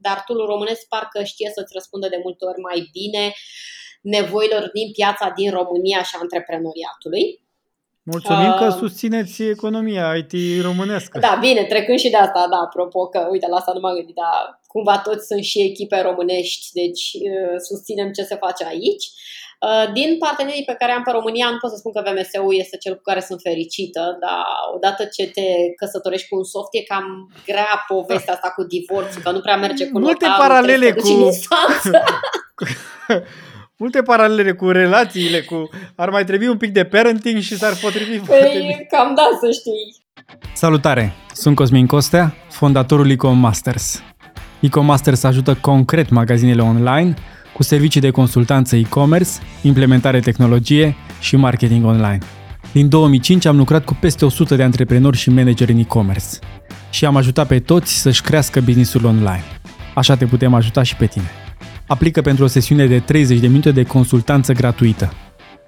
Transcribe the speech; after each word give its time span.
dar 0.00 0.22
tool 0.26 0.46
românesc 0.46 0.88
parcă 0.88 1.22
știe 1.22 1.50
să-ți 1.54 1.72
răspundă 1.72 2.08
de 2.08 2.20
multe 2.22 2.44
ori 2.44 2.60
mai 2.60 2.88
bine 2.92 3.34
nevoilor 4.00 4.70
din 4.72 4.92
piața 4.92 5.32
din 5.36 5.50
România 5.50 6.02
și 6.02 6.16
antreprenoriatului. 6.20 7.42
Mulțumim 8.10 8.54
că 8.58 8.68
susțineți 8.78 9.42
economia 9.42 10.14
IT 10.14 10.62
românescă. 10.62 11.18
Da, 11.18 11.38
bine, 11.40 11.62
trecând 11.64 11.98
și 11.98 12.10
de 12.10 12.16
asta, 12.16 12.46
da, 12.50 12.56
apropo 12.56 13.06
că, 13.06 13.28
uite, 13.30 13.46
la 13.48 13.56
asta 13.56 13.72
nu 13.74 13.80
m-am 13.80 13.94
gândit, 13.94 14.14
dar 14.14 14.60
cumva 14.66 14.98
toți 14.98 15.26
sunt 15.26 15.42
și 15.42 15.60
echipe 15.60 16.00
românești, 16.00 16.72
deci 16.72 17.04
uh, 17.12 17.56
susținem 17.68 18.10
ce 18.10 18.22
se 18.22 18.36
face 18.44 18.64
aici. 18.64 19.06
Uh, 19.66 19.92
din 19.92 20.18
partenerii 20.18 20.64
pe 20.64 20.76
care 20.78 20.92
am 20.92 21.02
pe 21.02 21.10
România, 21.10 21.50
nu 21.50 21.58
pot 21.58 21.70
să 21.70 21.76
spun 21.76 21.92
că 21.92 22.02
VMS-ul 22.06 22.54
este 22.64 22.76
cel 22.76 22.94
cu 22.94 23.02
care 23.02 23.20
sunt 23.20 23.40
fericită, 23.40 24.16
dar 24.20 24.44
odată 24.74 25.04
ce 25.04 25.24
te 25.36 25.46
căsătorești 25.76 26.28
cu 26.28 26.36
un 26.36 26.44
soft, 26.44 26.72
e 26.74 26.82
cam 26.82 27.06
grea 27.46 27.84
povestea 27.88 28.34
asta 28.34 28.52
cu 28.56 28.62
divorțul, 28.62 29.22
că 29.22 29.30
nu 29.30 29.40
prea 29.40 29.56
merge 29.56 29.88
cu 29.88 29.98
Multe 29.98 30.26
paralele 30.38 30.92
cu... 30.92 31.08
multe 33.80 34.02
paralele 34.02 34.52
cu 34.52 34.68
relațiile, 34.68 35.40
cu 35.40 35.68
ar 35.94 36.10
mai 36.10 36.24
trebui 36.24 36.46
un 36.46 36.56
pic 36.56 36.72
de 36.72 36.84
parenting 36.84 37.40
și 37.40 37.56
s-ar 37.56 37.72
potrivi 37.82 38.16
păi, 38.16 38.24
foarte 38.26 38.58
bine. 38.58 38.86
cam 38.90 39.14
da, 39.14 39.22
să 39.40 39.50
știi. 39.50 39.96
Salutare! 40.54 41.12
Sunt 41.32 41.56
Cosmin 41.56 41.86
Costea, 41.86 42.34
fondatorul 42.50 43.10
Ecom 43.10 43.38
Masters. 43.38 44.02
Ecom 44.60 44.84
Masters 44.84 45.22
ajută 45.22 45.58
concret 45.60 46.10
magazinele 46.10 46.62
online 46.62 47.14
cu 47.54 47.62
servicii 47.62 48.00
de 48.00 48.10
consultanță 48.10 48.76
e-commerce, 48.76 49.30
implementare 49.62 50.20
tehnologie 50.20 50.96
și 51.20 51.36
marketing 51.36 51.84
online. 51.84 52.18
Din 52.72 52.88
2005 52.88 53.44
am 53.44 53.56
lucrat 53.56 53.84
cu 53.84 53.96
peste 54.00 54.24
100 54.24 54.56
de 54.56 54.62
antreprenori 54.62 55.16
și 55.16 55.30
manageri 55.30 55.72
în 55.72 55.78
e-commerce 55.78 56.28
și 56.90 57.04
am 57.04 57.16
ajutat 57.16 57.46
pe 57.46 57.58
toți 57.58 58.00
să-și 58.00 58.22
crească 58.22 58.60
businessul 58.60 59.04
online. 59.04 59.44
Așa 59.94 60.16
te 60.16 60.26
putem 60.26 60.54
ajuta 60.54 60.82
și 60.82 60.96
pe 60.96 61.06
tine. 61.06 61.30
Aplică 61.90 62.20
pentru 62.20 62.44
o 62.44 62.46
sesiune 62.46 62.86
de 62.86 62.98
30 62.98 63.38
de 63.38 63.46
minute 63.46 63.70
de 63.70 63.82
consultanță 63.82 64.52
gratuită. 64.52 65.12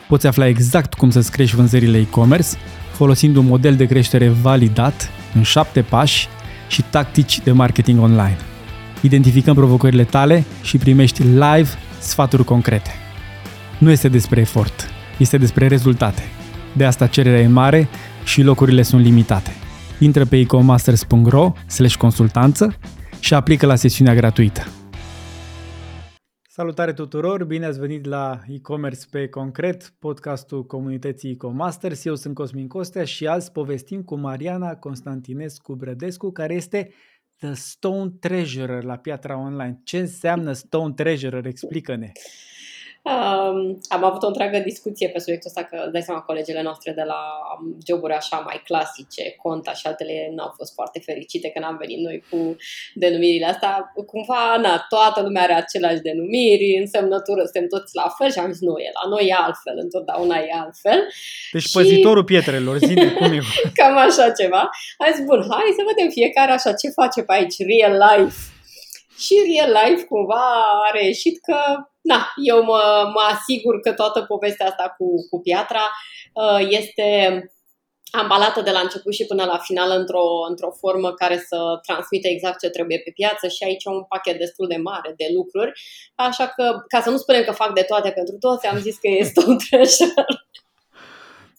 Poți 0.09 0.27
afla 0.27 0.47
exact 0.47 0.95
cum 0.95 1.11
să-ți 1.11 1.31
crești 1.31 1.57
vânzările 1.57 1.99
e-commerce 1.99 2.49
folosind 2.93 3.37
un 3.37 3.47
model 3.47 3.77
de 3.77 3.85
creștere 3.85 4.29
validat 4.29 5.11
în 5.35 5.43
7 5.43 5.83
pași 5.83 6.29
și 6.69 6.83
tactici 6.83 7.41
de 7.41 7.53
marketing 7.53 8.01
online. 8.01 8.37
Identificăm 9.01 9.55
provocările 9.55 10.05
tale 10.05 10.45
și 10.63 10.79
primești 10.79 11.23
live 11.23 11.69
sfaturi 11.99 12.45
concrete. 12.45 12.91
Nu 13.79 13.91
este 13.91 14.09
despre 14.09 14.41
efort, 14.41 14.91
este 15.19 15.39
despre 15.39 15.67
rezultate. 15.67 16.23
De 16.73 16.85
asta 16.85 17.07
cererea 17.07 17.41
e 17.41 17.47
mare 17.47 17.89
și 18.25 18.43
locurile 18.43 18.83
sunt 18.83 19.03
limitate. 19.03 19.51
Intră 19.99 20.25
pe 20.25 20.39
ecomasters.ro 20.39 21.53
consultanță 21.99 22.77
și 23.21 23.35
aplică 23.35 23.67
la 23.67 23.75
sesiunea 23.75 24.15
gratuită. 24.15 24.67
Salutare 26.63 26.93
tuturor, 26.93 27.45
bine 27.45 27.67
ați 27.67 27.79
venit 27.79 28.05
la 28.07 28.41
e-commerce 28.49 29.07
pe 29.11 29.29
concret, 29.29 29.95
podcastul 29.99 30.67
comunității 30.67 31.31
e-comasters. 31.31 32.05
Eu 32.05 32.15
sunt 32.15 32.35
Cosmin 32.35 32.69
Costea 32.69 33.05
și 33.05 33.27
azi 33.27 33.53
povestim 33.53 34.03
cu 34.03 34.15
Mariana 34.17 34.77
Constantinescu 34.77 35.75
Brădescu, 35.75 36.33
care 36.33 36.55
este 36.55 36.93
The 37.37 37.53
Stone 37.53 38.11
Treasurer 38.21 38.83
la 38.83 38.97
Piatra 38.97 39.39
Online. 39.39 39.81
Ce 39.85 39.99
înseamnă 39.99 40.53
Stone 40.53 40.93
Treasurer? 40.93 41.47
Explică-ne! 41.47 42.13
Um, 43.05 43.81
am 43.89 44.05
avut 44.05 44.23
o 44.23 44.27
întreagă 44.27 44.59
discuție 44.59 45.09
pe 45.09 45.19
subiectul 45.19 45.51
ăsta, 45.51 45.65
că 45.71 45.89
dai 45.93 46.03
seama, 46.03 46.21
colegele 46.21 46.63
noastre 46.63 46.93
de 46.93 47.03
la 47.03 47.23
joburi 47.87 48.13
așa 48.13 48.39
mai 48.39 48.63
clasice, 48.65 49.35
Conta 49.43 49.73
și 49.73 49.87
altele, 49.87 50.33
n-au 50.35 50.53
fost 50.57 50.73
foarte 50.75 50.99
fericite 51.05 51.49
că 51.49 51.59
n-am 51.61 51.77
venit 51.77 51.99
noi 51.99 52.25
cu 52.31 52.57
denumirile 52.95 53.47
astea. 53.47 53.93
Cumva, 54.07 54.57
na, 54.57 54.85
toată 54.89 55.23
lumea 55.23 55.43
are 55.43 55.53
aceleași 55.53 56.01
denumiri, 56.01 56.79
în 56.81 56.87
semnătură 56.87 57.41
suntem 57.43 57.67
toți 57.69 57.97
la 58.01 58.09
fel 58.19 58.31
și 58.33 58.39
am 58.39 58.53
zis, 58.53 58.61
nu, 58.61 58.75
e 58.87 58.91
la 58.99 59.09
noi 59.09 59.27
e 59.29 59.35
altfel, 59.47 59.77
întotdeauna 59.87 60.37
e 60.37 60.51
altfel. 60.65 61.01
Deci 61.53 61.63
și... 61.63 61.77
păzitorul 61.79 62.25
pietrelor, 62.25 62.77
zi 62.79 62.95
cum 63.19 63.33
e. 63.33 63.41
Cam 63.79 63.97
așa 63.97 64.31
ceva. 64.41 64.63
Am 65.03 65.13
zis, 65.15 65.25
bun, 65.25 65.41
hai 65.51 65.79
să 65.79 65.91
vedem 65.91 66.09
fiecare 66.19 66.53
așa 66.53 66.73
ce 66.81 66.99
face 67.01 67.21
pe 67.23 67.33
aici, 67.39 67.57
real 67.71 67.95
life. 68.07 68.39
Și 69.25 69.35
real 69.49 69.71
life 69.81 70.05
cumva 70.05 70.47
a 70.87 70.91
reieșit 70.99 71.37
că 71.49 71.59
na, 72.03 72.33
eu 72.45 72.65
mă, 72.65 73.11
mă 73.15 73.21
asigur 73.33 73.81
că 73.81 73.93
toată 73.93 74.23
povestea 74.23 74.67
asta 74.67 74.95
cu, 74.99 75.07
cu 75.31 75.41
piatra 75.41 75.91
uh, 76.35 76.67
este 76.69 77.07
ambalată 78.11 78.61
de 78.61 78.71
la 78.71 78.79
început 78.79 79.15
și 79.15 79.27
până 79.27 79.45
la 79.45 79.59
final 79.59 79.99
într-o, 79.99 80.27
într-o 80.49 80.71
formă 80.71 81.13
care 81.13 81.45
să 81.49 81.59
transmită 81.87 82.29
exact 82.29 82.59
ce 82.59 82.69
trebuie 82.69 82.99
pe 82.99 83.11
piață 83.11 83.49
și 83.49 83.65
aici 83.65 83.85
un 83.85 84.03
pachet 84.03 84.39
destul 84.39 84.67
de 84.69 84.77
mare 84.77 85.15
de 85.17 85.27
lucruri. 85.35 85.73
Așa 86.15 86.47
că, 86.47 86.77
ca 86.89 87.01
să 87.01 87.11
nu 87.11 87.17
spunem 87.17 87.43
că 87.45 87.53
fac 87.53 87.75
de 87.75 87.83
toate 87.83 88.11
pentru 88.11 88.37
toți, 88.39 88.67
am 88.67 88.79
zis 88.79 88.97
că 88.97 89.09
este 89.09 89.41
un 89.47 89.59
treasure. 89.59 90.25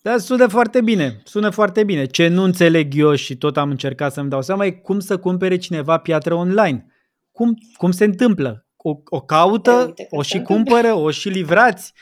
Da, 0.01 0.17
sună 0.17 0.47
foarte 0.47 0.81
bine, 0.81 1.21
sună 1.23 1.49
foarte 1.49 1.83
bine. 1.83 2.05
Ce 2.05 2.27
nu 2.27 2.43
înțeleg 2.43 2.93
eu 2.95 3.15
și 3.15 3.37
tot 3.37 3.57
am 3.57 3.69
încercat 3.69 4.13
să-mi 4.13 4.29
dau 4.29 4.41
seama 4.41 4.65
e 4.65 4.71
cum 4.71 4.99
să 4.99 5.17
cumpere 5.17 5.57
cineva 5.57 5.97
piatră 5.97 6.33
online. 6.33 6.85
Cum, 7.31 7.53
cum 7.77 7.91
se 7.91 8.03
întâmplă? 8.03 8.62
O, 8.83 8.97
o 9.09 9.21
caută, 9.21 9.93
o 10.09 10.21
și 10.21 10.41
cumpără, 10.41 10.93
o 10.93 11.11
și 11.11 11.29
livrați. 11.29 11.93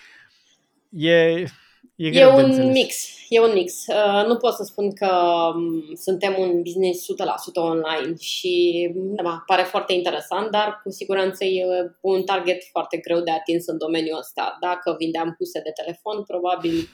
E, 0.89 1.43
e, 1.95 2.19
e 2.19 2.25
un 2.27 2.71
mix. 2.71 2.95
E 3.29 3.39
un 3.39 3.51
mix. 3.53 3.87
Uh, 3.87 4.25
nu 4.27 4.37
pot 4.37 4.53
să 4.53 4.63
spun 4.63 4.93
că 4.93 5.09
um, 5.55 5.95
suntem 5.95 6.35
un 6.39 6.61
business 6.61 7.05
100% 7.11 7.13
online 7.53 8.15
și 8.19 8.87
da, 8.93 9.43
pare 9.45 9.63
foarte 9.63 9.93
interesant, 9.93 10.51
dar 10.51 10.81
cu 10.83 10.89
siguranță 10.89 11.43
e 11.43 11.65
un 12.01 12.23
target 12.23 12.63
foarte 12.71 12.97
greu 12.97 13.21
de 13.21 13.31
atins 13.31 13.67
în 13.67 13.77
domeniul 13.77 14.17
ăsta. 14.17 14.57
Dacă 14.59 14.95
vindeam 14.99 15.35
huse 15.37 15.61
de 15.63 15.71
telefon, 15.83 16.23
probabil 16.23 16.89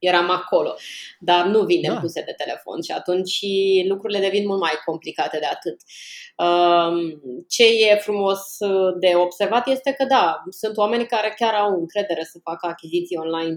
eram 0.00 0.30
acolo. 0.30 0.74
Dar 1.18 1.46
nu 1.46 1.60
vindem 1.60 1.94
da. 1.94 2.00
puse 2.00 2.22
de 2.26 2.34
telefon 2.36 2.82
și 2.82 2.90
atunci 2.90 3.38
lucrurile 3.88 4.18
devin 4.18 4.46
mult 4.46 4.60
mai 4.60 4.72
complicate 4.84 5.38
de 5.38 5.46
atât. 5.46 5.76
Um, 6.36 7.20
ce 7.48 7.64
e 7.64 7.96
frumos 7.96 8.40
de 8.98 9.12
observat 9.14 9.68
este 9.68 9.92
că 9.92 10.04
da, 10.04 10.42
sunt 10.50 10.76
oameni 10.76 11.06
care 11.06 11.34
chiar 11.38 11.54
au 11.54 11.78
încredere 11.78 12.24
să 12.24 12.38
facă 12.42 12.66
achiziții 12.66 13.16
online. 13.16 13.56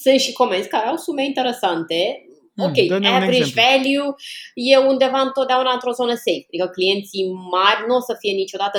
Sunt 0.00 0.20
și 0.20 0.32
comenzi 0.32 0.68
care 0.68 0.86
au 0.86 0.96
sume 0.96 1.24
interesante, 1.24 2.22
hmm, 2.54 2.66
Ok, 2.66 3.04
average 3.04 3.52
value 3.54 4.14
e 4.54 4.76
undeva 4.76 5.20
întotdeauna 5.20 5.72
într-o 5.72 5.92
zonă 5.92 6.14
safe. 6.14 6.46
Adică 6.46 6.66
clienții 6.66 7.32
mari 7.50 7.84
nu 7.86 7.94
o 7.96 8.00
să 8.00 8.16
fie 8.18 8.32
niciodată 8.32 8.78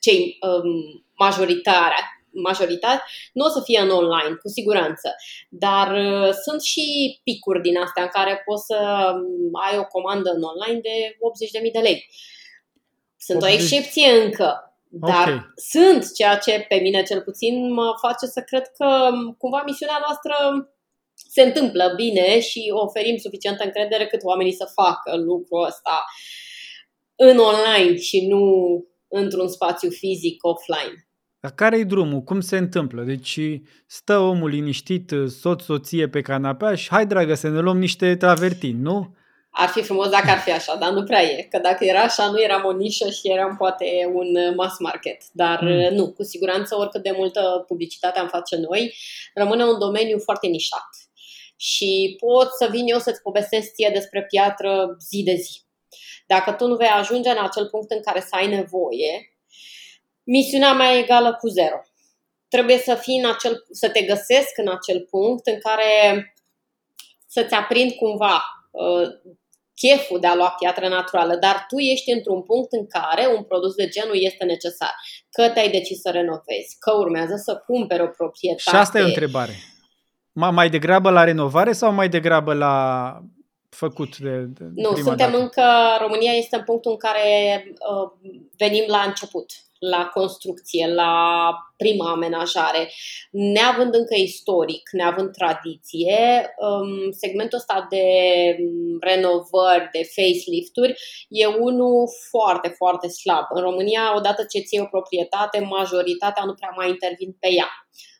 cei 0.00 0.38
um, 0.40 1.04
majoritari 1.18 2.17
majoritate, 2.42 3.02
nu 3.32 3.44
o 3.44 3.48
să 3.48 3.60
fie 3.64 3.80
în 3.80 3.90
online, 3.90 4.34
cu 4.42 4.48
siguranță. 4.48 5.14
Dar 5.48 5.88
uh, 5.92 6.30
sunt 6.44 6.62
și 6.62 6.86
picuri 7.24 7.60
din 7.60 7.78
astea 7.78 8.02
în 8.02 8.08
care 8.12 8.42
poți 8.46 8.64
să 8.64 8.80
um, 9.14 9.50
ai 9.66 9.78
o 9.78 9.84
comandă 9.84 10.30
în 10.30 10.42
online 10.42 10.80
de 10.80 10.96
80.000 11.66 11.72
de 11.72 11.78
lei. 11.78 12.10
Sunt 13.16 13.42
80. 13.42 13.50
o 13.50 13.54
excepție 13.54 14.10
încă, 14.24 14.68
dar 14.90 15.28
okay. 15.28 15.52
sunt 15.72 16.14
ceea 16.14 16.36
ce 16.36 16.66
pe 16.68 16.78
mine 16.82 17.02
cel 17.02 17.20
puțin 17.22 17.72
mă 17.72 17.94
face 18.00 18.26
să 18.26 18.40
cred 18.46 18.66
că 18.76 19.08
um, 19.12 19.34
cumva 19.38 19.62
misiunea 19.66 19.98
noastră 20.06 20.34
se 21.14 21.42
întâmplă 21.42 21.92
bine 21.96 22.40
și 22.40 22.70
oferim 22.72 23.16
suficientă 23.16 23.64
încredere 23.64 24.06
cât 24.06 24.22
oamenii 24.22 24.52
să 24.52 24.72
facă 24.74 25.16
lucrul 25.16 25.64
ăsta 25.64 26.04
în 27.16 27.38
online 27.38 27.96
și 27.96 28.26
nu 28.26 28.42
într-un 29.08 29.48
spațiu 29.48 29.90
fizic 29.90 30.44
offline. 30.44 31.07
Dar 31.40 31.50
care 31.50 31.78
e 31.78 31.84
drumul? 31.84 32.20
Cum 32.20 32.40
se 32.40 32.56
întâmplă? 32.56 33.02
Deci 33.02 33.38
stă 33.86 34.18
omul 34.18 34.50
liniștit, 34.50 35.12
soț, 35.40 35.62
soție 35.62 36.08
pe 36.08 36.20
canapea 36.20 36.74
și 36.74 36.88
hai 36.88 37.06
dragă 37.06 37.34
să 37.34 37.48
ne 37.48 37.60
luăm 37.60 37.78
niște 37.78 38.16
travertini, 38.16 38.80
nu? 38.80 39.16
Ar 39.50 39.68
fi 39.68 39.82
frumos 39.82 40.08
dacă 40.08 40.30
ar 40.30 40.38
fi 40.38 40.52
așa, 40.52 40.76
dar 40.76 40.90
nu 40.90 41.04
prea 41.04 41.22
e. 41.22 41.42
Că 41.50 41.58
dacă 41.58 41.84
era 41.84 42.00
așa, 42.00 42.30
nu 42.30 42.42
eram 42.42 42.64
o 42.64 42.72
nișă 42.72 43.10
și 43.10 43.32
eram 43.32 43.56
poate 43.56 43.84
un 44.12 44.54
mass 44.56 44.78
market. 44.78 45.22
Dar 45.32 45.62
mm. 45.62 45.94
nu, 45.94 46.12
cu 46.12 46.22
siguranță 46.22 46.76
oricât 46.76 47.02
de 47.02 47.12
multă 47.16 47.64
publicitate 47.66 48.18
am 48.18 48.28
face 48.28 48.56
noi, 48.56 48.94
rămâne 49.34 49.64
un 49.64 49.78
domeniu 49.78 50.18
foarte 50.18 50.46
nișat. 50.46 50.88
Și 51.56 52.16
pot 52.18 52.48
să 52.52 52.68
vin 52.70 52.86
eu 52.86 52.98
să-ți 52.98 53.22
povestesc 53.22 53.72
ție 53.72 53.90
despre 53.92 54.24
piatră 54.24 54.96
zi 55.08 55.22
de 55.22 55.34
zi. 55.34 55.60
Dacă 56.26 56.52
tu 56.52 56.66
nu 56.66 56.76
vei 56.76 56.88
ajunge 56.88 57.28
în 57.30 57.44
acel 57.44 57.68
punct 57.68 57.90
în 57.90 58.02
care 58.02 58.20
să 58.20 58.28
ai 58.30 58.48
nevoie, 58.48 59.37
misiunea 60.36 60.72
mea 60.72 60.92
e 60.92 60.98
egală 60.98 61.34
cu 61.40 61.48
zero. 61.48 61.80
Trebuie 62.48 62.78
să 62.78 62.94
fii 62.94 63.18
în 63.18 63.30
acel, 63.30 63.64
să 63.70 63.88
te 63.90 64.02
găsesc 64.02 64.52
în 64.56 64.68
acel 64.68 65.06
punct 65.10 65.46
în 65.46 65.58
care 65.58 65.90
să-ți 67.26 67.54
aprind 67.54 67.90
cumva 67.92 68.42
uh, 68.70 69.08
cheful 69.74 70.20
de 70.20 70.26
a 70.26 70.34
lua 70.34 70.54
piatră 70.58 70.88
naturală, 70.88 71.36
dar 71.36 71.64
tu 71.68 71.78
ești 71.78 72.10
într-un 72.10 72.42
punct 72.42 72.72
în 72.72 72.86
care 72.86 73.26
un 73.36 73.42
produs 73.42 73.74
de 73.74 73.88
genul 73.88 74.16
este 74.22 74.44
necesar. 74.44 74.94
Că 75.30 75.48
te-ai 75.48 75.70
decis 75.70 76.00
să 76.00 76.10
renovezi, 76.10 76.76
că 76.78 76.92
urmează 76.92 77.34
să 77.36 77.62
cumperi 77.66 78.02
o 78.02 78.06
proprietate. 78.06 78.70
Și 78.70 78.76
asta 78.76 78.98
e 78.98 79.02
o 79.02 79.06
întrebare. 79.06 79.52
Mai 80.32 80.70
degrabă 80.70 81.10
la 81.10 81.24
renovare 81.24 81.72
sau 81.72 81.92
mai 81.92 82.08
degrabă 82.08 82.54
la 82.54 82.74
făcut 83.68 84.18
de, 84.18 84.36
de 84.38 84.64
Nu, 84.74 84.92
prima 84.92 85.08
suntem 85.08 85.30
dată. 85.30 85.42
încă, 85.42 85.62
România 86.00 86.32
este 86.32 86.56
în 86.56 86.64
punctul 86.64 86.90
în 86.90 86.96
care 86.96 87.64
uh, 87.66 88.32
venim 88.56 88.84
la 88.86 89.02
început, 89.06 89.52
la 89.78 90.06
construcție, 90.06 90.86
la 90.94 91.52
prima 91.76 92.10
amenajare. 92.10 92.90
Neavând 93.30 93.94
încă 93.94 94.14
istoric, 94.16 94.82
neavând 94.92 95.30
tradiție, 95.30 96.54
um, 96.58 97.10
segmentul 97.10 97.58
ăsta 97.58 97.86
de 97.90 98.04
um, 98.60 98.98
renovări, 99.00 99.88
de 99.92 100.02
facelift-uri, 100.14 100.94
e 101.28 101.46
unul 101.46 102.08
foarte, 102.30 102.68
foarte 102.68 103.08
slab. 103.08 103.44
În 103.54 103.62
România, 103.62 104.16
odată 104.16 104.44
ce 104.52 104.58
ții 104.60 104.80
o 104.80 104.84
proprietate, 104.84 105.58
majoritatea 105.58 106.44
nu 106.44 106.54
prea 106.54 106.72
mai 106.76 106.88
intervin 106.88 107.36
pe 107.40 107.48
ea. 107.52 107.70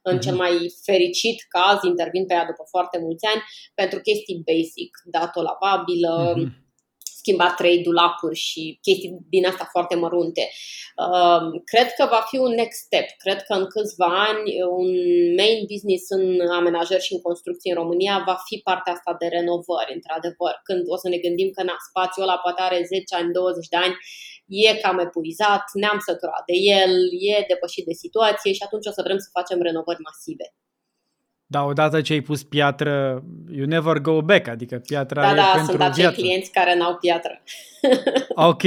În 0.02 0.14
Mhm. 0.14 0.22
cel 0.22 0.34
mai 0.34 0.52
fericit 0.84 1.46
caz, 1.48 1.82
intervin 1.82 2.26
pe 2.26 2.34
ea 2.34 2.44
după 2.46 2.64
foarte 2.70 2.98
mulți 2.98 3.26
ani 3.26 3.42
pentru 3.74 4.00
chestii 4.00 4.42
basic, 4.50 4.90
dat-o 5.04 5.42
lavabilă, 5.42 6.32
Mhm. 6.36 6.66
Schimbat 7.20 7.54
trei 7.60 7.82
dulapuri 7.86 8.36
și 8.48 8.78
chestii 8.82 9.18
din 9.34 9.46
asta 9.46 9.68
foarte 9.74 9.94
mărunte. 10.04 10.44
Um, 11.04 11.44
Cred 11.72 11.88
că 11.96 12.04
va 12.14 12.22
fi 12.30 12.36
un 12.46 12.52
next 12.60 12.78
step. 12.86 13.06
Cred 13.24 13.40
că 13.46 13.52
în 13.60 13.66
câțiva 13.74 14.10
ani 14.28 14.44
un 14.80 14.88
main 15.40 15.60
business 15.72 16.04
în 16.16 16.24
amenajări 16.58 17.06
și 17.06 17.14
în 17.14 17.20
construcții 17.28 17.70
în 17.70 17.80
România 17.82 18.14
va 18.30 18.36
fi 18.46 18.56
partea 18.68 18.92
asta 18.92 19.12
de 19.20 19.26
renovări, 19.36 19.94
într-adevăr. 19.98 20.54
Când 20.68 20.82
o 20.94 20.96
să 21.02 21.08
ne 21.08 21.18
gândim 21.24 21.50
că 21.56 21.62
na, 21.62 21.76
spațiul 21.88 22.24
ăla 22.26 22.38
poate 22.44 22.60
are 22.62 22.78
10 22.86 23.14
ani, 23.18 23.32
20 23.32 23.68
de 23.68 23.78
ani, 23.84 23.94
e 24.48 24.80
cam 24.82 24.98
epuizat, 25.06 25.64
ne-am 25.82 25.98
săturat 26.08 26.44
de 26.50 26.56
el, 26.80 26.92
e 27.30 27.44
depășit 27.52 27.84
de 27.90 28.00
situație 28.04 28.52
și 28.52 28.62
atunci 28.66 28.86
o 28.90 28.92
să 28.96 29.02
vrem 29.06 29.18
să 29.24 29.28
facem 29.38 29.58
renovări 29.68 30.06
masive. 30.08 30.46
Dar 31.50 31.64
odată 31.64 32.00
ce 32.00 32.12
ai 32.12 32.20
pus 32.20 32.42
piatră, 32.42 33.22
you 33.50 33.66
never 33.66 33.98
go 33.98 34.22
back, 34.22 34.48
adică 34.48 34.76
piatra 34.76 35.22
Da, 35.22 35.30
e 35.30 35.34
da, 35.34 35.50
pentru 35.54 35.70
sunt 35.70 35.80
acei 35.82 36.02
viață. 36.02 36.20
clienți 36.20 36.50
care 36.50 36.76
n-au 36.76 36.94
piatră. 36.96 37.42
Ok. 38.34 38.62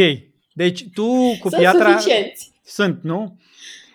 Deci 0.53 0.85
tu 0.93 1.05
cu 1.39 1.49
Sunt 1.49 1.61
piatra 1.61 1.97
suficienți. 1.97 2.51
sunt, 2.63 3.03
nu? 3.03 3.37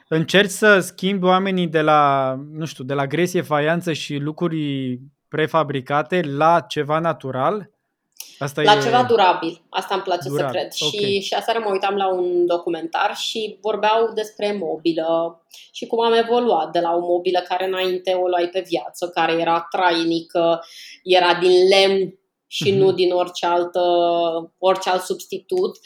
Încerci 0.09 0.51
să 0.51 0.79
schimbi 0.81 1.25
oamenii 1.25 1.67
de 1.67 1.81
la, 1.81 2.35
nu 2.53 2.65
știu, 2.65 2.85
de 2.85 2.95
la 2.95 3.07
gresie, 3.07 3.41
faianță 3.43 3.93
și 3.93 4.17
lucruri 4.17 4.99
prefabricate 5.29 6.21
la 6.23 6.61
ceva 6.69 6.99
natural? 6.99 7.71
Asta 8.39 8.63
La 8.63 8.73
e... 8.77 8.81
ceva 8.83 9.03
durabil, 9.03 9.63
asta 9.69 9.95
îmi 9.95 10.03
place 10.03 10.29
Durabil, 10.29 10.47
să 10.47 10.59
cred. 10.59 10.73
ok. 10.81 10.91
Și, 11.11 11.21
și 11.21 11.35
aseară 11.35 11.59
mă 11.65 11.71
uitam 11.71 11.95
la 11.97 12.09
un 12.13 12.47
documentar 12.47 13.17
și 13.17 13.59
vorbeau 13.61 14.13
despre 14.15 14.59
mobilă 14.61 15.41
și 15.73 15.87
cum 15.87 16.01
am 16.01 16.13
evoluat 16.13 16.71
de 16.73 16.81
la 16.81 16.95
o 16.95 17.01
mobilă 17.01 17.41
care 17.49 17.67
înainte 17.67 18.13
o 18.13 18.27
luai 18.29 18.49
pe 18.49 18.65
viață, 18.69 19.09
care 19.09 19.33
era 19.33 19.67
trainică, 19.71 20.65
era 21.03 21.35
din 21.35 21.69
lemn 21.69 22.19
și 22.47 22.71
Mhm. 22.71 22.79
nu 22.79 22.93
din 22.93 23.13
orice, 23.13 23.47
altă, 23.47 23.81
orice 24.59 24.89
alt 24.91 25.03
substitut. 25.03 25.77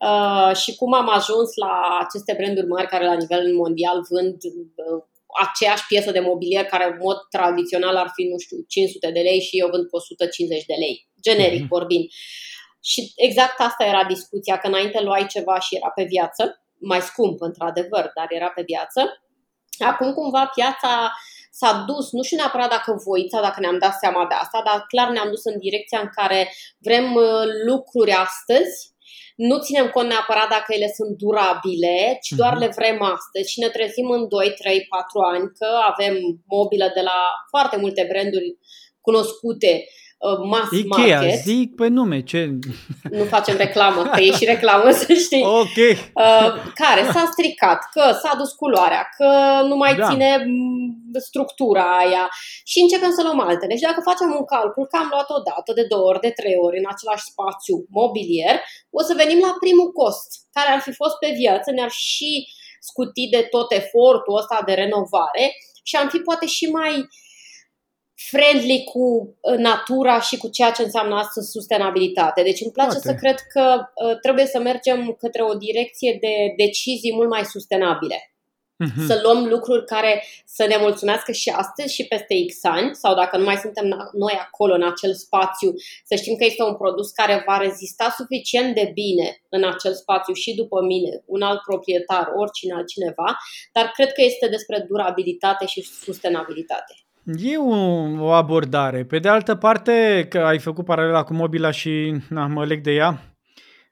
Uh, 0.00 0.56
și 0.56 0.76
cum 0.76 0.92
am 0.94 1.08
ajuns 1.08 1.54
la 1.54 1.98
aceste 2.00 2.34
branduri 2.38 2.66
mari 2.66 2.86
care 2.88 3.04
la 3.04 3.14
nivel 3.14 3.54
mondial 3.54 4.06
vând 4.10 4.34
uh, 4.34 5.02
aceeași 5.46 5.86
piesă 5.88 6.10
de 6.10 6.20
mobilier 6.20 6.64
care 6.64 6.84
în 6.92 6.98
mod 7.02 7.16
tradițional 7.30 7.96
ar 7.96 8.10
fi, 8.14 8.22
nu 8.24 8.38
știu, 8.38 8.56
500 8.68 9.10
de 9.10 9.20
lei 9.20 9.40
și 9.40 9.58
eu 9.58 9.68
vând 9.68 9.88
cu 9.88 9.96
150 9.96 10.64
de 10.64 10.74
lei, 10.78 11.07
generic 11.22 11.60
Mhm. 11.60 11.68
vorbind. 11.68 12.04
Și 12.82 13.12
exact 13.16 13.60
asta 13.60 13.84
era 13.84 14.04
discuția, 14.04 14.58
că 14.58 14.66
înainte 14.66 15.00
luai 15.00 15.26
ceva 15.26 15.60
și 15.60 15.76
era 15.76 15.88
pe 15.90 16.04
viață, 16.04 16.62
mai 16.80 17.00
scump 17.00 17.40
într-adevăr, 17.40 18.10
dar 18.14 18.26
era 18.28 18.48
pe 18.48 18.62
viață. 18.66 19.22
Acum 19.78 20.12
cumva 20.12 20.50
piața 20.54 21.12
s-a 21.50 21.84
dus, 21.86 22.12
nu 22.12 22.22
știu 22.22 22.36
neapărat 22.36 22.70
dacă 22.70 23.02
voiți 23.04 23.30
sau 23.30 23.42
dacă 23.42 23.60
ne-am 23.60 23.78
dat 23.78 23.94
seama 23.98 24.26
de 24.26 24.34
asta, 24.34 24.62
dar 24.64 24.84
clar 24.88 25.08
ne-am 25.10 25.28
dus 25.28 25.44
în 25.44 25.58
direcția 25.58 26.00
în 26.00 26.10
care 26.14 26.52
vrem 26.78 27.14
uh, 27.14 27.42
lucruri 27.66 28.12
astăzi, 28.12 28.96
nu 29.36 29.58
ținem 29.58 29.88
cont 29.90 30.08
neapărat 30.08 30.48
dacă 30.48 30.72
ele 30.74 30.90
sunt 30.94 31.16
durabile, 31.16 32.18
ci 32.22 32.30
doar 32.30 32.52
Mhm. 32.52 32.60
le 32.60 32.72
vrem 32.76 33.02
astăzi 33.02 33.50
și 33.52 33.60
ne 33.60 33.68
trezim 33.68 34.10
în 34.10 34.28
2, 34.28 34.50
3, 34.58 34.86
4 34.88 35.18
ani 35.20 35.52
că 35.58 35.68
avem 35.92 36.14
mobilă 36.46 36.90
de 36.94 37.00
la 37.00 37.18
foarte 37.48 37.76
multe 37.76 38.06
branduri 38.10 38.58
cunoscute, 39.00 39.72
uh, 39.74 40.07
mass 40.52 40.70
Ikea, 40.72 40.86
market. 40.88 41.40
zic 41.42 41.74
pe 41.74 41.86
nume, 41.88 42.22
ce... 42.22 42.58
Nu 43.10 43.24
facem 43.24 43.56
reclamă, 43.56 44.02
că 44.02 44.20
e 44.20 44.30
și 44.32 44.44
reclamă, 44.44 44.90
să 45.00 45.12
știi. 45.12 45.44
Ok. 45.44 45.78
Uh, 46.24 46.48
care 46.82 47.02
s-a 47.12 47.28
stricat, 47.32 47.80
că 47.92 48.04
s-a 48.22 48.34
dus 48.40 48.52
culoarea, 48.52 49.08
că 49.16 49.28
nu 49.70 49.76
mai 49.76 49.94
Da. 49.94 50.08
ține 50.08 50.30
m, 50.46 51.18
structura 51.28 51.96
aia 52.02 52.24
și 52.64 52.78
începem 52.80 53.12
să 53.16 53.22
luăm 53.22 53.40
altele. 53.40 53.74
Și 53.76 53.86
dacă 53.88 54.00
facem 54.10 54.28
un 54.38 54.44
calcul 54.54 54.86
că 54.86 54.96
am 54.96 55.08
luat 55.10 55.28
o 55.38 55.40
dată, 55.50 55.72
de 55.78 55.84
două 55.92 56.06
ori, 56.10 56.24
de 56.26 56.32
trei 56.40 56.56
ori 56.66 56.78
în 56.82 56.88
același 56.94 57.28
spațiu 57.32 57.76
mobilier, 58.00 58.56
o 58.98 59.00
să 59.08 59.12
venim 59.22 59.38
la 59.48 59.52
primul 59.62 59.90
cost, 60.00 60.28
care 60.56 60.68
ar 60.76 60.80
fi 60.86 60.92
fost 61.00 61.16
pe 61.22 61.30
viață, 61.42 61.68
ne-ar 61.70 61.90
și 61.90 62.30
scuti 62.88 63.28
de 63.34 63.42
tot 63.54 63.68
efortul 63.82 64.38
ăsta 64.40 64.58
de 64.68 64.74
renovare 64.82 65.44
și 65.88 65.96
am 65.96 66.08
fi 66.14 66.18
poate 66.28 66.46
și 66.46 66.66
mai 66.78 66.92
friendly 68.30 68.84
cu 68.84 69.36
uh, 69.40 69.56
natura 69.56 70.20
și 70.20 70.36
cu 70.36 70.48
ceea 70.48 70.70
ce 70.70 70.82
înseamnă 70.82 71.14
astăzi 71.14 71.50
sustenabilitate. 71.50 72.42
Deci 72.42 72.60
îmi 72.60 72.72
place 72.72 72.98
Poate. 73.00 73.08
să 73.08 73.14
cred 73.14 73.38
că 73.52 73.64
uh, 73.94 74.18
trebuie 74.18 74.46
să 74.46 74.58
mergem 74.60 75.16
către 75.18 75.42
o 75.42 75.54
direcție 75.54 76.18
de 76.20 76.54
decizii 76.56 77.14
mult 77.14 77.28
mai 77.28 77.44
sustenabile. 77.44 78.32
Mhm. 78.78 79.06
Să 79.06 79.20
luăm 79.22 79.44
lucruri 79.44 79.84
care 79.84 80.24
să 80.46 80.66
ne 80.66 80.76
mulțumească 80.80 81.32
și 81.32 81.48
astăzi 81.48 81.94
și 81.94 82.06
peste 82.06 82.44
X 82.46 82.64
ani 82.64 82.94
sau 82.94 83.14
dacă 83.14 83.36
nu 83.36 83.44
mai 83.44 83.56
suntem 83.56 83.86
na- 83.86 84.10
noi 84.12 84.38
acolo 84.46 84.74
în 84.74 84.86
acel 84.86 85.14
spațiu, 85.14 85.74
să 86.04 86.14
știm 86.14 86.36
că 86.36 86.44
este 86.44 86.62
un 86.62 86.76
produs 86.76 87.10
care 87.10 87.42
va 87.46 87.56
rezista 87.56 88.14
suficient 88.16 88.74
de 88.74 88.90
bine 88.94 89.42
în 89.48 89.64
acel 89.64 89.94
spațiu 89.94 90.34
și 90.34 90.54
după 90.54 90.80
mine, 90.82 91.22
un 91.26 91.42
alt 91.42 91.60
proprietar, 91.60 92.32
oricine 92.36 92.74
altcineva, 92.74 93.36
dar 93.72 93.90
cred 93.94 94.12
că 94.12 94.22
este 94.22 94.48
despre 94.48 94.84
durabilitate 94.88 95.66
și 95.66 95.82
sustenabilitate. 95.82 96.94
E 97.36 97.56
o, 97.56 97.74
o 98.24 98.30
abordare. 98.30 99.04
Pe 99.04 99.18
de 99.18 99.28
altă 99.28 99.54
parte, 99.54 100.26
că 100.28 100.38
ai 100.38 100.58
făcut 100.58 100.84
paralela 100.84 101.22
cu 101.22 101.34
mobila 101.34 101.70
și 101.70 102.14
na, 102.28 102.46
mă 102.46 102.64
leg 102.64 102.82
de 102.82 102.92
ea, 102.92 103.36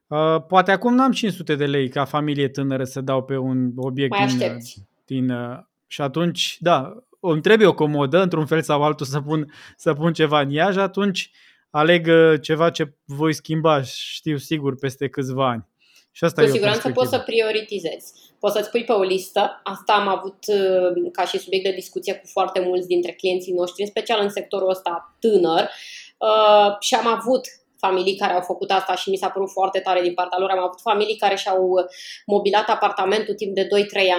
uh, 0.06 0.42
poate 0.48 0.70
acum 0.70 0.94
n-am 0.94 1.12
500 1.12 1.54
de 1.54 1.66
lei 1.66 1.88
ca 1.88 2.04
familie 2.04 2.48
tânără 2.48 2.84
să 2.84 3.00
dau 3.00 3.22
pe 3.22 3.36
un 3.36 3.72
obiect 3.76 4.10
Mai 4.10 4.26
din, 4.26 4.36
aștepți. 4.36 4.82
din 5.04 5.30
uh, 5.30 5.58
și 5.86 6.00
atunci, 6.00 6.56
da, 6.60 6.94
îmi 7.20 7.40
trebuie 7.40 7.68
o 7.68 7.74
comodă 7.74 8.22
într-un 8.22 8.46
fel 8.46 8.62
sau 8.62 8.82
altul 8.82 9.06
să 9.06 9.20
pun, 9.20 9.52
să 9.76 9.94
pun 9.94 10.12
ceva 10.12 10.40
în 10.40 10.48
ea 10.50 10.70
și 10.70 10.78
atunci 10.78 11.30
aleg 11.70 12.06
uh, 12.06 12.40
ceva 12.40 12.70
ce 12.70 12.94
voi 13.04 13.32
schimba, 13.32 13.82
știu 13.82 14.36
sigur, 14.36 14.76
peste 14.76 15.08
câțiva 15.08 15.48
ani. 15.48 15.66
Și 16.16 16.24
asta 16.24 16.40
Cu 16.40 16.46
e 16.46 16.50
o 16.50 16.52
siguranță 16.52 16.90
poți 16.90 17.10
să 17.10 17.16
perspectivă. 17.16 17.48
prioritizezi. 17.48 18.12
Poți 18.38 18.54
să-ți 18.54 18.70
pui 18.70 18.84
pe 18.84 18.92
o 18.92 19.02
listă. 19.02 19.60
Asta 19.62 19.92
am 19.92 20.08
avut 20.08 20.38
uh, 20.46 21.10
ca 21.12 21.24
și 21.24 21.38
subiect 21.38 21.64
de 21.64 21.70
discuție 21.70 22.14
cu 22.14 22.26
foarte 22.26 22.60
mulți 22.60 22.86
dintre 22.86 23.12
clienții 23.12 23.52
noștri, 23.52 23.82
în 23.82 23.88
special 23.88 24.20
în 24.22 24.28
sectorul 24.28 24.70
ăsta 24.70 25.16
tânăr. 25.20 25.70
Uh, 26.18 26.76
și 26.80 26.94
am 26.94 27.06
avut 27.06 27.46
familii 27.78 28.16
care 28.16 28.32
au 28.32 28.40
făcut 28.40 28.70
asta 28.70 28.94
și 28.94 29.10
mi 29.10 29.16
s-a 29.16 29.28
părut 29.28 29.50
foarte 29.50 29.78
tare 29.78 30.00
din 30.00 30.14
partea 30.14 30.38
lor. 30.38 30.50
Am 30.50 30.58
avut 30.58 30.80
familii 30.80 31.16
care 31.16 31.36
și-au 31.36 31.88
mobilat 32.26 32.68
apartamentul 32.68 33.34
timp 33.34 33.54
de 33.54 33.66
2-3 33.66 33.68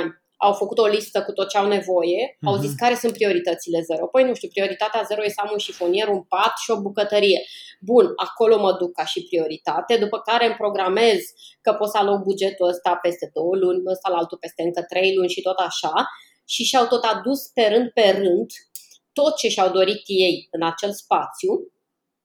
ani. 0.01 0.21
Au 0.37 0.53
făcut 0.53 0.77
o 0.77 0.85
listă 0.85 1.23
cu 1.23 1.31
tot 1.31 1.49
ce 1.49 1.57
au 1.57 1.67
nevoie, 1.67 2.37
au 2.45 2.53
Mhm. 2.53 2.61
zis 2.61 2.73
care 2.75 2.95
sunt 2.95 3.13
prioritățile 3.13 3.81
zero. 3.81 4.07
Păi 4.07 4.23
nu 4.23 4.33
știu, 4.33 4.47
prioritatea 4.47 5.01
zero 5.01 5.23
e 5.23 5.29
să 5.29 5.41
am 5.43 5.49
un 5.51 5.57
șifonier, 5.57 6.07
un 6.07 6.23
pat 6.23 6.53
și 6.63 6.71
o 6.71 6.81
bucătărie. 6.81 7.41
Bun, 7.81 8.13
acolo 8.15 8.57
mă 8.59 8.71
duc 8.73 8.91
ca 8.91 9.05
și 9.05 9.23
prioritate, 9.23 9.97
după 9.97 10.19
care 10.19 10.45
îmi 10.45 10.55
programez 10.55 11.19
că 11.61 11.73
pot 11.73 11.89
să 11.89 11.97
aloc 11.97 12.23
bugetul 12.23 12.67
ăsta 12.67 12.99
peste 13.01 13.29
două 13.33 13.55
luni, 13.55 13.81
ăsta 13.87 14.09
la 14.09 14.17
altul 14.17 14.37
peste 14.37 14.63
încă 14.63 14.81
trei 14.81 15.15
luni 15.15 15.29
și 15.29 15.41
tot 15.41 15.57
așa. 15.57 15.93
Și 16.45 16.63
și-au 16.63 16.87
tot 16.87 17.03
adus 17.03 17.47
pe 17.53 17.67
rând 17.73 17.89
pe 17.93 18.09
rând 18.21 18.51
tot 19.13 19.35
ce 19.35 19.47
și-au 19.47 19.69
dorit 19.69 20.01
ei 20.05 20.47
în 20.51 20.63
acel 20.63 20.91
spațiu, 20.93 21.71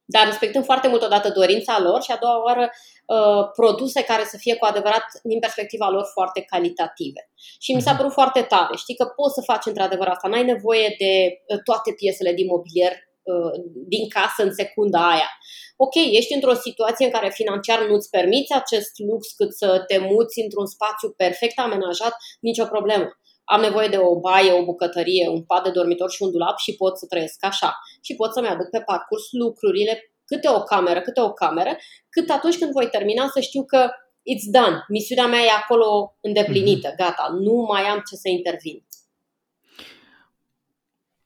dar 0.04 0.26
respectând 0.26 0.64
foarte 0.64 0.88
mult 0.88 1.02
odată 1.02 1.30
dorința 1.30 1.80
lor 1.80 2.02
și 2.02 2.10
a 2.12 2.16
doua 2.16 2.42
oară 2.42 2.70
uh, 3.06 3.50
produse 3.56 4.02
care 4.04 4.24
să 4.24 4.36
fie 4.36 4.56
cu 4.56 4.64
adevărat, 4.64 5.04
din 5.22 5.38
perspectiva 5.38 5.88
lor, 5.88 6.04
foarte 6.12 6.40
calitative. 6.42 7.30
Și 7.60 7.74
mi 7.74 7.80
s-a 7.82 7.90
Mhm. 7.90 7.98
părut 7.98 8.12
foarte 8.12 8.42
tare. 8.42 8.76
Știi 8.76 8.96
că 8.96 9.04
poți 9.04 9.34
să 9.34 9.40
faci 9.40 9.66
într-adevăr 9.66 10.06
asta. 10.06 10.28
N-ai 10.28 10.44
nevoie 10.44 10.94
de 10.98 11.12
uh, 11.46 11.58
toate 11.64 11.92
piesele 11.92 12.32
din 12.32 12.46
mobilier 12.46 12.92
uh, 13.22 13.52
din 13.86 14.08
casă 14.08 14.42
în 14.42 14.54
secunda 14.54 15.10
aia. 15.10 15.30
Ok, 15.76 15.94
ești 15.94 16.34
într-o 16.34 16.54
situație 16.54 17.04
în 17.06 17.10
care 17.12 17.30
financiar 17.30 17.80
nu-ți 17.88 18.10
permiți 18.10 18.52
acest 18.52 18.92
lux 19.08 19.32
cât 19.32 19.54
să 19.54 19.84
te 19.86 19.98
muți 19.98 20.40
într-un 20.40 20.66
spațiu 20.66 21.08
perfect 21.16 21.58
amenajat, 21.58 22.14
nicio 22.40 22.64
problemă. 22.64 23.08
Am 23.44 23.60
nevoie 23.60 23.88
de 23.88 23.98
o 23.98 24.18
baie, 24.20 24.52
o 24.52 24.64
bucătărie, 24.64 25.28
un 25.28 25.42
pat 25.44 25.62
de 25.64 25.70
dormitor 25.70 26.10
și 26.10 26.22
un 26.22 26.30
dulap 26.30 26.56
și 26.58 26.76
pot 26.76 26.98
să 26.98 27.06
trăiesc 27.06 27.44
așa. 27.44 27.74
Și 28.02 28.14
pot 28.14 28.32
să-mi 28.32 28.46
aduc 28.48 28.70
pe 28.70 28.80
parcurs 28.80 29.24
lucrurile, 29.30 30.11
câte 30.32 30.48
o 30.48 30.62
cameră, 30.62 31.00
câte 31.00 31.20
o 31.20 31.32
cameră, 31.32 31.70
cât 32.08 32.30
atunci 32.30 32.58
când 32.58 32.72
voi 32.72 32.88
termina 32.88 33.28
să 33.28 33.40
știu 33.40 33.64
că 33.64 33.90
it's 34.32 34.46
done, 34.50 34.84
misiunea 34.88 35.26
mea 35.26 35.40
e 35.40 35.50
acolo 35.62 36.16
îndeplinită, 36.20 36.94
gata, 36.96 37.28
nu 37.40 37.66
mai 37.68 37.82
am 37.82 38.02
ce 38.08 38.16
să 38.16 38.28
intervin. 38.28 38.84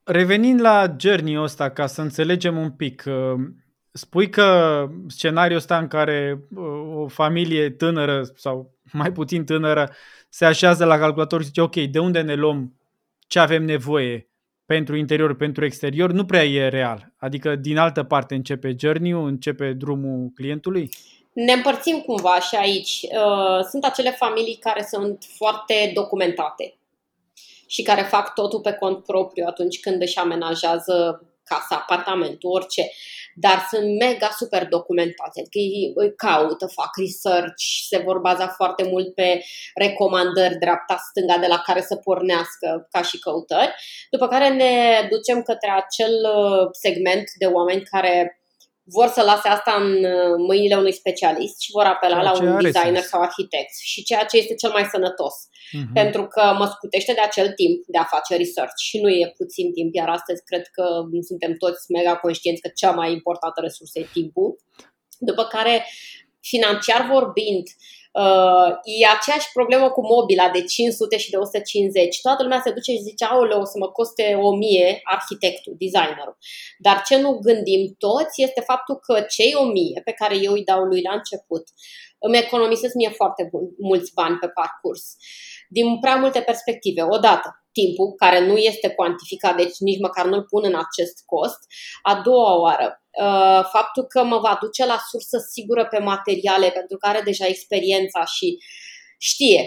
Revenind 0.05 0.61
la 0.61 0.95
journey-ul 0.99 1.43
ăsta, 1.43 1.71
ca 1.71 1.87
să 1.87 2.01
înțelegem 2.01 2.57
un 2.57 2.71
pic, 2.71 3.05
uh, 3.07 3.35
spui 3.93 4.31
că 4.31 4.89
scenariul 5.09 5.59
ăsta 5.59 5.79
în 5.79 5.89
care 5.89 6.39
uh, 6.51 6.65
o 6.95 7.09
familie 7.09 7.71
tânără 7.71 8.23
sau 8.35 8.75
mai 8.93 9.13
puțin 9.13 9.45
tânără 9.45 9.93
se 10.29 10.45
așează 10.45 10.85
la 10.85 10.99
calculator 10.99 11.41
și 11.41 11.47
zice 11.47 11.61
ok, 11.61 11.75
de 11.75 11.99
unde 11.99 12.21
ne 12.21 12.35
luăm? 12.35 12.81
Ce 13.27 13.39
avem 13.39 13.65
nevoie 13.65 14.31
pentru 14.67 14.97
interior, 14.97 15.37
pentru 15.37 15.65
exterior, 15.65 16.13
nu 16.13 16.25
prea 16.25 16.45
e 16.45 16.69
real. 16.69 17.13
Adică 17.17 17.57
din 17.57 17.79
altă 17.79 18.03
parte 18.03 18.35
începe 18.35 18.75
journey 18.79 19.11
începe 19.11 19.73
drumul 19.73 20.31
clientului? 20.35 20.89
Ne 21.33 21.53
împărțim 21.53 22.01
cumva 22.01 22.41
și 22.41 22.55
aici. 22.55 23.01
Uh, 23.03 23.65
sunt 23.71 23.85
acele 23.85 24.11
familii 24.11 24.57
care 24.57 24.87
sunt 24.91 25.25
foarte 25.37 25.91
documentate 25.95 26.77
și 27.67 27.83
care 27.83 28.03
fac 28.03 28.35
totul 28.35 28.61
pe 28.61 28.73
cont 28.73 29.05
propriu 29.05 29.45
atunci 29.47 29.81
când 29.81 30.03
își 30.03 30.19
amenajează 30.19 31.27
casa, 31.51 31.75
apartamentul, 31.77 32.51
orice. 32.51 32.83
Dar 33.35 33.67
sunt 33.71 33.99
mega 33.99 34.29
super 34.37 34.67
documentate, 34.69 35.41
adică 35.41 35.59
ei 35.59 35.93
îi 35.95 36.15
caută, 36.15 36.67
fac 36.67 36.91
research, 36.97 37.65
se 37.89 37.99
vor 37.99 38.19
baza 38.19 38.49
foarte 38.49 38.85
mult 38.85 39.15
pe 39.15 39.43
recomandări 39.75 40.59
dreapta-stânga 40.59 41.39
de 41.39 41.47
la 41.47 41.59
care 41.59 41.81
să 41.81 41.97
pornească 41.97 42.89
ca 42.91 43.03
și 43.03 43.19
căutări, 43.19 43.75
după 44.11 44.29
care 44.29 44.49
ne 44.49 45.07
ducem 45.11 45.43
către 45.43 45.71
acel 45.71 46.15
uh, 46.37 46.69
segment 46.73 47.25
de 47.39 47.47
oameni 47.47 47.83
care 47.83 48.41
vor 48.89 49.09
să 49.09 49.23
lase 49.23 49.49
asta 49.49 49.73
în 49.81 50.05
uh, 50.05 50.35
mâinile 50.47 50.77
unui 50.77 50.93
specialist 50.93 51.61
și 51.61 51.71
vor 51.71 51.85
apela 51.85 52.23
la 52.23 52.33
un 52.33 52.63
designer 52.63 52.95
sens. 52.95 53.09
sau 53.09 53.21
arhitect 53.21 53.73
și 53.83 54.03
ceea 54.03 54.25
ce 54.25 54.37
este 54.37 54.55
cel 54.55 54.71
mai 54.71 54.89
sănătos. 54.91 55.35
Uh-huh. 55.47 55.93
Pentru 55.93 56.27
că 56.27 56.55
mă 56.59 56.67
scutește 56.75 57.13
de 57.13 57.21
acel 57.21 57.49
timp 57.53 57.85
de 57.87 57.99
a 57.99 58.05
face 58.05 58.37
research 58.37 58.79
și 58.89 59.01
nu 59.01 59.09
e 59.09 59.35
puțin 59.37 59.73
timp, 59.73 59.95
iar 59.95 60.09
astăzi 60.09 60.43
cred 60.45 60.67
că 60.67 60.85
suntem 61.21 61.57
toți 61.57 61.91
mega 61.93 62.17
conștienți 62.17 62.61
că 62.61 62.71
cea 62.75 62.91
mai 62.91 63.13
importantă 63.13 63.61
resursă 63.61 63.99
e 63.99 64.09
timpul. 64.13 64.59
După 65.19 65.45
care, 65.45 65.85
financiar 66.41 67.09
vorbind, 67.13 67.67
Uh, 67.67 67.96
e 68.85 69.07
aceeași 69.17 69.53
problemă 69.53 69.91
cu 69.91 70.03
mobila 70.13 70.49
de 70.51 70.63
500 70.63 71.17
și 71.17 71.31
de 71.31 71.37
150. 71.37 72.21
Toată 72.21 72.43
lumea 72.43 72.61
se 72.65 72.71
duce 72.71 72.93
și 72.93 73.07
zice, 73.09 73.25
aoleu, 73.25 73.61
o 73.61 73.65
să 73.65 73.79
mă 73.79 73.89
coste 73.89 74.39
1000 74.41 75.01
arhitectul, 75.03 75.75
designerul. 75.79 76.37
Dar 76.79 77.03
ce 77.07 77.17
nu 77.21 77.39
gândim 77.39 77.95
toți 77.99 78.43
este 78.43 78.61
faptul 78.61 78.97
că 79.07 79.21
cei 79.21 79.55
1000 79.55 80.01
pe 80.05 80.13
care 80.13 80.37
eu 80.37 80.53
îi 80.53 80.65
dau 80.65 80.83
lui 80.83 81.03
la 81.03 81.15
început 81.15 81.65
îmi 82.19 82.39
economisesc 82.39 82.95
mie 82.95 83.09
foarte 83.09 83.49
bun, 83.51 83.65
mulți 83.79 84.13
bani 84.15 84.37
pe 84.39 84.49
parcurs. 84.49 85.17
Din 85.69 85.99
prea 86.01 86.17
multe 86.17 86.41
perspective. 86.41 87.03
Odată, 87.03 87.66
timpul, 87.79 88.15
care 88.23 88.47
nu 88.47 88.57
este 88.57 88.89
cuantificat, 88.89 89.57
deci 89.57 89.77
nici 89.79 90.01
măcar 90.01 90.27
nu-l 90.27 90.45
pun 90.51 90.63
în 90.65 90.77
acest 90.85 91.17
cost. 91.25 91.59
A 92.03 92.15
doua 92.25 92.61
oară, 92.61 93.01
Uh, 93.17 93.63
faptul 93.73 94.05
că 94.05 94.25
mă 94.25 94.39
va 94.39 94.59
duce 94.61 94.87
la 94.87 94.99
sursă 95.11 95.39
sigură 95.53 95.87
pe 95.87 95.99
materiale 95.99 96.71
pentru 96.71 96.97
că 96.97 97.07
are 97.09 97.21
deja 97.21 97.47
experiența 97.47 98.25
și 98.25 98.59
știe 99.19 99.63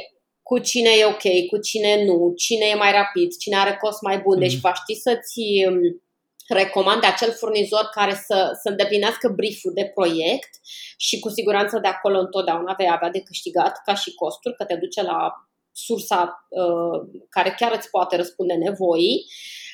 cu 0.49 0.59
cine 0.59 0.89
e 0.89 1.05
ok, 1.05 1.25
cu 1.49 1.57
cine 1.57 2.03
nu, 2.03 2.33
cine 2.35 2.65
e 2.65 2.75
mai 2.75 2.91
rapid, 2.91 3.37
cine 3.37 3.57
are 3.57 3.77
cost 3.81 4.01
mai 4.01 4.17
bun. 4.19 4.39
Deci 4.39 4.51
mhm. 4.51 4.61
va 4.61 4.73
ști 4.73 4.93
să-ți 4.95 5.39
um, 5.67 5.79
recomande 6.47 7.05
acel 7.05 7.31
furnizor 7.31 7.89
care 7.93 8.13
să, 8.13 8.37
să 8.61 8.69
îndeplinească 8.69 9.27
brieful 9.35 9.71
de 9.73 9.91
proiect 9.95 10.49
și 10.97 11.19
cu 11.19 11.29
siguranță 11.29 11.79
de 11.79 11.87
acolo 11.87 12.19
întotdeauna 12.19 12.73
vei 12.73 12.89
avea 12.91 13.09
de 13.09 13.21
câștigat 13.21 13.81
ca 13.85 13.93
și 13.95 14.13
costuri, 14.13 14.55
că 14.55 14.65
te 14.65 14.75
duce 14.75 15.01
la 15.01 15.31
sursa 15.85 16.47
uh, 16.49 17.23
care 17.29 17.55
chiar 17.57 17.73
îți 17.75 17.89
poate 17.89 18.15
răspunde 18.15 18.53
nevoii. 18.53 19.25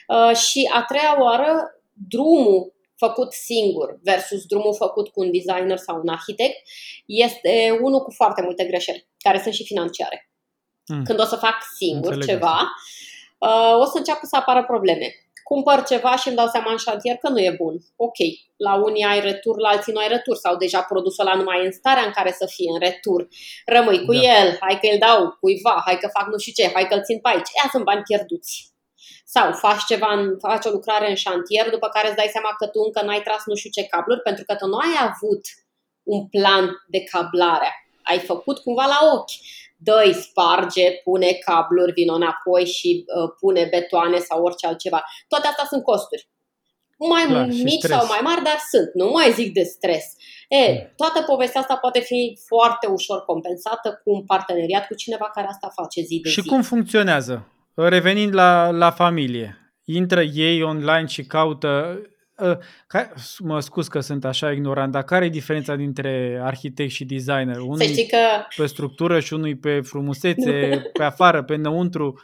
Uh, 0.08 0.36
și 0.36 0.70
a 0.74 0.84
treia 0.84 1.22
oară, 1.22 1.82
drumul 2.08 2.74
făcut 2.98 3.34
singur 3.34 4.00
versus 4.04 4.46
drumul 4.46 4.76
făcut 4.76 5.10
cu 5.10 5.22
un 5.22 5.32
designer 5.32 5.78
sau 5.78 6.00
un 6.00 6.08
arhitect 6.08 6.68
este 7.06 7.78
unul 7.82 8.00
cu 8.00 8.12
foarte 8.12 8.42
multe 8.42 8.64
greșeli, 8.64 9.08
care 9.18 9.42
sunt 9.42 9.54
și 9.54 9.64
financiare. 9.64 10.30
Mm. 10.86 11.04
Când 11.04 11.20
o 11.20 11.24
să 11.24 11.36
fac 11.36 11.56
singur 11.78 12.14
Înțeleg 12.14 12.36
ceva, 12.36 12.62
uh, 13.38 13.80
o 13.80 13.86
să 13.86 13.98
înceapă 13.98 14.26
să 14.26 14.36
apară 14.36 14.64
probleme. 14.64 15.25
Cumpăr 15.50 15.84
ceva 15.84 16.16
și 16.16 16.28
îmi 16.28 16.38
dau 16.38 16.48
seama 16.48 16.72
în 16.72 16.78
șantier 16.78 17.16
că 17.16 17.30
nu 17.30 17.40
e 17.40 17.56
bun. 17.64 17.76
Ok, 17.96 18.20
la 18.56 18.74
unii 18.76 19.04
ai 19.04 19.20
retur, 19.20 19.60
la 19.60 19.70
alții 19.70 19.94
nu 19.94 20.00
ai 20.00 20.08
retur 20.08 20.36
sau 20.36 20.56
deja 20.56 20.82
produsul 20.82 21.26
ăla 21.26 21.36
nu 21.36 21.44
mai 21.44 21.60
e 21.62 21.66
în 21.66 21.72
starea 21.72 22.06
în 22.06 22.12
care 22.12 22.32
să 22.32 22.46
fie 22.56 22.70
în 22.74 22.80
retur. 22.80 23.28
Rămâi 23.66 24.06
cu 24.06 24.14
da. 24.14 24.20
el, 24.20 24.58
hai 24.60 24.80
că 24.82 24.88
îl 24.92 24.98
dau 24.98 25.38
cuiva, 25.40 25.82
hai 25.86 25.98
că 25.98 26.08
fac 26.18 26.28
nu 26.28 26.38
știu 26.38 26.54
ce, 26.58 26.72
hai 26.74 26.88
că 26.88 26.94
îl 26.96 27.04
țin 27.04 27.20
pe 27.20 27.30
aici. 27.30 27.50
Ea 27.58 27.68
sunt 27.72 27.84
bani 27.84 28.02
pierduți. 28.08 28.54
Sau 29.26 29.52
faci 29.54 29.84
ceva, 29.92 30.10
în, 30.14 30.38
faci 30.40 30.66
o 30.66 30.70
lucrare 30.70 31.10
în 31.10 31.16
șantier, 31.16 31.70
după 31.70 31.88
care 31.88 32.08
îți 32.08 32.16
dai 32.16 32.30
seama 32.36 32.52
că 32.60 32.66
tu 32.68 32.80
încă 32.86 33.02
n-ai 33.06 33.22
tras 33.22 33.42
nu 33.46 33.56
știu 33.56 33.70
ce 33.70 33.90
cabluri, 33.94 34.22
pentru 34.22 34.44
că 34.48 34.56
tu 34.56 34.66
nu 34.68 34.78
ai 34.78 34.96
avut 35.10 35.44
un 36.04 36.28
plan 36.28 36.66
de 36.88 37.02
cablare. 37.12 37.70
Ai 38.04 38.20
făcut 38.20 38.58
cumva 38.60 38.86
la 38.86 39.00
ochi. 39.14 39.36
Dă 39.76 40.18
sparge, 40.22 40.92
pune 41.04 41.32
cabluri, 41.32 41.92
vin 41.92 42.14
înapoi 42.14 42.66
și 42.66 43.04
uh, 43.06 43.30
pune 43.40 43.68
betoane 43.72 44.18
sau 44.18 44.44
orice 44.44 44.68
altceva. 44.68 45.04
Toate 45.28 45.48
astea 45.48 45.66
sunt 45.66 45.84
costuri. 45.84 46.30
Mai 46.98 47.26
Clar, 47.28 47.48
mici 47.48 47.82
sau 47.82 48.06
mai 48.08 48.20
mari, 48.24 48.44
dar 48.44 48.58
sunt. 48.72 48.94
Nu 48.94 49.10
mai 49.10 49.32
zic 49.32 49.54
de 49.54 49.64
stres. 49.64 50.06
E, 50.48 50.66
hmm. 50.66 50.94
toată 50.96 51.22
povestea 51.22 51.62
asta 51.62 51.76
poate 51.76 52.00
fi 52.00 52.40
foarte 52.48 52.88
ușor 52.88 53.26
compensată 53.26 54.02
cu 54.04 54.12
un 54.12 54.26
parteneriat 54.26 54.88
cu 54.88 54.96
cineva 54.96 55.30
care 55.34 55.48
asta 55.48 55.72
face 55.76 56.02
zi 56.02 56.20
de 56.20 56.30
și 56.30 56.36
zi. 56.36 56.42
Și 56.42 56.48
cum 56.48 56.62
funcționează? 56.62 57.48
Revenind 57.74 58.34
la, 58.34 58.70
la 58.70 58.92
familie, 58.92 59.74
intră 59.86 60.22
ei 60.22 60.64
online 60.64 61.06
și 61.06 61.24
caută 61.24 62.02
ă, 62.40 62.60
mă 63.40 63.60
scuz 63.60 63.88
că 63.88 64.00
sunt 64.00 64.26
așa 64.26 64.52
ignorant, 64.52 64.92
dar 64.92 65.04
care 65.04 65.26
e 65.26 65.30
diferența 65.30 65.76
dintre 65.76 66.40
arhitect 66.44 66.92
și 66.92 67.06
designer? 67.06 67.58
Unul 67.58 67.78
că... 68.10 68.18
pe 68.56 68.66
structură 68.66 69.20
și 69.20 69.34
unul 69.34 69.56
pe 69.56 69.82
frumusețe, 69.82 70.82
pe 70.94 71.04
afară, 71.04 71.44
pe 71.44 71.54
înăuntru? 71.54 72.20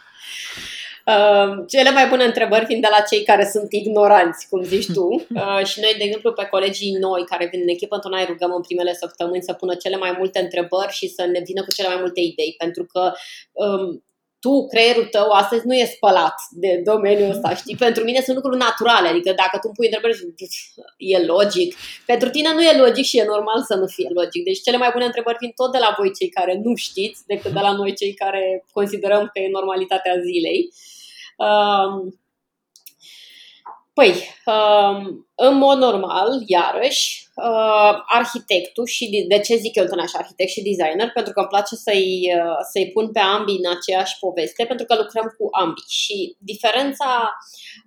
Uh, 1.06 1.63
cele 1.68 1.91
mai 1.91 2.08
bune 2.08 2.24
întrebări 2.24 2.65
fiind 2.65 2.82
de 2.82 2.88
la 2.91 3.03
cei 3.10 3.24
care 3.24 3.50
sunt 3.51 3.72
ignoranți, 3.72 4.48
cum 4.50 4.63
zici 4.63 4.91
tu. 4.94 5.06
Uh, 5.06 5.65
și 5.70 5.80
noi, 5.80 5.96
de 5.98 6.03
exemplu, 6.03 6.32
pe 6.34 6.48
colegii 6.51 6.98
noi 7.00 7.24
care 7.25 7.48
vin 7.51 7.62
în 7.62 7.68
echipă, 7.68 7.96
întotdeauna 7.96 8.27
îi 8.27 8.34
rugăm 8.34 8.56
în 8.56 8.62
primele 8.62 8.94
săptămâni 8.94 9.44
să 9.44 9.53
pună 9.53 9.75
cele 9.75 9.98
mai 9.98 10.15
multe 10.18 10.39
întrebări 10.39 10.91
și 10.91 11.08
să 11.08 11.25
ne 11.25 11.41
vină 11.46 11.62
cu 11.62 11.74
cele 11.75 11.88
mai 11.88 11.98
multe 12.00 12.20
idei, 12.20 12.56
pentru 12.58 12.86
că 12.86 13.12
um, 13.51 14.03
tu, 14.43 14.67
creierul 14.67 15.05
tău, 15.05 15.29
astăzi 15.29 15.67
nu 15.67 15.75
e 15.75 15.93
spălat 15.95 16.36
de 16.51 16.81
domeniul 16.83 17.29
ăsta, 17.29 17.55
știi? 17.55 17.75
Pentru 17.75 18.03
mine 18.03 18.21
sunt 18.21 18.36
lucruri 18.36 18.57
naturale, 18.57 19.07
adică 19.07 19.31
dacă 19.41 19.55
tu 19.57 19.67
îmi 19.67 19.74
pui 19.77 19.89
întrebări, 19.89 20.17
e 20.98 21.25
logic. 21.25 21.69
Pentru 22.05 22.29
tine 22.29 22.53
nu 22.53 22.63
e 22.63 22.81
logic 22.86 23.05
și 23.05 23.17
e 23.17 23.24
normal 23.24 23.63
să 23.63 23.75
nu 23.75 23.88
fie 23.88 24.10
logic. 24.13 24.43
Deci 24.43 24.62
cele 24.62 24.77
mai 24.77 24.89
bune 24.93 25.05
întrebări 25.05 25.38
vin 25.39 25.51
tot 25.55 25.71
de 25.71 25.77
la 25.77 25.95
voi 25.98 26.12
cei 26.17 26.29
care 26.29 26.53
nu 26.63 26.75
știți, 26.75 27.25
decât 27.25 27.51
de 27.51 27.60
la 27.60 27.71
noi 27.71 27.93
cei 27.93 28.13
care 28.13 28.65
considerăm 28.71 29.29
că 29.33 29.39
e 29.39 29.57
normalitatea 29.60 30.13
zilei. 30.27 30.69
Um, 31.38 32.20
Păi, 33.93 34.12
um, 34.45 35.29
în 35.36 35.57
mod 35.57 35.77
normal, 35.77 36.29
iarăși, 36.45 37.27
uh, 37.36 37.93
arhitectul 38.17 38.86
și 38.86 39.25
de 39.27 39.39
ce 39.39 39.55
zic 39.63 39.74
eu 39.75 39.83
întotdeauna 39.83 40.03
așa, 40.03 40.19
arhitect 40.19 40.51
și 40.55 40.67
designer, 40.69 41.10
pentru 41.17 41.33
că 41.33 41.39
îmi 41.39 41.53
place 41.53 41.75
să-i, 41.75 42.13
uh, 42.39 42.60
să-i 42.71 42.91
pun 42.93 43.12
pe 43.12 43.19
ambii 43.19 43.62
în 43.63 43.71
aceeași 43.75 44.19
poveste, 44.19 44.65
pentru 44.65 44.86
că 44.86 44.93
lucrăm 44.95 45.27
cu 45.38 45.45
ambii. 45.63 45.91
Și 46.01 46.36
diferența 46.51 47.12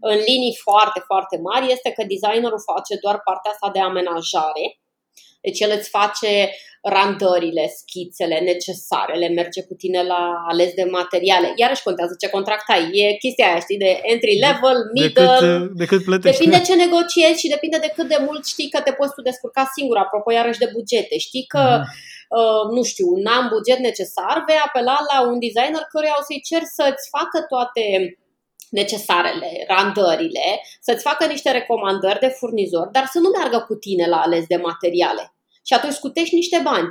în 0.00 0.18
linii 0.28 0.60
foarte, 0.66 1.00
foarte 1.10 1.36
mari 1.48 1.72
este 1.72 1.90
că 1.96 2.02
designerul 2.12 2.68
face 2.72 2.94
doar 3.04 3.16
partea 3.28 3.50
asta 3.50 3.68
de 3.76 3.80
amenajare, 3.80 4.64
deci 5.44 5.60
el 5.60 5.72
îți 5.78 5.88
face 5.98 6.32
randările, 6.96 7.64
schițele 7.80 8.38
necesare, 8.50 9.14
le 9.22 9.28
merge 9.28 9.60
cu 9.68 9.74
tine 9.82 10.00
la 10.12 10.22
ales 10.50 10.70
de 10.80 10.86
materiale. 10.98 11.48
Iarăși 11.62 11.86
contează 11.88 12.14
ce 12.20 12.34
contract 12.36 12.66
ai. 12.74 12.84
E 13.02 13.22
chestia 13.24 13.46
aia, 13.46 13.60
știi, 13.66 13.82
de 13.84 13.92
entry 14.12 14.36
level, 14.46 14.78
middle. 14.96 15.26
De 15.26 15.46
cât, 15.46 15.76
de 15.80 15.86
cât 15.90 16.02
plătești. 16.08 16.36
Depinde 16.36 16.58
ce 16.68 16.74
negociezi 16.84 17.40
și 17.42 17.52
depinde 17.54 17.78
de 17.86 17.92
cât 17.96 18.08
de 18.14 18.20
mult 18.26 18.42
știi 18.52 18.72
că 18.74 18.80
te 18.80 18.92
poți 18.98 19.14
tu 19.14 19.22
descurca 19.30 19.64
singur. 19.76 19.96
Apropo, 19.96 20.28
iarăși 20.32 20.62
de 20.64 20.72
bugete. 20.74 21.16
Știi 21.26 21.46
că, 21.54 21.64
mm. 21.70 21.84
uh, 22.38 22.64
nu 22.76 22.82
știu, 22.90 23.08
n-am 23.24 23.44
buget 23.54 23.80
necesar, 23.88 24.36
vei 24.46 24.60
apela 24.66 24.96
la 25.10 25.18
un 25.30 25.38
designer 25.44 25.84
căruia 25.92 26.16
o 26.20 26.22
să-i 26.28 26.46
cer 26.48 26.62
să-ți 26.76 27.04
facă 27.14 27.38
toate 27.52 27.82
necesarele, 28.80 29.50
randările, 29.68 30.46
să-ți 30.80 31.06
facă 31.08 31.26
niște 31.26 31.50
recomandări 31.50 32.18
de 32.18 32.28
furnizor, 32.38 32.86
dar 32.96 33.06
să 33.12 33.18
nu 33.18 33.28
meargă 33.28 33.58
cu 33.68 33.74
tine 33.74 34.06
la 34.06 34.20
ales 34.20 34.44
de 34.46 34.56
materiale 34.56 35.24
și 35.66 35.72
atunci 35.74 35.98
scutești 36.00 36.34
niște 36.34 36.58
bani. 36.62 36.88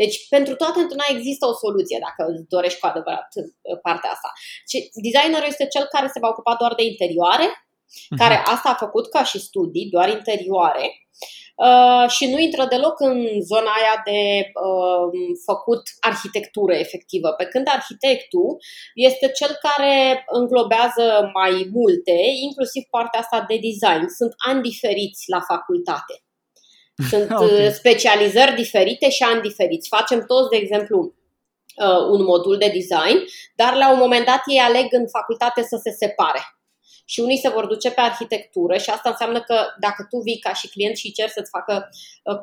Deci, 0.00 0.16
pentru 0.28 0.54
toate 0.54 0.78
întotdeauna 0.80 1.16
există 1.18 1.44
o 1.46 1.58
soluție 1.64 1.98
dacă 2.06 2.20
îți 2.30 2.48
dorești 2.54 2.80
cu 2.80 2.86
adevărat 2.86 3.28
uh, 3.36 3.78
partea 3.86 4.10
asta. 4.16 4.30
Și 4.70 4.76
designerul 5.06 5.52
este 5.52 5.66
cel 5.74 5.84
care 5.94 6.08
se 6.14 6.22
va 6.22 6.28
ocupa 6.28 6.54
doar 6.60 6.72
de 6.74 6.84
interioare, 6.92 7.46
uh-huh. 7.48 8.18
care 8.22 8.36
asta 8.54 8.68
a 8.70 8.82
făcut 8.84 9.06
ca 9.14 9.22
și 9.30 9.38
studii, 9.48 9.92
doar 9.96 10.08
interioare, 10.08 10.84
uh, 11.64 12.08
și 12.08 12.30
nu 12.30 12.38
intră 12.38 12.66
deloc 12.70 13.00
în 13.00 13.18
zona 13.50 13.72
aia 13.80 13.96
de 14.04 14.20
uh, 14.68 15.36
făcut 15.44 15.82
arhitectură 16.00 16.74
efectivă, 16.74 17.28
pe 17.28 17.44
când 17.44 17.66
arhitectul 17.68 18.56
este 18.94 19.28
cel 19.28 19.58
care 19.66 20.24
înglobează 20.26 21.30
mai 21.32 21.70
multe, 21.72 22.16
inclusiv 22.46 22.82
partea 22.90 23.20
asta 23.20 23.44
de 23.48 23.58
design. 23.68 24.04
Sunt 24.18 24.32
ani 24.48 24.62
diferiți 24.62 25.24
la 25.34 25.40
facultate. 25.40 26.14
Sunt 27.10 27.30
okay. 27.30 27.72
specializări 27.72 28.54
diferite 28.54 29.10
și 29.10 29.22
ani 29.22 29.40
diferiți. 29.40 29.88
Facem 29.88 30.24
toți, 30.26 30.50
de 30.50 30.56
exemplu, 30.56 31.14
un 32.10 32.22
modul 32.22 32.56
de 32.58 32.70
design, 32.78 33.18
dar 33.54 33.74
la 33.74 33.92
un 33.92 33.98
moment 33.98 34.26
dat 34.26 34.42
ei 34.46 34.58
aleg 34.58 34.86
în 34.90 35.08
facultate 35.08 35.62
să 35.62 35.80
se 35.82 35.90
separe. 35.90 36.55
Și 37.08 37.20
unii 37.20 37.38
se 37.38 37.48
vor 37.48 37.66
duce 37.66 37.90
pe 37.90 38.00
arhitectură 38.00 38.76
și 38.76 38.90
asta 38.90 39.08
înseamnă 39.08 39.40
că 39.42 39.66
dacă 39.80 40.06
tu 40.10 40.18
vii 40.18 40.38
ca 40.38 40.52
și 40.52 40.68
client 40.68 40.96
și 40.96 41.12
ceri 41.12 41.30
să-ți 41.30 41.50
facă 41.50 41.88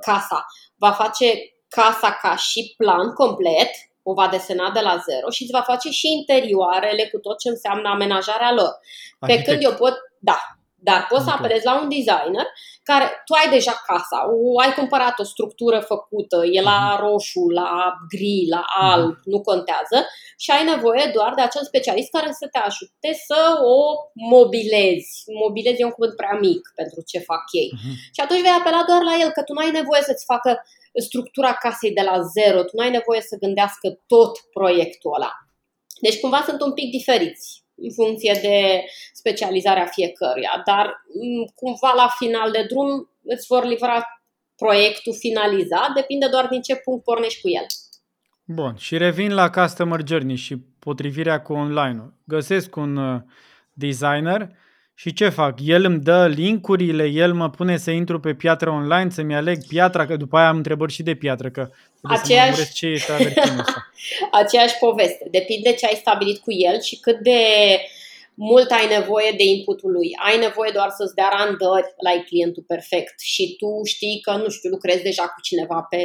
casa, 0.01 0.45
va 0.75 0.91
face 0.91 1.25
casa 1.67 2.11
ca 2.21 2.35
și 2.35 2.73
plan 2.77 3.13
complet, 3.13 3.69
o 4.03 4.13
va 4.13 4.27
desena 4.27 4.71
de 4.71 4.79
la 4.79 4.97
zero 4.97 5.29
și 5.29 5.43
îți 5.43 5.51
va 5.51 5.61
face 5.61 5.89
și 5.89 6.11
interioarele 6.11 7.07
cu 7.11 7.17
tot 7.19 7.39
ce 7.39 7.49
înseamnă 7.49 7.89
amenajarea 7.89 8.51
lor. 8.51 8.71
Arhitect. 9.19 9.45
Pe 9.45 9.51
când 9.51 9.63
eu 9.63 9.73
pot, 9.73 9.95
da, 10.19 10.39
dar 10.89 10.99
poți 11.09 11.21
okay. 11.21 11.33
să 11.33 11.37
apelezi 11.37 11.65
la 11.65 11.75
un 11.81 11.89
designer 11.89 12.47
care 12.89 13.05
tu 13.25 13.33
ai 13.33 13.49
deja 13.55 13.75
casa, 13.89 14.19
o, 14.35 14.59
ai 14.59 14.73
cumpărat 14.79 15.19
o 15.19 15.23
structură 15.33 15.79
făcută, 15.79 16.37
e 16.57 16.61
la 16.61 16.79
uh-huh. 16.81 16.99
roșu, 17.03 17.43
la 17.59 17.71
gri, 18.13 18.45
la 18.55 18.63
alb, 18.91 19.13
uh-huh. 19.15 19.29
nu 19.33 19.39
contează 19.41 19.97
și 20.43 20.51
ai 20.51 20.63
nevoie 20.73 21.05
doar 21.13 21.31
de 21.33 21.41
acel 21.41 21.63
specialist 21.63 22.11
care 22.17 22.31
să 22.41 22.47
te 22.51 22.59
ajute 22.67 23.09
să 23.27 23.41
o 23.75 23.77
mobilezi. 24.33 25.11
Mobilezi 25.43 25.81
e 25.81 25.89
un 25.89 25.97
cuvânt 25.97 26.15
prea 26.15 26.35
mic 26.45 26.61
pentru 26.79 26.99
ce 27.09 27.19
fac 27.19 27.43
ei. 27.61 27.69
Uh-huh. 27.73 27.95
Și 28.15 28.21
atunci 28.23 28.45
vei 28.45 28.59
apela 28.59 28.83
doar 28.89 29.01
la 29.09 29.15
el, 29.23 29.29
că 29.31 29.41
tu 29.43 29.53
nu 29.53 29.63
ai 29.63 29.71
nevoie 29.71 30.01
să-ți 30.09 30.25
facă 30.31 30.51
structura 31.07 31.53
casei 31.53 31.93
de 31.99 32.05
la 32.09 32.17
zero, 32.37 32.59
tu 32.63 32.73
nu 32.77 32.83
ai 32.83 32.97
nevoie 32.99 33.21
să 33.21 33.41
gândească 33.43 33.87
tot 34.07 34.33
proiectul 34.57 35.13
ăla. 35.17 35.31
Deci 36.01 36.19
cumva 36.19 36.41
sunt 36.47 36.61
un 36.61 36.73
pic 36.73 36.91
diferiți 36.91 37.62
în 37.83 37.91
funcție 37.93 38.39
de 38.41 38.85
specializarea 39.13 39.85
fiecăruia, 39.85 40.61
dar 40.65 40.85
mm, 41.21 41.45
cumva 41.55 41.93
la 41.95 42.07
final 42.17 42.51
de 42.51 42.65
drum 42.69 43.09
îți 43.23 43.45
vor 43.47 43.65
livra 43.65 44.03
proiectul 44.55 45.13
finalizat, 45.19 45.89
depinde 45.95 46.27
doar 46.27 46.47
din 46.47 46.61
ce 46.61 46.75
punct 46.75 47.03
pornești 47.03 47.41
cu 47.41 47.49
el. 47.49 47.65
Bun, 48.45 48.75
și 48.75 48.97
revin 48.97 49.33
la 49.33 49.49
Customer 49.49 49.99
Journey 50.07 50.35
și 50.35 50.57
potrivirea 50.79 51.41
cu 51.41 51.53
online-ul. 51.53 52.13
Găsesc 52.23 52.75
un 52.75 52.95
uh, 52.95 53.21
designer 53.73 54.49
și 54.95 55.13
ce 55.13 55.29
fac? 55.29 55.59
El 55.63 55.83
îmi 55.85 55.99
dă 55.99 56.27
linkurile, 56.27 57.05
el 57.05 57.33
mă 57.33 57.49
pune 57.49 57.77
să 57.77 57.91
intru 57.91 58.19
pe 58.19 58.33
piatră 58.33 58.69
online, 58.69 59.09
să-mi 59.09 59.35
aleg 59.35 59.65
piatra, 59.67 60.05
că 60.05 60.15
după 60.15 60.37
aia 60.37 60.47
am 60.47 60.57
întrebări 60.57 60.91
și 60.91 61.03
de 61.03 61.15
piatră, 61.15 61.49
că 61.49 61.69
Aceeași... 62.01 62.55
să 62.55 62.69
ce 62.73 62.87
este 62.87 63.13
ăsta. 63.13 63.65
Aceeași 64.41 64.77
poveste. 64.79 65.27
Depinde 65.31 65.73
ce 65.73 65.85
ai 65.85 65.95
stabilit 65.95 66.39
cu 66.39 66.51
el 66.51 66.81
și 66.81 66.99
cât 66.99 67.19
de 67.19 67.39
mult 68.33 68.71
ai 68.71 68.87
nevoie 68.99 69.31
de 69.37 69.43
inputul 69.43 69.91
lui. 69.91 70.09
Ai 70.25 70.39
nevoie 70.39 70.71
doar 70.73 70.89
să-ți 70.89 71.15
dea 71.15 71.29
randări 71.37 71.93
la 72.03 72.23
clientul 72.25 72.63
perfect 72.67 73.19
și 73.19 73.55
tu 73.57 73.83
știi 73.83 74.19
că, 74.21 74.31
nu 74.31 74.49
știu, 74.49 74.69
lucrezi 74.69 75.03
deja 75.03 75.23
cu 75.23 75.41
cineva 75.41 75.87
pe 75.89 76.01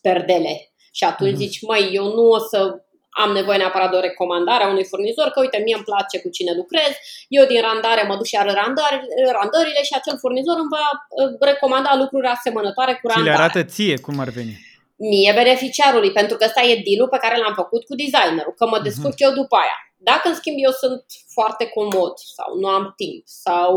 perdele 0.00 0.72
și 0.92 1.04
atunci 1.04 1.32
mm-hmm. 1.32 1.44
zici, 1.44 1.62
măi, 1.62 1.90
eu 1.92 2.04
nu 2.04 2.28
o 2.28 2.38
să 2.38 2.83
am 3.22 3.30
nevoie 3.38 3.58
neapărat 3.58 3.90
de 3.90 3.96
o 3.96 4.06
recomandare 4.08 4.62
a 4.64 4.72
unui 4.74 4.86
furnizor, 4.92 5.28
că 5.30 5.40
uite, 5.40 5.58
mie 5.64 5.76
îmi 5.76 5.88
place 5.90 6.16
cu 6.24 6.28
cine 6.36 6.52
lucrez, 6.60 6.92
eu 7.38 7.44
din 7.52 7.60
randare 7.68 8.02
mă 8.08 8.14
duc 8.18 8.26
și 8.32 8.36
ar 8.36 8.48
randări, 8.60 8.98
randările 9.38 9.82
și 9.88 9.94
acel 9.96 10.16
furnizor 10.24 10.56
îmi 10.62 10.72
va 10.76 10.86
uh, 10.94 11.30
recomanda 11.50 11.92
lucruri 12.02 12.26
asemănătoare 12.26 12.92
cu 13.00 13.06
randare. 13.08 13.30
Ți 13.30 13.36
le 13.36 13.42
arată 13.42 13.62
ție 13.74 13.96
cum 14.06 14.16
ar 14.24 14.30
veni. 14.38 14.54
Mie 14.96 15.32
beneficiarului, 15.40 16.12
pentru 16.20 16.36
că 16.36 16.44
ăsta 16.48 16.62
e 16.62 16.84
deal 16.86 17.08
pe 17.14 17.22
care 17.24 17.36
l-am 17.42 17.54
făcut 17.62 17.82
cu 17.88 17.94
designerul, 18.02 18.54
că 18.56 18.64
mă 18.66 18.78
mhm. 18.78 18.86
descurc 18.88 19.16
uh-huh. 19.16 19.26
eu 19.26 19.32
după 19.40 19.56
aia. 19.62 19.78
Dacă, 20.10 20.28
în 20.28 20.34
schimb, 20.40 20.56
eu 20.66 20.74
sunt 20.82 21.04
foarte 21.36 21.64
comod 21.76 22.14
sau 22.36 22.50
nu 22.62 22.68
am 22.68 22.84
timp 22.96 23.22
sau 23.48 23.68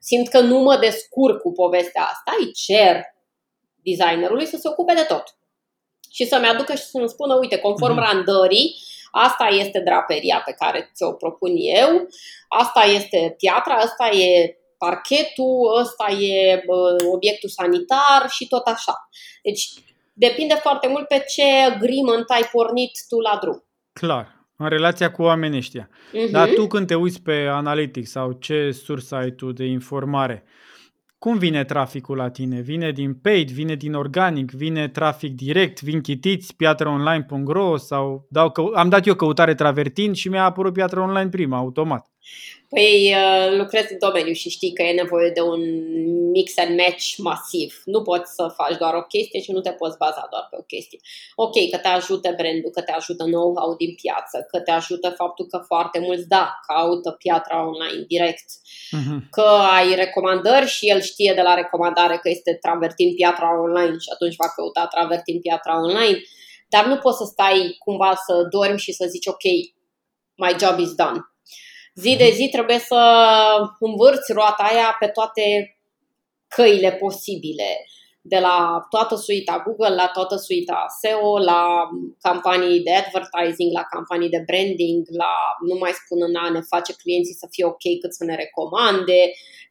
simt 0.00 0.28
că 0.28 0.40
nu 0.40 0.58
mă 0.58 0.76
descurc 0.76 1.36
cu 1.40 1.50
povestea 1.52 2.02
asta, 2.12 2.30
îi 2.40 2.52
cer 2.64 2.94
designerului 3.88 4.46
să 4.46 4.56
se 4.56 4.68
ocupe 4.68 4.94
de 4.94 5.06
tot 5.12 5.24
și 6.12 6.24
să-mi 6.26 6.46
aducă 6.46 6.74
și 6.74 6.82
să-mi 6.82 7.08
spună, 7.08 7.34
uite, 7.34 7.58
conform 7.58 7.94
mm-hmm. 7.94 8.12
randării, 8.12 8.74
asta 9.10 9.44
este 9.44 9.80
draperia 9.80 10.42
pe 10.44 10.54
care 10.58 10.90
ți-o 10.94 11.12
propun 11.12 11.50
eu, 11.56 12.08
asta 12.48 12.80
este 12.80 13.34
piatra, 13.38 13.74
asta 13.74 14.08
e 14.16 14.56
parchetul, 14.78 15.78
ăsta 15.80 16.22
e 16.22 16.62
bă, 16.66 16.96
obiectul 17.12 17.48
sanitar 17.48 18.30
și 18.30 18.48
tot 18.48 18.66
așa. 18.66 19.08
Deci 19.42 19.68
depinde 20.12 20.54
foarte 20.54 20.88
mult 20.88 21.08
pe 21.08 21.24
ce 21.34 21.44
agreement 21.74 22.24
ai 22.28 22.48
pornit 22.52 22.90
tu 23.08 23.20
la 23.20 23.38
drum. 23.40 23.64
Clar, 23.92 24.46
în 24.56 24.68
relația 24.68 25.10
cu 25.10 25.22
oamenii 25.22 25.58
ăștia. 25.58 25.88
Uh-huh. 25.88 26.30
Dar 26.30 26.48
tu 26.48 26.66
când 26.66 26.86
te 26.86 26.94
uiți 26.94 27.22
pe 27.22 27.46
Analytics 27.50 28.10
sau 28.10 28.32
ce 28.32 28.70
sursă 28.70 29.14
ai 29.14 29.30
tu 29.30 29.52
de 29.52 29.64
informare, 29.64 30.44
cum 31.22 31.38
vine 31.38 31.64
traficul 31.64 32.16
la 32.16 32.30
tine? 32.30 32.60
Vine 32.60 32.90
din 32.92 33.14
paid, 33.14 33.50
vine 33.50 33.74
din 33.74 33.94
organic, 33.94 34.50
vine 34.50 34.88
trafic 34.88 35.34
direct, 35.34 35.82
vin 35.82 36.00
chitiți, 36.00 36.56
piatraonline.ro 36.56 37.76
sau 37.76 38.26
dau 38.30 38.50
că... 38.50 38.62
am 38.74 38.88
dat 38.88 39.06
eu 39.06 39.14
căutare 39.14 39.54
travertin 39.54 40.12
și 40.12 40.28
mi-a 40.28 40.44
apărut 40.44 40.72
piatra 40.72 41.02
online 41.02 41.28
prima, 41.28 41.56
automat. 41.56 42.10
Păi 42.74 43.14
uh, 43.14 43.56
lucrez 43.58 43.84
în 43.90 43.98
domeniu 43.98 44.32
și 44.32 44.48
știi 44.48 44.72
că 44.72 44.82
e 44.82 44.92
nevoie 45.02 45.30
de 45.30 45.40
un 45.40 45.62
mix 46.30 46.58
and 46.58 46.78
match 46.78 47.14
masiv. 47.16 47.82
Nu 47.84 48.02
poți 48.02 48.34
să 48.34 48.54
faci 48.56 48.76
doar 48.78 48.94
o 48.94 49.02
chestie 49.02 49.40
și 49.40 49.52
nu 49.52 49.60
te 49.60 49.70
poți 49.70 49.96
baza 49.96 50.26
doar 50.30 50.46
pe 50.50 50.56
o 50.60 50.62
chestie. 50.62 50.98
Ok, 51.34 51.54
că 51.70 51.78
te 51.78 51.88
ajută 51.88 52.32
brandul, 52.36 52.70
că 52.70 52.82
te 52.82 52.92
ajută 52.92 53.24
know-how 53.24 53.74
din 53.76 53.94
piață, 54.02 54.46
că 54.50 54.60
te 54.60 54.70
ajută 54.70 55.08
faptul 55.10 55.46
că 55.46 55.58
foarte 55.66 55.98
mulți, 55.98 56.28
da, 56.28 56.60
caută 56.66 57.10
piatra 57.10 57.66
online 57.66 58.04
direct, 58.06 58.48
uh-huh. 58.96 59.18
că 59.30 59.48
ai 59.76 59.94
recomandări 59.94 60.66
și 60.66 60.88
el 60.88 61.00
știe 61.00 61.32
de 61.34 61.42
la 61.42 61.54
recomandare 61.54 62.16
că 62.22 62.28
este 62.28 62.58
travertin 62.60 63.14
piatra 63.14 63.60
online 63.62 63.96
și 63.98 64.10
atunci 64.12 64.36
va 64.36 64.48
căuta 64.56 64.86
travertin 64.86 65.40
piatra 65.40 65.80
online, 65.82 66.20
dar 66.68 66.86
nu 66.86 66.96
poți 66.96 67.16
să 67.16 67.24
stai 67.24 67.76
cumva 67.78 68.14
să 68.26 68.46
dormi 68.50 68.78
și 68.78 68.92
să 68.92 69.06
zici 69.08 69.26
ok, 69.26 69.44
my 70.34 70.54
job 70.60 70.78
is 70.78 70.94
done 70.94 71.31
zi 71.94 72.16
de 72.16 72.30
zi 72.30 72.48
trebuie 72.48 72.78
să 72.78 73.00
învârți 73.78 74.32
roata 74.32 74.62
aia 74.62 74.96
pe 74.98 75.06
toate 75.06 75.76
căile 76.48 76.92
posibile, 76.92 77.70
de 78.22 78.38
la 78.38 78.86
toată 78.90 79.14
suita 79.14 79.62
Google, 79.66 79.94
la 79.94 80.10
toată 80.12 80.36
suita 80.36 80.84
SEO, 81.00 81.38
la 81.38 81.88
campanii 82.20 82.80
de 82.82 82.92
advertising, 83.02 83.72
la 83.72 83.82
campanii 83.82 84.28
de 84.28 84.42
branding, 84.46 85.06
la 85.22 85.34
nu 85.68 85.76
mai 85.78 85.90
spun 86.00 86.18
în 86.28 86.34
a 86.34 86.50
ne 86.50 86.60
face 86.60 86.92
clienții 87.02 87.34
să 87.34 87.46
fie 87.50 87.64
ok 87.64 87.84
cât 88.00 88.12
să 88.14 88.24
ne 88.24 88.34
recomande. 88.34 89.20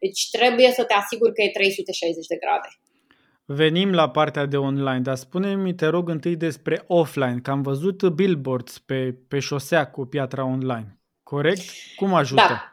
Deci 0.00 0.30
trebuie 0.30 0.70
să 0.70 0.84
te 0.84 0.94
asiguri 0.94 1.34
că 1.34 1.42
e 1.42 1.50
360 1.50 2.26
de 2.26 2.36
grade. 2.44 2.68
Venim 3.44 3.92
la 3.92 4.10
partea 4.10 4.46
de 4.46 4.56
online, 4.56 5.00
dar 5.00 5.16
spune-mi, 5.16 5.74
te 5.74 5.86
rog, 5.86 6.08
întâi 6.08 6.36
despre 6.36 6.84
offline, 6.86 7.38
că 7.42 7.50
am 7.50 7.62
văzut 7.62 8.08
billboards 8.08 8.78
pe, 8.78 9.18
pe 9.28 9.38
șosea 9.38 9.90
cu 9.90 10.04
piatra 10.04 10.44
online. 10.44 11.01
Corect? 11.22 11.62
Cum 11.96 12.14
ajută? 12.14 12.42
Da. 12.48 12.72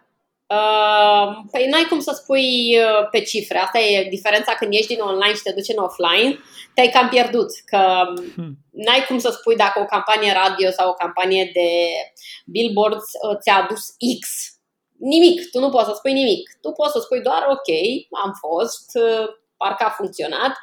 Uh, 0.55 1.37
păi 1.51 1.67
n-ai 1.67 1.85
cum 1.89 1.99
să 1.99 2.11
spui 2.23 2.77
uh, 2.77 3.07
pe 3.11 3.21
cifre. 3.21 3.57
Asta 3.57 3.79
e 3.79 4.09
diferența 4.09 4.53
când 4.53 4.73
ești 4.73 4.93
din 4.93 5.03
online 5.03 5.35
și 5.35 5.41
te 5.41 5.51
duci 5.51 5.75
în 5.75 5.83
offline. 5.83 6.39
Te-ai 6.73 6.89
cam 6.89 7.09
pierdut. 7.09 7.49
Că 7.65 7.81
hmm. 8.35 8.57
n-ai 8.71 9.05
cum 9.07 9.19
să 9.19 9.29
spui 9.29 9.55
dacă 9.55 9.79
o 9.79 9.85
campanie 9.85 10.33
radio 10.33 10.69
sau 10.69 10.89
o 10.89 10.93
campanie 10.93 11.49
de 11.53 11.69
billboards 12.45 13.05
uh, 13.05 13.37
ți-a 13.41 13.55
adus 13.55 13.83
X. 14.19 14.27
Nimic. 14.97 15.49
Tu 15.51 15.59
nu 15.59 15.69
poți 15.69 15.85
să 15.85 15.93
spui 15.95 16.13
nimic. 16.13 16.49
Tu 16.61 16.71
poți 16.71 16.91
să 16.91 16.99
spui 16.99 17.21
doar 17.21 17.43
ok, 17.49 17.69
am 18.23 18.31
fost, 18.39 18.89
uh, 18.93 19.27
parcă 19.61 19.83
a 19.85 19.97
funcționat, 19.99 20.53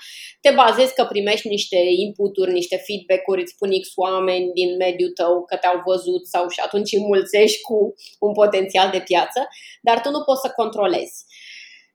te 0.40 0.50
bazezi 0.50 0.94
că 0.94 1.04
primești 1.04 1.48
niște 1.48 1.78
inputuri, 2.04 2.52
niște 2.60 2.76
feedback-uri, 2.86 3.42
îți 3.42 3.52
spun 3.52 3.70
X 3.80 3.86
oameni 3.94 4.52
din 4.58 4.76
mediul 4.76 5.12
tău 5.20 5.44
că 5.44 5.56
te-au 5.56 5.82
văzut 5.86 6.22
sau 6.26 6.48
și 6.48 6.60
atunci 6.66 6.92
înmulțești 6.92 7.60
cu 7.60 7.94
un 8.18 8.32
potențial 8.32 8.90
de 8.90 9.00
piață, 9.00 9.48
dar 9.80 10.00
tu 10.00 10.10
nu 10.10 10.22
poți 10.22 10.40
să 10.40 10.52
controlezi. 10.56 11.16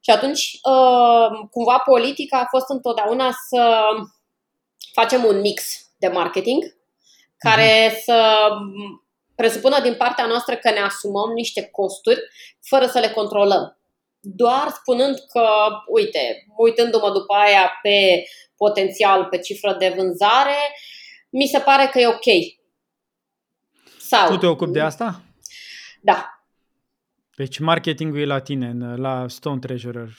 Și 0.06 0.12
atunci, 0.12 0.44
uh, 0.74 1.28
cumva, 1.52 1.78
politica 1.78 2.38
a 2.40 2.52
fost 2.56 2.70
întotdeauna 2.70 3.30
să 3.50 3.62
facem 4.94 5.24
un 5.24 5.40
mix 5.40 5.64
de 5.98 6.08
marketing 6.08 6.64
care 7.38 7.88
mhm. 7.88 8.00
să 8.04 8.48
presupună 9.36 9.82
din 9.82 9.96
partea 9.96 10.26
noastră 10.26 10.56
că 10.56 10.70
ne 10.72 10.80
asumăm 10.80 11.32
niște 11.32 11.70
costuri 11.72 12.20
fără 12.62 12.86
să 12.86 13.00
le 13.00 13.10
controlăm 13.10 13.81
doar 14.22 14.68
spunând 14.70 15.16
că, 15.32 15.48
uite, 15.88 16.46
uitându-mă 16.58 17.12
după 17.12 17.34
aia 17.34 17.72
pe 17.82 18.24
potențial, 18.58 19.26
pe 19.26 19.38
cifră 19.38 19.76
de 19.80 19.94
vânzare, 19.96 20.58
mi 21.30 21.46
se 21.46 21.60
pare 21.60 21.90
că 21.92 22.00
e 22.00 22.08
ok. 22.08 22.60
Sau, 24.00 24.30
tu 24.30 24.38
te 24.38 24.46
ocupi 24.46 24.72
de 24.72 24.80
asta? 24.80 25.22
Da. 26.02 26.44
Deci 27.36 27.60
marketingul 27.60 28.20
e 28.20 28.26
la 28.26 28.40
tine, 28.40 28.96
la 28.96 29.26
Stone 29.28 29.60
Treasurer. 29.60 30.10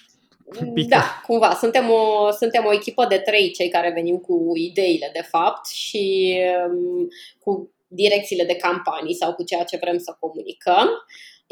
Da, 0.88 1.20
cumva. 1.26 1.54
Suntem 1.54 1.90
o, 1.90 2.30
suntem 2.30 2.64
o 2.64 2.72
echipă 2.72 3.06
de 3.06 3.18
trei 3.18 3.52
cei 3.52 3.68
care 3.68 3.90
venim 3.90 4.16
cu 4.16 4.52
ideile, 4.54 5.10
de 5.12 5.22
fapt, 5.30 5.66
și 5.66 6.36
um, 6.68 7.08
cu 7.38 7.70
direcțiile 7.88 8.44
de 8.44 8.56
campanii 8.56 9.14
sau 9.14 9.34
cu 9.34 9.44
ceea 9.44 9.64
ce 9.64 9.78
vrem 9.80 9.98
să 9.98 10.16
comunicăm. 10.20 10.88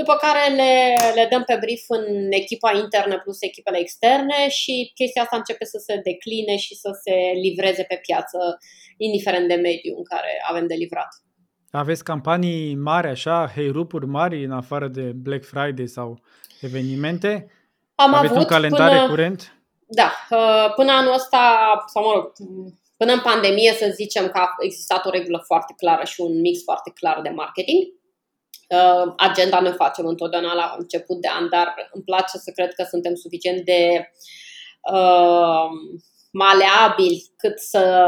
După 0.01 0.15
care 0.25 0.55
le, 0.61 0.75
le 1.15 1.27
dăm 1.31 1.43
pe 1.51 1.57
brief 1.61 1.85
în 1.89 2.07
echipa 2.31 2.71
internă 2.83 3.19
plus 3.19 3.43
echipele 3.43 3.79
externe 3.79 4.49
și 4.49 4.91
chestia 4.95 5.23
asta 5.23 5.37
începe 5.37 5.65
să 5.65 5.79
se 5.87 6.01
decline 6.11 6.57
și 6.57 6.75
să 6.75 6.91
se 7.03 7.17
livreze 7.45 7.85
pe 7.89 7.99
piață, 8.07 8.39
indiferent 8.97 9.49
de 9.49 9.55
mediu 9.55 9.95
în 9.97 10.05
care 10.13 10.33
avem 10.51 10.67
de 10.67 10.75
livrat. 10.75 11.09
Aveți 11.71 12.05
campanii 12.05 12.75
mari 12.75 13.09
așa, 13.09 13.53
hey-rupuri 13.55 14.07
mari 14.07 14.45
în 14.45 14.53
afară 14.53 14.89
de 14.89 15.03
Black 15.27 15.45
Friday 15.45 15.87
sau 15.87 16.21
evenimente? 16.61 17.51
Am 17.95 18.15
Aveți 18.15 18.33
avut 18.33 18.43
un 18.43 18.49
calendar 18.55 18.91
până, 18.91 19.09
curent? 19.09 19.41
Da, 19.87 20.11
uh, 20.31 20.75
până 20.75 20.93
anul 20.93 21.13
ăsta, 21.13 21.41
sau 21.87 22.05
mă 22.05 22.13
rog, 22.15 22.33
până 22.97 23.13
în 23.13 23.21
pandemie 23.21 23.73
să 23.73 23.93
zicem 23.95 24.29
că 24.29 24.39
a 24.39 24.49
existat 24.59 25.07
o 25.07 25.11
regulă 25.11 25.43
foarte 25.47 25.75
clară 25.77 26.05
și 26.05 26.21
un 26.21 26.41
mix 26.41 26.63
foarte 26.63 26.91
clar 26.95 27.21
de 27.23 27.29
marketing. 27.29 27.83
Uh, 28.71 29.13
agenda 29.17 29.61
ne 29.61 29.71
facem 29.71 30.07
întotdeauna 30.07 30.55
la 30.55 30.75
început 30.79 31.21
de 31.21 31.29
an, 31.29 31.49
dar 31.49 31.75
îmi 31.93 32.05
place 32.05 32.39
să 32.39 32.51
cred 32.55 32.75
că 32.75 32.87
suntem 32.89 33.15
suficient 33.15 33.65
de 33.65 34.11
uh, 34.93 35.69
maleabili 36.31 37.33
cât 37.37 37.59
să 37.59 38.05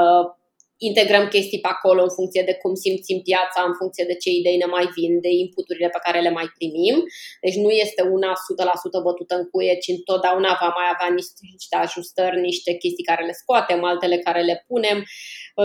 integrăm 0.89 1.25
chestii 1.35 1.65
pe 1.65 1.73
acolo 1.77 2.01
în 2.03 2.13
funcție 2.19 2.43
de 2.49 2.55
cum 2.63 2.75
simțim 2.85 3.19
piața, 3.29 3.61
în 3.67 3.75
funcție 3.81 4.05
de 4.11 4.17
ce 4.23 4.31
idei 4.31 4.63
ne 4.63 4.69
mai 4.77 4.87
vin, 4.97 5.13
de 5.27 5.31
inputurile 5.45 5.89
pe 5.95 6.01
care 6.07 6.21
le 6.27 6.33
mai 6.39 6.49
primim. 6.57 6.97
Deci 7.45 7.57
nu 7.65 7.71
este 7.85 8.03
una 8.17 8.33
100% 8.33 9.07
bătută 9.07 9.35
în 9.41 9.45
cuie, 9.51 9.75
ci 9.83 9.89
întotdeauna 9.99 10.51
va 10.63 10.71
mai 10.79 10.89
avea 10.95 11.11
niște, 11.19 11.43
niște 11.57 11.77
ajustări, 11.85 12.47
niște 12.51 12.71
chestii 12.83 13.09
care 13.11 13.23
le 13.29 13.35
scoatem, 13.41 13.85
altele 13.85 14.19
care 14.27 14.43
le 14.51 14.65
punem, 14.69 14.99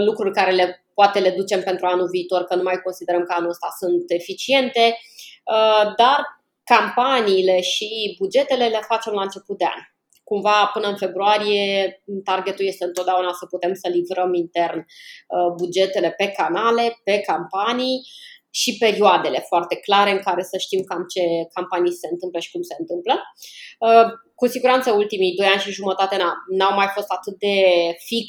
lucruri 0.08 0.38
care 0.39 0.51
le, 0.60 0.65
poate 0.93 1.19
le 1.19 1.32
ducem 1.39 1.62
pentru 1.69 1.86
anul 1.86 2.08
viitor, 2.15 2.41
că 2.43 2.56
nu 2.56 2.63
mai 2.69 2.82
considerăm 2.86 3.23
că 3.23 3.34
anul 3.38 3.53
ăsta 3.56 3.69
sunt 3.82 4.06
eficiente, 4.19 4.84
uh, 5.53 5.84
dar 6.01 6.19
campaniile 6.63 7.62
și 7.62 8.15
bugetele 8.19 8.67
le 8.67 8.80
facem 8.91 9.13
la 9.13 9.21
început 9.21 9.58
de 9.58 9.65
an 9.65 9.82
cumva 10.29 10.69
până 10.73 10.87
în 10.87 10.97
februarie 10.97 11.65
targetul 12.23 12.65
este 12.65 12.85
întotdeauna 12.85 13.31
să 13.39 13.45
putem 13.45 13.73
să 13.73 13.87
livrăm 13.97 14.33
intern 14.33 14.79
uh, 14.79 15.49
bugetele 15.57 16.09
pe 16.17 16.27
canale, 16.37 16.85
pe 17.03 17.19
campanii 17.19 17.97
și 18.49 18.77
perioadele 18.77 19.39
foarte 19.47 19.75
clare 19.75 20.11
în 20.11 20.21
care 20.27 20.43
să 20.43 20.57
știm 20.57 20.81
cam 20.89 21.03
ce 21.13 21.23
campanii 21.53 21.99
se 22.01 22.07
întâmplă 22.11 22.39
și 22.39 22.51
cum 22.51 22.61
se 22.61 22.75
întâmplă. 22.79 23.15
Uh, 23.85 24.07
cu 24.35 24.47
siguranță 24.47 24.91
ultimii 24.91 25.35
doi 25.35 25.47
ani 25.47 25.61
și 25.61 25.79
jumătate 25.79 26.15
n-au 26.57 26.73
mai 26.73 26.89
fost 26.95 27.09
atât 27.17 27.35
de 27.45 27.55
fix 28.07 28.27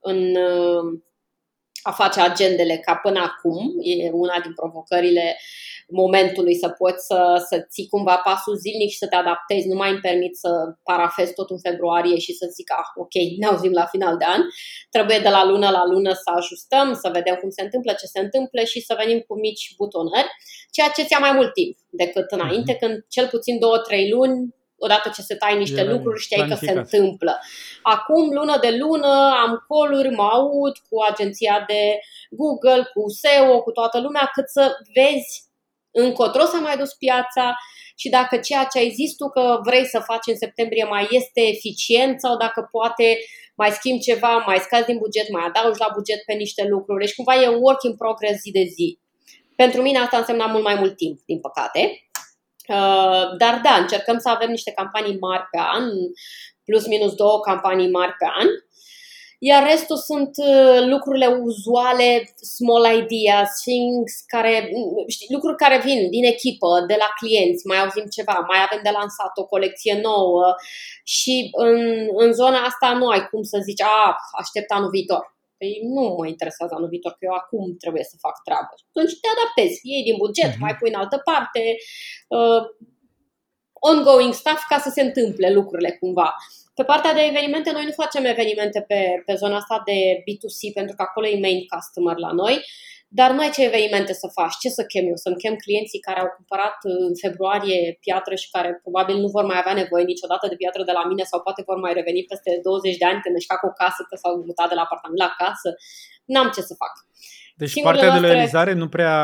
în 0.00 0.20
uh, 0.48 1.00
a 1.82 1.90
face 1.90 2.20
agendele 2.20 2.76
ca 2.76 2.94
până 2.94 3.20
acum. 3.20 3.74
E 3.80 4.10
una 4.10 4.40
din 4.40 4.54
provocările 4.54 5.36
momentului 5.92 6.54
să 6.54 6.68
poți 6.68 7.06
să, 7.06 7.44
să 7.48 7.66
ții 7.70 7.88
cumva 7.88 8.16
pasul 8.16 8.56
zilnic 8.56 8.90
și 8.90 8.96
să 8.96 9.06
te 9.08 9.16
adaptezi. 9.16 9.68
Nu 9.68 9.76
mai 9.76 9.90
îmi 9.90 10.00
permit 10.00 10.36
să 10.36 10.50
parafez 10.82 11.30
tot 11.30 11.50
în 11.50 11.58
februarie 11.58 12.18
și 12.18 12.32
să 12.32 12.46
zic, 12.56 12.72
ah, 12.80 12.88
ok, 12.94 13.14
ne 13.38 13.46
auzim 13.46 13.72
la 13.72 13.86
final 13.86 14.16
de 14.16 14.24
an. 14.24 14.40
Trebuie 14.90 15.18
de 15.18 15.28
la 15.28 15.44
lună 15.44 15.68
la 15.70 15.84
lună 15.92 16.12
să 16.12 16.30
ajustăm, 16.36 16.94
să 17.02 17.08
vedem 17.12 17.34
cum 17.34 17.50
se 17.50 17.62
întâmplă, 17.62 17.92
ce 17.92 18.06
se 18.06 18.20
întâmplă 18.20 18.60
și 18.64 18.80
să 18.80 18.94
venim 18.98 19.20
cu 19.26 19.34
mici 19.38 19.74
butonări, 19.76 20.30
ceea 20.70 20.88
ce 20.96 21.02
ți-a 21.02 21.18
mai 21.18 21.32
mult 21.32 21.52
timp 21.52 21.76
decât 21.90 22.30
înainte, 22.30 22.72
mhm. 22.72 22.80
când 22.80 23.04
cel 23.08 23.26
puțin 23.28 23.58
două, 23.58 23.78
trei 23.78 24.10
luni 24.10 24.54
odată 24.84 25.10
ce 25.14 25.22
se 25.22 25.34
tai 25.34 25.58
niște 25.58 25.80
Era 25.80 25.90
lucruri, 25.90 26.20
știai 26.20 26.48
că 26.48 26.54
se 26.54 26.70
întâmplă. 26.70 27.38
Acum, 27.82 28.32
lună 28.32 28.58
de 28.60 28.76
lună, 28.76 29.12
am 29.44 29.64
coluri, 29.68 30.14
mă 30.14 30.22
aud 30.22 30.76
cu 30.88 30.96
agenția 31.10 31.64
de 31.66 31.98
Google, 32.30 32.82
cu 32.94 33.02
SEO, 33.20 33.62
cu 33.62 33.70
toată 33.70 34.00
lumea, 34.00 34.30
cât 34.34 34.48
să 34.48 34.76
vezi 34.94 35.51
încotro 35.92 36.44
s-a 36.44 36.58
mai 36.58 36.76
dus 36.76 36.92
piața 36.92 37.56
și 37.96 38.08
dacă 38.08 38.36
ceea 38.36 38.64
ce 38.64 38.78
ai 38.78 38.90
zis 38.90 39.14
tu 39.14 39.28
că 39.28 39.60
vrei 39.64 39.86
să 39.86 39.98
faci 39.98 40.26
în 40.26 40.36
septembrie 40.36 40.84
mai 40.84 41.06
este 41.10 41.40
eficient 41.40 42.20
sau 42.20 42.36
dacă 42.36 42.68
poate 42.70 43.18
mai 43.54 43.70
schimbi 43.70 44.02
ceva, 44.02 44.36
mai 44.46 44.58
scazi 44.58 44.86
din 44.86 44.98
buget, 44.98 45.30
mai 45.30 45.44
adaugi 45.46 45.78
la 45.78 45.90
buget 45.94 46.24
pe 46.26 46.32
niște 46.32 46.66
lucruri. 46.68 47.04
Deci 47.04 47.14
cumva 47.14 47.42
e 47.42 47.48
work 47.48 47.82
in 47.82 47.96
progress 47.96 48.40
zi 48.40 48.50
de 48.50 48.64
zi. 48.74 48.98
Pentru 49.56 49.82
mine 49.82 49.98
asta 49.98 50.16
însemna 50.16 50.46
mult 50.46 50.64
mai 50.64 50.74
mult 50.74 50.96
timp, 50.96 51.20
din 51.26 51.40
păcate. 51.40 52.06
Uh, 52.68 53.36
dar 53.38 53.60
da, 53.62 53.74
încercăm 53.80 54.18
să 54.18 54.28
avem 54.28 54.50
niște 54.50 54.70
campanii 54.70 55.18
mari 55.18 55.48
pe 55.50 55.58
an, 55.58 55.84
plus 56.64 56.86
minus 56.86 57.14
două 57.14 57.40
campanii 57.40 57.90
mari 57.90 58.14
pe 58.18 58.26
an 58.38 58.46
iar 59.48 59.62
restul 59.72 59.96
sunt 59.96 60.30
uh, 60.36 60.78
lucrurile 60.92 61.26
uzuale, 61.26 62.08
small 62.56 62.84
ideas, 63.02 63.50
things 63.66 64.12
care, 64.26 64.54
știi, 65.14 65.34
lucruri 65.34 65.56
care 65.56 65.78
vin 65.84 66.10
din 66.10 66.24
echipă, 66.24 66.70
de 66.90 66.96
la 66.98 67.08
clienți, 67.18 67.66
mai 67.66 67.78
auzim 67.80 68.06
ceva, 68.16 68.36
mai 68.50 68.60
avem 68.66 68.80
de 68.82 68.92
lansat 68.98 69.32
o 69.42 69.50
colecție 69.54 69.94
nouă 70.08 70.46
și 71.04 71.34
în, 71.52 71.78
în 72.22 72.32
zona 72.32 72.60
asta 72.70 72.88
nu 73.00 73.06
ai 73.08 73.22
cum 73.30 73.42
să 73.42 73.58
zici, 73.68 73.82
a, 73.82 74.16
aștept 74.42 74.70
anul 74.70 74.90
viitor. 74.96 75.22
Păi 75.58 75.80
nu 75.94 76.14
mă 76.18 76.26
interesează 76.26 76.72
anul 76.74 76.88
viitor, 76.88 77.12
că 77.12 77.24
eu 77.28 77.34
acum 77.42 77.76
trebuie 77.82 78.04
să 78.10 78.16
fac 78.24 78.36
treabă. 78.46 78.74
Atunci 78.88 79.20
te 79.20 79.28
adaptezi, 79.34 79.80
iei 79.82 80.02
din 80.08 80.16
buget, 80.22 80.52
uh-huh. 80.52 80.64
mai 80.64 80.74
pui 80.78 80.92
în 80.92 81.00
altă 81.02 81.18
parte, 81.30 81.62
uh, 82.36 82.62
ongoing 83.90 84.32
stuff 84.32 84.62
ca 84.68 84.78
să 84.78 84.90
se 84.96 85.02
întâmple 85.02 85.52
lucrurile 85.52 85.90
cumva. 86.00 86.28
Pe 86.74 86.84
partea 86.90 87.12
de 87.14 87.22
evenimente, 87.30 87.70
noi 87.72 87.84
nu 87.84 88.00
facem 88.02 88.24
evenimente 88.24 88.80
pe, 88.90 89.00
pe 89.26 89.34
zona 89.34 89.56
asta 89.56 89.82
de 89.84 89.98
B2C, 90.24 90.60
pentru 90.74 90.94
că 90.96 91.02
acolo 91.02 91.26
e 91.26 91.46
main 91.46 91.60
customer 91.72 92.16
la 92.26 92.32
noi, 92.42 92.56
dar 93.18 93.30
nu 93.34 93.40
ai 93.40 93.54
ce 93.56 93.62
evenimente 93.70 94.12
să 94.22 94.26
faci, 94.38 94.56
ce 94.62 94.68
să 94.78 94.82
chem 94.84 95.06
eu? 95.12 95.18
Să-mi 95.24 95.40
chem 95.42 95.56
clienții 95.64 96.04
care 96.06 96.20
au 96.20 96.30
cumpărat 96.36 96.76
în 96.82 97.14
februarie 97.24 97.80
piatră 98.04 98.34
și 98.42 98.50
care 98.54 98.70
probabil 98.84 99.16
nu 99.24 99.28
vor 99.36 99.44
mai 99.50 99.58
avea 99.62 99.74
nevoie 99.82 100.04
niciodată 100.12 100.44
de 100.48 100.60
piatră 100.62 100.82
de 100.88 100.94
la 100.98 101.04
mine 101.10 101.24
sau 101.30 101.38
poate 101.46 101.62
vor 101.68 101.78
mai 101.84 101.92
reveni 101.98 102.28
peste 102.32 102.50
20 102.62 102.96
de 103.00 103.06
ani 103.10 103.22
când 103.24 103.34
își 103.36 103.50
fac 103.52 103.60
o 103.70 103.76
casă, 103.82 104.00
că 104.08 104.14
s-au 104.22 104.32
mutat 104.48 104.68
de 104.68 104.76
la 104.78 104.84
apartament 104.86 105.20
la 105.26 105.30
casă. 105.42 105.68
N-am 106.32 106.48
ce 106.54 106.62
să 106.68 106.74
fac. 106.82 106.94
Deci 107.60 107.70
Singurele 107.70 108.00
partea 108.00 108.10
noastre... 108.12 108.28
de 108.28 108.32
loializare 108.32 108.72
nu 108.82 108.88
prea 108.96 109.16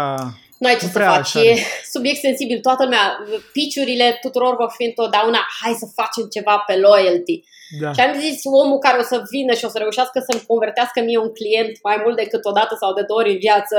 nu 0.58 0.68
ai 0.68 0.76
ce 0.76 0.86
să 0.86 0.98
faci, 0.98 1.36
așa. 1.36 1.42
e 1.42 1.56
subiect 1.94 2.20
sensibil, 2.20 2.60
toată 2.60 2.82
lumea, 2.82 3.04
piciurile 3.52 4.18
tuturor 4.20 4.56
vor 4.56 4.72
fi 4.76 4.84
întotdeauna, 4.84 5.40
hai 5.60 5.74
să 5.82 5.86
facem 5.94 6.24
ceva 6.36 6.56
pe 6.66 6.74
loyalty. 6.76 7.36
Da. 7.80 7.92
Și 7.92 8.00
am 8.00 8.12
zis, 8.20 8.40
omul 8.44 8.78
care 8.78 8.98
o 8.98 9.02
să 9.12 9.22
vină 9.30 9.52
și 9.54 9.64
o 9.64 9.68
să 9.68 9.78
reușească 9.78 10.24
să-mi 10.28 10.46
convertească 10.46 11.00
mie 11.00 11.18
un 11.18 11.32
client 11.38 11.74
mai 11.82 11.98
mult 12.04 12.16
decât 12.16 12.44
o 12.44 12.52
dată 12.58 12.74
sau 12.80 12.94
de 12.94 13.02
două 13.08 13.20
ori 13.20 13.32
în 13.32 13.38
viață, 13.38 13.78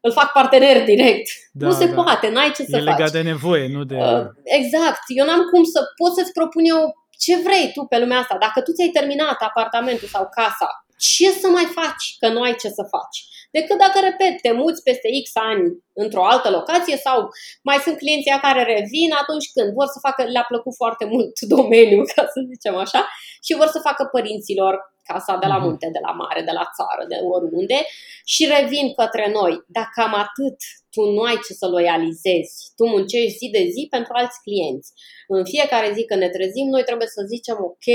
îl 0.00 0.12
fac 0.12 0.32
partener 0.32 0.84
direct. 0.84 1.28
Da, 1.52 1.66
nu 1.66 1.72
se 1.72 1.86
da. 1.86 2.02
poate, 2.02 2.28
n-ai 2.28 2.52
ce 2.56 2.62
să 2.62 2.76
e 2.76 2.78
faci. 2.78 2.88
E 2.88 2.90
legat 2.90 3.12
de 3.12 3.22
nevoie, 3.22 3.68
nu 3.76 3.84
de... 3.84 3.96
Uh, 3.96 4.26
exact. 4.44 5.02
Eu 5.18 5.24
n-am 5.26 5.42
cum 5.52 5.64
să 5.64 5.80
pot 6.00 6.12
să-ți 6.14 6.32
propun 6.32 6.64
eu 6.64 6.80
ce 7.24 7.34
vrei 7.46 7.70
tu 7.74 7.80
pe 7.84 7.98
lumea 7.98 8.18
asta. 8.18 8.36
Dacă 8.40 8.60
tu 8.60 8.72
ți-ai 8.72 8.96
terminat 8.98 9.38
apartamentul 9.50 10.08
sau 10.08 10.28
casa, 10.38 10.68
ce 11.08 11.30
să 11.30 11.48
mai 11.48 11.64
faci 11.64 12.04
că 12.18 12.28
nu 12.28 12.40
ai 12.42 12.54
ce 12.54 12.68
să 12.68 12.84
faci? 12.90 13.18
decât 13.56 13.78
dacă, 13.84 13.98
repet, 14.08 14.34
te 14.40 14.52
muți 14.52 14.82
peste 14.82 15.08
X 15.24 15.30
ani 15.50 15.64
într-o 16.02 16.24
altă 16.32 16.48
locație 16.50 16.96
sau 16.96 17.28
mai 17.62 17.78
sunt 17.84 17.96
clienții 17.96 18.44
care 18.46 18.62
revin 18.74 19.10
atunci 19.22 19.46
când 19.54 19.68
vor 19.78 19.86
să 19.94 19.98
facă, 20.06 20.20
le-a 20.34 20.46
plăcut 20.48 20.74
foarte 20.74 21.04
mult 21.04 21.32
domeniul, 21.56 22.06
ca 22.14 22.22
să 22.34 22.38
zicem 22.52 22.74
așa, 22.76 23.00
și 23.46 23.56
vor 23.60 23.68
să 23.74 23.86
facă 23.88 24.02
părinților 24.16 24.74
casa 25.10 25.36
de 25.42 25.46
la 25.46 25.56
mhm. 25.56 25.64
munte, 25.64 25.88
de 25.96 26.02
la 26.06 26.12
mare, 26.22 26.42
de 26.48 26.54
la 26.60 26.66
țară, 26.76 27.02
de 27.12 27.18
oriunde 27.34 27.78
și 28.24 28.42
revin 28.56 28.86
către 29.00 29.26
noi. 29.38 29.54
Dar 29.66 29.86
cam 29.96 30.14
atât, 30.14 30.58
tu 30.94 31.02
nu 31.14 31.22
ai 31.22 31.38
ce 31.46 31.52
să 31.60 31.66
loializezi. 31.68 32.54
Tu 32.76 32.82
muncești 32.94 33.38
zi 33.38 33.46
de 33.56 33.64
zi 33.74 33.82
pentru 33.90 34.12
alți 34.16 34.42
clienți. 34.44 34.88
În 35.36 35.44
fiecare 35.52 35.88
zi 35.96 36.02
când 36.04 36.20
ne 36.20 36.28
trezim, 36.28 36.66
noi 36.74 36.84
trebuie 36.88 37.10
să 37.16 37.22
zicem, 37.32 37.56
ok, 37.70 37.88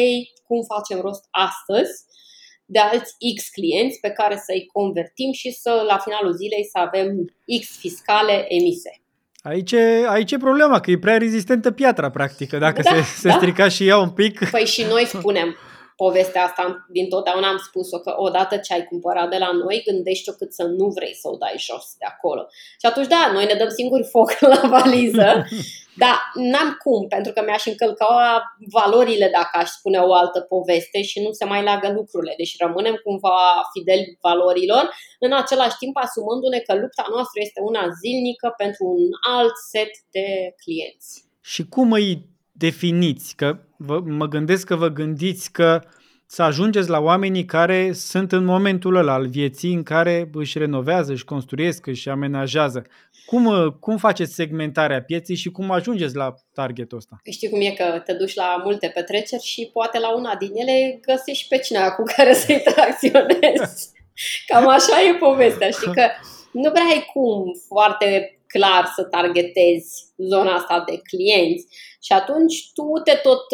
cum 0.48 0.60
facem 0.74 1.00
rost 1.06 1.24
astăzi 1.48 1.96
de 2.66 2.80
alți 2.80 3.16
X 3.36 3.50
clienți 3.50 4.00
pe 4.00 4.10
care 4.10 4.36
să-i 4.46 4.66
convertim 4.74 5.32
și 5.32 5.52
să, 5.52 5.84
la 5.88 5.98
finalul 5.98 6.34
zilei, 6.34 6.66
să 6.72 6.78
avem 6.78 7.08
X 7.60 7.78
fiscale 7.80 8.46
emise. 8.48 9.00
Aici 9.42 9.72
e, 9.72 10.06
aici 10.08 10.32
e 10.32 10.38
problema, 10.38 10.80
că 10.80 10.92
e 10.92 10.98
prea 10.98 11.18
rezistentă 11.18 11.72
piatra, 11.72 12.10
practic. 12.10 12.50
Dacă 12.50 12.82
da, 12.82 12.90
se, 12.90 13.02
se 13.02 13.28
da. 13.28 13.34
strica 13.34 13.68
și 13.68 13.88
ea 13.88 13.98
un 13.98 14.10
pic... 14.10 14.50
Păi 14.50 14.66
și 14.66 14.84
noi 14.84 15.06
spunem, 15.16 15.56
povestea 15.96 16.44
asta 16.44 16.86
din 16.90 17.10
totdeauna 17.10 17.48
am 17.48 17.58
spus-o 17.58 18.00
că 18.00 18.14
odată 18.18 18.58
ce 18.58 18.74
ai 18.74 18.86
cumpărat 18.86 19.30
de 19.30 19.38
la 19.38 19.52
noi, 19.52 19.84
gândești-o 19.86 20.34
cât 20.34 20.54
să 20.54 20.64
nu 20.64 20.88
vrei 20.88 21.16
să 21.16 21.28
o 21.30 21.36
dai 21.36 21.56
jos 21.58 21.86
de 22.00 22.06
acolo. 22.06 22.48
Și 22.80 22.86
atunci, 22.86 23.08
da, 23.08 23.30
noi 23.34 23.46
ne 23.46 23.54
dăm 23.54 23.70
singuri 23.70 24.04
foc 24.04 24.40
la 24.54 24.62
valiză, 24.68 25.46
dar 25.98 26.16
n-am 26.34 26.78
cum, 26.84 27.08
pentru 27.08 27.32
că 27.34 27.42
mi-aș 27.44 27.66
încălca 27.66 28.44
valorile 28.78 29.30
dacă 29.38 29.54
aș 29.58 29.70
spune 29.70 30.00
o 30.00 30.14
altă 30.14 30.40
poveste 30.42 31.02
și 31.02 31.22
nu 31.22 31.32
se 31.32 31.46
mai 31.46 31.64
leagă 31.64 31.92
lucrurile. 31.92 32.34
Deci 32.38 32.56
rămânem 32.58 32.96
cumva 33.04 33.38
fideli 33.74 34.18
valorilor, 34.22 34.90
în 35.20 35.34
același 35.34 35.78
timp 35.78 35.96
asumându-ne 35.98 36.60
că 36.60 36.74
lupta 36.74 37.06
noastră 37.10 37.38
este 37.42 37.60
una 37.70 37.84
zilnică 38.02 38.54
pentru 38.58 38.84
un 38.86 39.10
alt 39.38 39.56
set 39.72 39.92
de 40.12 40.28
clienți. 40.64 41.24
Și 41.42 41.68
cum 41.68 41.92
îi 41.92 42.35
definiți? 42.58 43.36
Că 43.36 43.58
vă, 43.78 44.00
mă 44.00 44.28
gândesc 44.28 44.66
că 44.66 44.76
vă 44.76 44.88
gândiți 44.88 45.52
că 45.52 45.82
să 46.28 46.42
ajungeți 46.44 46.90
la 46.90 47.00
oamenii 47.00 47.46
care 47.46 47.92
sunt 47.94 48.32
în 48.32 48.46
momentul 48.46 48.96
ăla 48.96 49.14
al 49.14 49.28
vieții 49.28 49.74
în 49.74 49.84
care 49.84 50.30
își 50.34 50.58
renovează, 50.58 51.12
își 51.12 51.26
construiesc, 51.26 51.86
își 51.86 52.10
amenajează. 52.10 52.86
Cum, 53.26 53.78
cum 53.80 53.98
faceți 53.98 54.34
segmentarea 54.34 55.04
pieții 55.04 55.36
și 55.36 55.52
cum 55.52 55.72
ajungeți 55.72 56.16
la 56.16 56.34
targetul 56.54 56.98
ăsta? 56.98 57.20
Știi 57.32 57.50
cum 57.50 57.62
e 57.62 57.72
că 57.72 58.02
te 58.06 58.14
duci 58.14 58.36
la 58.36 58.62
multe 58.64 58.92
petreceri 58.94 59.44
și 59.44 59.70
poate 59.74 60.00
la 60.00 60.16
una 60.16 60.36
din 60.36 60.52
ele 60.54 61.00
găsești 61.02 61.48
pe 61.48 61.58
cineva 61.58 61.92
cu 61.92 62.04
care 62.16 62.34
să 62.34 62.52
interacționezi. 62.52 63.92
Cam 64.48 64.68
așa 64.68 65.02
e 65.10 65.18
povestea, 65.20 65.70
știi 65.70 65.94
că 65.94 66.08
nu 66.52 66.72
prea 66.72 66.84
ai 66.84 67.06
cum 67.14 67.54
foarte 67.68 68.35
clar 68.56 68.92
să 68.96 69.04
targetezi 69.04 69.90
zona 70.32 70.54
asta 70.56 70.84
de 70.88 70.98
clienți 71.10 71.66
și 72.06 72.12
atunci 72.14 72.56
tu 72.74 73.02
te 73.04 73.16
tot 73.28 73.46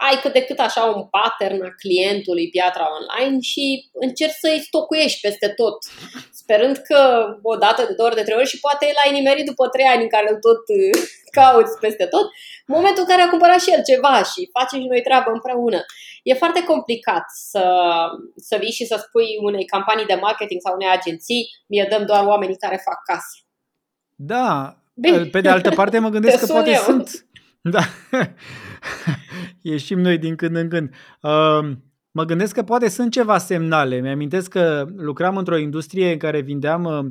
ai 0.00 0.16
cât 0.22 0.32
de 0.32 0.44
cât 0.44 0.58
așa 0.58 0.82
un 0.84 1.04
pattern 1.16 1.62
a 1.62 1.74
clientului 1.82 2.48
piatra 2.48 2.86
online 2.98 3.40
și 3.40 3.64
încerci 3.92 4.40
să-i 4.42 4.66
stocuiești 4.68 5.20
peste 5.20 5.48
tot, 5.48 5.76
sperând 6.32 6.76
că 6.76 7.00
o 7.42 7.56
dată, 7.56 7.82
de 7.88 7.94
două 7.94 8.08
ori, 8.08 8.18
de 8.18 8.22
trei 8.22 8.36
ori 8.36 8.52
și 8.52 8.60
poate 8.60 8.84
l-ai 8.96 9.12
nimerit 9.18 9.46
după 9.46 9.68
trei 9.68 9.86
ani 9.86 10.02
în 10.02 10.08
care 10.08 10.26
îl 10.30 10.38
tot 10.46 10.62
uh, 10.78 11.02
cauți 11.38 11.78
peste 11.78 12.06
tot, 12.06 12.26
momentul 12.66 13.02
în 13.02 13.10
care 13.12 13.22
a 13.22 13.32
cumpărat 13.32 13.60
și 13.60 13.72
el 13.74 13.82
ceva 13.90 14.16
și 14.30 14.50
facem 14.58 14.78
și 14.80 14.92
noi 14.92 15.02
treabă 15.08 15.30
împreună. 15.30 15.80
E 16.22 16.42
foarte 16.42 16.62
complicat 16.62 17.24
să, 17.50 17.64
să 18.36 18.56
vii 18.60 18.78
și 18.78 18.84
să 18.90 18.96
spui 19.06 19.28
unei 19.48 19.64
campanii 19.64 20.10
de 20.12 20.14
marketing 20.14 20.60
sau 20.60 20.74
unei 20.74 20.90
agenții, 20.98 21.42
mie 21.66 21.86
dăm 21.90 22.04
doar 22.06 22.24
oamenii 22.26 22.62
care 22.64 22.86
fac 22.88 22.98
case. 23.10 23.43
Da, 24.14 24.78
Bine. 24.94 25.24
pe 25.24 25.40
de 25.40 25.48
altă 25.48 25.70
parte 25.70 25.98
mă 25.98 26.08
gândesc 26.08 26.38
că 26.38 26.52
poate 26.52 26.70
eu. 26.70 26.82
sunt... 26.82 27.10
Da. 27.70 27.80
Ieșim 29.60 30.00
noi 30.00 30.18
din 30.18 30.36
când 30.36 30.56
în 30.56 30.68
când. 30.68 30.90
Uh, 31.20 31.76
mă 32.10 32.24
gândesc 32.24 32.54
că 32.54 32.62
poate 32.62 32.88
sunt 32.88 33.12
ceva 33.12 33.38
semnale. 33.38 34.00
Mi-amintesc 34.00 34.50
că 34.50 34.86
lucram 34.96 35.36
într-o 35.36 35.56
industrie 35.56 36.12
în 36.12 36.18
care 36.18 36.40
vindeam 36.40 36.84
uh, 36.84 37.04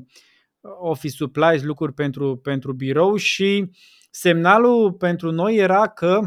office 0.79 1.15
supplies, 1.15 1.63
lucruri 1.63 1.93
pentru, 1.93 2.37
pentru 2.37 2.73
birou 2.73 3.15
și 3.15 3.69
semnalul 4.11 4.91
pentru 4.91 5.31
noi 5.31 5.55
era 5.55 5.87
că 5.87 6.21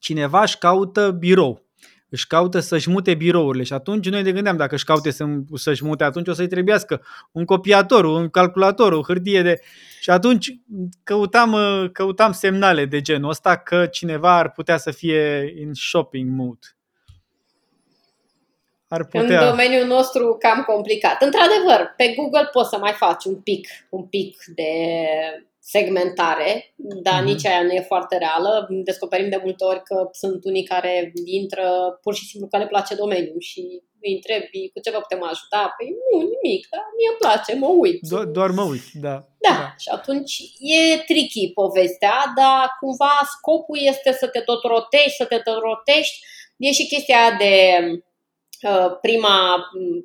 cineva 0.00 0.42
își 0.42 0.58
caută 0.58 1.10
birou 1.10 1.69
își 2.10 2.26
caută 2.26 2.60
să-și 2.60 2.90
mute 2.90 3.14
birourile 3.14 3.64
și 3.64 3.72
atunci 3.72 4.08
noi 4.08 4.22
ne 4.22 4.32
gândeam 4.32 4.56
dacă 4.56 4.74
își 4.74 4.84
caute 4.84 5.10
să, 5.10 5.24
să-și 5.54 5.84
mute, 5.84 6.04
atunci 6.04 6.28
o 6.28 6.32
să-i 6.32 6.48
trebuiască 6.48 7.02
un 7.32 7.44
copiator, 7.44 8.04
un 8.04 8.28
calculator, 8.28 8.92
o 8.92 9.02
hârtie 9.02 9.42
de... 9.42 9.60
Și 10.00 10.10
atunci 10.10 10.54
căutam, 11.02 11.56
căutam 11.92 12.32
semnale 12.32 12.84
de 12.84 13.00
genul 13.00 13.30
ăsta 13.30 13.56
că 13.56 13.86
cineva 13.86 14.36
ar 14.36 14.52
putea 14.52 14.76
să 14.76 14.90
fie 14.90 15.54
în 15.64 15.74
shopping 15.74 16.30
mood. 16.30 16.58
Ar 18.88 19.04
putea... 19.04 19.40
În 19.40 19.48
domeniul 19.48 19.86
nostru 19.86 20.36
cam 20.38 20.62
complicat. 20.62 21.22
Într-adevăr, 21.22 21.94
pe 21.96 22.14
Google 22.16 22.48
poți 22.52 22.68
să 22.68 22.78
mai 22.78 22.92
faci 22.92 23.24
un 23.24 23.34
pic, 23.34 23.68
un 23.88 24.02
pic 24.02 24.36
de 24.54 24.72
segmentare, 25.60 26.74
dar 26.76 27.20
mm-hmm. 27.20 27.24
nici 27.24 27.46
aia 27.46 27.62
nu 27.62 27.72
e 27.72 27.80
foarte 27.80 28.16
reală. 28.18 28.66
Descoperim 28.70 29.28
de 29.28 29.40
multe 29.42 29.64
ori 29.64 29.82
că 29.82 30.08
sunt 30.12 30.44
unii 30.44 30.64
care 30.64 31.12
intră 31.24 31.98
pur 32.02 32.14
și 32.14 32.26
simplu 32.26 32.48
că 32.48 32.58
le 32.58 32.66
place 32.66 32.94
domeniul 32.94 33.40
și 33.40 33.60
îi 34.02 34.14
întrebi 34.14 34.70
cu 34.72 34.80
ce 34.80 34.90
vă 34.90 34.98
putem 34.98 35.22
ajuta. 35.22 35.74
Păi 35.76 35.88
nu, 35.98 36.18
nimic, 36.34 36.62
dar 36.72 36.84
mie 36.96 37.10
îmi 37.10 37.20
place, 37.24 37.50
mă 37.54 37.70
uit. 37.84 38.00
Do- 38.12 38.30
doar 38.36 38.50
mă 38.50 38.62
uit, 38.62 38.86
da. 38.92 39.16
da. 39.46 39.54
Da, 39.60 39.74
și 39.78 39.88
atunci 39.98 40.34
e 40.60 40.98
tricky 41.10 41.52
povestea, 41.60 42.16
dar 42.36 42.76
cumva 42.80 43.14
scopul 43.36 43.78
este 43.80 44.12
să 44.12 44.26
te 44.26 44.40
tot 44.40 44.62
rotești, 44.62 45.20
să 45.20 45.24
te 45.24 45.38
tot 45.38 45.58
rotești. 45.68 46.16
E 46.56 46.72
și 46.72 46.86
chestia 46.86 47.36
de 47.38 47.54
uh, 48.70 48.90
prima, 49.00 49.36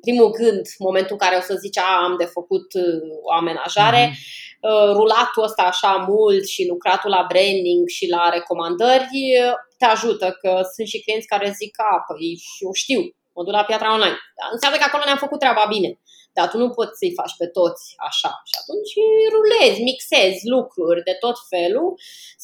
primul 0.00 0.30
gând, 0.30 0.64
momentul 0.78 1.16
în 1.18 1.22
care 1.24 1.36
o 1.36 1.40
să 1.40 1.54
zici, 1.54 1.78
a, 1.78 2.04
am 2.04 2.14
de 2.18 2.24
făcut 2.24 2.74
uh, 2.74 3.08
o 3.22 3.32
amenajare, 3.32 4.04
mm-hmm 4.08 4.45
Uh, 4.45 4.45
rulatul 4.92 5.42
ăsta 5.42 5.62
așa 5.62 5.92
mult 6.08 6.46
și 6.46 6.66
lucratul 6.68 7.10
la 7.10 7.26
branding 7.28 7.88
și 7.88 8.08
la 8.08 8.28
recomandări 8.28 9.18
uh, 9.44 9.52
te 9.78 9.84
ajută, 9.84 10.26
că 10.40 10.50
sunt 10.74 10.86
și 10.86 11.02
clienți 11.02 11.26
care 11.26 11.58
zic, 11.60 11.74
a, 11.90 12.04
păi 12.06 12.38
eu 12.64 12.72
știu, 12.72 13.00
mă 13.34 13.42
duc 13.44 13.52
la 13.52 13.64
piatra 13.64 13.92
online. 13.92 14.18
Înseamnă 14.52 14.78
că 14.78 14.86
acolo 14.86 15.02
ne-am 15.04 15.24
făcut 15.24 15.38
treaba 15.38 15.64
bine. 15.68 15.90
Dar 16.36 16.48
tu 16.50 16.56
nu 16.58 16.70
poți 16.70 16.98
să-i 16.98 17.16
faci 17.20 17.34
pe 17.40 17.46
toți 17.58 17.84
așa. 18.08 18.32
Și 18.48 18.54
atunci 18.60 18.92
rulezi, 19.34 19.82
mixezi 19.82 20.48
lucruri 20.54 21.02
de 21.08 21.14
tot 21.24 21.36
felul, 21.52 21.88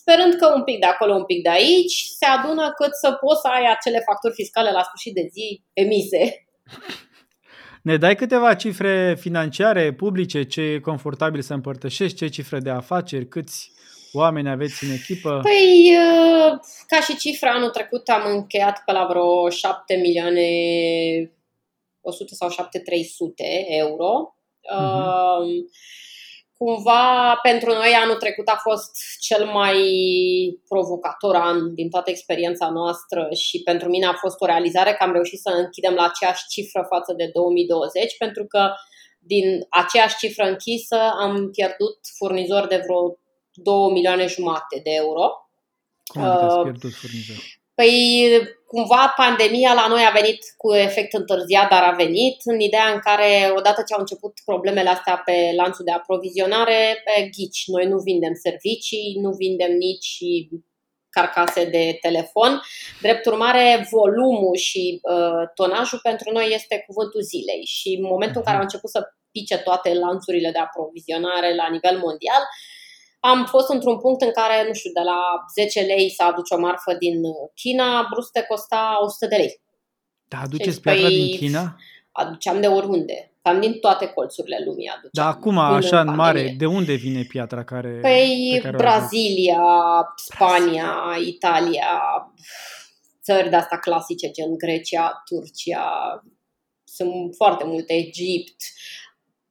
sperând 0.00 0.34
că 0.34 0.46
un 0.54 0.64
pic 0.68 0.78
de 0.80 0.86
acolo, 0.86 1.12
un 1.14 1.24
pic 1.24 1.42
de 1.42 1.48
aici 1.48 1.96
se 2.18 2.26
adună 2.36 2.72
cât 2.80 2.92
să 3.02 3.08
poți 3.12 3.40
să 3.40 3.48
ai 3.48 3.66
acele 3.74 4.00
facturi 4.08 4.38
fiscale 4.40 4.70
la 4.70 4.82
sfârșit 4.82 5.14
de 5.14 5.24
zi 5.34 5.62
emise. 5.72 6.22
Ne 7.82 7.96
dai 7.96 8.14
câteva 8.14 8.54
cifre 8.54 9.16
financiare, 9.20 9.92
publice, 9.92 10.42
ce 10.42 10.60
e 10.60 10.78
confortabil 10.78 11.40
să 11.40 11.54
împărtășești, 11.54 12.16
ce 12.16 12.28
cifre 12.28 12.58
de 12.58 12.70
afaceri, 12.70 13.28
câți 13.28 13.70
oameni 14.12 14.48
aveți 14.48 14.84
în 14.84 14.90
echipă? 14.90 15.40
Păi, 15.42 15.96
uh, 15.96 16.58
ca 16.86 17.00
și 17.00 17.16
cifra, 17.16 17.50
anul 17.50 17.70
trecut 17.70 18.08
am 18.08 18.30
încheiat 18.30 18.82
pe 18.84 18.92
la 18.92 19.06
vreo 19.06 19.48
7 19.48 19.94
milioane 19.94 20.48
100 22.00 22.34
sau 22.34 22.50
7300 22.50 23.44
euro. 23.68 24.36
Uh-huh 24.74 25.90
cumva 26.62 27.38
pentru 27.42 27.70
noi 27.72 27.92
anul 28.02 28.16
trecut 28.16 28.48
a 28.48 28.58
fost 28.62 28.90
cel 29.20 29.44
mai 29.44 29.78
provocator 30.68 31.34
an 31.34 31.74
din 31.74 31.88
toată 31.90 32.10
experiența 32.10 32.70
noastră 32.70 33.28
și 33.44 33.62
pentru 33.62 33.88
mine 33.88 34.06
a 34.06 34.12
fost 34.12 34.40
o 34.40 34.46
realizare 34.46 34.92
că 34.92 35.02
am 35.02 35.12
reușit 35.12 35.40
să 35.40 35.50
închidem 35.50 35.94
la 35.94 36.04
aceeași 36.04 36.46
cifră 36.48 36.86
față 36.88 37.12
de 37.16 37.30
2020 37.32 38.16
pentru 38.18 38.44
că 38.46 38.72
din 39.18 39.46
aceeași 39.68 40.16
cifră 40.16 40.44
închisă 40.48 40.98
am 41.24 41.50
pierdut 41.50 41.98
furnizori 42.16 42.68
de 42.68 42.82
vreo 42.84 43.18
2 43.52 43.90
milioane 43.92 44.26
jumate 44.26 44.80
de 44.82 44.90
euro. 44.90 45.24
Cum 46.04 46.22
adică 46.22 46.44
ați 46.44 46.62
pierdut 46.62 46.92
furnizori? 46.92 47.61
Păi, 47.74 47.94
cumva, 48.66 49.12
pandemia 49.16 49.72
la 49.74 49.86
noi 49.88 50.02
a 50.04 50.10
venit 50.20 50.38
cu 50.56 50.74
efect 50.74 51.12
întârziat, 51.12 51.68
dar 51.70 51.82
a 51.82 51.94
venit 51.96 52.36
în 52.44 52.60
ideea 52.60 52.88
în 52.92 52.98
care, 52.98 53.52
odată 53.56 53.82
ce 53.86 53.94
au 53.94 54.00
început 54.00 54.32
problemele 54.44 54.88
astea 54.88 55.22
pe 55.24 55.52
lanțul 55.56 55.84
de 55.84 55.90
aprovizionare, 55.90 57.02
pe 57.04 57.28
ghici, 57.36 57.62
noi 57.66 57.86
nu 57.86 57.98
vindem 57.98 58.34
servicii, 58.34 59.18
nu 59.20 59.30
vindem 59.30 59.72
nici 59.72 60.18
carcase 61.10 61.64
de 61.64 61.98
telefon. 62.00 62.60
Drept 63.00 63.26
urmare, 63.26 63.86
volumul 63.90 64.56
și 64.56 65.00
uh, 65.02 65.48
tonajul 65.54 65.98
pentru 66.02 66.30
noi 66.32 66.46
este 66.54 66.84
cuvântul 66.86 67.22
zilei. 67.22 67.64
Și 67.64 67.88
în 67.98 68.04
momentul 68.04 68.36
în 68.36 68.44
care 68.44 68.56
au 68.56 68.62
început 68.62 68.90
să 68.90 69.00
pice 69.30 69.58
toate 69.58 69.94
lanțurile 69.94 70.50
de 70.50 70.58
aprovizionare 70.58 71.54
la 71.54 71.68
nivel 71.68 71.96
mondial, 71.98 72.42
uh, 72.42 72.71
am 73.30 73.46
fost 73.46 73.68
într-un 73.68 73.98
punct 73.98 74.22
în 74.22 74.32
care, 74.32 74.64
nu 74.66 74.72
știu, 74.72 74.90
de 74.94 75.00
la 75.00 75.20
10 75.54 75.80
lei 75.80 76.10
să 76.10 76.22
aduci 76.22 76.50
o 76.50 76.58
marfă 76.58 76.94
din 76.94 77.20
China, 77.54 78.08
brusc 78.10 78.30
te 78.30 78.42
costa 78.42 78.98
100 79.02 79.26
de 79.26 79.36
lei. 79.36 79.60
Da, 80.28 80.38
aduceți 80.38 80.80
piatra 80.80 81.06
păi, 81.06 81.14
din 81.14 81.36
China? 81.36 81.76
Aduceam 82.12 82.60
de 82.60 82.66
oriunde. 82.66 83.32
Cam 83.42 83.60
din 83.60 83.78
toate 83.80 84.06
colțurile 84.06 84.62
lumii 84.64 84.88
aduceam. 84.88 85.10
Da, 85.12 85.26
acum, 85.26 85.58
așa 85.58 86.00
în 86.00 86.14
mare, 86.14 86.54
de 86.58 86.66
unde 86.66 86.94
vine 86.94 87.22
piatra 87.22 87.64
care... 87.64 87.98
Păi, 88.00 88.58
care 88.62 88.76
Brazilia, 88.76 89.62
Spania, 90.16 90.94
Italia, 91.26 92.00
țări 93.22 93.50
de 93.50 93.56
asta 93.56 93.78
clasice, 93.78 94.30
gen 94.30 94.56
Grecia, 94.56 95.22
Turcia, 95.24 95.90
sunt 96.84 97.34
foarte 97.36 97.64
multe, 97.64 97.92
Egipt, 97.92 98.62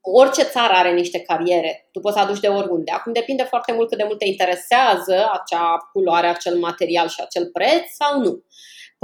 orice 0.01 0.43
țară 0.43 0.73
are 0.73 0.93
niște 0.93 1.19
cariere, 1.19 1.89
tu 1.91 1.99
poți 1.99 2.15
să 2.15 2.21
aduci 2.21 2.39
de 2.39 2.47
oriunde. 2.47 2.91
Acum 2.91 3.13
depinde 3.13 3.43
foarte 3.43 3.73
mult 3.73 3.87
cât 3.87 3.97
de 3.97 4.03
mult 4.03 4.17
te 4.17 4.27
interesează 4.27 5.29
acea 5.33 5.77
culoare, 5.91 6.27
acel 6.27 6.57
material 6.59 7.07
și 7.07 7.21
acel 7.21 7.49
preț 7.53 7.83
sau 7.99 8.19
nu. 8.19 8.43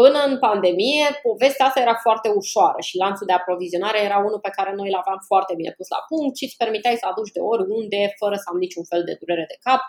Până 0.01 0.19
în 0.27 0.39
pandemie, 0.39 1.05
povestea 1.21 1.65
asta 1.65 1.79
era 1.79 1.95
foarte 2.05 2.29
ușoară 2.29 2.79
și 2.81 2.97
lanțul 2.97 3.27
de 3.27 3.33
aprovizionare 3.33 3.99
era 4.01 4.17
unul 4.17 4.39
pe 4.39 4.55
care 4.57 4.73
noi 4.75 4.89
l-aveam 4.89 5.19
foarte 5.27 5.53
bine 5.55 5.71
pus 5.77 5.87
la 5.95 6.01
punct 6.07 6.37
și 6.37 6.43
îți 6.43 6.57
permiteai 6.57 7.01
să 7.01 7.07
aduci 7.09 7.35
de 7.37 7.39
oriunde, 7.39 8.13
fără 8.17 8.35
să 8.35 8.47
am 8.51 8.57
niciun 8.57 8.83
fel 8.91 9.03
de 9.03 9.17
durere 9.19 9.45
de 9.51 9.57
cap. 9.65 9.81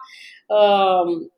Uh, 0.57 1.29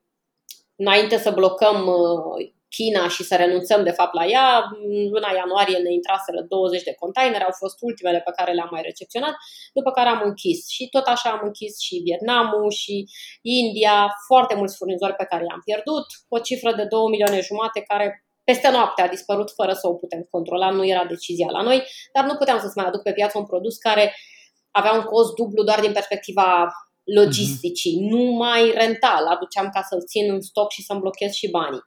înainte 0.77 1.17
să 1.17 1.31
blocăm 1.31 1.79
uh, 1.87 2.53
China 2.77 3.09
și 3.09 3.23
să 3.23 3.35
renunțăm 3.37 3.85
de 3.85 3.91
fapt 3.91 4.15
la 4.15 4.25
ea. 4.27 4.49
În 4.83 5.09
luna 5.15 5.31
ianuarie 5.41 5.79
ne 5.79 5.93
intraseră 5.93 6.41
20 6.49 6.83
de 6.83 6.95
containere, 7.03 7.45
au 7.45 7.55
fost 7.63 7.77
ultimele 7.81 8.21
pe 8.25 8.33
care 8.37 8.53
le-am 8.53 8.69
mai 8.71 8.83
recepționat, 8.83 9.35
după 9.73 9.91
care 9.91 10.09
am 10.09 10.23
închis. 10.25 10.69
Și 10.69 10.89
tot 10.89 11.07
așa 11.07 11.31
am 11.31 11.41
închis 11.43 11.81
și 11.81 11.95
Vietnamul 12.09 12.71
și 12.71 13.05
India, 13.43 13.97
foarte 14.27 14.55
mulți 14.55 14.77
furnizori 14.77 15.15
pe 15.21 15.29
care 15.31 15.45
i-am 15.49 15.63
pierdut, 15.65 16.07
o 16.29 16.39
cifră 16.39 16.73
de 16.75 16.85
2 16.85 17.09
milioane 17.09 17.41
jumate 17.41 17.81
care 17.81 18.25
peste 18.45 18.71
noapte 18.71 19.03
a 19.03 19.09
dispărut 19.09 19.51
fără 19.51 19.73
să 19.73 19.89
o 19.89 19.95
putem 19.95 20.23
controla, 20.31 20.71
nu 20.71 20.87
era 20.87 21.05
decizia 21.05 21.51
la 21.51 21.63
noi, 21.63 21.83
dar 22.13 22.25
nu 22.25 22.35
puteam 22.35 22.59
să-ți 22.61 22.77
mai 22.77 22.87
aduc 22.87 23.03
pe 23.03 23.13
piață 23.13 23.39
un 23.39 23.47
produs 23.47 23.77
care 23.77 24.15
avea 24.71 24.93
un 24.93 25.03
cost 25.03 25.35
dublu 25.35 25.63
doar 25.63 25.81
din 25.81 25.93
perspectiva 25.93 26.69
logisticii, 27.05 27.97
mm-hmm. 27.97 28.11
nu 28.11 28.23
mai 28.23 28.71
rental, 28.75 29.27
aduceam 29.27 29.69
ca 29.73 29.83
să-l 29.89 30.05
țin 30.05 30.33
în 30.33 30.41
stoc 30.41 30.71
și 30.71 30.83
să-mi 30.83 31.01
blochez 31.01 31.33
și 31.33 31.51
banii. 31.51 31.85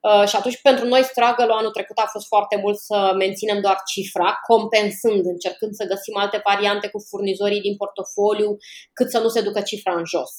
Uh, 0.00 0.28
și 0.28 0.36
atunci 0.36 0.60
pentru 0.62 0.86
noi 0.86 1.02
struggle 1.02 1.52
anul 1.52 1.70
trecut 1.70 1.98
a 1.98 2.08
fost 2.12 2.26
foarte 2.26 2.56
mult 2.62 2.78
să 2.78 3.14
menținem 3.18 3.60
doar 3.60 3.78
cifra, 3.92 4.40
compensând, 4.46 5.24
încercând 5.24 5.74
să 5.74 5.84
găsim 5.84 6.16
alte 6.16 6.40
variante 6.44 6.88
cu 6.88 7.04
furnizorii 7.08 7.60
din 7.60 7.76
portofoliu, 7.76 8.56
cât 8.92 9.10
să 9.10 9.18
nu 9.18 9.28
se 9.28 9.40
ducă 9.40 9.60
cifra 9.60 9.92
în 9.92 10.04
jos. 10.04 10.30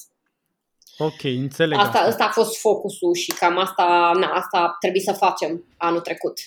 Ok, 0.98 1.24
înțeleg. 1.24 1.80
Asta, 1.80 2.00
asta 2.00 2.24
a 2.24 2.30
fost 2.30 2.60
focusul 2.60 3.14
și 3.14 3.32
cam 3.32 3.58
asta, 3.58 4.12
na, 4.16 4.28
asta 4.28 4.76
trebuie 4.80 5.02
să 5.02 5.12
facem 5.14 5.66
anul 5.78 6.00
trecut. 6.00 6.38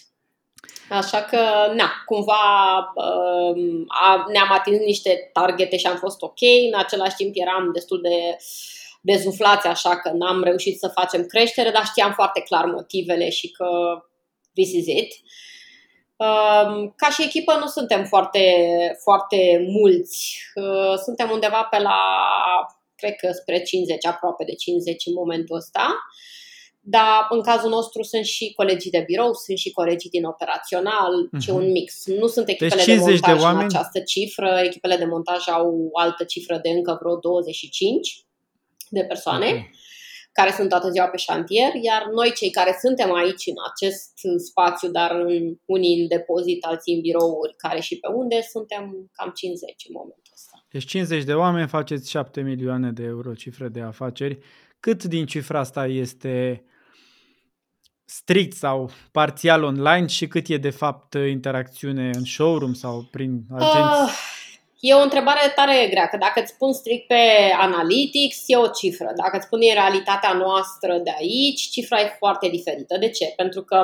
Așa 0.91 1.23
că, 1.23 1.39
na, 1.75 1.91
cumva 2.07 2.77
uh, 2.95 3.57
ne-am 4.33 4.53
atins 4.53 4.79
niște 4.79 5.31
targete 5.33 5.77
și 5.77 5.87
am 5.87 5.97
fost 5.97 6.23
ok, 6.23 6.41
în 6.73 6.79
același 6.79 7.17
timp 7.17 7.33
eram 7.35 7.71
destul 7.73 8.01
de 8.01 8.37
dezuflați, 9.05 9.67
așa 9.67 9.97
că 9.97 10.11
n-am 10.11 10.43
reușit 10.43 10.79
să 10.79 10.89
facem 10.89 11.27
creștere, 11.27 11.71
dar 11.71 11.85
știam 11.85 12.13
foarte 12.13 12.41
clar 12.41 12.65
motivele 12.65 13.31
și 13.31 13.51
că 13.51 13.69
this 14.55 14.73
is 14.73 14.87
it. 14.87 15.13
Uh, 16.17 16.91
ca 16.97 17.09
și 17.11 17.23
echipă 17.23 17.57
nu 17.61 17.67
suntem 17.67 18.05
foarte, 18.05 18.45
foarte 19.03 19.67
mulți, 19.69 20.37
uh, 20.55 20.95
suntem 21.05 21.31
undeva 21.31 21.63
pe 21.71 21.79
la, 21.79 21.99
cred 22.97 23.15
că 23.17 23.33
spre 23.33 23.63
50, 23.63 24.07
aproape 24.07 24.45
de 24.45 24.55
50 24.55 25.07
în 25.07 25.13
momentul 25.13 25.57
ăsta. 25.57 25.97
Dar 26.81 27.27
în 27.31 27.43
cazul 27.43 27.71
nostru 27.71 28.03
sunt 28.03 28.25
și 28.25 28.53
colegii 28.57 28.91
de 28.91 29.05
birou, 29.07 29.33
sunt 29.33 29.59
și 29.59 29.71
colegii 29.71 30.11
din 30.11 30.25
operațional, 30.25 31.13
uh-huh. 31.27 31.45
ce 31.45 31.53
un 31.53 31.71
mix. 31.71 32.07
Nu 32.07 32.27
sunt 32.27 32.47
deci 32.47 32.61
echipele 32.61 32.85
deci 32.85 32.95
de 32.95 33.01
montaj 33.01 33.35
de 33.35 33.43
oameni... 33.43 33.61
în 33.61 33.65
această 33.65 34.01
cifră, 34.01 34.61
echipele 34.63 34.97
de 34.97 35.05
montaj 35.05 35.49
au 35.49 35.91
altă 35.93 36.25
cifră 36.25 36.59
de 36.63 36.69
încă 36.69 36.99
vreo 37.01 37.17
25 37.17 38.24
de 38.91 39.05
persoane. 39.05 39.47
Okay 39.47 39.71
care 40.39 40.51
sunt 40.51 40.69
toată 40.69 40.89
ziua 40.91 41.07
pe 41.07 41.17
șantier, 41.17 41.75
iar 41.83 42.03
noi 42.19 42.33
cei 42.33 42.51
care 42.51 42.77
suntem 42.81 43.13
aici 43.13 43.47
în 43.47 43.59
acest 43.71 44.13
spațiu, 44.49 44.89
dar 44.89 45.11
în, 45.11 45.57
unii 45.65 46.01
în 46.01 46.09
depozit, 46.09 46.65
alții 46.65 46.95
în 46.95 47.01
birouri, 47.01 47.55
care 47.57 47.81
și 47.81 47.99
pe 47.99 48.09
unde, 48.09 48.41
suntem 48.41 49.11
cam 49.13 49.31
50 49.35 49.85
în 49.89 49.95
momentul 49.95 50.33
ăsta. 50.33 50.67
Deci 50.71 50.85
50 50.85 51.25
de 51.25 51.35
oameni, 51.35 51.69
faceți 51.69 52.11
7 52.11 52.41
milioane 52.41 52.91
de 52.91 53.03
euro 53.03 53.35
cifre 53.35 53.69
de 53.69 53.81
afaceri. 53.81 54.39
Cât 54.81 55.05
din 55.05 55.27
cifra 55.27 55.59
asta 55.59 55.87
este 55.87 56.65
strict 58.05 58.57
sau 58.57 58.91
parțial 59.13 59.63
online 59.63 60.07
și 60.07 60.27
cât 60.27 60.49
e 60.49 60.57
de 60.57 60.71
fapt 60.71 61.15
interacțiune 61.15 62.11
în 62.15 62.25
showroom 62.25 62.73
sau 62.73 63.09
prin 63.11 63.45
agenți? 63.51 64.01
Uh, 64.03 64.35
e 64.89 64.95
o 64.95 65.07
întrebare 65.09 65.53
tare 65.55 65.87
grea, 65.91 66.09
că 66.09 66.17
dacă 66.17 66.41
îți 66.41 66.53
spun 66.53 66.73
strict 66.73 67.07
pe 67.07 67.23
Analytics, 67.59 68.39
e 68.47 68.57
o 68.57 68.67
cifră. 68.67 69.13
Dacă 69.17 69.37
îți 69.37 69.47
spun 69.47 69.61
în 69.63 69.75
realitatea 69.75 70.33
noastră 70.33 70.99
de 70.99 71.13
aici, 71.19 71.69
cifra 71.71 72.01
e 72.01 72.17
foarte 72.19 72.49
diferită. 72.49 72.97
De 72.99 73.11
ce? 73.11 73.33
Pentru 73.37 73.63
că 73.63 73.79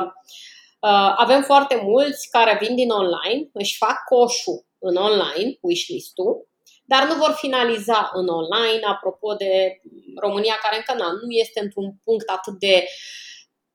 uh, 0.79 1.13
avem 1.15 1.41
foarte 1.41 1.81
mulți 1.83 2.29
care 2.29 2.57
vin 2.61 2.75
din 2.75 2.89
online, 2.89 3.49
își 3.53 3.77
fac 3.77 3.97
coșul 4.09 4.65
în 4.79 4.95
online, 4.95 5.57
wishlist-ul, 5.61 6.47
dar 6.85 7.03
nu 7.07 7.15
vor 7.15 7.33
finaliza 7.37 8.09
în 8.13 8.27
online, 8.27 8.81
apropo 8.87 9.33
de 9.33 9.81
România, 10.19 10.57
care 10.61 10.75
încă 10.75 11.03
nu 11.03 11.31
este 11.31 11.59
într-un 11.63 11.95
punct 12.03 12.29
atât 12.29 12.53
de 12.53 12.75
uh, 12.83 13.30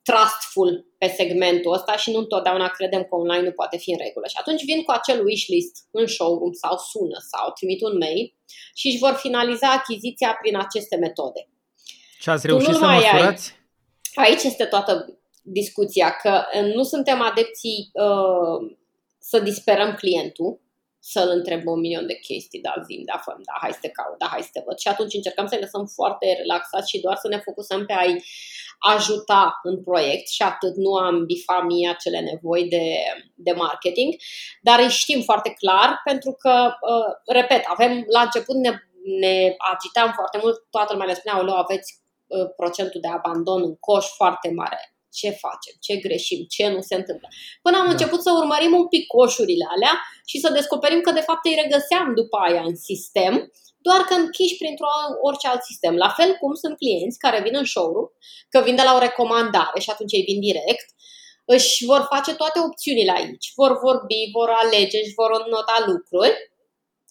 trustful 0.08 0.86
pe 0.98 1.06
segmentul 1.06 1.72
ăsta 1.72 1.96
și 1.96 2.10
nu 2.10 2.18
întotdeauna 2.18 2.68
credem 2.68 3.02
că 3.02 3.14
online 3.14 3.42
nu 3.42 3.50
poate 3.50 3.76
fi 3.76 3.90
în 3.90 3.98
regulă. 4.06 4.26
Și 4.26 4.36
atunci 4.40 4.64
vin 4.64 4.82
cu 4.82 4.90
acel 4.90 5.24
wishlist 5.24 5.74
în 5.90 6.06
showroom 6.06 6.52
sau 6.52 6.76
sună 6.90 7.18
sau 7.32 7.52
trimit 7.52 7.80
un 7.82 7.96
mail 7.98 8.34
și 8.74 8.86
își 8.86 8.98
vor 8.98 9.14
finaliza 9.24 9.68
achiziția 9.72 10.38
prin 10.42 10.56
aceste 10.56 10.96
metode. 10.96 11.48
Și 12.18 12.28
ați 12.28 12.46
reușit 12.46 12.74
să 12.74 12.86
măsurați? 12.86 13.54
Ai, 14.14 14.26
aici 14.26 14.42
este 14.42 14.64
toată 14.64 15.18
discuția, 15.42 16.10
că 16.22 16.44
nu 16.74 16.82
suntem 16.82 17.20
adepții 17.20 17.90
uh, 17.92 18.76
să 19.18 19.38
disperăm 19.38 19.94
clientul, 19.94 20.60
să-l 21.12 21.30
întreb 21.38 21.66
un 21.66 21.80
milion 21.80 22.06
de 22.06 22.18
chestii, 22.28 22.60
da, 22.60 22.72
zim, 22.88 23.02
da, 23.10 23.16
făm, 23.24 23.40
da, 23.48 23.54
hai 23.60 23.72
să 23.72 23.78
te 23.80 23.88
caut, 23.88 24.18
da, 24.18 24.26
hai 24.26 24.42
să 24.42 24.48
te 24.52 24.62
văd. 24.66 24.78
Și 24.78 24.88
atunci 24.88 25.14
încercăm 25.14 25.46
să 25.46 25.56
lăsăm 25.60 25.84
foarte 25.98 26.26
relaxați 26.40 26.90
și 26.90 27.00
doar 27.00 27.16
să 27.16 27.28
ne 27.28 27.38
focusăm 27.46 27.86
pe 27.86 27.92
a-i 27.92 28.24
ajuta 28.94 29.60
în 29.62 29.82
proiect 29.82 30.28
și 30.28 30.42
atât, 30.42 30.74
nu 30.76 30.92
am 30.94 31.24
bifat 31.24 31.62
mie 31.64 31.88
acele 31.88 32.20
nevoi 32.20 32.68
de, 32.68 32.86
de 33.34 33.52
marketing, 33.52 34.14
dar 34.60 34.78
îi 34.78 34.88
știm 34.88 35.20
foarte 35.22 35.50
clar 35.60 36.00
pentru 36.04 36.32
că, 36.32 36.54
uh, 36.92 37.10
repet, 37.38 37.62
avem 37.66 38.04
la 38.06 38.20
început 38.20 38.56
ne, 38.56 38.72
ne 39.20 39.54
agitam 39.72 40.12
foarte 40.14 40.38
mult, 40.42 40.56
toată 40.70 40.92
lumea 40.92 41.06
ne 41.06 41.14
spunea, 41.14 41.54
aveți 41.64 42.00
uh, 42.26 42.48
procentul 42.56 43.00
de 43.00 43.08
abandon 43.08 43.62
în 43.62 43.76
coș 43.76 44.06
foarte 44.06 44.50
mare 44.54 44.95
ce 45.20 45.30
facem, 45.44 45.74
ce 45.86 45.94
greșim, 46.04 46.40
ce 46.54 46.64
nu 46.74 46.80
se 46.88 46.94
întâmplă. 47.00 47.28
Până 47.64 47.76
am 47.76 47.88
da. 47.88 47.92
început 47.94 48.20
să 48.22 48.30
urmărim 48.40 48.72
un 48.80 48.86
pic 48.94 49.04
coșurile 49.06 49.66
alea 49.74 49.94
și 50.30 50.36
să 50.42 50.48
descoperim 50.58 51.00
că 51.00 51.10
de 51.18 51.26
fapt 51.28 51.44
îi 51.46 51.60
regăseam 51.62 52.06
după 52.20 52.36
aia 52.46 52.62
în 52.70 52.76
sistem, 52.88 53.34
doar 53.86 54.00
că 54.08 54.14
închiși 54.14 54.56
printr-o 54.62 54.92
orice 55.26 55.46
alt 55.48 55.62
sistem. 55.70 55.94
La 56.04 56.10
fel 56.18 56.30
cum 56.40 56.52
sunt 56.62 56.76
clienți 56.76 57.18
care 57.24 57.42
vin 57.46 57.56
în 57.56 57.64
showroom, 57.64 58.08
că 58.52 58.58
vin 58.66 58.76
de 58.76 58.82
la 58.88 58.94
o 58.94 59.04
recomandare 59.06 59.78
și 59.84 59.90
atunci 59.90 60.12
ei 60.12 60.28
vin 60.30 60.40
direct, 60.40 60.88
își 61.54 61.84
vor 61.84 62.02
face 62.12 62.34
toate 62.34 62.58
opțiunile 62.68 63.12
aici, 63.18 63.46
vor 63.54 63.72
vorbi, 63.86 64.20
vor 64.38 64.50
alege, 64.62 64.98
își 65.04 65.14
vor 65.20 65.30
nota 65.54 65.76
lucruri 65.86 66.34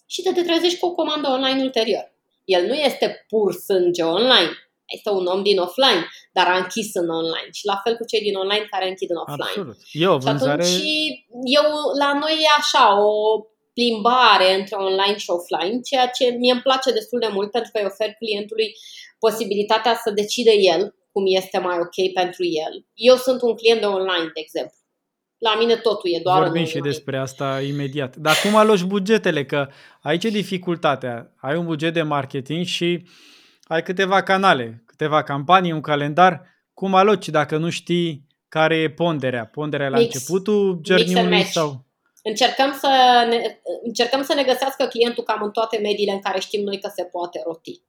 și 0.06 0.22
te, 0.22 0.32
te 0.32 0.42
trezești 0.42 0.78
cu 0.78 0.86
o 0.86 0.94
comandă 0.94 1.28
online 1.28 1.62
ulterior. 1.62 2.14
El 2.44 2.66
nu 2.66 2.74
este 2.74 3.24
pur 3.28 3.52
sânge 3.54 4.02
online, 4.02 4.50
este 4.96 5.10
un 5.10 5.26
om 5.26 5.42
din 5.42 5.58
offline, 5.58 6.02
dar 6.32 6.46
a 6.46 6.56
închis 6.56 6.94
în 6.94 7.08
online. 7.08 7.50
Și 7.52 7.64
la 7.66 7.80
fel 7.84 7.96
cu 7.96 8.04
cei 8.10 8.20
din 8.20 8.36
online 8.42 8.66
care 8.70 8.88
închid 8.88 9.10
în 9.10 9.20
offline. 9.24 9.50
Absolut. 9.50 9.78
E 9.92 10.06
o 10.06 10.18
vânzare... 10.18 10.64
Și 10.64 10.70
atunci, 10.70 11.54
eu, 11.58 11.66
la 12.02 12.10
noi 12.22 12.34
e 12.46 12.58
așa, 12.58 12.84
o 13.04 13.14
plimbare 13.76 14.48
între 14.58 14.76
online 14.76 15.16
și 15.16 15.30
offline, 15.30 15.80
ceea 15.90 16.08
ce 16.16 16.24
mie 16.40 16.52
îmi 16.52 16.66
place 16.68 16.92
destul 16.92 17.18
de 17.18 17.30
mult 17.36 17.50
pentru 17.50 17.70
că 17.72 17.78
îi 17.78 17.90
ofer 17.92 18.10
clientului 18.22 18.68
posibilitatea 19.18 19.94
să 20.04 20.10
decide 20.10 20.54
el 20.74 20.94
cum 21.12 21.24
este 21.26 21.58
mai 21.58 21.76
ok 21.86 21.98
pentru 22.22 22.44
el. 22.66 22.74
Eu 22.94 23.16
sunt 23.16 23.42
un 23.42 23.54
client 23.54 23.80
de 23.80 23.86
online, 23.86 24.30
de 24.34 24.40
exemplu. 24.46 24.78
La 25.38 25.56
mine 25.58 25.76
totul 25.76 26.10
e 26.12 26.20
doar 26.22 26.42
Vorbim 26.42 26.64
și 26.64 26.78
despre 26.78 27.16
asta 27.18 27.60
imediat. 27.60 28.16
Dar 28.16 28.34
cum 28.42 28.56
aloci 28.56 28.82
bugetele? 28.82 29.44
Că 29.44 29.68
aici 30.02 30.24
e 30.24 30.28
dificultatea. 30.28 31.34
Ai 31.36 31.56
un 31.56 31.64
buget 31.64 31.92
de 31.92 32.02
marketing 32.02 32.64
și 32.64 33.06
ai 33.66 33.82
câteva 33.82 34.22
canale, 34.22 34.82
câteva 34.86 35.22
campanii, 35.22 35.72
un 35.72 35.80
calendar. 35.80 36.42
Cum 36.74 36.94
aloci 36.94 37.28
dacă 37.28 37.56
nu 37.56 37.70
știi 37.70 38.26
care 38.48 38.76
e 38.76 38.90
ponderea? 38.90 39.46
Ponderea 39.46 39.88
la 39.88 39.98
Mix. 39.98 40.14
începutul 40.14 40.80
journey 40.84 41.42
sau... 41.42 41.84
Încercăm 42.22 42.72
să, 42.80 42.90
ne, 43.28 43.60
încercăm 43.82 44.22
să 44.22 44.34
ne 44.34 44.42
găsească 44.42 44.86
clientul 44.86 45.24
cam 45.24 45.42
în 45.42 45.50
toate 45.50 45.78
mediile 45.82 46.12
în 46.12 46.20
care 46.20 46.40
știm 46.40 46.64
noi 46.64 46.80
că 46.80 46.90
se 46.94 47.02
poate 47.02 47.42
roti. 47.44 47.80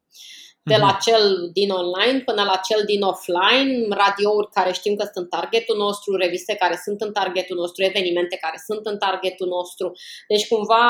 De 0.63 0.76
la 0.76 0.86
mhm. 0.86 1.00
cel 1.00 1.50
din 1.54 1.70
online 1.70 2.20
până 2.20 2.44
la 2.44 2.56
cel 2.68 2.82
din 2.86 3.02
offline, 3.02 3.88
radiouri 3.90 4.50
care 4.52 4.72
știm 4.72 4.96
că 4.96 5.04
sunt 5.04 5.16
în 5.16 5.28
targetul 5.28 5.78
nostru, 5.78 6.16
reviste 6.16 6.56
care 6.56 6.80
sunt 6.84 7.02
în 7.02 7.12
targetul 7.12 7.58
nostru, 7.58 7.84
evenimente 7.84 8.38
care 8.42 8.62
sunt 8.66 8.86
în 8.86 8.98
targetul 8.98 9.48
nostru. 9.48 9.92
Deci 10.28 10.48
cumva 10.48 10.86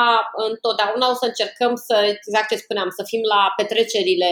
întotdeauna 0.50 1.10
o 1.10 1.14
să 1.14 1.26
încercăm 1.26 1.74
să, 1.74 1.94
exact 2.16 2.48
ce 2.48 2.56
spuneam, 2.56 2.88
să 2.96 3.02
fim 3.06 3.20
la 3.34 3.52
petrecerile 3.56 4.30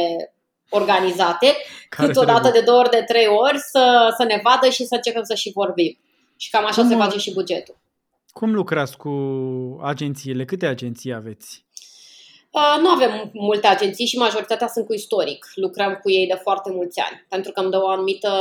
organizate, 0.70 1.46
care 1.88 2.08
câteodată 2.08 2.50
de 2.50 2.60
două 2.60 2.78
ori, 2.78 2.90
de 2.90 3.04
trei 3.06 3.26
ori, 3.26 3.58
să, 3.58 4.14
să 4.16 4.24
ne 4.24 4.40
vadă 4.44 4.68
și 4.68 4.84
să 4.84 4.94
încercăm 4.94 5.22
să 5.22 5.34
și 5.34 5.50
vorbim. 5.54 5.98
Și 6.36 6.50
cam 6.50 6.64
așa 6.64 6.80
cum, 6.80 6.90
se 6.90 6.96
face 6.96 7.18
și 7.18 7.32
bugetul. 7.32 7.76
Cum 8.32 8.54
lucrați 8.54 8.96
cu 8.96 9.10
agențiile? 9.82 10.44
Câte 10.44 10.66
agenții 10.66 11.12
aveți? 11.12 11.64
Uh, 12.50 12.76
nu 12.82 12.88
avem 12.88 13.30
multe 13.32 13.66
agenții 13.66 14.06
și 14.06 14.16
majoritatea 14.16 14.68
sunt 14.68 14.86
cu 14.86 14.92
istoric. 14.92 15.46
Lucrăm 15.54 15.98
cu 16.02 16.10
ei 16.10 16.26
de 16.26 16.38
foarte 16.42 16.70
mulți 16.70 17.00
ani, 17.00 17.26
pentru 17.28 17.52
că 17.52 17.60
îmi 17.60 17.70
dă 17.70 17.78
o 17.82 17.88
anumită 17.88 18.32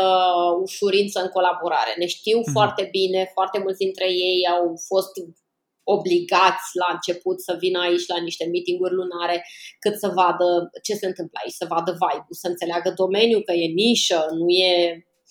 ușurință 0.62 1.22
în 1.22 1.28
colaborare. 1.28 1.94
Ne 1.98 2.06
știu 2.06 2.40
mm-hmm. 2.40 2.52
foarte 2.52 2.88
bine, 2.92 3.30
foarte 3.34 3.60
mulți 3.60 3.78
dintre 3.78 4.06
ei 4.06 4.48
au 4.56 4.82
fost 4.88 5.12
obligați 5.94 6.68
la 6.82 6.88
început 6.96 7.38
să 7.42 7.54
vină 7.60 7.80
aici 7.80 8.08
la 8.14 8.20
niște 8.28 8.46
meetinguri 8.52 8.94
lunare 8.94 9.46
cât 9.80 9.96
să 10.04 10.08
vadă 10.20 10.48
ce 10.86 10.94
se 10.94 11.06
întâmplă 11.06 11.38
aici, 11.44 11.62
să 11.62 11.66
vadă 11.74 11.92
vibe 11.92 12.26
să 12.44 12.48
înțeleagă 12.48 12.90
domeniul, 12.96 13.44
că 13.44 13.54
e 13.54 13.68
nișă, 13.84 14.20
nu 14.40 14.48
e 14.50 14.74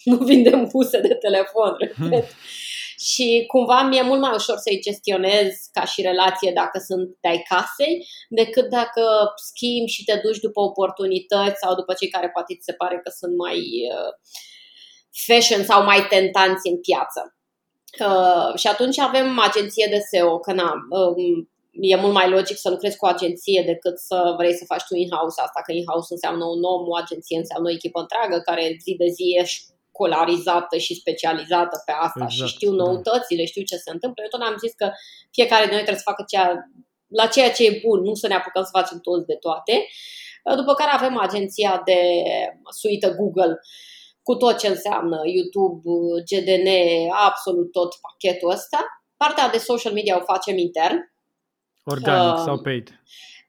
nu 0.10 0.16
vindem 0.16 0.66
puse 0.66 1.00
de 1.00 1.14
telefon, 1.14 1.74
repet. 1.78 1.94
Hmm. 1.94 2.22
Și 3.10 3.44
cumva 3.46 3.82
mi-e 3.82 4.02
mult 4.02 4.20
mai 4.20 4.34
ușor 4.34 4.56
să-i 4.56 4.80
gestionez 4.82 5.52
ca 5.72 5.84
și 5.84 6.02
relație 6.02 6.52
dacă 6.54 6.78
sunt 6.88 7.16
de-ai 7.20 7.42
casei, 7.48 8.06
decât 8.28 8.68
dacă 8.68 9.02
schimbi 9.48 9.90
și 9.90 10.04
te 10.04 10.16
duci 10.22 10.38
după 10.38 10.60
oportunități 10.60 11.58
sau 11.62 11.74
după 11.74 11.92
cei 11.92 12.08
care 12.08 12.28
poate 12.30 12.54
ți 12.54 12.64
se 12.64 12.72
pare 12.72 13.00
că 13.02 13.10
sunt 13.10 13.36
mai 13.36 13.58
uh, 13.94 14.12
fashion 15.26 15.64
sau 15.64 15.84
mai 15.84 16.06
tentanți 16.08 16.68
în 16.68 16.80
piață. 16.80 17.33
Uh, 18.00 18.58
și 18.58 18.66
atunci 18.66 18.98
avem 18.98 19.38
agenție 19.38 19.86
de 19.90 19.98
SEO, 19.98 20.38
că 20.38 20.52
na, 20.52 20.72
um, 20.90 21.48
e 21.70 21.96
mult 21.96 22.12
mai 22.12 22.30
logic 22.30 22.56
să 22.56 22.70
lucrezi 22.70 22.96
cu 22.96 23.04
o 23.04 23.08
agenție 23.08 23.62
decât 23.66 23.98
să 23.98 24.34
vrei 24.36 24.54
să 24.54 24.64
faci 24.64 24.82
tu 24.88 24.94
in-house 24.94 25.40
asta, 25.40 25.60
că 25.64 25.72
in-house 25.72 26.12
înseamnă 26.12 26.44
un 26.44 26.62
om, 26.62 26.88
o 26.88 26.96
agenție 26.96 27.38
înseamnă 27.38 27.68
o 27.68 27.72
echipă 27.72 28.00
întreagă 28.00 28.38
care 28.38 28.76
zi 28.82 28.94
de 29.02 29.08
zi 29.16 29.38
își 29.42 29.62
școlarizată 29.94 30.76
și 30.76 30.94
specializată 30.94 31.82
pe 31.86 31.92
asta 32.06 32.24
exact, 32.24 32.48
și 32.48 32.54
știu 32.54 32.72
da. 32.74 32.82
noutățile, 32.82 33.44
știu 33.44 33.62
ce 33.62 33.76
se 33.76 33.90
întâmplă. 33.90 34.22
Eu 34.22 34.28
tot 34.28 34.48
am 34.48 34.56
zis 34.64 34.72
că 34.72 34.86
fiecare 35.36 35.60
dintre 35.60 35.76
noi 35.76 35.86
trebuie 35.86 36.04
să 36.04 36.10
facă 36.10 36.24
ceea, 36.32 36.48
la 37.20 37.26
ceea 37.26 37.50
ce 37.52 37.64
e 37.66 37.80
bun, 37.86 38.00
nu 38.00 38.14
să 38.14 38.26
ne 38.26 38.34
apucăm 38.34 38.62
să 38.62 38.76
facem 38.78 38.98
toți 38.98 39.26
de 39.26 39.34
toate. 39.34 39.74
După 40.56 40.74
care 40.74 40.90
avem 40.94 41.18
agenția 41.18 41.82
de 41.84 41.98
suită 42.80 43.08
Google 43.18 43.58
cu 44.26 44.34
tot 44.34 44.58
ce 44.58 44.68
înseamnă 44.68 45.20
YouTube, 45.24 45.82
GDN, 46.28 46.68
absolut 47.26 47.72
tot 47.72 47.94
pachetul 48.04 48.50
ăsta. 48.50 48.78
Partea 49.16 49.48
de 49.48 49.58
social 49.58 49.92
media 49.92 50.16
o 50.16 50.24
facem 50.32 50.56
intern. 50.56 50.98
Organic 51.84 52.38
uh, 52.38 52.42
sau 52.44 52.58
paid? 52.60 53.02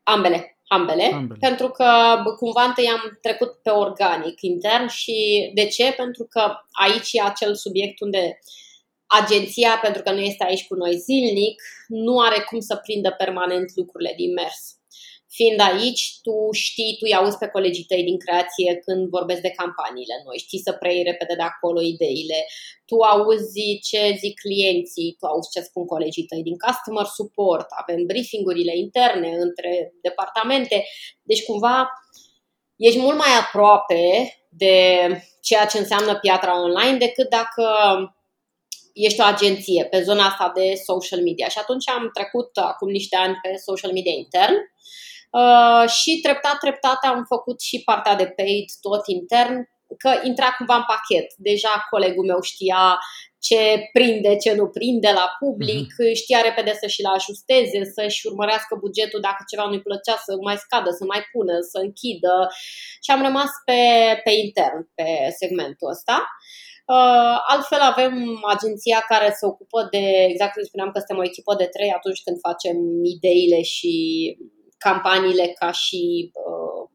Ambele, 0.03 0.59
ambele, 0.67 1.03
ambele, 1.13 1.39
pentru 1.39 1.67
că 1.69 1.87
cumva 2.37 2.63
întâi 2.63 2.87
am 2.87 3.17
trecut 3.21 3.51
pe 3.63 3.69
organic 3.69 4.41
intern 4.41 4.87
și 4.87 5.51
de 5.53 5.67
ce? 5.67 5.93
Pentru 5.97 6.23
că 6.29 6.53
aici 6.71 7.09
e 7.11 7.21
acel 7.21 7.55
subiect 7.55 7.99
unde 7.99 8.39
agenția, 9.05 9.79
pentru 9.81 10.01
că 10.01 10.11
nu 10.11 10.19
este 10.19 10.43
aici 10.43 10.67
cu 10.67 10.75
noi 10.75 10.97
zilnic, 10.97 11.61
nu 11.87 12.19
are 12.19 12.45
cum 12.49 12.59
să 12.59 12.75
prindă 12.75 13.11
permanent 13.17 13.75
lucrurile 13.75 14.13
din 14.17 14.33
mers 14.33 14.74
fiind 15.35 15.59
aici, 15.59 16.03
tu 16.21 16.35
știi, 16.51 16.95
tu 16.99 17.03
îi 17.07 17.15
auzi 17.15 17.37
pe 17.37 17.47
colegii 17.47 17.83
tăi 17.83 18.03
din 18.03 18.19
creație 18.19 18.81
când 18.85 19.09
vorbesc 19.09 19.41
de 19.41 19.57
campaniile 19.61 20.21
noi, 20.25 20.37
știi 20.37 20.65
să 20.67 20.71
preiei 20.71 21.03
repede 21.03 21.35
de 21.35 21.47
acolo 21.51 21.81
ideile, 21.81 22.39
tu 22.85 22.95
auzi 23.01 23.79
ce 23.89 24.15
zic 24.19 24.39
clienții, 24.39 25.15
tu 25.19 25.25
auzi 25.25 25.49
ce 25.49 25.61
spun 25.61 25.85
colegii 25.85 26.25
tăi 26.29 26.43
din 26.43 26.57
customer 26.65 27.05
support, 27.05 27.67
avem 27.81 28.05
briefingurile 28.05 28.77
interne 28.77 29.29
între 29.45 29.93
departamente, 30.01 30.85
deci 31.23 31.43
cumva 31.43 31.89
ești 32.75 32.99
mult 32.99 33.17
mai 33.17 33.33
aproape 33.43 34.03
de 34.49 34.77
ceea 35.41 35.65
ce 35.65 35.77
înseamnă 35.77 36.19
piatra 36.19 36.61
online 36.61 36.97
decât 36.97 37.29
dacă 37.29 37.65
ești 38.93 39.21
o 39.21 39.23
agenție 39.23 39.85
pe 39.85 40.01
zona 40.01 40.25
asta 40.25 40.51
de 40.55 40.73
social 40.83 41.21
media. 41.21 41.47
Și 41.47 41.57
atunci 41.59 41.89
am 41.89 42.09
trecut 42.13 42.57
acum 42.57 42.89
niște 42.89 43.15
ani 43.15 43.39
pe 43.41 43.55
social 43.55 43.91
media 43.91 44.11
intern 44.11 44.53
Uh, 45.39 45.89
și 45.89 46.19
treptat, 46.23 46.57
treptat 46.57 46.99
am 47.11 47.23
făcut 47.33 47.61
și 47.61 47.81
partea 47.89 48.15
de 48.15 48.27
paid 48.37 48.67
tot 48.81 49.03
intern, 49.17 49.55
că 49.97 50.11
intra 50.23 50.49
cumva 50.57 50.75
în 50.75 50.87
pachet. 50.93 51.27
Deja 51.37 51.73
colegul 51.89 52.25
meu 52.25 52.41
știa 52.41 52.83
ce 53.47 53.61
prinde, 53.95 54.31
ce 54.43 54.51
nu 54.59 54.67
prinde 54.77 55.11
la 55.19 55.27
public, 55.39 55.87
uh-huh. 55.93 56.15
știa 56.21 56.41
repede 56.47 56.73
să 56.81 56.87
și-l 56.87 57.07
ajusteze, 57.17 57.79
să-și 57.95 58.27
urmărească 58.29 58.73
bugetul 58.85 59.19
dacă 59.27 59.41
ceva 59.51 59.65
nu-i 59.67 59.87
plăcea, 59.87 60.15
să 60.25 60.31
mai 60.47 60.57
scadă, 60.65 60.89
să 60.99 61.03
mai 61.11 61.21
pună, 61.31 61.55
să 61.71 61.77
închidă. 61.85 62.35
Și 63.03 63.09
am 63.11 63.21
rămas 63.27 63.51
pe, 63.67 63.81
pe 64.23 64.31
intern, 64.43 64.79
pe 64.97 65.07
segmentul 65.39 65.89
ăsta. 65.95 66.17
Uh, 66.95 67.37
altfel 67.53 67.81
avem 67.91 68.13
agenția 68.55 68.99
care 69.11 69.29
se 69.39 69.45
ocupă 69.51 69.79
de, 69.91 70.03
exact 70.31 70.53
cum 70.53 70.63
spuneam 70.63 70.91
că 70.91 70.99
suntem 70.99 71.21
o 71.21 71.27
echipă 71.31 71.53
de 71.61 71.67
trei 71.75 71.91
atunci 71.99 72.23
când 72.25 72.37
facem 72.47 72.77
ideile 73.15 73.61
și 73.61 73.93
campaniile 74.77 75.53
ca 75.59 75.71
și 75.71 76.31
uh, 76.33 76.89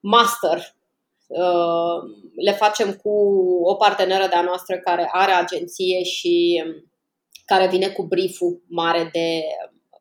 master. 0.00 0.76
Uh, 1.26 1.98
le 2.44 2.52
facem 2.52 2.92
cu 2.92 3.10
o 3.64 3.74
parteneră 3.74 4.26
de-a 4.26 4.42
noastră 4.42 4.78
care 4.78 5.08
are 5.12 5.32
agenție 5.32 6.02
și 6.02 6.62
um, 6.66 6.92
care 7.44 7.68
vine 7.68 7.88
cu 7.88 8.02
brieful 8.02 8.62
mare 8.68 9.08
de 9.12 9.42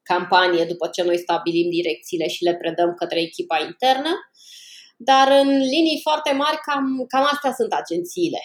campanie 0.04 0.66
după 0.66 0.88
ce 0.88 1.04
noi 1.04 1.18
stabilim 1.18 1.70
direcțiile 1.70 2.28
și 2.28 2.44
le 2.44 2.56
predăm 2.56 2.94
către 2.94 3.20
echipa 3.22 3.60
internă. 3.60 4.12
Dar 4.98 5.28
în 5.42 5.58
linii 5.58 6.00
foarte 6.02 6.32
mari 6.32 6.58
cam, 6.58 7.06
cam 7.08 7.28
astea 7.32 7.54
sunt 7.54 7.74
agențiile. 7.74 8.40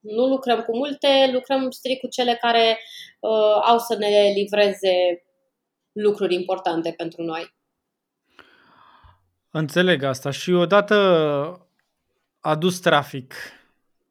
Nu 0.00 0.26
lucrăm 0.26 0.62
cu 0.62 0.76
multe, 0.76 1.30
lucrăm 1.32 1.70
strict 1.70 2.00
cu 2.00 2.08
cele 2.08 2.34
care 2.40 2.78
uh, 3.20 3.60
au 3.70 3.78
să 3.78 3.96
ne 3.98 4.32
livreze 4.34 5.24
lucruri 5.94 6.34
importante 6.34 6.94
pentru 6.96 7.22
noi. 7.22 7.54
Înțeleg 9.50 10.02
asta 10.02 10.30
și 10.30 10.52
odată 10.52 11.68
adus 12.40 12.78
trafic, 12.78 13.34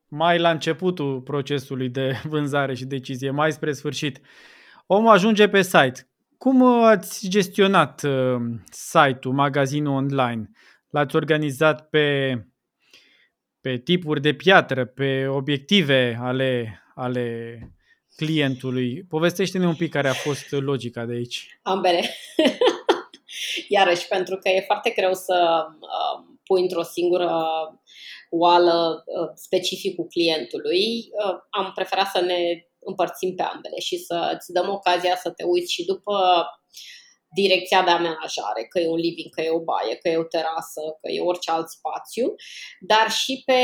mai 0.07 0.39
la 0.39 0.49
începutul 0.49 1.21
procesului 1.21 1.89
de 1.89 2.19
vânzare 2.33 2.73
și 2.73 2.85
decizie, 2.85 3.31
mai 3.31 3.51
spre 3.51 3.71
sfârșit, 3.71 4.21
omul 4.85 5.11
ajunge 5.11 5.47
pe 5.47 5.61
site. 5.61 6.07
Cum 6.37 6.83
ați 6.83 7.29
gestionat 7.29 8.03
uh, 8.03 8.41
site-ul, 8.71 9.33
magazinul 9.33 9.93
online? 9.93 10.49
L-ați 10.89 11.15
organizat 11.15 11.89
pe, 11.89 12.37
pe 13.61 13.77
tipuri 13.77 14.21
de 14.21 14.33
piatră, 14.33 14.85
pe 14.85 15.27
obiective 15.27 16.17
ale, 16.21 16.81
ale 16.95 17.57
clientului? 18.15 19.03
Povestește-ne 19.09 19.67
un 19.67 19.75
pic 19.75 19.91
care 19.91 20.07
a 20.07 20.13
fost 20.13 20.51
logica 20.51 21.05
de 21.05 21.13
aici. 21.13 21.59
Ambele. 21.61 22.09
Iarăși, 23.67 24.07
pentru 24.07 24.37
că 24.37 24.49
e 24.49 24.63
foarte 24.65 24.89
greu 24.89 25.13
să 25.13 25.65
uh, 25.79 26.25
pui 26.43 26.61
într-o 26.61 26.83
singură 26.83 27.31
oală 28.29 29.03
uh, 29.05 29.29
specificul 29.35 30.05
clientului, 30.05 31.09
uh, 31.25 31.35
am 31.49 31.71
preferat 31.75 32.07
să 32.07 32.21
ne 32.21 32.67
împărțim 32.79 33.35
pe 33.35 33.43
ambele 33.43 33.79
și 33.79 33.97
să 33.97 34.31
îți 34.35 34.51
dăm 34.51 34.69
ocazia 34.69 35.15
să 35.15 35.29
te 35.29 35.43
uiți 35.43 35.73
și 35.73 35.85
după 35.85 36.45
direcția 37.41 37.81
de 37.87 37.93
amenajare, 37.99 38.61
că 38.69 38.77
e 38.79 38.95
un 38.95 39.01
living, 39.07 39.29
că 39.35 39.41
e 39.41 39.57
o 39.59 39.65
baie, 39.71 39.95
că 40.01 40.07
e 40.09 40.25
o 40.25 40.33
terasă, 40.35 40.81
că 41.01 41.07
e 41.11 41.29
orice 41.31 41.51
alt 41.51 41.69
spațiu, 41.77 42.25
dar 42.91 43.07
și 43.21 43.33
pe, 43.45 43.61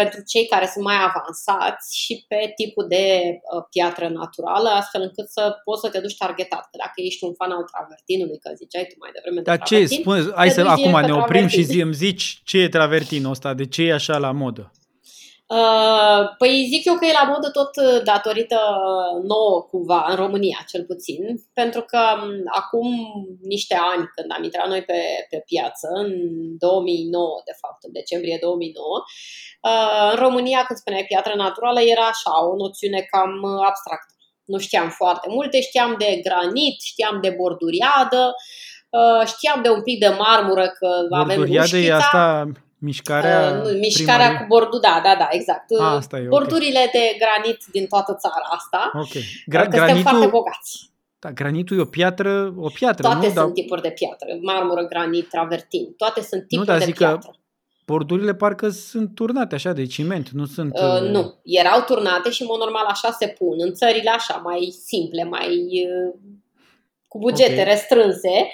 pentru 0.00 0.20
cei 0.32 0.46
care 0.52 0.66
sunt 0.72 0.84
mai 0.84 0.98
avansați 1.08 1.86
și 2.02 2.14
pe 2.28 2.40
tipul 2.58 2.86
de 2.94 3.06
uh, 3.30 3.62
piatră 3.74 4.06
naturală, 4.08 4.68
astfel 4.68 5.02
încât 5.08 5.28
să 5.36 5.42
poți 5.64 5.82
să 5.84 5.88
te 5.90 6.00
duci 6.04 6.20
targetat. 6.24 6.64
Că 6.70 6.76
dacă 6.84 6.96
ești 7.08 7.24
un 7.24 7.34
fan 7.34 7.50
al 7.50 7.64
travertinului, 7.72 8.38
că 8.38 8.48
ziceai 8.62 8.86
tu 8.90 8.96
mai 8.98 9.10
devreme 9.16 9.40
Dar 9.40 9.58
de 9.58 9.66
ce, 9.68 9.86
spune, 9.86 10.20
hai 10.34 10.50
să 10.50 10.60
acum 10.60 10.94
ne 11.08 11.12
oprim 11.12 11.46
travertin. 11.46 11.48
și 11.48 11.62
zi, 11.70 11.78
îmi 11.80 11.94
zici 12.04 12.40
ce 12.44 12.56
e 12.58 12.68
travertinul 12.78 13.30
ăsta, 13.30 13.54
de 13.54 13.66
ce 13.66 13.82
e 13.82 13.92
așa 13.92 14.16
la 14.18 14.32
modă? 14.32 14.72
Uh, 15.58 16.22
păi 16.38 16.66
zic 16.72 16.84
eu 16.84 16.94
că 16.94 17.04
e 17.06 17.20
la 17.22 17.30
modă 17.32 17.48
tot 17.50 17.72
uh, 17.76 18.02
datorită 18.04 18.60
nouă 19.32 19.62
cumva, 19.70 20.06
în 20.08 20.16
România 20.16 20.58
cel 20.68 20.84
puțin, 20.84 21.20
pentru 21.52 21.82
că 21.90 22.00
um, 22.22 22.30
acum 22.60 22.88
niște 23.54 23.76
ani 23.92 24.04
când 24.14 24.28
am 24.36 24.42
intrat 24.44 24.68
noi 24.68 24.82
pe, 24.82 25.00
pe 25.30 25.38
piață, 25.50 25.86
în 26.02 26.10
2009 26.58 27.42
de 27.44 27.54
fapt, 27.60 27.80
în 27.86 27.92
decembrie 27.92 28.38
2009, 28.40 28.86
uh, 29.68 30.10
în 30.12 30.18
România 30.26 30.60
când 30.66 30.78
spuneai 30.78 31.10
piatră 31.12 31.34
naturală 31.36 31.80
era 31.80 32.06
așa, 32.14 32.32
o 32.50 32.56
noțiune 32.56 33.00
cam 33.10 33.32
abstractă. 33.70 34.12
Nu 34.44 34.58
știam 34.58 34.88
foarte 34.88 35.28
multe, 35.30 35.60
știam 35.60 35.94
de 35.98 36.20
granit, 36.26 36.76
știam 36.90 37.20
de 37.20 37.30
borduriadă, 37.38 38.34
știam 39.26 39.62
de 39.62 39.70
un 39.70 39.82
pic 39.82 39.98
de 39.98 40.08
marmură 40.08 40.66
că 40.78 40.88
avem 41.10 41.36
Borduriadă 41.36 41.76
e 41.76 41.92
asta 41.92 42.46
Mișcarea, 42.80 43.62
uh, 43.64 43.78
mișcarea 43.78 44.26
primărie? 44.26 44.38
cu 44.38 44.46
bordul, 44.46 44.80
da, 44.80 45.00
da, 45.04 45.14
da, 45.18 45.28
exact. 45.30 45.64
A, 45.80 45.94
asta 45.94 46.18
e, 46.18 46.26
Bordurile 46.26 46.84
okay. 46.86 46.90
de 46.92 47.02
granit 47.18 47.64
din 47.72 47.86
toată 47.86 48.14
țara 48.14 48.46
asta. 48.56 48.90
Ok. 48.94 49.14
Gra- 49.52 49.68
că 49.68 49.76
granitul, 49.76 49.78
suntem 49.78 50.02
foarte 50.02 50.26
bogați. 50.26 50.90
Da, 51.18 51.30
granitul 51.32 51.78
e 51.78 51.80
o 51.80 51.84
piatră, 51.84 52.54
o 52.56 52.68
piatră, 52.68 53.02
Toate 53.02 53.26
nu? 53.26 53.32
sunt 53.32 53.46
da... 53.46 53.52
tipuri 53.52 53.82
de 53.82 53.90
piatră. 53.90 54.38
Marmură, 54.42 54.86
granit, 54.86 55.28
travertin. 55.28 55.94
Toate 55.96 56.20
sunt 56.20 56.48
tipuri 56.48 56.66
nu, 56.66 56.72
dar 56.72 56.78
de 56.78 56.84
zic 56.84 56.96
piatră. 56.96 57.30
Că 57.30 57.38
bordurile 57.86 58.34
parcă 58.34 58.68
sunt 58.68 59.14
turnate 59.14 59.54
așa 59.54 59.72
de 59.72 59.86
ciment, 59.86 60.28
nu 60.28 60.46
sunt... 60.46 60.78
Uh, 60.78 61.00
uh... 61.02 61.08
Nu, 61.08 61.40
erau 61.44 61.80
turnate 61.80 62.30
și, 62.30 62.42
în 62.42 62.48
mod 62.50 62.58
normal, 62.58 62.84
așa 62.84 63.10
se 63.10 63.26
pun. 63.38 63.56
În 63.58 63.72
țările 63.74 64.10
așa, 64.10 64.40
mai 64.44 64.74
simple, 64.86 65.24
mai 65.24 65.48
uh, 65.48 66.14
cu 67.08 67.18
bugete 67.18 67.52
okay. 67.52 67.64
restrânse. 67.64 68.50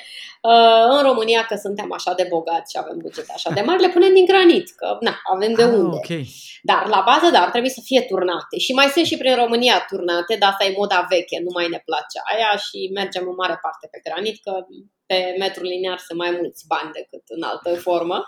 Uh, 0.52 0.86
în 0.96 1.02
România, 1.02 1.42
că 1.48 1.56
suntem 1.56 1.92
așa 1.92 2.12
de 2.14 2.26
bogați 2.28 2.70
și 2.72 2.78
avem 2.82 2.96
bugete 2.98 3.32
așa 3.34 3.50
de 3.50 3.60
mari, 3.60 3.82
le 3.82 3.88
punem 3.88 4.12
din 4.14 4.24
granit, 4.24 4.66
că 4.76 4.96
na, 5.00 5.14
avem 5.34 5.52
de 5.52 5.62
ah, 5.62 5.72
unde. 5.72 5.96
Okay. 5.96 6.24
Dar 6.62 6.86
la 6.94 7.02
bază, 7.10 7.28
dar 7.32 7.50
trebuie 7.50 7.70
să 7.78 7.80
fie 7.84 8.00
turnate. 8.00 8.58
Și 8.58 8.72
mai 8.72 8.86
sunt 8.86 9.06
și 9.06 9.16
prin 9.16 9.34
România 9.34 9.84
turnate, 9.90 10.36
dar 10.38 10.50
asta 10.50 10.64
e 10.64 10.74
moda 10.76 11.06
veche, 11.08 11.38
nu 11.46 11.50
mai 11.54 11.68
ne 11.68 11.80
place 11.88 12.18
aia 12.32 12.52
și 12.66 12.78
mergem 12.94 13.24
în 13.28 13.36
mare 13.42 13.58
parte 13.64 13.88
pe 13.90 14.00
granit, 14.06 14.36
că 14.44 14.52
pe 15.06 15.34
metru 15.38 15.62
liniar 15.62 15.98
sunt 16.06 16.18
mai 16.18 16.30
mulți 16.38 16.66
bani 16.72 16.90
decât 16.98 17.24
în 17.36 17.42
altă 17.42 17.68
formă. 17.86 18.18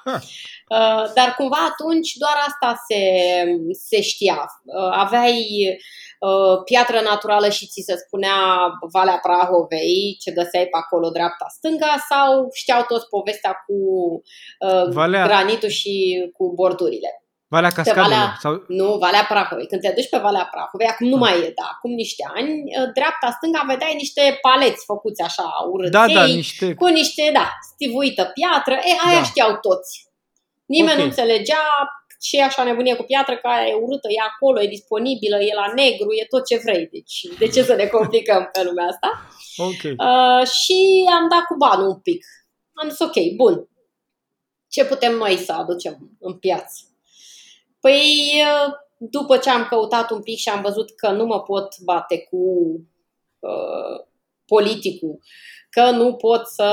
Uh, 0.77 1.05
dar 1.19 1.29
cumva 1.37 1.61
atunci 1.73 2.11
doar 2.23 2.37
asta 2.49 2.71
se, 2.89 3.01
se 3.89 4.01
știa. 4.03 4.39
Uh, 4.65 4.91
aveai 5.05 5.39
Uh, 5.69 5.85
piatră 6.65 7.01
naturală 7.01 7.49
și 7.49 7.67
ți 7.67 7.83
se 7.87 7.95
spunea 8.07 8.37
Valea 8.93 9.19
Prahovei, 9.23 10.17
ce 10.21 10.31
găseai 10.31 10.65
pe 10.65 10.79
acolo 10.83 11.09
dreapta-stânga 11.11 12.05
sau 12.11 12.49
știau 12.53 12.83
toți 12.89 13.09
povestea 13.09 13.53
cu 13.67 13.77
uh, 14.67 14.93
Valea... 14.93 15.27
granitul 15.27 15.69
și 15.69 15.95
cu 16.37 16.53
bordurile. 16.55 17.23
Valea 17.55 17.71
Cascadelor? 17.71 18.09
Valea, 18.09 18.37
sau... 18.41 18.65
Nu, 18.69 18.89
Valea 19.05 19.25
Prahovei. 19.29 19.67
Când 19.67 19.81
te 19.81 19.93
duci 19.97 20.09
pe 20.09 20.19
Valea 20.27 20.49
Prahovei, 20.53 20.87
acum 20.87 21.09
nu 21.09 21.15
ah. 21.15 21.21
mai 21.21 21.35
e, 21.47 21.53
da, 21.61 21.67
acum 21.75 21.93
niște 22.05 22.25
ani, 22.35 22.53
uh, 22.79 22.89
dreapta-stânga 22.95 23.63
vedeai 23.67 23.95
niște 23.95 24.39
paleți 24.41 24.85
făcuți 24.85 25.23
așa, 25.23 25.49
urăței, 25.73 25.91
da, 25.99 26.07
da, 26.21 26.25
niște... 26.25 26.75
cu 26.75 26.87
niște, 26.87 27.31
da, 27.39 27.47
stivuită 27.73 28.25
piatră, 28.37 28.75
e, 28.91 28.93
aia 29.07 29.21
da. 29.23 29.29
știau 29.31 29.53
toți. 29.67 29.93
Nimeni 30.77 30.93
okay. 30.93 31.01
nu 31.01 31.09
înțelegea 31.09 31.65
ce 32.21 32.43
așa 32.43 32.65
nebunie 32.65 32.97
cu 32.97 33.03
piatră, 33.03 33.37
că 33.37 33.47
aia 33.47 33.67
e 33.69 33.75
urâtă, 33.75 34.09
e 34.11 34.31
acolo, 34.33 34.63
e 34.63 34.67
disponibilă, 34.67 35.43
e 35.43 35.55
la 35.55 35.73
negru, 35.75 36.13
e 36.13 36.27
tot 36.29 36.47
ce 36.47 36.57
vrei. 36.57 36.89
Deci 36.93 37.21
de 37.39 37.49
ce 37.49 37.63
să 37.63 37.75
ne 37.75 37.87
complicăm 37.87 38.49
pe 38.53 38.63
lumea 38.63 38.87
asta? 38.87 39.11
Okay. 39.57 39.95
Uh, 39.99 40.47
și 40.47 41.05
am 41.11 41.29
dat 41.29 41.45
cu 41.49 41.55
banul 41.57 41.89
un 41.89 42.01
pic. 42.01 42.25
Am 42.73 42.89
zis, 42.89 42.99
ok, 42.99 43.35
bun. 43.37 43.69
Ce 44.69 44.85
putem 44.85 45.17
noi 45.17 45.37
să 45.37 45.53
aducem 45.53 46.17
în 46.21 46.39
piață? 46.39 46.85
Păi, 47.81 48.33
uh, 48.35 48.73
după 48.99 49.37
ce 49.37 49.51
am 49.51 49.67
căutat 49.69 50.11
un 50.11 50.23
pic 50.23 50.39
și 50.39 50.49
am 50.49 50.63
văzut 50.63 50.97
că 50.97 51.11
nu 51.11 51.25
mă 51.27 51.41
pot 51.43 51.79
bate 51.85 52.19
cu 52.19 52.37
uh, 53.39 54.07
politicul, 54.47 55.19
că 55.71 55.91
nu 55.91 56.15
pot 56.15 56.47
să 56.47 56.71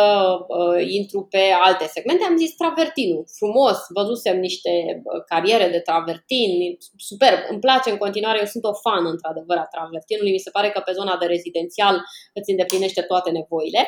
uh, 0.48 0.88
intru 0.88 1.28
pe 1.30 1.44
alte 1.64 1.86
segmente, 1.86 2.24
am 2.24 2.38
zis 2.38 2.56
travertinul. 2.56 3.24
Frumos, 3.38 3.78
văzusem 3.98 4.40
niște 4.40 4.70
uh, 5.04 5.24
cariere 5.26 5.68
de 5.70 5.80
travertin, 5.80 6.52
superb, 6.98 7.40
îmi 7.50 7.60
place 7.60 7.90
în 7.92 7.98
continuare, 7.98 8.38
eu 8.40 8.46
sunt 8.46 8.64
o 8.64 8.74
fan 8.74 9.06
într-adevăr 9.06 9.58
a 9.58 9.74
travertinului, 9.76 10.32
mi 10.32 10.46
se 10.46 10.50
pare 10.50 10.70
că 10.70 10.80
pe 10.80 10.98
zona 11.00 11.18
de 11.18 11.26
rezidențial 11.26 11.96
îți 12.34 12.52
îndeplinește 12.52 13.02
toate 13.02 13.30
nevoile. 13.32 13.88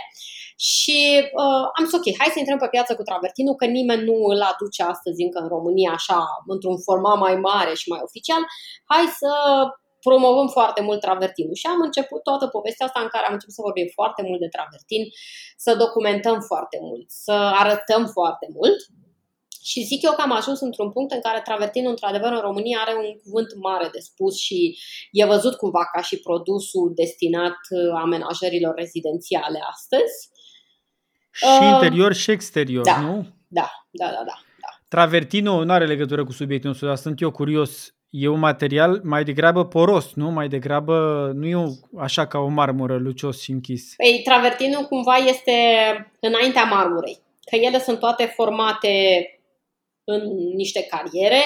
Și 0.57 0.99
uh, 1.41 1.65
am 1.77 1.83
zis, 1.85 1.93
ok, 1.99 2.07
hai 2.19 2.33
să 2.33 2.39
intrăm 2.39 2.57
pe 2.57 2.73
piață 2.75 2.95
cu 2.95 3.03
travertinul, 3.09 3.55
că 3.55 3.65
nimeni 3.65 4.03
nu 4.09 4.17
îl 4.31 4.41
aduce 4.51 4.81
astăzi 4.83 5.23
încă 5.23 5.39
în 5.41 5.47
România 5.55 5.91
așa, 5.99 6.21
într-un 6.53 6.77
format 6.87 7.17
mai 7.25 7.35
mare 7.35 7.73
și 7.73 7.89
mai 7.89 8.01
oficial. 8.03 8.41
Hai 8.91 9.05
să 9.21 9.31
promovăm 9.99 10.47
foarte 10.47 10.81
mult 10.81 10.99
travertinul. 10.99 11.53
Și 11.53 11.67
am 11.67 11.81
început 11.81 12.23
toată 12.23 12.47
povestea 12.47 12.85
asta 12.85 12.99
în 13.01 13.07
care 13.07 13.25
am 13.25 13.33
început 13.33 13.55
să 13.55 13.61
vorbim 13.61 13.87
foarte 13.93 14.21
mult 14.27 14.39
de 14.39 14.47
travertin, 14.55 15.03
să 15.57 15.75
documentăm 15.75 16.39
foarte 16.41 16.77
mult, 16.81 17.05
să 17.07 17.31
arătăm 17.31 18.05
foarte 18.17 18.47
mult. 18.53 18.79
Și 19.63 19.81
zic 19.81 20.01
eu 20.03 20.11
că 20.11 20.21
am 20.21 20.31
ajuns 20.31 20.59
într-un 20.59 20.91
punct 20.91 21.11
în 21.11 21.21
care 21.21 21.41
travertinul, 21.41 21.89
într-adevăr, 21.89 22.31
în 22.31 22.39
România 22.39 22.79
are 22.79 22.95
un 22.95 23.09
cuvânt 23.23 23.55
mare 23.55 23.89
de 23.91 23.99
spus 23.99 24.37
și 24.37 24.77
e 25.11 25.25
văzut 25.25 25.55
cumva 25.55 25.83
ca 25.93 26.01
și 26.01 26.19
produsul 26.19 26.91
destinat 26.95 27.57
uh, 27.69 27.99
amenajărilor 28.03 28.73
rezidențiale 28.75 29.59
astăzi. 29.71 30.29
Și 31.31 31.45
uh, 31.61 31.69
interior 31.73 32.13
și 32.13 32.31
exterior, 32.31 32.83
da, 32.83 32.99
nu? 32.99 33.27
Da, 33.47 33.69
da, 33.91 34.05
da, 34.05 34.11
da. 34.11 34.35
da. 34.61 34.69
Travertinul 34.87 35.65
nu 35.65 35.73
are 35.73 35.85
legătură 35.85 36.25
cu 36.25 36.31
subiectul 36.31 36.69
nostru, 36.69 36.87
dar 36.87 36.95
sunt 36.95 37.21
eu 37.21 37.31
curios 37.31 37.96
e 38.09 38.27
un 38.27 38.39
material 38.39 39.01
mai 39.03 39.23
degrabă 39.23 39.65
poros, 39.65 40.13
nu? 40.13 40.29
Mai 40.29 40.47
degrabă, 40.47 41.31
nu 41.35 41.45
e 41.45 41.55
așa 41.97 42.27
ca 42.27 42.39
o 42.39 42.47
marmură 42.47 42.97
lucios 42.97 43.41
și 43.41 43.51
închis. 43.51 43.93
Păi, 43.95 44.21
travertinul 44.23 44.83
cumva 44.83 45.15
este 45.15 45.51
înaintea 46.19 46.63
marmurei, 46.63 47.19
că 47.49 47.55
ele 47.55 47.79
sunt 47.79 47.99
toate 47.99 48.25
formate 48.25 49.21
în 50.03 50.21
niște 50.55 50.87
cariere 50.89 51.41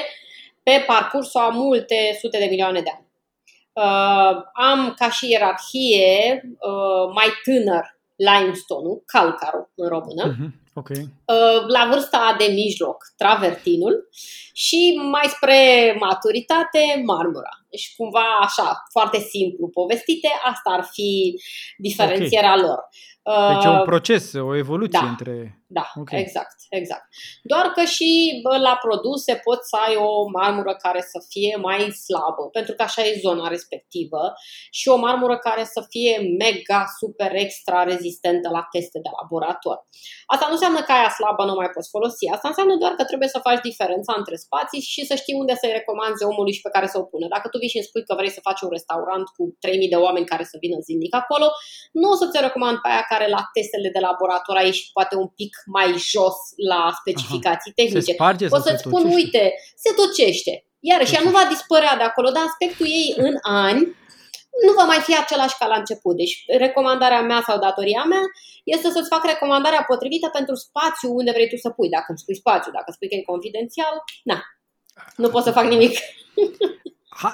pe 0.63 0.83
parcursul 0.87 1.41
a 1.41 1.49
multe 1.49 2.17
sute 2.19 2.37
de 2.37 2.45
milioane 2.49 2.81
de 2.81 2.89
ani. 2.95 3.09
Uh, 3.73 4.43
am 4.53 4.93
ca 4.97 5.09
și 5.09 5.29
ierarhie 5.29 6.41
uh, 6.43 7.13
mai 7.13 7.27
tânăr 7.43 7.99
limestone-ul, 8.15 9.03
calcarul 9.05 9.71
în 9.75 9.87
română, 9.87 10.35
uh-huh. 10.35 10.60
Okay. 10.73 11.01
Uh, 11.25 11.67
la 11.67 11.89
vârsta 11.91 12.35
de 12.39 12.45
mijloc, 12.53 12.97
travertinul 13.17 14.09
și 14.53 14.99
mai 15.11 15.27
spre 15.27 15.95
maturitate, 15.99 17.01
marmura. 17.05 17.49
Deci 17.69 17.93
cumva 17.97 18.37
așa, 18.41 18.83
foarte 18.91 19.19
simplu 19.19 19.67
povestite, 19.67 20.27
asta 20.43 20.69
ar 20.69 20.87
fi 20.91 21.39
diferențierea 21.77 22.53
okay. 22.53 22.65
lor. 22.65 22.79
Deci 23.23 23.63
e 23.65 23.67
un 23.67 23.75
uh, 23.75 23.83
proces, 23.93 24.33
o 24.33 24.55
evoluție 24.55 24.99
da, 25.01 25.09
între... 25.09 25.61
Da, 25.67 25.85
okay. 26.01 26.19
exact, 26.19 26.55
exact. 26.69 27.05
Doar 27.43 27.65
că 27.75 27.83
și 27.83 28.39
bă, 28.43 28.57
la 28.57 28.75
produse 28.85 29.33
poți 29.47 29.69
să 29.69 29.75
ai 29.85 29.95
o 29.95 30.29
marmură 30.39 30.73
care 30.85 31.01
să 31.11 31.19
fie 31.29 31.55
mai 31.67 31.79
slabă, 32.05 32.43
pentru 32.57 32.73
că 32.75 32.81
așa 32.83 33.01
e 33.05 33.23
zona 33.25 33.47
respectivă, 33.47 34.21
și 34.71 34.87
o 34.87 34.97
marmură 35.07 35.37
care 35.37 35.63
să 35.63 35.81
fie 35.89 36.13
mega, 36.43 36.81
super, 36.99 37.31
extra 37.45 37.83
rezistentă 37.83 38.49
la 38.57 38.63
teste 38.73 38.99
de 39.05 39.09
laborator. 39.19 39.77
Asta 40.33 40.45
nu 40.47 40.55
înseamnă 40.57 40.81
că 40.81 40.91
aia 40.91 41.09
slabă 41.09 41.43
nu 41.45 41.55
mai 41.61 41.69
poți 41.75 41.89
folosi, 41.95 42.25
asta 42.35 42.47
înseamnă 42.47 42.75
doar 42.83 42.93
că 42.99 43.03
trebuie 43.03 43.29
să 43.35 43.39
faci 43.47 43.61
diferența 43.69 44.13
între 44.17 44.35
spații 44.35 44.81
și 44.93 45.01
să 45.09 45.15
știi 45.21 45.39
unde 45.41 45.53
să-i 45.61 45.77
recomanzi 45.79 46.23
omului 46.31 46.53
și 46.57 46.61
pe 46.65 46.73
care 46.75 46.87
să 46.93 46.97
o 46.99 47.09
pună. 47.11 47.25
Dacă 47.35 47.47
tu 47.47 47.57
vii 47.57 47.73
și 47.73 47.79
îmi 47.79 47.89
spui 47.89 48.03
că 48.07 48.13
vrei 48.19 48.35
să 48.37 48.47
faci 48.47 48.61
un 48.65 48.71
restaurant 48.77 49.25
cu 49.35 49.43
3000 49.59 49.93
de 49.93 49.99
oameni 50.05 50.31
care 50.31 50.43
să 50.51 50.55
vină 50.63 50.77
zilnic 50.87 51.13
acolo, 51.21 51.47
nu 51.99 52.07
o 52.13 52.15
să-ți 52.21 52.41
recomand 52.47 52.77
pe 52.81 52.89
aia 52.93 53.05
care 53.11 53.27
la 53.35 53.41
testele 53.55 53.89
de 53.95 54.01
laborator 54.07 54.55
a 54.57 54.65
ieșit 54.69 54.89
poate 54.97 55.15
un 55.23 55.29
pic 55.39 55.53
mai 55.77 55.89
jos 56.11 56.37
la 56.71 56.81
specificații 56.99 57.71
Aha. 57.71 57.79
tehnice. 57.79 58.11
Se 58.11 58.17
sparge 58.19 58.45
Poți 58.47 58.67
să-ți 58.67 58.83
spun, 58.85 59.03
uite, 59.19 59.43
se 59.83 59.91
tocește. 59.99 60.53
Iarăși, 60.79 61.15
ea 61.15 61.21
nu 61.27 61.31
va 61.37 61.45
dispărea 61.53 61.95
de 61.97 62.05
acolo, 62.09 62.29
dar 62.35 62.43
aspectul 62.45 62.85
ei 62.99 63.07
în 63.27 63.35
ani 63.41 63.81
nu 64.65 64.71
va 64.79 64.85
mai 64.91 65.01
fi 65.07 65.13
același 65.17 65.57
ca 65.59 65.67
la 65.67 65.77
început. 65.81 66.15
Deci 66.15 66.35
recomandarea 66.65 67.21
mea 67.21 67.41
sau 67.47 67.59
datoria 67.59 68.03
mea 68.03 68.23
este 68.63 68.89
să-ți 68.89 69.11
fac 69.13 69.23
recomandarea 69.25 69.83
potrivită 69.87 70.27
pentru 70.37 70.55
spațiu 70.55 71.09
unde 71.19 71.31
vrei 71.31 71.49
tu 71.49 71.57
să 71.57 71.69
pui. 71.69 71.89
Dacă 71.89 72.05
îmi 72.07 72.17
spui 72.23 72.35
spațiu, 72.35 72.71
dacă 72.71 72.91
spui 72.91 73.09
că 73.09 73.15
e 73.15 73.31
confidențial, 73.33 73.93
na, 74.23 74.37
nu 75.15 75.29
pot 75.29 75.43
să 75.43 75.51
fac 75.51 75.65
nimic. 75.65 75.93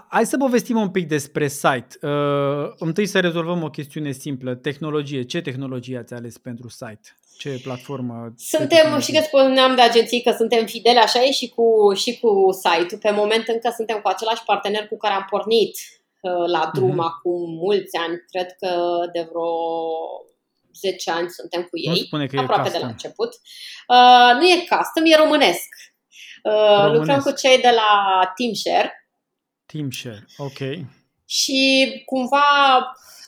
Hai 0.09 0.25
să 0.25 0.37
povestim 0.37 0.77
un 0.77 0.89
pic 0.89 1.07
despre 1.07 1.47
site. 1.47 1.87
Uh, 2.01 2.73
întâi 2.77 3.05
să 3.05 3.19
rezolvăm 3.19 3.63
o 3.63 3.69
chestiune 3.69 4.11
simplă. 4.11 4.55
Tehnologie. 4.55 5.23
Ce 5.23 5.41
tehnologie 5.41 5.97
ați 5.97 6.13
ales 6.13 6.37
pentru 6.37 6.69
site? 6.69 7.17
Ce 7.37 7.59
platformă? 7.63 8.33
Suntem, 8.37 8.99
și 8.99 9.11
că 9.11 9.21
spuneam 9.21 9.75
de 9.75 9.81
agenții 9.81 10.21
că 10.21 10.33
suntem 10.37 10.65
fideli, 10.65 10.97
așa 10.97 11.23
e 11.23 11.31
și 11.31 11.49
cu, 11.49 11.93
și 11.95 12.19
cu 12.19 12.29
site-ul. 12.51 13.01
Pe 13.01 13.11
moment 13.11 13.47
încă 13.47 13.73
suntem 13.75 13.99
cu 13.99 14.07
același 14.07 14.43
partener 14.45 14.87
cu 14.87 14.97
care 14.97 15.13
am 15.13 15.27
pornit 15.29 15.77
uh, 16.21 16.47
la 16.47 16.69
drum 16.73 16.93
uh-huh. 16.93 17.09
acum 17.09 17.49
mulți 17.49 17.97
ani. 17.97 18.17
Cred 18.31 18.55
că 18.59 18.71
de 19.13 19.27
vreo 19.29 19.51
10 20.79 21.11
ani 21.11 21.29
suntem 21.29 21.61
cu 21.61 21.77
ei. 21.77 21.89
Nu 21.89 21.95
spune 21.95 22.25
că 22.25 22.39
aproape 22.39 22.67
e 22.67 22.71
de 22.71 22.77
la 22.77 22.87
început. 22.87 23.29
Uh, 23.87 24.31
nu 24.39 24.45
e 24.47 24.55
custom, 24.69 25.05
e 25.05 25.15
românesc. 25.15 25.69
Uh, 26.43 26.53
românesc. 26.53 26.93
Lucrăm 26.93 27.19
cu 27.19 27.31
cei 27.31 27.57
de 27.57 27.71
la 27.75 27.89
Teamshare 28.35 28.91
Teamshare, 29.67 30.25
ok. 30.37 30.57
Și 31.25 32.03
cumva 32.05 32.41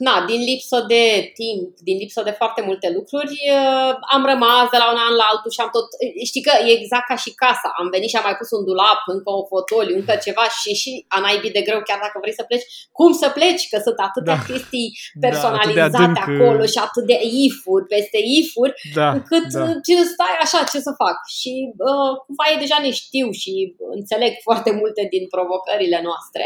na, 0.08 0.16
din 0.30 0.42
lipsă 0.52 0.78
de 0.94 1.04
timp, 1.42 1.68
din 1.88 1.98
lipsă 2.04 2.22
de 2.28 2.38
foarte 2.42 2.62
multe 2.70 2.88
lucruri, 2.98 3.36
uh, 3.60 3.94
am 4.16 4.24
rămas 4.32 4.66
de 4.74 4.80
la 4.84 4.88
un 4.94 5.00
an 5.08 5.14
la 5.22 5.26
altul 5.32 5.52
și 5.56 5.64
am 5.64 5.72
tot... 5.78 5.88
Știi 6.30 6.46
că 6.48 6.54
e 6.68 6.72
exact 6.80 7.08
ca 7.12 7.18
și 7.24 7.40
casa. 7.44 7.70
Am 7.80 7.88
venit 7.96 8.10
și 8.10 8.20
am 8.20 8.28
mai 8.28 8.40
pus 8.40 8.50
un 8.58 8.64
dulap, 8.70 9.00
încă 9.16 9.30
o 9.40 9.48
fotoliu, 9.52 9.96
încă 10.02 10.14
ceva 10.26 10.46
și 10.60 10.72
și 10.82 10.92
a 11.16 11.18
naibii 11.26 11.56
de 11.58 11.66
greu, 11.68 11.80
chiar 11.88 12.00
dacă 12.06 12.18
vrei 12.22 12.40
să 12.40 12.44
pleci. 12.50 12.66
Cum 13.00 13.12
să 13.22 13.28
pleci? 13.38 13.64
Că 13.72 13.78
sunt 13.86 14.00
atâtea 14.08 14.38
da. 14.40 14.46
chestii 14.50 14.90
da, 14.98 15.22
personalizate 15.26 16.18
da, 16.20 16.26
acolo 16.28 16.64
și 16.74 16.80
atât 16.88 17.06
de 17.12 17.18
ifuri 17.46 17.90
peste 17.94 18.20
ifuri, 18.40 18.74
da, 19.00 19.08
încât 19.16 19.46
da. 19.58 19.66
ce 19.88 19.96
stai 20.14 20.36
așa, 20.46 20.60
ce 20.72 20.80
să 20.88 20.92
fac? 21.04 21.18
Și 21.40 21.54
uh, 21.90 22.14
cumva 22.26 22.46
e 22.48 22.64
deja 22.66 22.78
ne 22.86 22.92
știu 23.02 23.28
și 23.42 23.54
înțeleg 23.98 24.32
foarte 24.48 24.72
multe 24.80 25.02
din 25.14 25.24
provocările 25.36 26.00
noastre. 26.08 26.44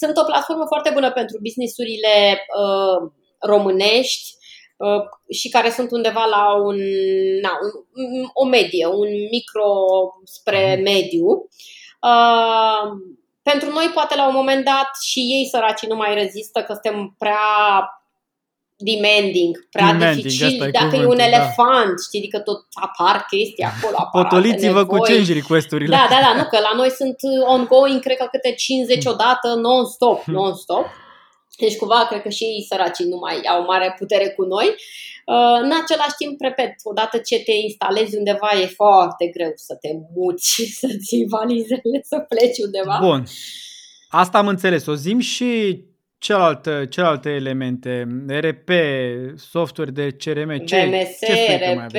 Sunt 0.00 0.14
o 0.22 0.28
platformă 0.30 0.64
foarte 0.72 0.90
bună 0.96 1.10
pentru 1.20 1.36
businessurile 1.46 2.14
uh, 2.38 2.59
românești 3.38 4.34
uh, 4.76 5.02
și 5.30 5.48
care 5.48 5.70
sunt 5.70 5.90
undeva 5.90 6.24
la 6.24 6.54
un, 6.62 6.76
na, 7.42 7.50
un, 7.94 8.28
o 8.32 8.44
medie, 8.44 8.86
un 8.86 9.08
micro 9.30 9.72
spre 10.24 10.74
mhm. 10.74 10.82
mediu. 10.82 11.26
Uh, 12.02 12.90
pentru 13.42 13.70
noi, 13.70 13.90
poate 13.94 14.16
la 14.16 14.26
un 14.26 14.34
moment 14.34 14.64
dat, 14.64 14.90
și 15.02 15.18
ei 15.18 15.48
săraci 15.50 15.86
nu 15.86 15.96
mai 15.96 16.14
rezistă, 16.14 16.60
că 16.62 16.72
suntem 16.72 17.14
prea 17.18 17.38
demanding, 18.80 19.68
prea 19.70 19.92
demanding, 19.92 20.22
dificil. 20.22 20.62
E 20.62 20.70
Dacă 20.70 20.96
e 20.96 21.06
un 21.06 21.16
da. 21.16 21.26
elefant, 21.26 21.94
știi, 22.06 22.18
adică 22.18 22.38
tot 22.38 22.60
apar 22.72 23.26
chestii 23.30 23.64
acolo. 23.72 24.08
Potoliți-vă 24.12 24.86
cu 24.86 24.96
change 24.96 25.32
request-urile. 25.32 25.96
Da, 25.96 26.06
da, 26.10 26.18
da, 26.26 26.32
nu, 26.36 26.44
că 26.48 26.58
la 26.58 26.72
noi 26.76 26.90
sunt 26.90 27.16
ongoing, 27.46 28.00
cred 28.00 28.16
că 28.16 28.28
câte 28.30 28.52
50 28.54 29.04
odată, 29.04 29.54
non-stop, 29.54 30.22
hmm. 30.22 30.34
non-stop. 30.34 30.86
Deci 31.60 31.76
cumva 31.76 32.06
cred 32.08 32.22
că 32.22 32.28
și 32.28 32.44
ei 32.44 32.66
săracii 32.68 33.08
nu 33.08 33.16
mai 33.16 33.40
au 33.54 33.64
mare 33.64 33.94
putere 33.98 34.28
cu 34.28 34.42
noi. 34.42 34.66
Uh, 34.66 35.58
în 35.62 35.70
același 35.82 36.16
timp, 36.18 36.40
repet, 36.40 36.74
odată 36.82 37.18
ce 37.18 37.42
te 37.42 37.52
instalezi 37.52 38.16
undeva 38.16 38.50
e 38.62 38.66
foarte 38.66 39.26
greu 39.26 39.52
să 39.54 39.74
te 39.80 39.88
muci, 40.14 40.60
să 40.80 40.88
ții 41.06 41.26
valizele, 41.28 42.00
să 42.02 42.18
pleci 42.28 42.58
undeva. 42.64 42.98
Bun. 43.02 43.24
Asta 44.08 44.38
am 44.38 44.48
înțeles. 44.48 44.86
O 44.86 44.94
zim 44.94 45.18
și 45.18 45.80
celelalte, 46.20 46.86
celelalte 46.90 47.30
elemente, 47.30 48.06
RP, 48.28 48.70
software 49.36 49.90
de 49.90 50.10
CRM, 50.10 50.64
ce, 50.64 50.84
VMS, 50.84 51.18
ce 51.18 51.56
RP, 51.74 51.96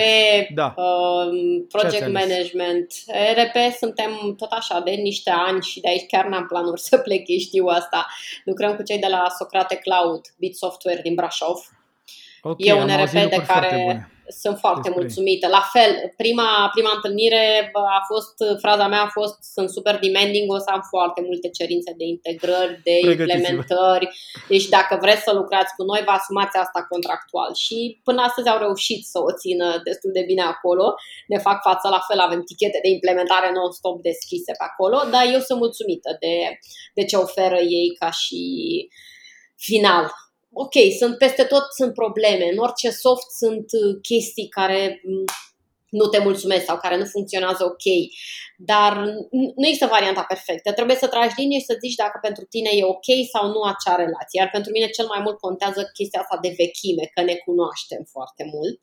da. 0.53 0.73
uh, 0.77 1.63
project 1.67 2.11
management. 2.11 2.93
RP 3.35 3.73
suntem 3.77 4.35
tot 4.37 4.51
așa 4.51 4.79
de 4.79 4.91
niște 4.91 5.31
ani 5.47 5.61
și 5.61 5.79
de 5.79 5.89
aici 5.89 6.05
chiar 6.07 6.25
n-am 6.25 6.45
planuri 6.45 6.81
să 6.89 6.97
plec, 6.97 7.27
știu 7.39 7.65
asta. 7.65 8.07
Lucrăm 8.45 8.75
cu 8.75 8.83
cei 8.83 8.99
de 8.99 9.07
la 9.07 9.25
Socrate 9.37 9.75
Cloud, 9.75 10.21
Bit 10.37 10.55
Software 10.55 11.01
din 11.01 11.13
Brașov. 11.13 11.57
Okay, 12.41 12.67
e 12.67 12.73
un 12.73 12.87
RP 13.03 13.11
de 13.11 13.43
care 13.47 14.09
sunt 14.43 14.57
foarte 14.63 14.81
Despre 14.83 15.01
mulțumită. 15.01 15.45
La 15.47 15.63
fel, 15.73 15.91
prima, 16.17 16.49
prima 16.75 16.91
întâlnire 16.95 17.71
a 17.97 18.01
fost, 18.11 18.33
fraza 18.63 18.87
mea 18.87 19.03
a 19.03 19.13
fost, 19.17 19.37
sunt 19.55 19.69
super 19.69 19.95
demanding, 20.05 20.51
o 20.51 20.57
să 20.65 20.69
am 20.75 20.83
foarte 20.93 21.21
multe 21.29 21.47
cerințe 21.57 21.91
de 21.97 22.05
integrări, 22.15 22.79
de 22.87 22.95
implementări. 23.11 24.07
Deci 24.47 24.67
dacă 24.77 24.93
vreți 25.03 25.25
să 25.27 25.31
lucrați 25.33 25.75
cu 25.77 25.83
noi, 25.83 26.01
vă 26.07 26.13
asumați 26.19 26.57
asta 26.57 26.81
contractual. 26.93 27.51
Și 27.63 27.77
până 28.07 28.21
astăzi 28.21 28.49
au 28.49 28.59
reușit 28.65 29.01
să 29.11 29.17
o 29.27 29.31
țină 29.41 29.67
destul 29.83 30.11
de 30.17 30.23
bine 30.29 30.43
acolo. 30.53 30.85
Ne 31.27 31.37
fac 31.47 31.57
față 31.61 31.87
la 31.95 32.01
fel, 32.07 32.19
avem 32.19 32.41
tichete 32.49 32.79
de 32.83 32.89
implementare 32.89 33.49
non-stop 33.51 34.01
deschise 34.09 34.51
pe 34.59 34.65
acolo, 34.69 34.97
dar 35.13 35.23
eu 35.33 35.39
sunt 35.47 35.59
mulțumită 35.59 36.09
de, 36.23 36.35
de 36.97 37.03
ce 37.09 37.15
oferă 37.15 37.59
ei 37.79 37.89
ca 37.99 38.09
și 38.21 38.41
final 39.55 40.05
ok, 40.53 40.73
sunt 40.97 41.17
peste 41.17 41.43
tot 41.43 41.63
sunt 41.75 41.93
probleme, 41.93 42.49
în 42.51 42.57
orice 42.57 42.89
soft 42.89 43.29
sunt 43.31 43.65
uh, 43.71 43.97
chestii 44.01 44.47
care 44.47 45.01
mm, 45.03 45.23
nu 45.89 46.05
te 46.05 46.19
mulțumesc 46.19 46.65
sau 46.65 46.77
care 46.77 46.97
nu 46.97 47.05
funcționează 47.05 47.63
ok, 47.63 47.85
dar 48.57 48.97
nu 49.31 49.65
există 49.67 49.85
varianta 49.85 50.23
perfectă. 50.27 50.73
Trebuie 50.73 50.95
să 50.95 51.07
tragi 51.07 51.33
linie 51.37 51.59
și 51.59 51.65
să 51.65 51.77
zici 51.79 51.95
dacă 51.95 52.19
pentru 52.21 52.43
tine 52.45 52.69
e 52.73 52.83
ok 52.83 53.09
sau 53.33 53.47
nu 53.47 53.61
acea 53.61 53.95
relație. 53.95 54.39
Iar 54.39 54.49
pentru 54.49 54.71
mine 54.71 54.87
cel 54.87 55.05
mai 55.05 55.21
mult 55.21 55.37
contează 55.39 55.89
chestia 55.93 56.21
asta 56.21 56.37
de 56.41 56.53
vechime, 56.57 57.11
că 57.13 57.21
ne 57.21 57.35
cunoaștem 57.45 58.03
foarte 58.11 58.43
mult. 58.53 58.79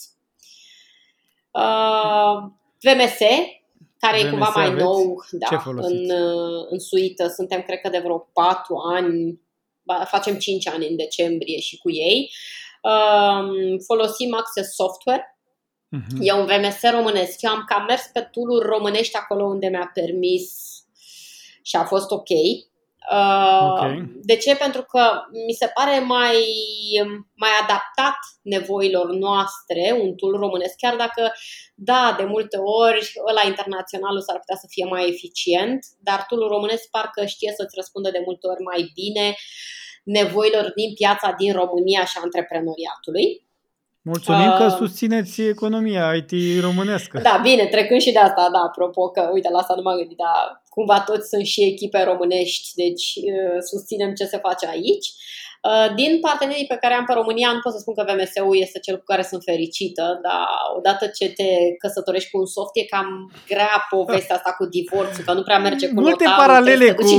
Uh, 1.62 2.34
VMS, 2.84 3.18
care 3.98 4.16
VMS 4.18 4.26
e 4.26 4.30
cumva 4.30 4.52
mai 4.54 4.66
aveți? 4.66 4.84
nou 4.84 5.24
da, 5.30 5.62
în, 5.64 6.10
uh, 6.10 6.66
în 6.70 6.78
suită. 6.78 7.28
Suntem, 7.28 7.62
cred 7.62 7.80
că, 7.80 7.88
de 7.88 7.98
vreo 7.98 8.18
4 8.32 8.76
ani 8.94 9.40
facem 10.08 10.38
5 10.38 10.68
ani 10.68 10.86
în 10.86 10.96
decembrie 10.96 11.58
și 11.60 11.76
cu 11.76 11.90
ei. 11.90 12.30
Um, 12.82 13.78
folosim 13.78 14.34
Access 14.34 14.74
Software. 14.74 15.38
Uh-huh. 15.96 16.20
E 16.20 16.32
un 16.32 16.46
VMS 16.46 16.80
românesc. 16.90 17.42
Eu 17.42 17.50
am 17.50 17.64
cam 17.68 17.84
mers 17.84 18.02
pe 18.12 18.20
tool 18.20 18.58
românești 18.58 19.16
acolo 19.16 19.44
unde 19.44 19.68
mi-a 19.68 19.90
permis 19.94 20.52
și 21.62 21.76
a 21.76 21.84
fost 21.84 22.10
ok. 22.10 22.28
Uh, 23.12 23.70
okay. 23.70 24.10
De 24.22 24.36
ce? 24.36 24.56
Pentru 24.56 24.82
că 24.82 25.02
mi 25.46 25.52
se 25.52 25.70
pare 25.74 25.98
mai, 25.98 26.38
mai 27.34 27.50
adaptat 27.62 28.18
nevoilor 28.42 29.08
noastre 29.26 29.98
un 30.02 30.14
tool 30.14 30.36
românesc, 30.36 30.76
chiar 30.76 30.96
dacă, 30.96 31.32
da, 31.74 32.14
de 32.18 32.24
multe 32.24 32.56
ori 32.56 33.12
ăla 33.28 33.42
internațional 33.46 34.20
s-ar 34.20 34.38
putea 34.38 34.56
să 34.56 34.66
fie 34.68 34.84
mai 34.84 35.08
eficient, 35.08 35.80
dar 35.98 36.24
tool 36.28 36.48
românesc 36.48 36.90
parcă 36.90 37.24
știe 37.24 37.52
să-ți 37.56 37.76
răspundă 37.76 38.10
de 38.10 38.22
multe 38.24 38.46
ori 38.46 38.62
mai 38.62 38.90
bine 38.94 39.36
nevoilor 40.02 40.72
din 40.74 40.90
piața 40.94 41.34
din 41.38 41.52
România 41.52 42.04
și 42.04 42.16
a 42.18 42.20
antreprenoriatului. 42.24 43.26
Mulțumim 44.02 44.50
uh, 44.50 44.56
că 44.58 44.68
susțineți 44.68 45.42
economia 45.42 46.14
IT 46.14 46.32
românescă. 46.60 47.20
Da, 47.22 47.40
bine, 47.42 47.66
trecând 47.66 48.00
și 48.00 48.12
de 48.12 48.18
asta, 48.18 48.48
da, 48.52 48.58
apropo 48.58 49.08
că, 49.08 49.30
uite, 49.32 49.48
la 49.50 49.58
asta 49.58 49.74
nu 49.76 49.82
m-am 49.82 49.96
gândit, 49.96 50.16
dar 50.16 50.62
cumva 50.78 51.00
toți 51.00 51.28
sunt 51.28 51.46
și 51.52 51.60
echipe 51.72 52.00
românești, 52.02 52.68
deci 52.82 53.06
uh, 53.32 53.58
susținem 53.70 54.10
ce 54.18 54.24
se 54.24 54.38
face 54.46 54.66
aici. 54.74 55.08
Uh, 55.68 55.94
din 55.94 56.20
partenerii 56.20 56.66
pe 56.72 56.80
care 56.82 56.94
am 56.94 57.04
pe 57.04 57.12
România, 57.12 57.52
nu 57.52 57.60
pot 57.64 57.72
să 57.72 57.78
spun 57.78 57.94
că 57.94 58.04
VMS-ul 58.08 58.56
este 58.64 58.78
cel 58.78 58.96
cu 58.98 59.04
care 59.12 59.22
sunt 59.30 59.42
fericită, 59.50 60.04
dar 60.26 60.46
odată 60.76 61.04
ce 61.06 61.26
te 61.38 61.48
căsătorești 61.82 62.30
cu 62.30 62.38
un 62.38 62.46
soft, 62.46 62.74
e 62.76 62.84
cam 62.94 63.08
grea 63.48 63.86
povestea 63.90 64.36
asta 64.36 64.50
cu 64.58 64.64
divorțul, 64.66 65.24
că 65.24 65.32
nu 65.32 65.42
prea 65.42 65.58
merge 65.58 65.86
cu 65.88 66.00
Multe 66.00 66.24
notarul, 66.24 66.46
paralele 66.46 66.92
cu... 66.94 67.02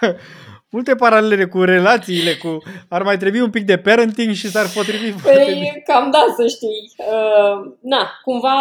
multe 0.72 0.94
paralele 0.94 1.46
cu 1.46 1.60
relațiile, 1.62 2.32
cu 2.42 2.62
ar 2.88 3.02
mai 3.02 3.16
trebui 3.16 3.40
un 3.40 3.50
pic 3.50 3.64
de 3.64 3.78
parenting 3.78 4.34
și 4.34 4.50
s-ar 4.50 4.66
potrivi 4.74 5.10
păi, 5.10 5.20
foarte 5.20 5.52
bine. 5.52 5.82
cam 5.84 6.10
da, 6.10 6.24
să 6.36 6.46
știi. 6.46 6.92
Uh, 6.96 7.56
na, 7.80 8.02
cumva 8.24 8.58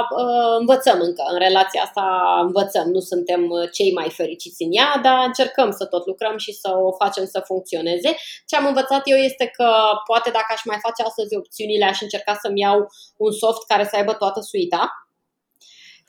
uh, 0.00 0.52
învățăm 0.58 0.98
încă 1.00 1.22
în 1.32 1.38
relația 1.38 1.82
asta, 1.82 2.04
învățăm, 2.46 2.86
nu 2.88 3.00
suntem 3.00 3.40
cei 3.72 3.92
mai 3.92 4.10
fericiți 4.10 4.62
în 4.62 4.70
ea, 4.72 5.00
dar 5.02 5.18
încercăm 5.26 5.70
să 5.78 5.84
tot 5.84 6.06
lucrăm 6.06 6.36
și 6.36 6.52
să 6.52 6.70
o 6.86 6.92
facem 7.02 7.24
să 7.24 7.42
funcționeze. 7.50 8.10
Ce 8.46 8.56
am 8.56 8.66
învățat 8.66 9.02
eu 9.04 9.16
este 9.16 9.50
că 9.56 9.68
poate 10.06 10.30
dacă 10.30 10.50
aș 10.54 10.62
mai 10.64 10.78
face 10.86 11.02
astăzi 11.02 11.36
opțiunile, 11.36 11.84
aș 11.84 12.00
încerca 12.00 12.34
să-mi 12.42 12.60
iau 12.60 12.78
un 13.16 13.32
soft 13.32 13.66
care 13.66 13.84
să 13.90 13.96
aibă 13.96 14.12
toată 14.12 14.40
suita, 14.40 14.82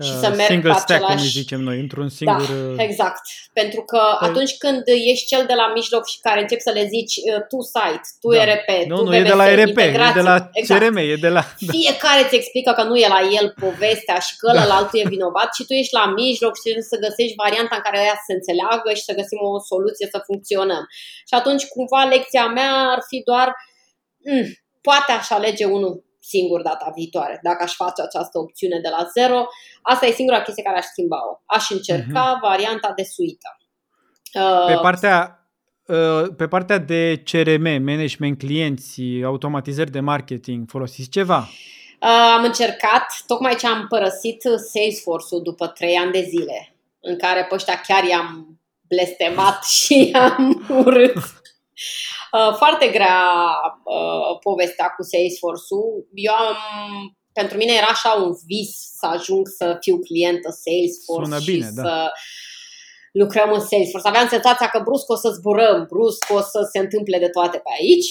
și 0.07 0.13
să 0.23 0.27
uh, 0.29 0.35
merg 0.35 0.51
single 0.51 0.71
pe 0.71 0.79
stack, 0.79 1.03
același... 1.03 1.15
cum 1.15 1.41
zicem 1.41 1.61
noi, 1.69 1.79
într-un 1.79 2.07
da, 2.07 2.15
singur... 2.19 2.75
Da, 2.75 2.83
exact. 2.83 3.21
Pentru 3.53 3.81
că 3.81 4.01
păi... 4.19 4.27
atunci 4.27 4.53
când 4.57 4.81
ești 5.11 5.25
cel 5.31 5.43
de 5.51 5.55
la 5.61 5.71
mijloc 5.77 6.03
și 6.07 6.17
care 6.19 6.39
începi 6.41 6.67
să 6.67 6.71
le 6.77 6.85
zici 6.95 7.15
uh, 7.15 7.41
tu 7.51 7.59
site, 7.73 8.05
tu 8.21 8.29
da. 8.35 8.43
RP, 8.51 8.69
nu, 8.87 8.95
tu 8.95 9.03
nu, 9.03 9.11
VMS, 9.11 9.19
e 9.19 9.31
de 9.31 9.37
la 9.41 9.47
RP, 9.61 9.77
e 9.77 10.11
de 10.19 10.25
la 10.29 10.49
exact. 10.59 10.81
CRM, 10.81 10.97
e 10.97 11.15
de 11.27 11.31
la... 11.37 11.43
Da. 11.59 11.71
Fiecare 11.77 12.21
îți 12.23 12.35
explică 12.39 12.71
că 12.77 12.83
nu 12.89 12.95
e 13.05 13.07
la 13.17 13.21
el 13.39 13.47
povestea 13.65 14.19
și 14.27 14.33
că 14.41 14.49
da. 14.53 14.75
altul 14.77 14.99
e 14.99 15.13
vinovat 15.15 15.49
și 15.57 15.63
tu 15.67 15.73
ești 15.81 15.97
la 15.99 16.05
mijloc 16.21 16.53
și 16.55 16.65
trebuie 16.65 16.91
să 16.93 17.03
găsești 17.05 17.39
varianta 17.43 17.75
în 17.75 17.83
care 17.87 17.97
ea 18.09 18.17
să 18.19 18.25
se 18.27 18.37
înțeleagă 18.39 18.89
și 18.97 19.07
să 19.07 19.17
găsim 19.19 19.39
o 19.55 19.59
soluție 19.71 20.07
să 20.13 20.27
funcționăm. 20.29 20.83
Și 21.29 21.33
atunci 21.39 21.63
cumva 21.73 22.01
lecția 22.13 22.45
mea 22.57 22.71
ar 22.95 23.01
fi 23.09 23.17
doar 23.29 23.47
mm, 24.29 24.47
poate 24.87 25.11
aș 25.19 25.27
alege 25.37 25.65
unul 25.77 25.93
singur 26.21 26.61
data 26.61 26.91
viitoare. 26.95 27.39
Dacă 27.43 27.63
aș 27.63 27.73
face 27.73 28.01
această 28.01 28.39
opțiune 28.39 28.79
de 28.79 28.89
la 28.89 29.07
zero, 29.17 29.45
asta 29.81 30.05
e 30.05 30.11
singura 30.11 30.41
chestie 30.41 30.63
care 30.63 30.77
aș 30.77 30.85
schimba-o. 30.85 31.41
Aș 31.45 31.69
încerca 31.69 32.37
uh-huh. 32.37 32.41
varianta 32.41 32.93
de 32.95 33.03
suită. 33.03 33.57
Pe 34.67 34.73
uh, 34.73 34.79
partea, 34.81 35.47
uh, 35.85 36.23
pe 36.37 36.47
partea 36.47 36.77
de 36.77 37.23
CRM, 37.31 37.83
management 37.83 38.37
clienți, 38.37 39.01
automatizări 39.25 39.91
de 39.91 39.99
marketing, 39.99 40.69
folosiți 40.69 41.09
ceva? 41.09 41.37
Uh, 42.01 42.33
am 42.37 42.43
încercat, 42.43 43.23
tocmai 43.27 43.55
ce 43.55 43.67
am 43.67 43.85
părăsit 43.87 44.41
Salesforce-ul 44.71 45.41
după 45.41 45.67
3 45.67 45.95
ani 45.95 46.11
de 46.11 46.25
zile, 46.29 46.75
în 46.99 47.17
care 47.17 47.45
pe 47.49 47.55
ăștia 47.55 47.81
chiar 47.87 48.03
i-am 48.03 48.59
blestemat 48.87 49.63
și 49.79 50.11
i-am 50.13 50.65
urât. 50.69 51.13
Uh, 52.31 52.53
foarte 52.55 52.87
grea 52.87 53.29
uh, 53.83 54.39
povestea 54.41 54.87
cu 54.95 55.03
Salesforce-ul. 55.03 56.07
Eu 56.13 56.33
am 56.33 56.55
pentru 57.33 57.57
mine 57.57 57.73
era 57.73 57.85
așa 57.89 58.11
un 58.11 58.33
vis 58.45 58.71
să 58.99 59.05
ajung 59.05 59.47
să 59.47 59.77
fiu 59.79 59.99
clientă 59.99 60.49
Salesforce 60.63 61.29
Sună 61.29 61.39
și 61.39 61.51
bine, 61.51 61.65
să 61.65 61.81
da. 61.81 62.11
lucrăm 63.11 63.51
în 63.51 63.59
Salesforce. 63.59 64.07
Aveam 64.07 64.27
senzația 64.27 64.67
că 64.67 64.79
brusc 64.83 65.09
o 65.09 65.15
să 65.15 65.29
zburăm, 65.29 65.85
brusc 65.89 66.25
o 66.29 66.39
să 66.39 66.67
se 66.71 66.79
întâmple 66.79 67.17
de 67.19 67.29
toate 67.29 67.57
pe 67.57 67.71
aici. 67.79 68.09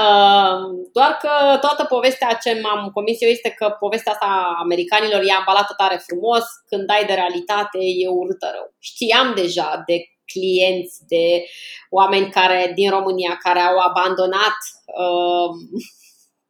Uh, 0.00 0.58
doar 0.92 1.12
că 1.22 1.58
toată 1.60 1.84
povestea 1.84 2.38
ce 2.42 2.60
m-am 2.62 2.90
convins 2.90 3.20
eu 3.20 3.28
este 3.28 3.50
că 3.50 3.76
povestea 3.78 4.12
asta 4.12 4.56
americanilor 4.62 5.20
e 5.22 5.32
ambalată 5.38 5.74
tare 5.76 6.02
frumos, 6.06 6.44
când 6.68 6.90
ai 6.90 7.04
de 7.06 7.12
realitate 7.12 7.78
e 8.02 8.08
urâtă 8.08 8.48
rău. 8.54 8.74
Știam 8.78 9.34
deja 9.34 9.82
de 9.86 9.96
clienți, 10.32 11.06
de 11.06 11.44
oameni 11.90 12.30
care 12.30 12.72
din 12.74 12.90
România 12.90 13.38
care 13.42 13.60
au 13.60 13.78
abandonat 13.78 14.56
uh, 14.86 15.50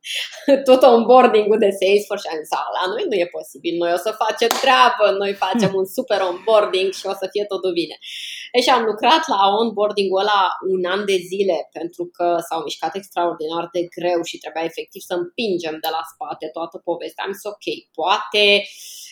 tot 0.68 0.82
onboarding-ul 0.82 1.58
de 1.64 1.76
Salesforce 1.78 2.24
și 2.24 2.32
am 2.32 2.40
zis, 2.42 2.52
la 2.76 2.84
noi 2.92 3.04
nu 3.10 3.16
e 3.22 3.36
posibil, 3.38 3.74
noi 3.82 3.92
o 3.98 4.00
să 4.06 4.20
facem 4.22 4.50
treabă, 4.62 5.04
noi 5.22 5.32
facem 5.46 5.70
un 5.80 5.86
super 5.96 6.20
onboarding 6.30 6.88
și 6.98 7.06
o 7.12 7.14
să 7.20 7.26
fie 7.32 7.44
totul 7.52 7.72
bine. 7.80 7.96
Deci 8.54 8.68
am 8.76 8.82
lucrat 8.90 9.22
la 9.34 9.40
onboarding-ul 9.60 10.22
ăla 10.24 10.42
un 10.74 10.82
an 10.94 11.02
de 11.10 11.18
zile 11.30 11.58
pentru 11.78 12.04
că 12.16 12.26
s-au 12.48 12.60
mișcat 12.66 12.92
extraordinar 13.00 13.64
de 13.76 13.82
greu 13.96 14.20
și 14.30 14.40
trebuia 14.42 14.64
efectiv 14.70 15.02
să 15.10 15.14
împingem 15.14 15.76
de 15.84 15.90
la 15.96 16.02
spate 16.12 16.46
toată 16.56 16.76
povestea. 16.88 17.24
Am 17.24 17.32
zis, 17.36 17.44
ok, 17.54 17.66
poate 17.98 18.44
uh, 18.60 19.03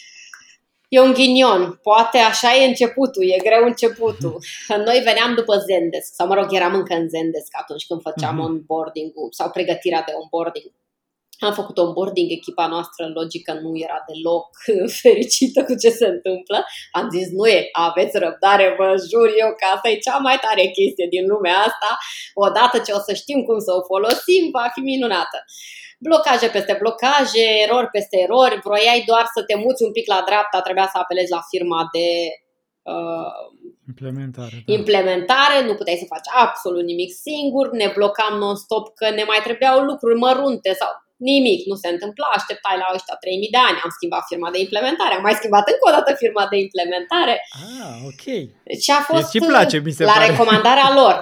e 0.94 1.00
un 1.00 1.12
ghinion. 1.12 1.78
Poate 1.82 2.18
așa 2.18 2.56
e 2.56 2.66
începutul, 2.66 3.24
e 3.24 3.46
greu 3.48 3.64
începutul. 3.64 4.36
Noi 4.86 4.98
veneam 5.08 5.34
după 5.34 5.54
Zendesk, 5.56 6.14
sau 6.14 6.26
mă 6.26 6.34
rog, 6.34 6.46
eram 6.50 6.74
încă 6.74 6.94
în 6.94 7.08
Zendesk 7.08 7.52
atunci 7.62 7.86
când 7.86 8.00
făceam 8.08 8.36
uh-huh. 8.36 8.48
onboarding-ul 8.48 9.28
sau 9.30 9.50
pregătirea 9.50 10.02
de 10.06 10.12
onboarding. 10.20 10.70
Am 11.38 11.52
făcut 11.52 11.78
onboarding, 11.78 12.30
echipa 12.30 12.66
noastră 12.66 13.10
logică 13.14 13.52
nu 13.52 13.70
era 13.86 13.98
deloc 14.08 14.46
fericită 15.02 15.64
cu 15.64 15.74
ce 15.82 15.90
se 15.90 16.06
întâmplă. 16.06 16.58
Am 16.98 17.06
zis, 17.16 17.26
nu 17.30 17.46
e, 17.46 17.68
aveți 17.72 18.18
răbdare, 18.18 18.74
vă 18.78 18.88
jur 19.10 19.28
eu 19.42 19.48
că 19.58 19.64
asta 19.74 19.88
e 19.88 20.04
cea 20.06 20.18
mai 20.26 20.38
tare 20.44 20.64
chestie 20.78 21.06
din 21.14 21.24
lumea 21.32 21.56
asta. 21.68 21.90
Odată 22.34 22.78
ce 22.78 22.92
o 22.92 23.00
să 23.06 23.12
știm 23.14 23.40
cum 23.48 23.58
să 23.66 23.72
o 23.78 23.82
folosim, 23.90 24.42
va 24.58 24.66
fi 24.74 24.80
minunată 24.80 25.38
blocaje 26.06 26.48
peste 26.48 26.76
blocaje, 26.82 27.44
erori 27.66 27.86
peste 27.96 28.16
erori, 28.26 28.60
vroiai 28.64 29.02
doar 29.06 29.26
să 29.34 29.40
te 29.44 29.56
muți 29.56 29.82
un 29.82 29.92
pic 29.92 30.06
la 30.14 30.22
dreapta, 30.26 30.60
trebuia 30.60 30.88
să 30.92 30.98
apelezi 30.98 31.30
la 31.30 31.42
firma 31.50 31.88
de 31.92 32.06
uh, 32.92 33.32
implementare, 33.86 34.56
da. 34.66 34.72
implementare, 34.72 35.56
nu 35.66 35.74
puteai 35.74 36.02
să 36.02 36.12
faci 36.14 36.28
absolut 36.44 36.84
nimic 36.84 37.10
singur, 37.28 37.70
ne 37.70 37.92
blocam 37.94 38.38
non-stop 38.38 38.94
că 38.94 39.10
ne 39.10 39.24
mai 39.30 39.40
trebuiau 39.42 39.78
lucruri 39.80 40.18
mărunte 40.18 40.72
sau 40.72 40.88
nimic, 41.30 41.60
nu 41.70 41.76
se 41.82 41.88
întâmpla, 41.94 42.26
așteptai 42.38 42.76
la 42.82 42.88
ăștia 42.96 43.16
3000 43.24 43.54
de 43.56 43.60
ani, 43.68 43.82
am 43.84 43.92
schimbat 43.96 44.24
firma 44.30 44.48
de 44.54 44.60
implementare, 44.66 45.14
am 45.14 45.24
mai 45.28 45.38
schimbat 45.40 45.64
încă 45.72 45.84
o 45.88 45.94
dată 45.96 46.10
firma 46.22 46.44
de 46.52 46.56
implementare. 46.66 47.34
Ah, 47.66 47.94
ok. 48.10 48.24
Deci 48.70 48.88
a 48.98 49.00
fost 49.10 49.28
deci 49.32 49.50
place, 49.52 49.76
mi 49.86 49.96
se 49.98 50.04
la 50.04 50.16
pare. 50.16 50.26
recomandarea 50.28 50.88
lor, 51.00 51.14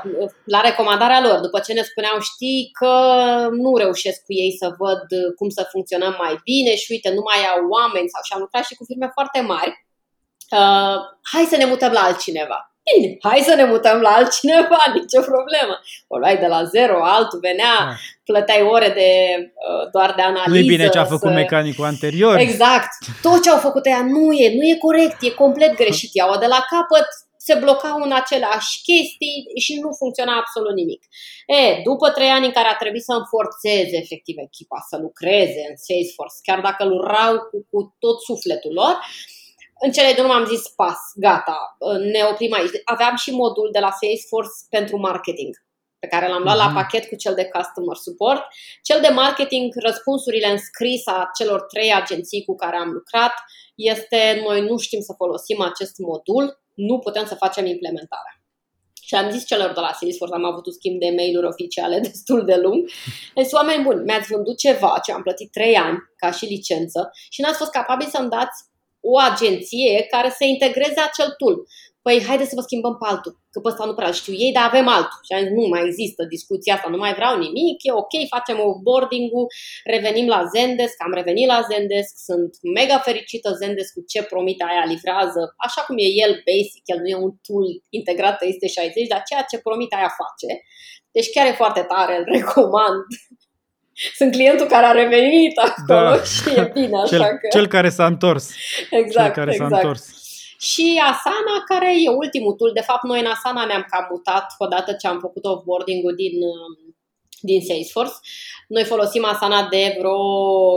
la 0.54 0.60
recomandarea 0.68 1.20
lor, 1.26 1.38
după 1.46 1.58
ce 1.66 1.72
ne 1.78 1.84
spuneau, 1.90 2.16
știi 2.30 2.62
că 2.78 2.92
nu 3.62 3.70
reușesc 3.82 4.18
cu 4.26 4.32
ei 4.42 4.52
să 4.60 4.66
văd 4.82 5.04
cum 5.38 5.48
să 5.56 5.62
funcționăm 5.72 6.14
mai 6.24 6.34
bine 6.50 6.72
și 6.80 6.92
uite, 6.94 7.08
nu 7.18 7.22
mai 7.30 7.40
au 7.52 7.60
oameni 7.76 8.12
sau 8.12 8.22
și 8.24 8.32
am 8.34 8.42
lucrat 8.44 8.64
și 8.68 8.78
cu 8.78 8.84
firme 8.90 9.08
foarte 9.16 9.40
mari, 9.52 9.72
uh, 10.58 10.96
hai 11.32 11.44
să 11.52 11.56
ne 11.56 11.70
mutăm 11.72 11.92
la 11.98 12.02
altcineva. 12.08 12.69
Bine, 12.90 13.16
hai 13.20 13.40
să 13.44 13.54
ne 13.54 13.64
mutăm 13.64 14.00
la 14.00 14.08
altcineva, 14.08 14.82
nicio 14.98 15.20
problemă. 15.20 15.74
O 16.08 16.18
luai 16.18 16.36
de 16.36 16.46
la 16.46 16.64
zero, 16.64 17.04
altul 17.04 17.38
venea, 17.38 17.76
da. 17.78 17.94
plăteai 18.24 18.62
ore 18.62 18.88
de, 18.88 19.10
uh, 19.68 19.90
doar 19.92 20.12
de 20.16 20.22
analiză. 20.22 20.48
Nu 20.48 20.56
e 20.56 20.74
bine 20.74 20.88
ce 20.88 20.98
a 20.98 21.04
făcut 21.04 21.30
să... 21.30 21.34
mecanicul 21.34 21.84
anterior. 21.84 22.38
Exact. 22.38 22.90
Tot 23.22 23.42
ce 23.42 23.50
au 23.50 23.58
făcut 23.58 23.86
ea 23.86 24.02
nu 24.02 24.32
e, 24.32 24.54
nu 24.56 24.62
e 24.62 24.76
corect, 24.78 25.22
e 25.22 25.30
complet 25.30 25.74
greșit. 25.74 26.14
Iau 26.14 26.38
de 26.38 26.46
la 26.46 26.64
capăt, 26.70 27.06
se 27.36 27.54
blocau 27.54 27.98
în 28.06 28.12
aceleași 28.12 28.72
chestii 28.88 29.38
și 29.64 29.72
nu 29.82 29.90
funcționa 30.00 30.34
absolut 30.36 30.74
nimic. 30.74 31.02
E, 31.46 31.82
după 31.82 32.10
trei 32.10 32.30
ani 32.36 32.48
în 32.48 32.56
care 32.58 32.68
a 32.68 32.80
trebuit 32.82 33.02
să 33.02 33.12
înforțeze 33.12 33.96
efectiv 34.04 34.36
echipa, 34.48 34.78
să 34.90 34.96
lucreze 35.06 35.62
în 35.70 35.76
Salesforce, 35.84 36.38
chiar 36.46 36.60
dacă 36.68 36.82
lucrau 36.84 37.32
cu, 37.50 37.56
cu 37.70 37.78
tot 37.98 38.18
sufletul 38.28 38.72
lor, 38.80 38.94
uh, 38.98 39.39
în 39.80 39.90
cele 39.90 40.12
din 40.12 40.22
urmă 40.22 40.34
am 40.34 40.46
zis 40.46 40.68
pas, 40.68 40.98
gata, 41.14 41.76
ne 42.12 42.22
oprim 42.30 42.52
aici. 42.52 42.80
Aveam 42.84 43.16
și 43.16 43.30
modul 43.30 43.68
de 43.72 43.78
la 43.78 43.90
Salesforce 43.90 44.50
pentru 44.68 44.96
marketing 44.98 45.54
pe 45.98 46.06
care 46.06 46.28
l-am 46.28 46.42
luat 46.42 46.54
uh-huh. 46.54 46.64
la 46.64 46.66
mhm. 46.66 46.74
pachet 46.74 47.08
cu 47.08 47.16
cel 47.16 47.34
de 47.34 47.50
customer 47.54 47.96
support. 47.96 48.42
Cel 48.82 49.00
de 49.00 49.08
marketing, 49.08 49.72
răspunsurile 49.74 50.48
în 50.50 50.58
scris 50.58 51.06
a 51.06 51.30
celor 51.38 51.60
trei 51.60 51.94
agenții 51.94 52.44
cu 52.44 52.54
care 52.54 52.76
am 52.76 52.90
lucrat 52.90 53.32
este 53.74 54.42
noi 54.46 54.60
nu 54.60 54.76
știm 54.76 55.00
să 55.00 55.12
folosim 55.16 55.60
acest 55.60 55.98
modul, 55.98 56.62
nu 56.74 56.98
putem 56.98 57.26
să 57.26 57.34
facem 57.34 57.66
implementarea. 57.66 58.34
Și 59.02 59.14
am 59.14 59.30
zis 59.30 59.46
celor 59.46 59.72
de 59.72 59.80
la 59.80 59.92
Salesforce, 59.92 60.34
am 60.34 60.44
avut 60.44 60.66
un 60.66 60.72
schimb 60.72 61.00
de 61.00 61.12
mail-uri 61.16 61.46
oficiale 61.46 61.98
destul 62.08 62.44
de 62.44 62.56
lung. 62.56 62.90
Deci, 63.34 63.52
oameni 63.52 63.82
buni, 63.82 64.04
mi-ați 64.04 64.32
vândut 64.32 64.58
ceva 64.58 65.00
ce 65.04 65.12
am 65.12 65.22
plătit 65.22 65.50
3 65.50 65.76
ani 65.76 65.98
ca 66.16 66.30
și 66.30 66.44
licență 66.44 67.10
și 67.30 67.40
n-ați 67.40 67.58
fost 67.58 67.70
capabili 67.70 68.10
să-mi 68.10 68.28
dați 68.28 68.69
o 69.00 69.18
agenție 69.18 70.06
care 70.10 70.28
să 70.38 70.44
integreze 70.44 71.00
acel 71.00 71.34
tool. 71.38 71.56
Păi 72.02 72.24
haideți 72.28 72.48
să 72.48 72.58
vă 72.58 72.68
schimbăm 72.68 72.96
pe 72.98 73.06
altul, 73.12 73.32
că 73.52 73.58
pe 73.60 73.68
ăsta 73.68 73.84
nu 73.84 73.94
prea 73.94 74.12
știu 74.20 74.34
ei, 74.44 74.52
dar 74.56 74.64
avem 74.66 74.88
altul. 74.88 75.20
Și 75.26 75.32
am 75.32 75.42
zis, 75.42 75.52
nu 75.58 75.66
mai 75.72 75.82
există 75.88 76.22
discuția 76.34 76.74
asta, 76.74 76.88
nu 76.94 77.00
mai 77.04 77.14
vreau 77.18 77.34
nimic, 77.46 77.76
e 77.88 78.00
ok, 78.02 78.14
facem 78.36 78.58
offboarding-ul, 78.68 79.46
revenim 79.92 80.26
la 80.34 80.42
Zendesk, 80.54 80.96
am 81.06 81.14
revenit 81.20 81.46
la 81.54 81.60
Zendesk, 81.70 82.12
sunt 82.28 82.52
mega 82.78 82.98
fericită 83.08 83.48
Zendesk 83.60 83.92
cu 83.94 84.02
ce 84.12 84.20
promite 84.22 84.64
aia 84.70 84.84
livrează, 84.92 85.42
așa 85.66 85.80
cum 85.86 85.96
e 85.98 86.08
el 86.24 86.32
basic, 86.48 86.84
el 86.92 87.00
nu 87.02 87.08
e 87.14 87.24
un 87.26 87.34
tool 87.46 87.66
integrat 87.98 88.36
360, 88.38 89.06
dar 89.12 89.22
ceea 89.28 89.44
ce 89.50 89.64
promite 89.66 89.94
aia 89.96 90.12
face. 90.20 90.50
Deci 91.16 91.30
chiar 91.34 91.46
e 91.46 91.62
foarte 91.62 91.82
tare, 91.92 92.14
îl 92.18 92.26
recomand 92.36 93.04
sunt 94.18 94.32
clientul 94.32 94.66
care 94.66 94.86
a 94.86 94.90
revenit 94.90 95.58
acolo 95.58 96.16
da. 96.16 96.22
și 96.34 96.58
e 96.58 96.70
bine 96.74 96.96
așa 96.96 97.16
cel, 97.16 97.20
că... 97.20 97.48
Cel 97.50 97.66
care 97.66 97.88
s-a 97.88 98.06
întors. 98.06 98.50
Exact, 98.90 99.34
cel 99.34 99.44
care 99.44 99.52
exact. 99.52 99.70
s-a 99.70 99.76
întors. 99.76 100.18
Și 100.60 101.00
Asana, 101.02 101.56
care 101.66 102.02
e 102.02 102.08
ultimul 102.08 102.52
tool. 102.52 102.72
De 102.72 102.80
fapt, 102.80 103.02
noi 103.02 103.20
în 103.20 103.26
Asana 103.26 103.64
ne-am 103.64 103.86
cam 103.90 104.06
mutat 104.10 104.46
odată 104.58 104.92
ce 104.92 105.06
am 105.06 105.18
făcut 105.20 105.44
offboarding-ul 105.44 106.14
din, 106.14 106.42
um, 106.42 106.96
din 107.40 107.60
Salesforce. 107.60 108.14
Noi 108.68 108.84
folosim 108.84 109.24
Asana 109.24 109.68
de 109.68 109.96
vreo 109.98 110.18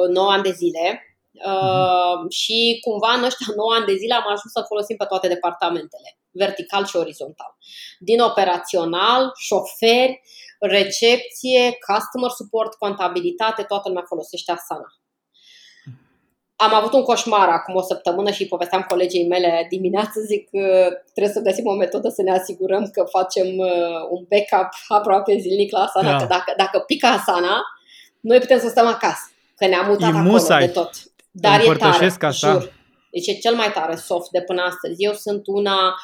9 0.07 0.31
ani 0.31 0.43
de 0.43 0.51
zile. 0.51 1.07
Uh, 1.31 2.31
și 2.31 2.79
cumva 2.81 3.11
în 3.13 3.23
ăștia 3.23 3.53
9 3.61 3.73
ani 3.73 3.85
de 3.85 3.95
zile 3.95 4.13
am 4.13 4.25
ajuns 4.25 4.51
să 4.53 4.63
folosim 4.67 4.95
pe 4.95 5.05
toate 5.05 5.27
departamentele, 5.27 6.17
vertical 6.31 6.85
și 6.85 6.95
orizontal. 6.95 7.55
Din 7.99 8.19
operațional, 8.19 9.31
șoferi, 9.37 10.21
recepție, 10.67 11.77
customer 11.87 12.29
support, 12.29 12.73
contabilitate, 12.73 13.63
toată 13.63 13.87
lumea 13.87 14.03
folosește 14.07 14.51
Asana. 14.51 14.87
Am 16.55 16.73
avut 16.73 16.93
un 16.93 17.03
coșmar 17.03 17.49
acum 17.49 17.75
o 17.75 17.81
săptămână 17.81 18.31
și 18.31 18.47
povesteam 18.47 18.85
colegii 18.87 19.27
mele 19.27 19.65
dimineață, 19.69 20.19
zic 20.19 20.49
că 20.49 20.87
trebuie 21.13 21.33
să 21.33 21.41
găsim 21.41 21.65
o 21.65 21.73
metodă 21.73 22.09
să 22.09 22.21
ne 22.21 22.31
asigurăm 22.31 22.89
că 22.89 23.03
facem 23.09 23.47
uh, 23.57 24.01
un 24.09 24.25
backup 24.29 24.69
aproape 24.87 25.37
zilnic 25.39 25.71
la 25.71 25.79
Asana, 25.79 26.11
da. 26.11 26.17
că 26.17 26.25
dacă, 26.25 26.53
dacă 26.57 26.79
pică 26.79 27.07
Asana, 27.07 27.61
noi 28.19 28.39
putem 28.39 28.59
să 28.59 28.67
stăm 28.67 28.87
acasă, 28.87 29.31
că 29.55 29.67
ne-am 29.67 29.87
mutat 29.87 30.13
e 30.13 30.17
acolo 30.17 30.31
musai. 30.31 30.65
de 30.65 30.71
tot. 30.71 30.89
Dar 31.31 31.59
e 31.59 31.73
tare, 31.77 32.05
asta. 32.05 32.29
jur. 32.29 32.73
Deci 33.11 33.27
e 33.27 33.33
cel 33.33 33.55
mai 33.55 33.71
tare 33.71 33.95
soft 33.95 34.29
de 34.29 34.41
până 34.41 34.61
astăzi. 34.61 34.95
Eu 34.97 35.13
sunt 35.13 35.47
una 35.47 35.95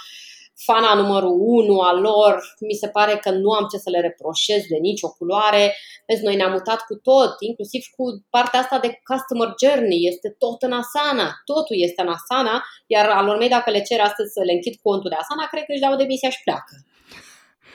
fana 0.66 0.94
numărul 1.02 1.36
unu 1.40 1.80
al 1.80 2.00
lor, 2.00 2.32
mi 2.60 2.74
se 2.82 2.88
pare 2.88 3.16
că 3.24 3.30
nu 3.32 3.50
am 3.52 3.66
ce 3.72 3.78
să 3.78 3.90
le 3.90 4.00
reproșez 4.00 4.62
de 4.74 4.78
nicio 4.88 5.10
culoare. 5.18 5.76
Vezi, 6.08 6.24
noi 6.24 6.36
ne-am 6.36 6.52
mutat 6.52 6.80
cu 6.90 6.96
tot, 6.96 7.32
inclusiv 7.40 7.82
cu 7.96 8.04
partea 8.30 8.60
asta 8.60 8.80
de 8.80 9.00
customer 9.10 9.50
journey, 9.64 10.08
este 10.12 10.30
tot 10.44 10.62
în 10.62 10.74
Asana, 10.82 11.28
totul 11.52 11.76
este 11.88 12.02
în 12.02 12.12
Asana, 12.18 12.64
iar 12.88 13.06
al 13.10 13.38
mei 13.38 13.50
dacă 13.50 13.70
le 13.70 13.82
cer 13.82 14.00
astăzi 14.00 14.34
să 14.34 14.42
le 14.44 14.54
închid 14.54 14.76
contul 14.82 15.10
de 15.10 15.20
Asana, 15.20 15.48
cred 15.52 15.64
că 15.66 15.72
își 15.72 15.86
dau 15.86 15.96
demisia 15.96 16.30
și 16.30 16.44
pleacă. 16.44 16.74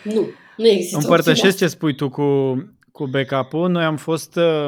Nu, 0.02 0.22
nu 0.56 0.66
există. 0.66 0.96
Împărtășesc 0.96 1.56
ce 1.56 1.66
spui 1.66 1.94
tu 1.94 2.10
cu, 2.10 2.28
cu 2.92 3.06
backup-ul. 3.06 3.68
Noi 3.68 3.84
am 3.84 3.96
fost 3.96 4.36
uh, 4.36 4.66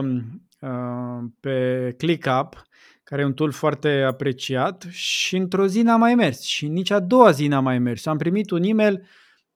uh, 0.61 1.21
pe 1.41 1.57
ClickUp 1.99 2.67
care 3.09 3.23
e 3.23 3.25
un 3.25 3.35
tool 3.35 3.53
foarte 3.53 4.05
apreciat 4.07 4.85
și 4.91 5.37
într-o 5.37 5.67
zi 5.67 5.83
n-a 5.83 5.97
mai 5.97 6.15
mers 6.15 6.43
și 6.43 6.67
nici 6.67 6.91
a 6.91 7.01
doua 7.01 7.31
zi 7.31 7.47
n-a 7.47 7.61
mai 7.61 7.79
mers. 7.79 8.07
Am 8.07 8.17
primit 8.17 8.51
un 8.51 8.63
e-mail 8.63 9.07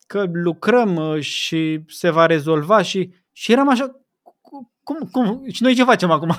că 0.07 0.25
lucrăm 0.33 0.97
uh, 0.97 1.21
și 1.21 1.81
se 1.89 2.11
va 2.11 2.27
rezolva 2.27 2.83
și, 2.83 3.11
și 3.33 3.53
eram 3.53 3.69
așa, 3.69 4.01
cum, 4.83 5.09
cum, 5.13 5.45
și 5.53 5.63
noi 5.63 5.75
ce 5.75 5.85
facem 5.85 6.11
acum? 6.11 6.35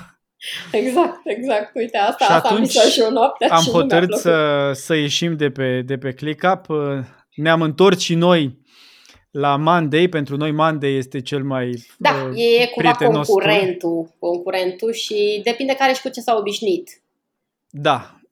Exact, 0.72 1.20
exact. 1.24 1.70
Uite, 1.74 1.98
asta, 1.98 2.24
și 2.24 2.32
asta 2.32 2.48
atunci 2.48 2.76
am 2.76 2.88
și 2.90 3.00
o 3.00 3.10
noapte 3.10 3.44
am 3.44 3.64
hotărât 3.64 4.16
să, 4.16 4.70
să 4.74 4.94
ieșim 4.94 5.36
de 5.36 5.50
pe, 5.50 5.82
de 5.86 5.98
pe 5.98 6.12
ClickUp. 6.12 6.68
Uh, 6.68 6.98
ne-am 7.34 7.62
întors 7.62 7.98
și 7.98 8.14
noi 8.14 8.58
la 9.30 9.56
Monday, 9.56 10.08
pentru 10.08 10.36
noi 10.36 10.50
Monday 10.50 10.94
este 10.94 11.20
cel 11.20 11.42
mai 11.42 11.86
Da, 11.98 12.28
uh, 12.30 12.60
e 12.60 12.66
cumva 12.66 12.92
concurentul, 12.92 14.14
concurentul 14.18 14.92
și 14.92 15.40
depinde 15.44 15.74
care 15.74 15.92
și 15.92 16.02
cu 16.02 16.08
ce 16.08 16.20
s-a 16.20 16.36
obișnuit. 16.36 17.01
Da, 17.74 18.22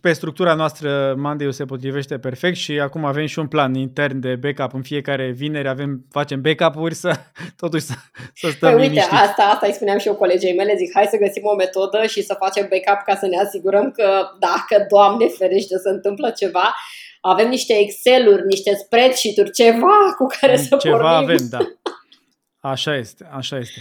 pe 0.00 0.12
structura 0.12 0.54
noastră 0.54 1.14
Monday 1.16 1.52
se 1.52 1.64
potrivește 1.64 2.18
perfect 2.18 2.56
și 2.56 2.80
acum 2.80 3.04
avem 3.04 3.26
și 3.26 3.38
un 3.38 3.46
plan 3.46 3.74
intern 3.74 4.20
de 4.20 4.36
backup. 4.36 4.74
În 4.74 4.82
fiecare 4.82 5.30
vineri 5.30 5.68
avem, 5.68 6.04
facem 6.10 6.40
backup-uri 6.40 6.94
să 6.94 7.14
totuși 7.62 7.84
să, 7.84 7.94
să 8.34 8.48
stăm 8.50 8.74
păi, 8.74 8.88
uite, 8.88 9.00
asta, 9.00 9.42
asta 9.42 9.66
îi 9.66 9.72
spuneam 9.72 9.98
și 9.98 10.06
eu 10.06 10.14
colegii 10.14 10.56
mele, 10.56 10.74
zic 10.76 10.90
hai 10.94 11.06
să 11.10 11.16
găsim 11.16 11.42
o 11.44 11.54
metodă 11.54 12.06
și 12.06 12.22
să 12.22 12.36
facem 12.38 12.68
backup 12.70 13.04
ca 13.04 13.14
să 13.14 13.26
ne 13.26 13.38
asigurăm 13.38 13.90
că 13.90 14.28
dacă, 14.38 14.86
Doamne 14.88 15.26
ferește, 15.26 15.76
se 15.76 15.88
întâmplă 15.88 16.30
ceva, 16.30 16.74
avem 17.20 17.48
niște 17.48 17.74
Excel-uri, 17.78 18.46
niște 18.46 18.74
spreadsheet-uri, 18.74 19.50
ceva 19.50 20.14
cu 20.16 20.26
care 20.40 20.56
să 20.56 20.76
ceva 20.76 20.96
pornim. 20.96 21.16
avem, 21.16 21.46
da. 21.50 21.58
Așa 22.60 22.96
este, 22.96 23.28
așa 23.32 23.58
este. 23.58 23.80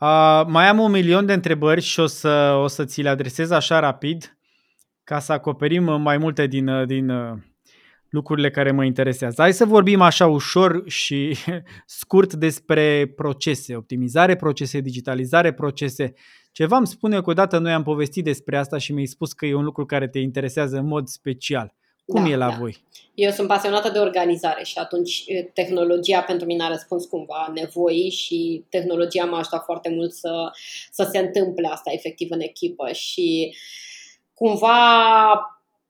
Uh, 0.00 0.44
mai 0.46 0.68
am 0.68 0.78
un 0.78 0.90
milion 0.90 1.26
de 1.26 1.32
întrebări 1.32 1.80
și 1.80 2.00
o 2.00 2.06
să, 2.06 2.58
o 2.62 2.66
să 2.66 2.84
ți 2.84 3.02
le 3.02 3.08
adresez 3.08 3.50
așa 3.50 3.78
rapid 3.78 4.37
ca 5.08 5.18
să 5.18 5.32
acoperim 5.32 5.86
uh, 5.86 5.96
mai 5.98 6.18
multe 6.18 6.46
din, 6.46 6.68
uh, 6.68 6.86
din 6.86 7.08
uh, 7.08 7.38
lucrurile 8.08 8.50
care 8.50 8.70
mă 8.70 8.84
interesează. 8.84 9.42
Hai 9.42 9.52
să 9.52 9.64
vorbim 9.64 10.00
așa 10.00 10.26
ușor 10.26 10.82
și 10.86 11.36
scurt 12.00 12.34
despre 12.34 13.12
procese, 13.16 13.76
optimizare 13.76 14.36
procese, 14.36 14.80
digitalizare 14.80 15.52
procese. 15.52 16.14
Ceva 16.52 16.76
îmi 16.76 16.86
spune 16.86 17.20
că 17.20 17.30
odată 17.30 17.58
noi 17.58 17.72
am 17.72 17.82
povestit 17.82 18.24
despre 18.24 18.56
asta 18.56 18.78
și 18.78 18.92
mi-ai 18.92 19.06
spus 19.06 19.32
că 19.32 19.46
e 19.46 19.54
un 19.54 19.64
lucru 19.64 19.86
care 19.86 20.08
te 20.08 20.18
interesează 20.18 20.76
în 20.76 20.86
mod 20.86 21.06
special. 21.06 21.74
Cum 22.04 22.22
da, 22.22 22.30
e 22.30 22.36
la 22.36 22.48
da. 22.48 22.56
voi? 22.56 22.76
Eu 23.14 23.30
sunt 23.30 23.48
pasionată 23.48 23.90
de 23.90 23.98
organizare 23.98 24.64
și 24.64 24.78
atunci 24.78 25.24
tehnologia 25.54 26.20
pentru 26.20 26.46
mine 26.46 26.62
a 26.62 26.68
răspuns 26.68 27.04
cumva 27.04 27.52
nevoii 27.54 28.10
și 28.10 28.64
tehnologia 28.68 29.24
m-a 29.24 29.38
ajutat 29.38 29.64
foarte 29.64 29.90
mult 29.90 30.12
să, 30.12 30.50
să 30.90 31.08
se 31.12 31.18
întâmple 31.18 31.68
asta 31.68 31.90
efectiv 31.92 32.28
în 32.30 32.40
echipă 32.40 32.92
și 32.92 33.54
cumva 34.38 34.80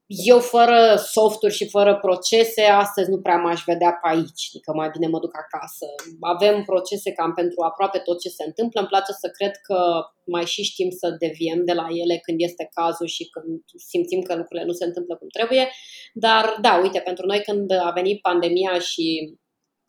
eu 0.08 0.40
fără 0.40 0.80
softuri 0.96 1.54
și 1.54 1.68
fără 1.68 1.96
procese, 1.96 2.62
astăzi 2.62 3.10
nu 3.10 3.18
prea 3.20 3.36
m-aș 3.36 3.62
vedea 3.66 3.92
pe 4.02 4.08
aici, 4.08 4.42
adică 4.50 4.72
mai 4.74 4.88
bine 4.92 5.06
mă 5.06 5.18
duc 5.18 5.34
acasă. 5.44 5.86
Avem 6.20 6.62
procese 6.62 7.12
cam 7.12 7.32
pentru 7.34 7.62
aproape 7.62 7.98
tot 7.98 8.20
ce 8.20 8.28
se 8.28 8.44
întâmplă. 8.46 8.80
Îmi 8.80 8.88
place 8.88 9.12
să 9.12 9.28
cred 9.36 9.54
că 9.66 9.78
mai 10.26 10.44
și 10.44 10.62
știm 10.62 10.90
să 10.90 11.16
deviem 11.18 11.64
de 11.64 11.72
la 11.72 11.86
ele 12.02 12.16
când 12.22 12.40
este 12.40 12.70
cazul 12.74 13.06
și 13.06 13.24
când 13.34 13.60
simțim 13.90 14.20
că 14.22 14.34
lucrurile 14.34 14.66
nu 14.66 14.72
se 14.72 14.84
întâmplă 14.84 15.16
cum 15.16 15.28
trebuie. 15.28 15.68
Dar 16.12 16.56
da, 16.60 16.80
uite, 16.82 17.00
pentru 17.00 17.26
noi 17.26 17.40
când 17.40 17.70
a 17.70 17.90
venit 17.90 18.20
pandemia 18.20 18.78
și 18.78 19.34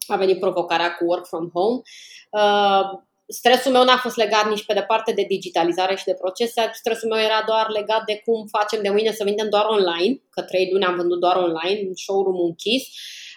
a 0.08 0.16
venit 0.16 0.40
provocarea 0.40 0.96
cu 0.96 1.06
work 1.06 1.26
from 1.28 1.50
home, 1.54 1.82
uh, 2.32 2.84
stresul 3.32 3.72
meu 3.72 3.84
n-a 3.84 3.98
fost 3.98 4.16
legat 4.16 4.50
nici 4.50 4.66
pe 4.66 4.74
departe 4.74 5.12
de 5.12 5.26
digitalizare 5.28 5.96
și 5.96 6.04
de 6.04 6.14
procese, 6.14 6.70
stresul 6.74 7.10
meu 7.10 7.20
era 7.20 7.44
doar 7.48 7.70
legat 7.70 8.06
de 8.06 8.22
cum 8.26 8.48
facem 8.48 8.82
de 8.82 8.90
mâine 8.90 9.12
să 9.12 9.24
vindem 9.24 9.50
doar 9.50 9.66
online, 9.66 10.22
că 10.30 10.42
trei 10.42 10.70
luni 10.72 10.86
am 10.86 10.96
vândut 10.96 11.20
doar 11.20 11.36
online, 11.36 11.90
showroom 11.96 12.40
închis. 12.46 12.84
Uh, 12.84 13.29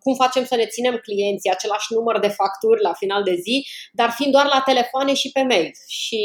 cum 0.00 0.14
facem 0.14 0.44
să 0.44 0.56
ne 0.56 0.66
ținem 0.66 0.96
clienții, 1.06 1.50
același 1.50 1.92
număr 1.96 2.18
de 2.18 2.28
facturi 2.40 2.82
la 2.82 2.92
final 2.92 3.22
de 3.22 3.34
zi, 3.44 3.66
dar 3.92 4.10
fiind 4.10 4.32
doar 4.32 4.46
la 4.54 4.60
telefoane 4.70 5.14
și 5.14 5.32
pe 5.32 5.42
mail. 5.42 5.70
Și, 5.86 6.22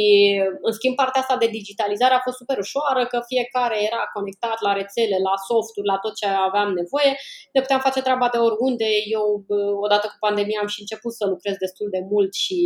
în 0.62 0.72
schimb, 0.72 0.96
partea 0.96 1.22
asta 1.22 1.38
de 1.38 1.48
digitalizare 1.48 2.14
a 2.14 2.26
fost 2.26 2.38
super 2.38 2.58
ușoară, 2.58 3.02
că 3.12 3.18
fiecare 3.32 3.78
era 3.90 4.02
conectat 4.14 4.58
la 4.68 4.74
rețele, 4.80 5.18
la 5.30 5.36
softuri, 5.50 5.92
la 5.92 5.98
tot 6.04 6.14
ce 6.20 6.28
aveam 6.48 6.70
nevoie. 6.82 7.12
Ne 7.54 7.62
puteam 7.62 7.82
face 7.88 8.02
treaba 8.02 8.28
de 8.34 8.40
oriunde. 8.48 8.90
Eu, 9.18 9.28
uh, 9.48 9.74
odată 9.86 10.06
cu 10.08 10.18
pandemia, 10.26 10.60
am 10.62 10.72
și 10.74 10.82
început 10.84 11.14
să 11.20 11.24
lucrez 11.34 11.56
destul 11.66 11.88
de 11.96 12.02
mult 12.12 12.32
și 12.44 12.60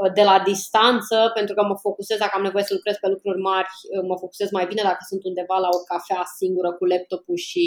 uh, 0.00 0.10
de 0.18 0.24
la 0.30 0.36
distanță, 0.50 1.16
pentru 1.38 1.54
că 1.54 1.62
mă 1.70 1.76
focusez, 1.86 2.18
dacă 2.24 2.34
am 2.36 2.46
nevoie 2.48 2.64
să 2.68 2.74
lucrez 2.78 2.96
pe 3.00 3.08
lucruri 3.14 3.40
mari, 3.50 3.70
mă 4.08 4.16
focusez 4.22 4.48
mai 4.58 4.66
bine 4.70 4.82
dacă 4.90 5.02
sunt 5.10 5.22
undeva 5.30 5.56
la 5.64 5.70
o 5.76 5.80
cafea 5.90 6.22
singură 6.38 6.70
cu 6.78 6.84
laptopul 6.92 7.36
și 7.50 7.64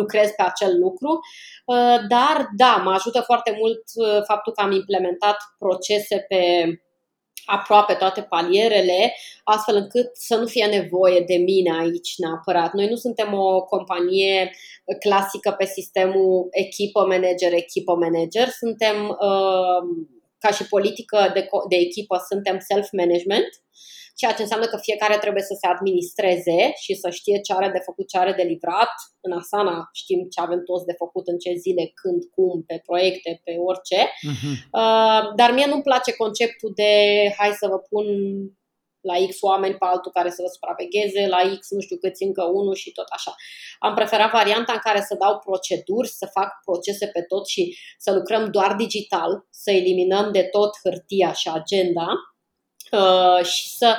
lucrez 0.00 0.28
pe 0.36 0.44
acel 0.50 0.72
lucru 0.84 1.09
lucru, 1.10 1.20
uh, 1.64 1.98
dar 2.08 2.48
da, 2.56 2.80
mă 2.84 2.90
ajută 2.90 3.20
foarte 3.20 3.56
mult 3.58 3.82
uh, 3.94 4.22
faptul 4.26 4.52
că 4.52 4.62
am 4.62 4.72
implementat 4.72 5.36
procese 5.58 6.24
pe 6.28 6.64
aproape 7.44 7.94
toate 7.94 8.22
palierele, 8.22 9.14
astfel 9.44 9.76
încât 9.76 10.10
să 10.12 10.36
nu 10.36 10.46
fie 10.46 10.66
nevoie 10.66 11.20
de 11.20 11.36
mine 11.36 11.78
aici 11.80 12.14
neapărat. 12.16 12.72
Noi 12.72 12.88
nu 12.88 12.96
suntem 12.96 13.34
o 13.34 13.62
companie 13.62 14.50
clasică 15.00 15.50
pe 15.50 15.64
sistemul 15.64 16.48
echipă 16.50 17.00
manager, 17.00 17.52
echipă 17.52 17.94
manager, 17.94 18.48
suntem 18.48 19.08
uh, 19.08 20.06
ca 20.38 20.50
și 20.50 20.68
politică 20.68 21.30
de, 21.34 21.48
de 21.68 21.76
echipă, 21.76 22.24
suntem 22.28 22.58
self-management 22.58 23.48
ceea 24.20 24.36
ce 24.36 24.42
înseamnă 24.42 24.66
că 24.66 24.78
fiecare 24.88 25.16
trebuie 25.24 25.42
să 25.50 25.54
se 25.60 25.66
administreze 25.74 26.58
și 26.84 26.92
să 27.02 27.08
știe 27.10 27.38
ce 27.46 27.52
are 27.52 27.70
de 27.76 27.82
făcut, 27.88 28.06
ce 28.08 28.18
are 28.18 28.32
de 28.40 28.42
livrat. 28.52 28.92
În 29.26 29.32
Asana 29.40 29.76
știm 30.00 30.20
ce 30.32 30.40
avem 30.40 30.60
toți 30.70 30.88
de 30.90 30.94
făcut, 31.02 31.24
în 31.28 31.38
ce 31.38 31.52
zile, 31.64 31.84
când, 32.00 32.20
cum, 32.34 32.62
pe 32.68 32.76
proiecte, 32.86 33.30
pe 33.44 33.52
orice. 33.70 34.00
Uh-huh. 34.30 34.54
Uh, 34.80 35.22
dar 35.38 35.50
mie 35.56 35.66
nu-mi 35.68 35.88
place 35.88 36.12
conceptul 36.22 36.70
de 36.80 36.92
hai 37.38 37.52
să 37.60 37.66
vă 37.72 37.78
pun 37.90 38.06
la 39.00 39.14
X 39.28 39.32
oameni 39.40 39.74
pe 39.74 39.86
altul 39.92 40.12
care 40.12 40.30
să 40.30 40.42
vă 40.42 40.48
supravegheze, 40.56 41.26
la 41.26 41.40
X 41.58 41.70
nu 41.70 41.80
știu 41.80 41.96
câți 41.96 42.22
încă 42.22 42.42
unul 42.44 42.74
și 42.74 42.92
tot 42.92 43.08
așa. 43.16 43.34
Am 43.78 43.94
preferat 43.94 44.30
varianta 44.30 44.72
în 44.72 44.82
care 44.82 45.00
să 45.08 45.14
dau 45.14 45.38
proceduri, 45.38 46.08
să 46.08 46.26
fac 46.36 46.50
procese 46.64 47.06
pe 47.06 47.22
tot 47.22 47.46
și 47.46 47.76
să 47.98 48.12
lucrăm 48.12 48.50
doar 48.50 48.74
digital, 48.74 49.46
să 49.50 49.70
eliminăm 49.70 50.32
de 50.32 50.42
tot 50.42 50.70
hârtia 50.82 51.32
și 51.32 51.48
agenda 51.48 52.06
Uh, 52.90 53.44
și 53.44 53.68
să, 53.76 53.96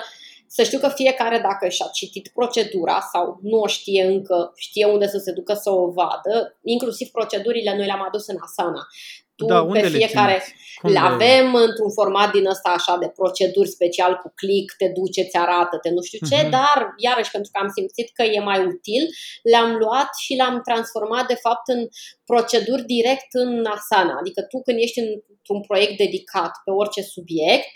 să 0.48 0.64
știu 0.64 0.80
că 0.80 0.90
fiecare 0.90 1.40
dacă 1.40 1.70
și-a 1.70 1.90
citit 1.94 2.28
procedura 2.34 3.00
sau 3.14 3.40
nu 3.42 3.58
o 3.60 3.68
știe 3.68 4.04
încă, 4.04 4.52
știe 4.56 4.86
unde 4.86 5.08
să 5.08 5.18
se 5.18 5.32
ducă 5.32 5.54
să 5.54 5.70
o 5.70 5.92
vadă, 5.92 6.60
inclusiv 6.64 7.08
procedurile 7.08 7.76
noi 7.76 7.86
le-am 7.86 8.06
adus 8.08 8.28
în 8.28 8.38
Asana. 8.40 8.88
Tu 9.36 9.46
da, 9.46 9.62
unde 9.62 9.80
pe 9.80 9.88
fiecare 9.88 10.44
le, 10.82 10.92
le 10.92 11.00
avem 11.00 11.46
le... 11.56 11.64
într-un 11.68 11.92
format 12.00 12.32
din 12.32 12.48
ăsta 12.48 12.70
așa 12.70 12.98
de 12.98 13.08
proceduri 13.08 13.70
special 13.70 14.14
cu 14.16 14.32
click, 14.36 14.76
te 14.78 14.88
duce, 14.88 15.24
ți 15.24 15.38
arată, 15.38 15.78
te 15.78 15.90
nu 15.90 16.02
știu 16.02 16.28
ce, 16.30 16.40
uh-huh. 16.46 16.50
dar 16.50 16.94
iarăși 16.98 17.32
pentru 17.32 17.52
că 17.54 17.60
am 17.64 17.70
simțit 17.78 18.10
că 18.14 18.24
e 18.24 18.40
mai 18.40 18.60
util, 18.66 19.04
le-am 19.44 19.72
luat 19.76 20.10
și 20.24 20.34
le-am 20.34 20.62
transformat 20.68 21.26
de 21.28 21.38
fapt 21.46 21.68
în 21.76 21.88
proceduri 22.26 22.84
direct 22.96 23.32
în 23.32 23.66
Asana. 23.76 24.16
Adică 24.20 24.42
tu 24.42 24.62
când 24.62 24.78
ești 24.80 25.00
într-un 25.00 25.62
proiect 25.68 25.98
dedicat 25.98 26.52
pe 26.66 26.72
orice 26.72 27.02
subiect, 27.02 27.68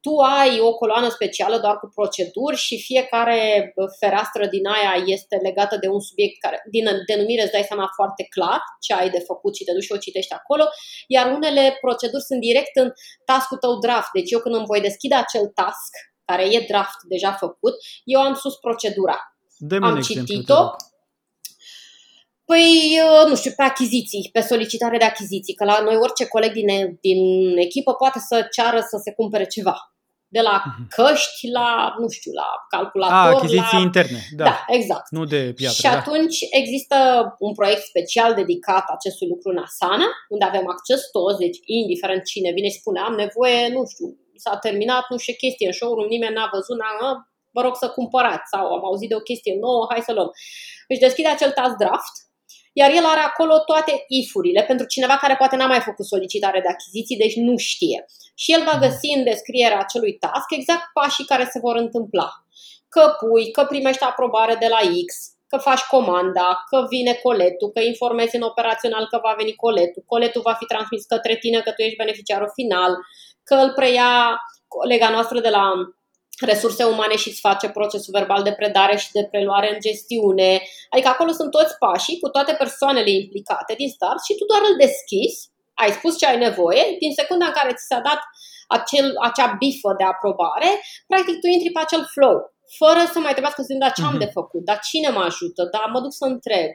tu 0.00 0.16
ai 0.16 0.60
o 0.60 0.74
coloană 0.74 1.08
specială 1.08 1.58
doar 1.58 1.76
cu 1.78 1.90
proceduri 1.94 2.56
și 2.56 2.82
fiecare 2.82 3.72
fereastră 3.98 4.46
din 4.46 4.66
aia 4.66 4.94
este 5.06 5.36
legată 5.42 5.76
de 5.76 5.88
un 5.88 6.00
subiect 6.00 6.40
care, 6.40 6.62
din 6.70 6.86
denumire 7.06 7.42
îți 7.42 7.52
dai 7.52 7.64
seama 7.68 7.90
foarte 7.94 8.26
clar 8.34 8.60
ce 8.80 8.94
ai 8.94 9.10
de 9.10 9.18
făcut 9.18 9.56
și 9.56 9.64
te 9.64 9.72
duci 9.72 9.82
și 9.82 9.92
o 9.92 9.96
citești 9.96 10.32
acolo, 10.32 10.64
iar 11.06 11.32
unele 11.32 11.78
proceduri 11.80 12.22
sunt 12.22 12.40
direct 12.40 12.76
în 12.76 12.92
task 13.24 13.48
tău 13.60 13.78
draft. 13.78 14.10
Deci 14.12 14.30
eu 14.30 14.40
când 14.40 14.54
îmi 14.54 14.66
voi 14.66 14.80
deschide 14.80 15.14
acel 15.14 15.46
task, 15.54 15.92
care 16.24 16.44
e 16.54 16.64
draft 16.68 17.00
deja 17.08 17.32
făcut, 17.32 17.74
eu 18.04 18.20
am 18.20 18.34
sus 18.34 18.56
procedura. 18.56 19.18
Dă-mi 19.56 19.86
am 19.86 20.00
citit-o, 20.00 20.70
Păi, 22.50 23.00
uh, 23.06 23.28
nu 23.28 23.36
știu, 23.36 23.52
pe 23.56 23.62
achiziții, 23.62 24.28
pe 24.32 24.40
solicitare 24.40 24.98
de 24.98 25.04
achiziții, 25.04 25.54
că 25.54 25.64
la 25.64 25.80
noi 25.80 25.96
orice 25.96 26.26
coleg 26.26 26.52
din, 26.52 26.98
din 27.00 27.20
echipă 27.58 27.92
poate 27.94 28.18
să 28.18 28.46
ceară 28.50 28.80
să 28.80 29.00
se 29.04 29.12
cumpere 29.12 29.44
ceva. 29.44 29.89
De 30.36 30.40
la 30.48 30.56
uh-huh. 30.62 30.86
căști 30.96 31.46
la, 31.58 31.94
nu 32.00 32.08
știu, 32.08 32.32
la 32.42 32.48
calculator. 32.74 33.32
A, 33.32 33.36
achiziții 33.36 33.80
la... 33.80 33.86
interne, 33.88 34.20
da. 34.36 34.44
Da, 34.44 34.56
exact. 34.78 35.10
Nu 35.10 35.24
de 35.24 35.52
piatră. 35.56 35.80
Și 35.80 35.86
atunci 35.86 36.38
da. 36.40 36.58
există 36.60 36.96
un 37.38 37.52
proiect 37.54 37.82
special 37.92 38.34
dedicat 38.34 38.84
acestui 38.96 39.28
lucru 39.32 39.48
în 39.50 39.58
Asana, 39.66 40.08
unde 40.28 40.44
avem 40.44 40.66
acces 40.74 41.00
toți, 41.16 41.38
deci 41.44 41.58
indiferent 41.64 42.22
cine 42.24 42.50
vine 42.56 42.68
și 42.68 42.80
spune 42.82 43.00
am 43.00 43.14
nevoie, 43.24 43.68
nu 43.76 43.82
știu, 43.92 44.06
s-a 44.44 44.56
terminat, 44.56 45.04
nu 45.08 45.16
știu, 45.16 45.34
chestie 45.44 45.66
în 45.66 45.72
showroom, 45.72 46.08
nimeni 46.08 46.34
n-a 46.34 46.48
văzut, 46.52 46.76
n-a, 46.78 47.28
vă 47.56 47.60
rog 47.66 47.74
să 47.76 47.88
cumpărați 47.88 48.50
sau 48.52 48.64
am 48.76 48.84
auzit 48.84 49.08
de 49.08 49.14
o 49.20 49.26
chestie 49.30 49.54
nouă, 49.64 49.86
hai 49.90 50.08
să 50.08 50.12
luăm. 50.12 50.30
Deci 50.88 51.04
deschide 51.06 51.28
acel 51.28 51.50
task 51.50 51.76
draft 51.76 52.14
iar 52.72 52.90
el 52.90 53.04
are 53.04 53.20
acolo 53.20 53.58
toate 53.58 54.04
if-urile 54.08 54.62
pentru 54.62 54.86
cineva 54.86 55.16
care 55.16 55.36
poate 55.36 55.56
n-a 55.56 55.66
mai 55.66 55.80
făcut 55.80 56.06
solicitare 56.06 56.60
de 56.60 56.68
achiziții, 56.68 57.16
deci 57.16 57.36
nu 57.36 57.56
știe. 57.56 58.04
Și 58.34 58.52
el 58.52 58.62
va 58.64 58.76
mhm. 58.76 58.80
găsi 58.80 59.08
în 59.16 59.24
descrierea 59.24 59.78
acelui 59.78 60.18
task 60.18 60.50
exact 60.50 60.84
pașii 60.92 61.24
care 61.24 61.48
se 61.52 61.58
vor 61.58 61.76
întâmpla. 61.76 62.28
Că 62.88 63.14
pui, 63.18 63.50
că 63.50 63.64
primești 63.64 64.04
aprobare 64.04 64.54
de 64.54 64.66
la 64.70 64.80
X, 65.06 65.10
că 65.50 65.56
faci 65.56 65.80
comanda, 65.80 66.64
că 66.70 66.86
vine 66.88 67.12
coletul, 67.12 67.70
că 67.70 67.80
informezi 67.80 68.36
în 68.36 68.42
operațional 68.42 69.06
că 69.10 69.18
va 69.22 69.34
veni 69.38 69.54
coletul, 69.54 70.02
coletul 70.06 70.40
va 70.44 70.52
fi 70.52 70.64
transmis 70.64 71.04
către 71.04 71.36
tine 71.36 71.60
că 71.60 71.70
tu 71.70 71.82
ești 71.82 71.96
beneficiarul 71.96 72.50
final, 72.54 72.92
că 73.44 73.54
îl 73.54 73.72
preia 73.72 74.40
colega 74.68 75.08
noastră 75.10 75.40
de 75.40 75.48
la 75.48 75.72
resurse 76.40 76.84
umane 76.84 77.16
și 77.16 77.28
îți 77.28 77.40
face 77.40 77.68
procesul 77.68 78.16
verbal 78.18 78.42
de 78.42 78.52
predare 78.52 78.96
și 78.96 79.12
de 79.12 79.28
preluare 79.30 79.68
în 79.72 79.80
gestiune. 79.80 80.62
Adică 80.90 81.08
acolo 81.08 81.30
sunt 81.32 81.50
toți 81.50 81.78
pașii 81.78 82.20
cu 82.20 82.28
toate 82.28 82.52
persoanele 82.52 83.10
implicate 83.10 83.74
din 83.80 83.88
start 83.88 84.20
și 84.24 84.36
tu 84.38 84.44
doar 84.44 84.62
îl 84.70 84.76
deschizi, 84.84 85.40
ai 85.82 85.90
spus 85.98 86.18
ce 86.18 86.26
ai 86.26 86.38
nevoie, 86.38 86.82
din 87.02 87.12
secunda 87.20 87.46
în 87.46 87.56
care 87.58 87.72
ți 87.78 87.86
s-a 87.90 88.00
dat 88.08 88.20
acel, 88.78 89.06
acea 89.28 89.48
bifă 89.62 89.90
de 89.98 90.04
aprobare, 90.04 90.70
practic 91.10 91.36
tu 91.40 91.46
intri 91.46 91.70
pe 91.72 91.80
acel 91.82 92.02
flow, 92.14 92.36
fără 92.80 93.02
să 93.12 93.18
mai 93.18 93.34
trebuiască 93.36 93.60
să 93.62 93.70
zic, 93.70 93.94
ce 93.94 94.02
am 94.02 94.16
mhm. 94.16 94.24
de 94.24 94.30
făcut, 94.38 94.62
dar 94.64 94.78
cine 94.88 95.08
mă 95.16 95.22
ajută, 95.30 95.62
dar 95.74 95.86
mă 95.92 96.00
duc 96.00 96.12
să 96.20 96.24
întreb. 96.24 96.70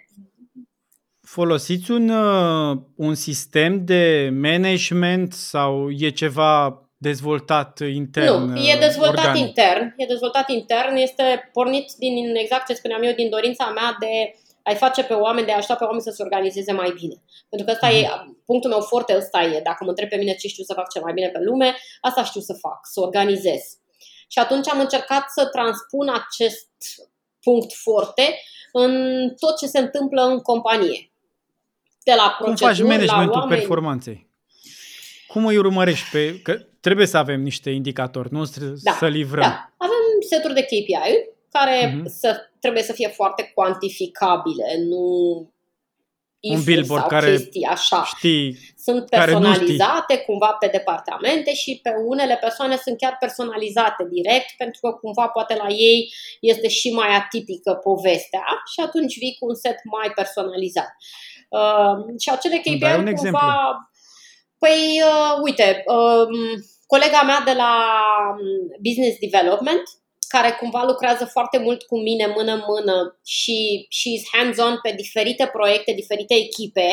Folosiți 1.22 1.92
un, 1.92 2.10
uh, 2.10 2.78
un 2.96 3.16
sistem 3.16 3.86
de 3.86 4.30
management 4.34 5.34
sau 5.34 5.90
e 5.90 6.10
ceva 6.10 6.85
dezvoltat 6.98 7.80
intern? 7.80 8.44
Nu, 8.44 8.60
e 8.60 8.78
dezvoltat 8.80 9.26
organic. 9.26 9.48
intern. 9.48 9.94
E 9.98 10.06
dezvoltat 10.06 10.50
intern, 10.50 10.96
este 10.96 11.50
pornit 11.54 11.92
din 11.98 12.36
exact 12.36 12.68
ce 12.68 12.74
spuneam 12.74 13.04
eu, 13.04 13.14
din 13.14 13.30
dorința 13.30 13.66
mea 13.66 13.96
de 14.00 14.36
a-i 14.64 14.76
face 14.76 15.04
pe 15.04 15.14
oameni, 15.14 15.46
de 15.46 15.52
a 15.52 15.58
ajuta 15.58 15.76
pe 15.76 15.84
oameni 15.84 16.02
să 16.02 16.12
se 16.12 16.24
organizeze 16.24 16.72
mai 16.72 16.92
bine. 17.00 17.16
Pentru 17.50 17.68
că 17.68 17.74
ăsta 17.74 17.88
mm-hmm. 17.90 18.04
e, 18.04 18.24
mhm. 18.24 18.44
punctul 18.46 18.70
meu 18.70 18.82
foarte 18.82 19.16
ăsta 19.16 19.42
e, 19.44 19.62
dacă 19.64 19.84
mă 19.84 19.90
întreb 19.90 20.10
pe 20.10 20.16
mine 20.16 20.34
ce 20.34 20.48
știu 20.48 20.64
să 20.64 20.74
fac 20.74 20.90
cel 20.90 21.02
mai 21.02 21.14
bine 21.14 21.30
pe 21.30 21.40
lume, 21.40 21.76
asta 22.02 22.24
știu 22.24 22.42
să 22.42 22.54
fac, 22.54 22.80
să 22.82 23.00
organizez. 23.00 23.62
Și 24.28 24.40
atunci 24.40 24.70
am 24.70 24.80
încercat 24.80 25.24
să 25.30 25.46
transpun 25.46 26.10
acest 26.10 26.70
punct 27.42 27.74
forte 27.74 28.40
în 28.72 28.92
tot 29.40 29.58
ce 29.58 29.66
se 29.66 29.80
întâmplă 29.80 30.22
în 30.22 30.40
companie. 30.40 31.12
De 32.04 32.14
la 32.16 32.36
proceduri, 32.38 32.60
Cum 32.60 32.68
faci 32.68 32.82
managementul 32.82 33.36
la 33.36 33.42
oameni, 33.42 33.60
performanței? 33.60 34.30
Cum 35.28 35.46
îi 35.46 35.58
urmărești? 35.58 36.10
Pe, 36.12 36.40
că 36.42 36.60
trebuie 36.86 37.06
să 37.06 37.18
avem 37.18 37.42
niște 37.42 37.70
indicatori, 37.70 38.30
nu 38.32 38.44
da, 38.84 38.92
să 38.92 39.08
livrăm. 39.08 39.42
Da. 39.42 39.74
Avem 39.78 40.04
seturi 40.30 40.54
de 40.54 40.62
KPI 40.62 41.16
care 41.52 41.78
uh-huh. 41.90 42.06
să, 42.06 42.38
trebuie 42.60 42.84
să 42.84 42.94
fie 42.94 43.08
foarte 43.08 43.52
cuantificabile, 43.56 44.68
nu 44.90 45.04
un 46.54 46.64
billboard 46.64 47.02
sau 47.02 47.10
care 47.10 47.32
chestii 47.32 47.64
așa. 47.64 48.04
Știi, 48.04 48.58
sunt 48.78 49.10
personalizate 49.10 50.18
cumva 50.18 50.52
pe 50.60 50.68
departamente 50.68 51.54
și 51.54 51.80
pe 51.84 51.92
unele 52.06 52.38
persoane 52.42 52.78
sunt 52.78 52.98
chiar 52.98 53.16
personalizate 53.20 54.08
direct 54.12 54.50
pentru 54.58 54.80
că 54.82 54.92
cumva 55.02 55.28
poate 55.28 55.56
la 55.56 55.68
ei 55.70 56.14
este 56.40 56.68
și 56.68 56.90
mai 56.90 57.16
atipică 57.16 57.80
povestea 57.84 58.46
și 58.74 58.80
atunci 58.80 59.18
vii 59.18 59.36
cu 59.40 59.46
un 59.48 59.56
set 59.56 59.78
mai 59.84 60.12
personalizat. 60.16 60.90
Uh, 61.50 61.96
și 62.20 62.30
acele 62.30 62.58
KPI 62.58 62.80
cumva 62.80 63.10
exemplu. 63.10 63.40
Păi, 64.58 65.02
uh, 65.12 65.40
uite, 65.44 65.84
uh, 65.86 66.28
colega 66.96 67.22
mea 67.22 67.42
de 67.50 67.54
la 67.64 67.74
um, 68.32 68.76
Business 68.88 69.18
Development, 69.28 69.84
care 70.28 70.52
cumva 70.52 70.84
lucrează 70.84 71.26
foarte 71.26 71.58
mult 71.58 71.84
cu 71.84 71.98
mine 72.00 72.26
mână-mână 72.38 73.20
și 73.26 73.86
și 73.90 74.28
hands-on 74.32 74.80
pe 74.82 74.92
diferite 74.92 75.46
proiecte, 75.58 75.92
diferite 75.92 76.36
echipe, 76.36 76.90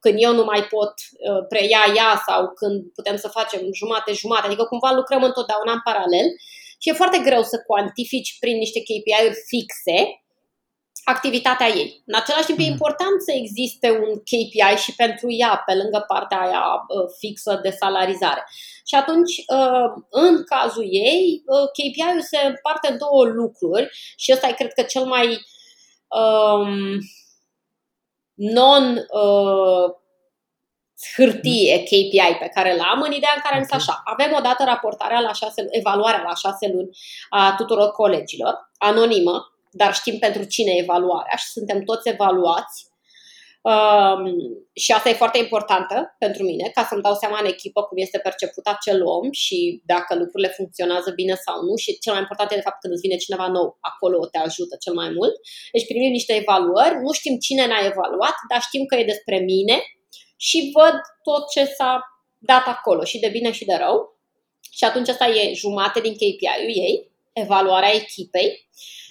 când 0.00 0.16
eu 0.18 0.32
nu 0.34 0.44
mai 0.44 0.62
pot 0.74 0.94
uh, 1.00 1.46
preia 1.48 1.84
ea 1.96 2.22
sau 2.26 2.40
când 2.60 2.76
putem 2.94 3.16
să 3.16 3.28
facem 3.28 3.60
jumate-jumate, 3.80 4.46
adică 4.46 4.64
cumva 4.64 4.90
lucrăm 4.92 5.22
întotdeauna 5.22 5.72
în 5.72 5.84
paralel 5.84 6.28
și 6.80 6.88
e 6.88 7.00
foarte 7.02 7.18
greu 7.18 7.42
să 7.42 7.64
cuantifici 7.66 8.36
prin 8.40 8.56
niște 8.56 8.80
KPI-uri 8.80 9.44
fixe 9.46 9.98
activitatea 11.04 11.68
ei. 11.68 12.02
În 12.06 12.14
același 12.20 12.46
timp, 12.46 12.58
e 12.58 12.62
mm. 12.62 12.70
important 12.70 13.16
să 13.26 13.32
existe 13.32 13.90
un 13.90 14.12
KPI 14.30 14.82
și 14.84 14.94
pentru 14.94 15.26
ea, 15.30 15.62
pe 15.66 15.74
lângă 15.74 16.04
partea 16.06 16.40
aia 16.40 16.64
uh, 16.74 17.06
fixă 17.18 17.60
de 17.62 17.70
salarizare. 17.80 18.44
Și 18.86 18.94
atunci, 18.94 19.36
uh, 19.36 20.02
în 20.10 20.44
cazul 20.44 20.86
ei, 20.90 21.42
uh, 21.46 21.68
KPI-ul 21.68 22.20
se 22.20 22.46
împarte 22.46 22.88
în 22.90 22.98
două 22.98 23.24
lucruri 23.24 23.88
și 24.16 24.32
ăsta 24.32 24.48
e, 24.48 24.52
cred 24.52 24.72
că, 24.72 24.82
cel 24.82 25.04
mai 25.04 25.26
um, 26.08 26.98
non 28.34 28.96
uh, 28.96 29.94
hârtie 31.16 31.82
KPI 31.82 32.36
pe 32.38 32.50
care 32.54 32.76
l-am, 32.76 33.02
în 33.02 33.12
ideea 33.12 33.32
în 33.34 33.42
care 33.42 33.62
okay. 33.64 33.78
așa, 33.78 34.02
avem 34.04 34.32
o 34.36 34.40
dată 34.40 34.64
raportarea 34.64 35.20
la 35.20 35.32
șase, 35.32 35.66
evaluarea 35.68 36.22
la 36.22 36.34
șase 36.34 36.68
luni 36.72 36.88
a 37.28 37.54
tuturor 37.56 37.90
colegilor, 37.90 38.70
anonimă, 38.78 39.54
dar 39.70 39.94
știm 39.94 40.18
pentru 40.18 40.44
cine 40.44 40.70
e 40.72 40.80
evaluarea 40.80 41.36
și 41.36 41.46
suntem 41.46 41.82
toți 41.82 42.08
evaluați. 42.08 42.92
Um, 43.72 44.24
și 44.72 44.92
asta 44.92 45.08
e 45.08 45.22
foarte 45.22 45.38
importantă 45.38 46.16
pentru 46.18 46.42
mine, 46.42 46.70
ca 46.74 46.86
să-mi 46.88 47.02
dau 47.02 47.14
seama 47.14 47.38
în 47.40 47.46
echipă 47.46 47.82
cum 47.82 47.96
este 47.98 48.18
perceput 48.18 48.66
acel 48.66 49.06
om 49.06 49.30
și 49.30 49.82
dacă 49.84 50.14
lucrurile 50.14 50.48
funcționează 50.48 51.10
bine 51.10 51.34
sau 51.34 51.62
nu 51.62 51.76
și 51.76 51.98
cel 51.98 52.12
mai 52.12 52.22
important 52.22 52.50
e 52.50 52.54
de 52.54 52.66
fapt 52.68 52.80
când 52.80 52.92
îți 52.92 53.02
vine 53.06 53.16
cineva 53.16 53.46
nou, 53.48 53.76
acolo 53.80 54.26
te 54.26 54.38
ajută 54.38 54.76
cel 54.80 54.94
mai 54.94 55.10
mult. 55.10 55.34
Deci 55.72 55.86
primim 55.86 56.10
niște 56.10 56.34
evaluări, 56.34 57.00
nu 57.04 57.12
știm 57.12 57.36
cine 57.38 57.66
ne-a 57.66 57.84
evaluat, 57.92 58.36
dar 58.50 58.60
știm 58.60 58.84
că 58.84 58.94
e 58.96 59.12
despre 59.12 59.38
mine 59.38 59.76
și 60.36 60.70
văd 60.74 60.96
tot 61.22 61.50
ce 61.50 61.64
s-a 61.64 61.92
dat 62.38 62.66
acolo 62.66 63.04
și 63.04 63.18
de 63.18 63.28
bine 63.28 63.50
și 63.52 63.64
de 63.64 63.74
rău. 63.74 64.18
Și 64.70 64.84
atunci 64.84 65.08
asta 65.08 65.26
e 65.26 65.54
jumate 65.54 66.00
din 66.00 66.14
KPI-ul 66.14 66.72
ei, 66.86 67.10
evaluarea 67.32 67.94
echipei. 67.94 68.68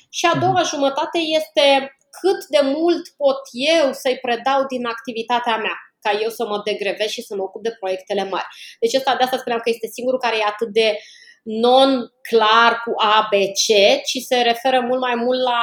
Și 0.09 0.25
a 0.25 0.39
doua 0.39 0.61
mhm. 0.61 0.69
jumătate 0.73 1.17
este 1.17 1.97
cât 2.19 2.39
de 2.55 2.61
mult 2.75 3.03
pot 3.21 3.41
eu 3.51 3.93
să-i 4.01 4.19
predau 4.25 4.65
din 4.65 4.85
activitatea 4.85 5.57
mea 5.57 5.77
ca 6.05 6.11
eu 6.23 6.29
să 6.29 6.43
mă 6.45 6.61
degrevez 6.65 7.09
și 7.15 7.21
să 7.27 7.35
mă 7.35 7.43
ocup 7.43 7.63
de 7.63 7.75
proiectele 7.79 8.23
mari. 8.23 8.47
Deci 8.79 8.95
asta, 8.95 9.15
de 9.15 9.23
asta 9.23 9.37
spuneam 9.37 9.61
că 9.63 9.69
este 9.69 9.87
singurul 9.87 10.19
care 10.19 10.37
e 10.37 10.53
atât 10.53 10.69
de 10.79 10.97
non-clar 11.43 12.71
cu 12.83 12.91
A, 13.13 13.27
B, 13.31 13.33
C, 13.33 13.65
ci 14.09 14.17
se 14.29 14.37
referă 14.41 14.79
mult 14.89 14.99
mai 14.99 15.15
mult 15.15 15.41
la 15.51 15.61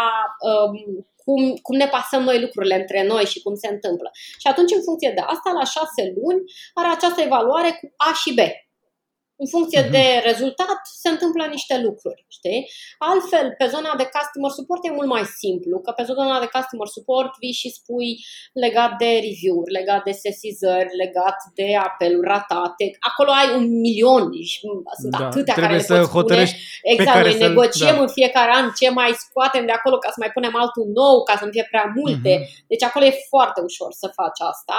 um, 0.50 0.74
cum, 1.24 1.40
cum 1.62 1.76
ne 1.76 1.88
pasăm 1.88 2.22
noi 2.22 2.40
lucrurile 2.40 2.74
între 2.74 3.06
noi 3.06 3.24
și 3.24 3.42
cum 3.42 3.54
se 3.54 3.68
întâmplă. 3.68 4.10
Și 4.40 4.46
atunci, 4.52 4.72
în 4.72 4.82
funcție 4.82 5.12
de 5.14 5.20
asta, 5.20 5.50
la 5.60 5.64
șase 5.74 6.02
luni, 6.16 6.40
are 6.74 6.88
această 6.92 7.20
evaluare 7.20 7.70
cu 7.80 7.86
A 7.96 8.12
și 8.22 8.34
B 8.34 8.40
în 9.42 9.46
funcție 9.54 9.82
uh-huh. 9.82 9.96
de 9.96 10.06
rezultat 10.30 10.80
se 11.02 11.08
întâmplă 11.14 11.44
niște 11.56 11.74
lucruri, 11.86 12.20
știi? 12.36 12.60
Altfel, 12.98 13.46
pe 13.60 13.66
zona 13.74 13.92
de 14.00 14.06
customer 14.16 14.50
support 14.58 14.80
e 14.84 14.98
mult 14.98 15.10
mai 15.16 15.24
simplu, 15.42 15.74
că 15.84 15.90
pe 15.96 16.04
zona 16.10 16.40
de 16.44 16.52
customer 16.56 16.88
support 16.96 17.32
vii 17.42 17.60
și 17.62 17.68
spui 17.78 18.10
legat 18.64 18.92
de 19.02 19.10
review-uri, 19.26 19.76
legat 19.78 20.02
de 20.08 20.14
sesizări, 20.24 20.96
legat 21.02 21.38
de 21.58 21.66
apeluri 21.88 22.30
ratate. 22.34 22.84
Acolo 23.10 23.30
ai 23.40 23.48
un 23.58 23.64
milion 23.86 24.24
și 24.50 24.58
sunt 25.00 25.12
da, 25.14 25.26
atâtea 25.26 25.54
care 25.54 25.76
le 25.76 25.82
poți 25.94 26.08
spune. 26.08 26.44
Exact, 26.82 27.24
noi 27.24 27.38
negociem 27.46 27.96
da. 27.96 28.02
în 28.04 28.10
fiecare 28.18 28.52
an 28.58 28.66
ce 28.78 28.88
mai 29.00 29.10
scoatem 29.24 29.64
de 29.66 29.74
acolo 29.78 29.96
ca 29.98 30.08
să 30.14 30.18
mai 30.22 30.30
punem 30.36 30.54
altul 30.62 30.86
nou, 31.00 31.16
ca 31.28 31.34
să 31.38 31.44
nu 31.44 31.50
fie 31.56 31.66
prea 31.72 31.86
multe. 31.98 32.32
Uh-huh. 32.36 32.66
Deci 32.72 32.84
acolo 32.88 33.04
e 33.04 33.26
foarte 33.32 33.60
ușor 33.68 33.90
să 34.00 34.06
faci 34.18 34.40
asta. 34.52 34.78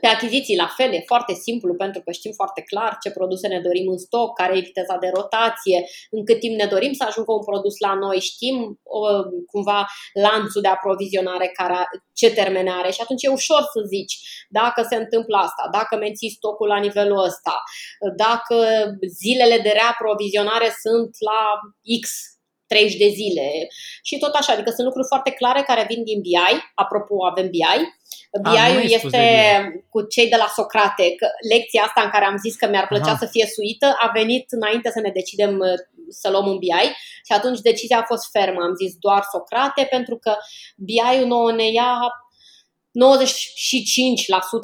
Pe 0.00 0.06
achiziții, 0.06 0.56
la 0.56 0.66
fel, 0.76 0.92
e 0.92 1.02
foarte 1.06 1.32
simplu 1.32 1.74
pentru 1.74 2.00
că 2.04 2.10
știm 2.12 2.32
foarte 2.32 2.62
clar 2.62 2.96
ce 3.02 3.10
produse 3.10 3.46
ne 3.48 3.60
dorim 3.60 3.88
în 3.90 3.98
stoc, 3.98 4.36
care 4.36 4.56
e 4.56 4.68
viteza 4.70 4.96
de 4.96 5.10
rotație, 5.14 5.84
în 6.10 6.24
cât 6.24 6.38
timp 6.40 6.54
ne 6.58 6.66
dorim 6.66 6.92
să 6.92 7.04
ajungă 7.06 7.32
un 7.32 7.44
produs 7.44 7.78
la 7.78 7.94
noi, 7.94 8.18
știm 8.20 8.56
uh, 8.82 9.24
cumva 9.52 9.86
lanțul 10.12 10.62
de 10.62 10.68
aprovizionare, 10.68 11.48
care, 11.58 11.78
ce 12.12 12.30
termen 12.30 12.68
are 12.68 12.90
și 12.90 13.00
atunci 13.00 13.22
e 13.22 13.28
ușor 13.28 13.62
să 13.72 13.80
zici 13.94 14.14
dacă 14.48 14.86
se 14.90 14.96
întâmplă 14.96 15.36
asta, 15.36 15.68
dacă 15.72 15.96
menții 15.96 16.36
stocul 16.38 16.68
la 16.68 16.78
nivelul 16.78 17.24
ăsta, 17.24 17.62
dacă 18.16 18.56
zilele 19.18 19.58
de 19.58 19.72
reaprovizionare 19.80 20.68
sunt 20.82 21.10
la 21.30 21.40
X 22.00 22.35
30 22.66 22.96
de 22.96 23.08
zile 23.08 23.48
și 24.02 24.18
tot 24.18 24.34
așa, 24.34 24.52
adică 24.52 24.70
sunt 24.70 24.86
lucruri 24.86 25.06
foarte 25.06 25.30
clare 25.30 25.62
care 25.66 25.86
vin 25.88 26.04
din 26.04 26.20
BI, 26.20 26.56
apropo 26.74 27.14
avem 27.30 27.48
BI, 27.50 27.80
BI-ul 28.42 28.82
este 28.84 29.22
cu 29.90 30.02
cei 30.02 30.28
de 30.28 30.36
la 30.36 30.52
Socrate. 30.54 31.14
Că 31.14 31.26
lecția 31.52 31.82
asta 31.82 32.02
în 32.02 32.10
care 32.10 32.24
am 32.24 32.36
zis 32.36 32.54
că 32.56 32.68
mi-ar 32.68 32.86
plăcea 32.86 33.14
Aha. 33.14 33.16
să 33.16 33.26
fie 33.26 33.46
suită 33.46 33.96
a 34.00 34.10
venit 34.14 34.46
înainte 34.50 34.90
să 34.90 35.00
ne 35.00 35.10
decidem 35.10 35.58
uh, 35.58 35.78
să 36.08 36.30
luăm 36.30 36.46
un 36.46 36.58
BI 36.58 36.86
și 37.26 37.32
atunci 37.32 37.60
decizia 37.60 37.98
a 37.98 38.06
fost 38.06 38.30
fermă. 38.30 38.60
Am 38.62 38.74
zis 38.74 38.94
doar 38.98 39.22
Socrate 39.32 39.86
pentru 39.90 40.16
că 40.16 40.36
BI-ul 40.76 41.26
nouă 41.26 41.52
ne 41.52 41.70
ia 41.70 41.92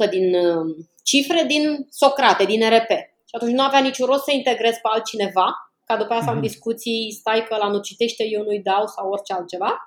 95% 0.06 0.10
din 0.10 0.34
uh, 0.34 0.76
cifre 1.02 1.44
din 1.46 1.86
Socrate, 1.90 2.44
din 2.44 2.68
RP. 2.68 2.90
Și 3.28 3.34
atunci 3.36 3.52
nu 3.52 3.62
avea 3.62 3.80
niciun 3.80 4.06
rost 4.06 4.24
să 4.24 4.32
integrez 4.32 4.74
pe 4.74 4.88
altcineva, 4.92 5.71
ca 5.92 5.98
după 5.98 6.12
aia 6.12 6.22
să 6.22 6.28
am 6.28 6.34
mhm. 6.34 6.46
discuții, 6.46 7.16
stai 7.18 7.46
că 7.48 7.56
la 7.56 7.68
nu 7.68 7.80
citește, 7.80 8.24
eu 8.24 8.42
nu-i 8.42 8.62
dau 8.62 8.86
sau 8.86 9.10
orice 9.10 9.32
altceva. 9.32 9.84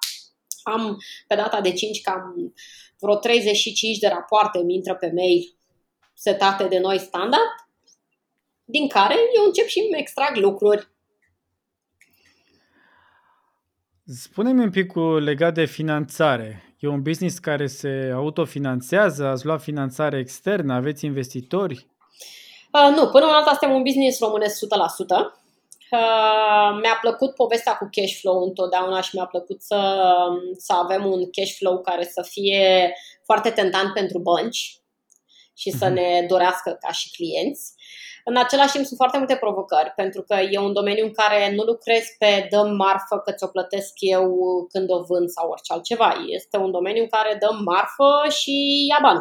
Am 0.64 0.98
pe 1.28 1.36
data 1.36 1.62
de 1.62 1.72
5 1.72 2.02
cam 2.02 2.54
vreo 3.00 3.16
35 3.16 3.98
de 3.98 4.08
rapoarte 4.08 4.58
îmi 4.58 4.74
intră 4.74 4.96
pe 4.96 5.12
mail 5.16 5.56
setate 6.14 6.64
de 6.64 6.80
noi 6.80 7.00
standard, 7.00 7.52
din 8.64 8.88
care 8.88 9.16
eu 9.36 9.44
încep 9.46 9.66
și 9.66 9.80
îmi 9.80 10.00
extrag 10.00 10.36
lucruri. 10.36 10.88
Spune-mi 14.06 14.64
un 14.64 14.70
pic 14.70 14.94
legat 15.20 15.54
de 15.54 15.66
finanțare. 15.66 16.76
E 16.80 16.88
un 16.88 17.02
business 17.02 17.38
care 17.38 17.68
se 17.68 18.12
autofinanțează? 18.14 19.26
Ați 19.26 19.46
luat 19.46 19.62
finanțare 19.62 20.20
externă? 20.20 20.74
Aveți 20.74 21.06
investitori? 21.06 21.88
Uh, 22.72 22.96
nu, 22.96 23.10
până 23.10 23.26
în 23.26 23.32
alta 23.32 23.50
suntem 23.50 23.76
un 23.76 23.84
business 23.84 24.20
românesc 24.20 24.66
100%. 24.66 25.45
Uh, 25.92 26.80
mi-a 26.82 26.98
plăcut 27.02 27.36
povestea 27.36 27.78
cu 27.78 27.88
cash 27.92 28.14
flow 28.20 28.44
întotdeauna 28.44 29.02
și 29.02 29.16
mi-a 29.16 29.26
plăcut 29.26 29.62
să, 29.62 30.08
să 30.58 30.74
avem 30.74 31.06
un 31.06 31.30
cash 31.32 31.56
flow 31.58 31.82
care 31.82 32.04
să 32.04 32.22
fie 32.30 32.94
foarte 33.24 33.50
tentant 33.50 33.94
pentru 33.94 34.20
bănci 34.20 34.80
și 35.58 35.70
să 35.70 35.86
mhm. 35.86 35.94
ne 35.94 36.26
dorească 36.28 36.78
ca 36.80 36.92
și 36.92 37.12
clienți. 37.12 37.74
În 38.24 38.38
același 38.38 38.72
timp 38.72 38.86
sunt 38.86 38.98
foarte 38.98 39.18
multe 39.18 39.36
provocări, 39.36 39.94
pentru 39.96 40.22
că 40.22 40.34
e 40.34 40.60
un 40.60 40.74
domeniu 40.74 41.06
în 41.06 41.12
care 41.12 41.52
nu 41.56 41.64
lucrez 41.64 42.04
pe 42.20 42.48
dăm 42.50 42.76
marfă 42.76 43.18
că 43.26 43.32
ți-o 43.32 43.48
plătesc 43.48 43.94
eu 43.96 44.28
când 44.72 44.92
o 44.92 45.04
vând 45.04 45.30
sau 45.30 45.50
orice 45.50 45.74
altceva. 45.74 46.14
Este 46.28 46.58
un 46.58 46.72
domeniu 46.72 47.02
în 47.02 47.10
care 47.10 47.38
dăm 47.40 47.62
marfă 47.64 48.30
și 48.30 48.86
ia 48.90 49.00
bani. 49.02 49.20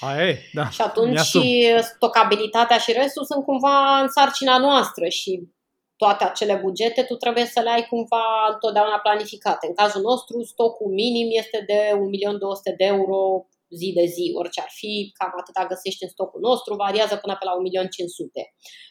A, 0.00 0.22
e, 0.22 0.38
da. 0.52 0.68
Și 0.68 0.80
atunci 0.80 1.18
și 1.20 1.74
stocabilitatea 1.80 2.78
și 2.78 2.92
restul 2.92 3.24
sunt 3.24 3.44
cumva 3.44 3.98
în 4.00 4.08
sarcina 4.08 4.58
noastră 4.58 5.08
și 5.08 5.48
toate 5.96 6.24
acele 6.24 6.54
bugete, 6.62 7.02
tu 7.02 7.14
trebuie 7.14 7.44
să 7.44 7.60
le 7.60 7.70
ai 7.70 7.86
cumva 7.90 8.24
întotdeauna 8.52 8.98
planificate. 8.98 9.66
În 9.66 9.74
cazul 9.74 10.02
nostru, 10.10 10.42
stocul 10.42 10.90
minim 10.92 11.28
este 11.30 11.58
de 11.66 11.80
1.200.000 11.92 12.76
de 12.76 12.84
euro 12.84 13.46
zi 13.78 13.92
de 13.98 14.04
zi, 14.14 14.32
orice 14.40 14.60
ar 14.60 14.70
fi, 14.70 15.12
cam 15.18 15.32
atâta 15.40 15.66
găsești 15.68 16.02
în 16.02 16.08
stocul 16.08 16.40
nostru, 16.40 16.74
variază 16.74 17.16
până 17.16 17.36
pe 17.38 17.44
la 17.44 17.52
1.500.000. 17.52 17.58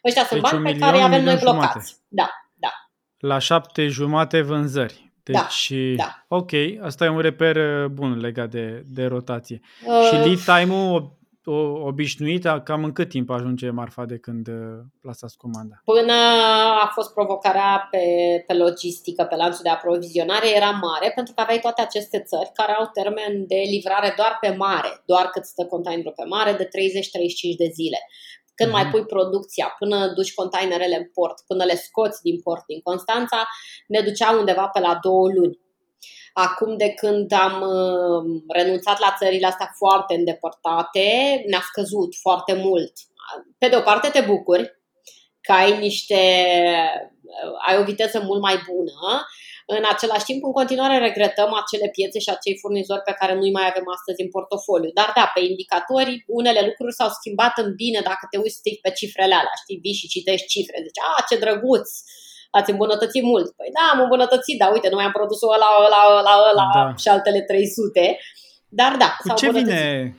Ăștia 0.08 0.22
deci 0.22 0.32
sunt 0.32 0.42
bani 0.42 0.64
pe 0.64 0.80
care 0.84 0.98
avem 0.98 1.24
noi 1.24 1.38
blocați. 1.46 1.90
Jumate. 1.90 2.06
Da, 2.08 2.30
da. 2.54 2.74
La 3.18 3.38
șapte 3.40 3.88
jumate 3.88 4.42
vânzări. 4.42 5.04
Da, 5.24 5.42
deci, 5.42 5.72
da, 5.96 6.04
da. 6.04 6.36
ok, 6.38 6.52
asta 6.82 7.06
e 7.06 7.10
un 7.10 7.20
reper 7.20 7.56
uh, 7.56 7.86
bun 7.86 8.20
legat 8.20 8.50
de, 8.50 8.84
de 8.86 9.06
rotație. 9.06 9.60
Uh, 9.86 10.08
și 10.08 10.14
lead 10.14 10.40
time-ul 10.40 11.18
obișnuită, 11.90 12.62
cam 12.66 12.84
în 12.84 12.92
cât 12.92 13.10
timp 13.10 13.30
ajunge 13.30 13.70
marfa 13.70 14.06
de 14.06 14.18
când 14.18 14.48
uh, 14.48 14.80
plasați 15.02 15.38
comanda? 15.38 15.82
Până 15.84 16.14
a 16.84 16.88
fost 16.94 17.14
provocarea 17.14 17.88
pe, 17.92 18.04
pe 18.48 18.54
logistică, 18.54 19.24
pe 19.24 19.36
lanțul 19.36 19.64
de 19.64 19.70
aprovizionare, 19.70 20.56
era 20.56 20.70
mare 20.70 21.12
pentru 21.16 21.34
că 21.34 21.42
aveai 21.42 21.60
toate 21.60 21.82
aceste 21.82 22.20
țări 22.20 22.52
care 22.54 22.72
au 22.72 22.90
termen 22.94 23.48
de 23.48 23.60
livrare 23.74 24.14
doar 24.18 24.38
pe 24.42 24.50
mare, 24.50 24.92
doar 25.06 25.26
cât 25.26 25.46
stă 25.46 25.66
containerul 25.66 26.14
pe 26.16 26.24
mare, 26.24 26.52
de 26.54 26.66
30-35 26.66 26.70
de 27.58 27.70
zile. 27.80 28.00
Când 28.56 28.70
mm-hmm. 28.70 28.74
mai 28.74 28.84
mhm. 28.84 28.92
pui 28.92 29.06
producția, 29.06 29.76
până 29.80 29.98
duci 30.18 30.34
containerele 30.34 30.96
în 30.96 31.08
port, 31.14 31.38
până 31.48 31.64
le 31.64 31.76
scoți 31.76 32.22
din 32.22 32.42
port 32.42 32.66
din 32.66 32.80
Constanța, 32.90 33.40
ne 33.88 34.00
ducea 34.02 34.38
undeva 34.40 34.68
pe 34.68 34.80
la 34.80 34.98
două 35.02 35.28
luni. 35.38 35.60
Acum 36.34 36.78
de 36.78 36.90
când 36.90 37.32
am 37.32 37.62
uh, 37.62 38.42
renunțat 38.48 39.00
la 39.00 39.16
țările 39.18 39.48
astea 39.48 39.74
foarte 39.78 40.16
îndepărtate, 40.16 41.08
ne-a 41.48 41.64
scăzut 41.70 42.16
foarte 42.22 42.54
mult. 42.54 42.94
Pe 43.58 43.68
de 43.68 43.76
o 43.76 43.82
parte 43.82 44.10
te 44.10 44.22
bucuri 44.22 44.80
că 45.42 45.52
ai 45.52 45.80
niște, 45.80 46.22
uh, 47.22 47.68
ai 47.68 47.78
o 47.78 47.84
viteză 47.84 48.20
mult 48.20 48.42
mai 48.42 48.58
bună, 48.70 49.26
În 49.78 49.84
același 49.94 50.26
timp, 50.30 50.44
în 50.44 50.52
continuare 50.52 50.98
regretăm 50.98 51.52
acele 51.62 51.88
piețe 51.96 52.20
și 52.20 52.30
acei 52.30 52.60
furnizori 52.62 53.08
pe 53.10 53.18
care 53.20 53.34
nu-i 53.36 53.58
mai 53.58 53.68
avem 53.72 53.88
astăzi 53.96 54.22
în 54.22 54.30
portofoliu. 54.36 54.92
Dar 55.00 55.10
da, 55.16 55.26
pe 55.34 55.42
indicatori, 55.52 56.24
unele 56.40 56.62
lucruri 56.70 56.98
s-au 57.00 57.10
schimbat 57.20 57.54
în 57.64 57.70
bine 57.82 58.00
dacă 58.10 58.24
te 58.30 58.38
uiți 58.38 58.60
strict 58.62 58.82
pe 58.82 58.92
cifrele 59.00 59.36
alea, 59.40 59.56
știi, 59.64 59.82
vii 59.84 60.00
și 60.02 60.12
citești 60.16 60.52
cifre, 60.54 60.78
zici, 60.86 61.02
a, 61.10 61.26
ce 61.30 61.36
drăguț, 61.44 61.90
ați 62.52 62.72
îmbunătățit 62.72 63.24
mult. 63.24 63.56
Păi 63.56 63.70
da, 63.78 63.84
am 63.94 64.02
îmbunătățit, 64.02 64.58
dar 64.60 64.72
uite, 64.72 64.90
nu 64.90 64.96
mai 64.96 65.06
am 65.06 65.12
produs 65.12 65.42
ăla, 65.42 65.70
ăla, 65.86 66.02
ăla, 66.20 66.36
ăla 66.52 66.70
da. 66.74 66.96
și 66.96 67.08
altele 67.08 67.42
300. 67.42 68.18
Dar 68.70 68.96
da, 68.98 69.16
cu 69.24 69.34
ce 69.34 69.52
vine 69.52 70.16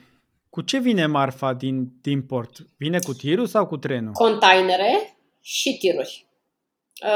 cu 0.56 0.62
ce 0.62 0.78
vine 0.78 1.06
marfa 1.06 1.52
din, 1.52 1.88
din 2.02 2.22
port? 2.22 2.56
Vine 2.78 2.98
cu 2.98 3.12
tirul 3.12 3.46
sau 3.46 3.66
cu 3.66 3.76
trenul? 3.76 4.12
Containere 4.12 5.18
și 5.40 5.76
tiruri. 5.78 6.26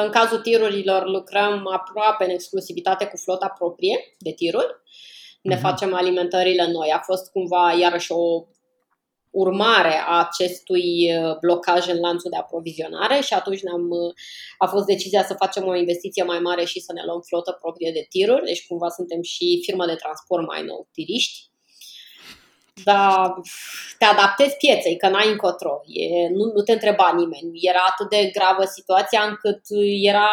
În 0.02 0.11
cazul 0.11 0.38
tirurilor 0.38 1.06
lucrăm 1.08 1.68
aproape 1.72 2.24
în 2.24 2.30
exclusivitate 2.30 3.06
cu 3.06 3.16
flota 3.16 3.54
proprie 3.58 3.96
de 4.18 4.32
tiruri. 4.32 4.76
Ne 5.42 5.56
uh-huh. 5.56 5.61
facem 5.61 5.94
alimentările 5.94 6.70
noi. 6.70 6.90
A 6.90 6.98
fost 6.98 7.30
cumva 7.30 7.72
iarăși 7.72 8.12
o 8.12 8.46
urmare 9.30 10.02
a 10.06 10.18
acestui 10.18 11.16
uh, 11.16 11.38
blocaj 11.38 11.88
în 11.88 12.00
lanțul 12.00 12.30
de 12.30 12.36
aprovizionare 12.36 13.20
și 13.20 13.34
atunci 13.34 13.62
ne-am, 13.62 13.90
uh, 13.90 14.14
a 14.58 14.66
fost 14.66 14.84
decizia 14.84 15.24
să 15.24 15.34
facem 15.34 15.66
o 15.66 15.76
investiție 15.76 16.22
mai 16.22 16.38
mare 16.38 16.64
și 16.64 16.80
să 16.80 16.92
ne 16.92 17.02
luăm 17.04 17.20
flotă 17.20 17.58
proprie 17.60 17.90
de 17.92 18.06
tiruri, 18.08 18.44
deci 18.44 18.66
cumva 18.66 18.88
suntem 18.88 19.22
și 19.22 19.60
firmă 19.62 19.86
de 19.86 19.94
transport 19.94 20.46
mai 20.46 20.62
nou, 20.62 20.88
tiriști. 20.92 21.48
Dar 22.84 23.34
te 23.98 24.04
adaptezi 24.04 24.56
pieței, 24.56 24.96
că 24.96 25.08
n-ai 25.08 25.30
încotro, 25.30 25.80
e, 25.86 26.28
nu, 26.28 26.44
nu 26.54 26.62
te 26.62 26.72
întreba 26.72 27.12
nimeni. 27.16 27.58
Era 27.60 27.84
atât 27.88 28.08
de 28.08 28.30
gravă 28.32 28.64
situația 28.64 29.22
încât 29.22 29.60
era 30.02 30.30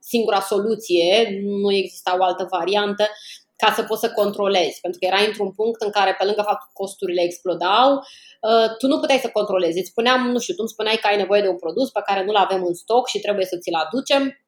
singura 0.00 0.40
soluție, 0.40 1.40
nu 1.42 1.72
exista 1.72 2.16
o 2.18 2.22
altă 2.22 2.46
variantă 2.50 3.08
ca 3.62 3.72
să 3.76 3.82
poți 3.82 4.00
să 4.00 4.10
controlezi. 4.20 4.80
Pentru 4.80 4.98
că 5.00 5.06
era 5.06 5.20
într-un 5.28 5.50
punct 5.52 5.80
în 5.82 5.90
care, 5.90 6.14
pe 6.18 6.24
lângă 6.24 6.42
faptul 6.42 6.66
că 6.66 6.72
costurile 6.82 7.22
explodau, 7.22 7.88
uh, 7.94 8.68
tu 8.78 8.86
nu 8.86 8.98
puteai 9.00 9.24
să 9.24 9.36
controlezi. 9.38 9.78
Îți 9.78 9.90
spuneam, 9.94 10.20
nu 10.34 10.38
știu, 10.38 10.54
tu 10.54 10.64
îmi 10.64 10.74
spuneai 10.76 10.96
că 10.96 11.06
ai 11.06 11.16
nevoie 11.16 11.42
de 11.42 11.48
un 11.48 11.62
produs 11.64 11.90
pe 11.90 12.02
care 12.06 12.24
nu-l 12.24 12.36
avem 12.36 12.62
în 12.64 12.74
stoc 12.74 13.08
și 13.08 13.18
trebuie 13.18 13.46
să 13.46 13.56
ți-l 13.56 13.74
aducem 13.74 14.22
Uh, 14.22 14.47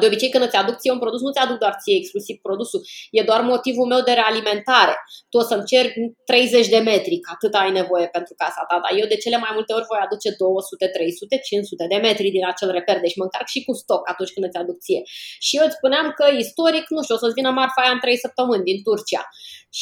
de 0.00 0.06
obicei, 0.06 0.30
când 0.34 0.44
îți 0.44 0.56
aduc 0.56 0.76
ție 0.78 0.92
un 0.92 1.02
produs, 1.04 1.20
nu 1.20 1.32
ți-aduc 1.32 1.58
doar 1.58 1.74
ție 1.82 1.96
exclusiv 1.96 2.36
produsul, 2.46 2.80
e 3.10 3.22
doar 3.30 3.40
motivul 3.52 3.86
meu 3.92 4.00
de 4.08 4.12
realimentare. 4.20 4.94
Tu 5.30 5.36
o 5.38 5.44
să-mi 5.50 5.64
cer 5.64 5.84
30 6.24 6.68
de 6.74 6.80
metri, 6.90 7.20
că 7.24 7.30
atât 7.34 7.52
ai 7.54 7.70
nevoie 7.80 8.06
pentru 8.16 8.34
casa 8.42 8.64
ta, 8.68 8.76
dar 8.84 8.92
eu 9.00 9.06
de 9.12 9.16
cele 9.24 9.38
mai 9.44 9.52
multe 9.56 9.72
ori 9.76 9.88
voi 9.90 10.00
aduce 10.06 10.28
200, 10.38 10.86
300, 10.86 11.38
500 11.38 11.86
de 11.92 11.98
metri 12.06 12.28
din 12.36 12.44
acel 12.52 12.70
reper, 12.78 12.96
deci 13.00 13.16
mă 13.18 13.24
încarc 13.26 13.48
și 13.54 13.64
cu 13.66 13.72
stoc 13.82 14.02
atunci 14.12 14.32
când 14.34 14.44
îți 14.46 14.60
aduc 14.62 14.78
ție. 14.84 15.02
Și 15.46 15.52
eu 15.58 15.64
îți 15.66 15.76
spuneam 15.78 16.06
că 16.18 16.24
istoric, 16.44 16.84
nu 16.94 17.02
știu, 17.02 17.14
o 17.14 17.20
să-ți 17.22 17.38
vină 17.38 17.50
marfa 17.50 17.80
aia 17.82 17.92
în 17.96 18.02
3 18.04 18.24
săptămâni 18.24 18.68
din 18.70 18.78
Turcia. 18.86 19.22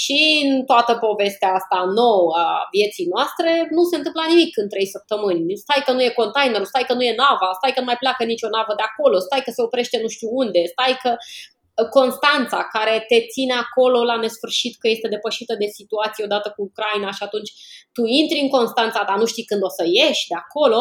Și 0.00 0.20
în 0.44 0.64
toată 0.70 0.92
povestea 1.06 1.50
asta 1.58 1.78
nouă 2.00 2.28
a 2.44 2.48
vieții 2.76 3.10
noastre 3.14 3.50
nu 3.76 3.82
se 3.90 3.96
întâmplă 4.00 4.22
nimic 4.28 4.52
în 4.62 4.68
3 4.68 4.86
săptămâni. 4.96 5.56
Stai 5.64 5.82
că 5.86 5.92
nu 5.96 6.02
e 6.02 6.20
container, 6.22 6.62
stai 6.72 6.84
că 6.88 6.94
nu 6.98 7.04
e 7.10 7.20
nava, 7.22 7.48
stai 7.58 7.72
că 7.74 7.80
nu 7.80 7.88
mai 7.90 8.00
pleacă 8.02 8.22
nicio 8.24 8.48
navă 8.56 8.72
de 8.80 8.84
acolo, 8.90 9.16
stai 9.18 9.42
că 9.46 9.50
se 9.56 9.62
oprește 9.68 9.96
nu 10.04 10.08
știu 10.16 10.28
unde, 10.42 10.60
stai 10.74 10.94
că 11.02 11.10
uh, 11.16 11.88
Constanța, 11.96 12.60
care 12.76 12.94
te 13.10 13.18
ține 13.32 13.56
acolo 13.64 13.98
la 14.10 14.16
nesfârșit 14.24 14.74
că 14.80 14.86
este 14.88 15.08
depășită 15.14 15.54
de 15.62 15.68
situație 15.78 16.24
odată 16.24 16.48
cu 16.56 16.60
Ucraina 16.68 17.10
și 17.18 17.22
atunci 17.28 17.50
tu 17.96 18.02
intri 18.20 18.38
în 18.44 18.50
Constanța, 18.56 19.00
dar 19.08 19.18
nu 19.22 19.26
știi 19.32 19.48
când 19.50 19.62
o 19.68 19.70
să 19.78 19.84
ieși 19.98 20.28
de 20.32 20.36
acolo 20.44 20.80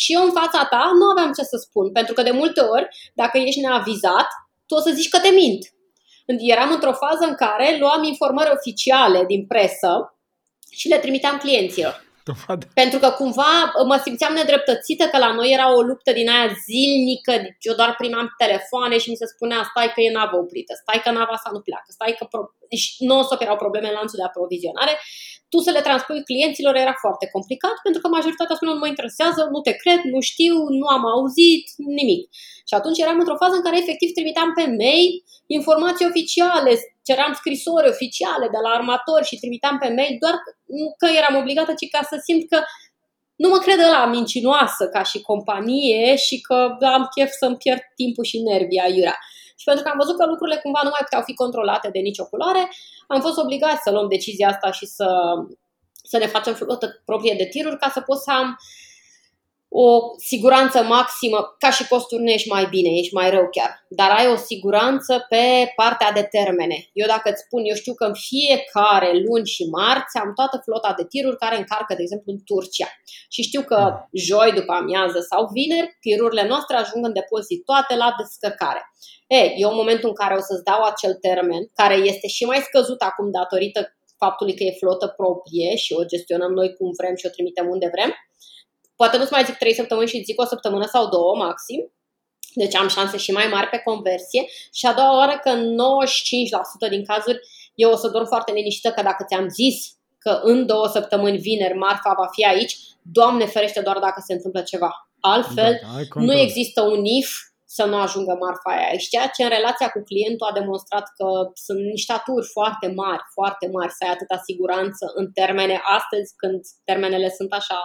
și 0.00 0.12
eu 0.16 0.22
în 0.24 0.32
fața 0.40 0.60
ta 0.72 0.82
nu 1.00 1.06
aveam 1.12 1.32
ce 1.32 1.42
să 1.52 1.56
spun, 1.66 1.86
pentru 1.98 2.14
că 2.14 2.22
de 2.22 2.34
multe 2.40 2.60
ori, 2.60 2.88
dacă 3.14 3.38
ești 3.38 3.60
neavizat, 3.60 4.28
tu 4.66 4.74
o 4.74 4.80
să 4.80 4.90
zici 4.98 5.08
că 5.08 5.18
te 5.18 5.28
mint. 5.28 5.62
Eram 6.54 6.70
într-o 6.72 6.92
fază 6.92 7.24
în 7.28 7.34
care 7.34 7.76
luam 7.78 8.02
informări 8.02 8.54
oficiale 8.56 9.24
din 9.26 9.46
presă 9.46 9.92
și 10.70 10.88
le 10.88 10.98
trimiteam 10.98 11.36
clienților. 11.38 12.05
Dovadă. 12.30 12.64
Pentru 12.82 12.98
că 13.02 13.08
cumva 13.20 13.52
mă 13.90 13.96
simțeam 14.06 14.34
nedreptățită 14.40 15.04
că 15.12 15.18
la 15.24 15.30
noi 15.38 15.48
era 15.56 15.66
o 15.78 15.80
luptă 15.90 16.10
din 16.18 16.28
aia 16.34 16.48
zilnică, 16.66 17.32
deci 17.44 17.64
eu 17.68 17.74
doar 17.80 17.90
primam 18.00 18.26
telefoane 18.44 18.96
și 19.02 19.10
mi 19.10 19.20
se 19.22 19.26
spunea 19.34 19.60
stai 19.70 19.88
că 19.94 20.00
e 20.00 20.18
navă 20.18 20.36
oprită, 20.44 20.72
stai 20.82 21.00
că 21.04 21.10
nava 21.10 21.34
asta 21.36 21.50
nu 21.54 21.60
pleacă, 21.66 21.88
stai 21.96 22.12
că 22.18 22.24
pro... 22.32 22.40
deci 22.72 22.86
non-stop 23.08 23.40
erau 23.46 23.58
probleme 23.64 23.88
în 23.88 23.96
lanțul 23.98 24.20
de 24.20 24.28
aprovizionare. 24.30 24.94
Tu 25.52 25.58
să 25.66 25.70
le 25.76 25.86
transpui 25.86 26.28
clienților 26.30 26.74
era 26.84 26.94
foarte 27.04 27.26
complicat 27.34 27.76
pentru 27.86 28.00
că 28.00 28.06
majoritatea 28.08 28.56
spuneau 28.56 28.76
nu 28.76 28.82
mă 28.84 28.92
interesează, 28.92 29.40
nu 29.54 29.60
te 29.66 29.74
cred, 29.82 30.00
nu 30.14 30.20
știu, 30.30 30.56
nu 30.80 30.86
am 30.96 31.04
auzit, 31.14 31.64
nimic. 32.00 32.22
Și 32.68 32.74
atunci 32.78 33.02
eram 33.04 33.18
într-o 33.22 33.40
fază 33.42 33.54
în 33.56 33.66
care 33.66 33.82
efectiv 33.82 34.08
trimiteam 34.16 34.50
pe 34.58 34.64
mail 34.82 35.12
informații 35.58 36.08
oficiale, 36.10 36.72
ceream 37.08 37.32
scrisori 37.40 37.88
oficiale 37.94 38.46
de 38.54 38.60
la 38.64 38.70
armatori 38.78 39.28
și 39.30 39.40
trimiteam 39.42 39.76
pe 39.78 39.88
mail 39.98 40.16
doar 40.24 40.36
că 41.00 41.06
eram 41.20 41.34
obligată, 41.42 41.72
ci 41.80 41.86
ca 41.94 42.02
să 42.10 42.16
simt 42.26 42.42
că 42.52 42.58
nu 43.42 43.48
mă 43.48 43.58
cred 43.64 43.78
la 43.96 44.04
mincinoasă 44.16 44.84
ca 44.94 45.02
și 45.10 45.26
companie 45.30 46.16
și 46.16 46.36
că 46.40 46.58
am 46.96 47.04
chef 47.14 47.30
să-mi 47.40 47.60
pierd 47.62 47.82
timpul 48.00 48.24
și 48.24 48.42
nervii 48.50 48.84
aiurea. 48.86 49.16
Și 49.58 49.64
pentru 49.64 49.82
că 49.84 49.90
am 49.90 50.00
văzut 50.02 50.16
că 50.18 50.24
lucrurile 50.26 50.62
cumva 50.64 50.80
nu 50.82 50.92
mai 50.94 51.04
puteau 51.06 51.22
fi 51.28 51.34
controlate 51.34 51.88
de 51.92 51.98
nicio 51.98 52.26
culoare, 52.30 52.62
am 53.06 53.20
fost 53.20 53.38
obligați 53.38 53.82
să 53.84 53.90
luăm 53.90 54.08
decizia 54.08 54.48
asta 54.48 54.70
și 54.70 54.86
să, 54.86 55.08
să 56.02 56.16
ne 56.18 56.26
facem 56.26 56.54
flotă 56.54 57.02
proprie 57.04 57.34
de 57.38 57.46
tiruri 57.46 57.78
ca 57.78 57.88
să 57.94 58.00
pot 58.00 58.18
să 58.18 58.30
am 58.30 58.58
o 59.78 59.88
siguranță 60.32 60.82
maximă, 60.82 61.40
ca 61.58 61.70
și 61.70 61.88
costuri 61.88 62.22
nu 62.22 62.30
ești 62.30 62.48
mai 62.48 62.66
bine, 62.74 62.90
ești 63.00 63.14
mai 63.14 63.30
rău 63.30 63.48
chiar, 63.56 63.70
dar 63.88 64.10
ai 64.10 64.26
o 64.34 64.36
siguranță 64.36 65.26
pe 65.28 65.72
partea 65.80 66.12
de 66.12 66.22
termene. 66.36 66.78
Eu 66.92 67.06
dacă 67.06 67.30
îți 67.30 67.42
spun, 67.46 67.62
eu 67.64 67.74
știu 67.74 67.94
că 67.94 68.04
în 68.04 68.16
fiecare 68.30 69.10
luni 69.26 69.46
și 69.54 69.64
marți 69.78 70.18
am 70.22 70.30
toată 70.34 70.56
flota 70.64 70.94
de 70.96 71.04
tiruri 71.12 71.42
care 71.44 71.56
încarcă, 71.56 71.94
de 71.94 72.02
exemplu, 72.02 72.32
în 72.32 72.40
Turcia. 72.48 72.88
Și 73.34 73.42
știu 73.42 73.62
că 73.70 73.78
joi 74.28 74.50
după 74.58 74.72
amiază 74.72 75.20
sau 75.30 75.40
vineri, 75.56 75.96
tirurile 76.00 76.44
noastre 76.52 76.76
ajung 76.76 77.02
în 77.04 77.12
depozit 77.12 77.64
toate 77.64 77.94
la 78.02 78.08
descărcare. 78.20 78.82
E, 79.38 79.40
eu 79.62 79.68
în 79.70 79.80
momentul 79.82 80.08
în 80.08 80.18
care 80.22 80.34
o 80.40 80.42
să-ți 80.48 80.68
dau 80.70 80.82
acel 80.82 81.14
termen, 81.26 81.62
care 81.80 81.96
este 82.10 82.26
și 82.36 82.44
mai 82.44 82.60
scăzut 82.68 83.00
acum 83.08 83.26
datorită 83.30 83.80
faptului 84.22 84.54
că 84.56 84.62
e 84.64 84.80
flotă 84.82 85.06
proprie 85.20 85.76
și 85.82 85.92
o 85.98 86.04
gestionăm 86.12 86.52
noi 86.52 86.68
cum 86.76 86.88
vrem 87.00 87.14
și 87.16 87.26
o 87.26 87.34
trimitem 87.36 87.66
unde 87.74 87.88
vrem, 87.94 88.10
Poate 88.96 89.16
nu-ți 89.16 89.32
mai 89.32 89.44
zic 89.44 89.56
3 89.56 89.74
săptămâni 89.74 90.08
și 90.08 90.22
zic 90.24 90.40
o 90.40 90.44
săptămână 90.44 90.86
sau 90.86 91.08
două 91.08 91.36
maxim. 91.36 91.92
Deci 92.54 92.74
am 92.74 92.88
șanse 92.88 93.16
și 93.16 93.32
mai 93.32 93.46
mari 93.46 93.68
pe 93.68 93.78
conversie. 93.78 94.44
Și 94.72 94.86
a 94.86 94.92
doua 94.92 95.16
oară 95.16 95.38
că 95.42 95.48
în 95.48 95.76
95% 96.86 96.90
din 96.90 97.04
cazuri 97.04 97.38
eu 97.74 97.90
o 97.90 97.96
să 97.96 98.08
dorm 98.08 98.26
foarte 98.26 98.52
liniștită 98.52 98.90
că 98.94 99.02
dacă 99.02 99.24
ți-am 99.28 99.48
zis 99.48 99.76
că 100.18 100.40
în 100.42 100.66
două 100.66 100.86
săptămâni 100.86 101.38
vineri 101.38 101.78
marfa 101.78 102.14
va 102.18 102.26
fi 102.32 102.44
aici, 102.44 102.76
Doamne 103.12 103.46
ferește 103.46 103.80
doar 103.80 103.98
dacă 103.98 104.22
se 104.26 104.32
întâmplă 104.32 104.62
ceva. 104.62 104.90
Altfel, 105.20 105.80
da, 105.82 106.20
nu 106.20 106.32
există 106.32 106.80
un 106.82 107.04
if 107.04 107.30
să 107.64 107.84
nu 107.84 107.96
ajungă 107.96 108.36
marfa 108.40 108.70
aia 108.70 108.88
aici, 108.88 109.08
ceea 109.08 109.26
ce 109.26 109.42
în 109.42 109.48
relația 109.48 109.88
cu 109.88 110.02
clientul 110.02 110.46
a 110.46 110.58
demonstrat 110.60 111.06
că 111.16 111.26
sunt 111.54 111.78
niște 111.78 112.12
aturi 112.12 112.46
foarte 112.46 112.86
mari, 113.02 113.22
foarte 113.32 113.68
mari, 113.72 113.92
să 113.92 114.04
ai 114.04 114.10
atâta 114.10 114.36
siguranță 114.48 115.04
în 115.14 115.26
termene 115.32 115.80
astăzi, 115.96 116.32
când 116.36 116.60
termenele 116.84 117.30
sunt 117.30 117.52
așa 117.52 117.78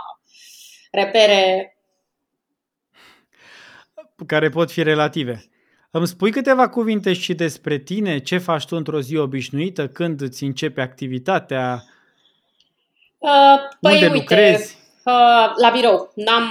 repere 0.91 1.65
care 4.25 4.49
pot 4.49 4.71
fi 4.71 4.83
relative. 4.83 5.45
Îmi 5.91 6.07
spui 6.07 6.31
câteva 6.31 6.69
cuvinte 6.69 7.13
și 7.13 7.33
despre 7.33 7.77
tine, 7.77 8.19
ce 8.19 8.37
faci 8.37 8.65
tu 8.65 8.75
într-o 8.75 9.01
zi 9.01 9.17
obișnuită, 9.17 9.87
când 9.87 10.21
îți 10.21 10.43
începe 10.43 10.81
activitatea, 10.81 11.83
uh, 13.17 13.29
păi, 13.79 13.93
unde 13.93 14.05
uite, 14.05 14.17
lucrezi? 14.17 14.77
Uh, 15.05 15.51
la 15.55 15.69
birou. 15.73 16.11
N-am, 16.15 16.43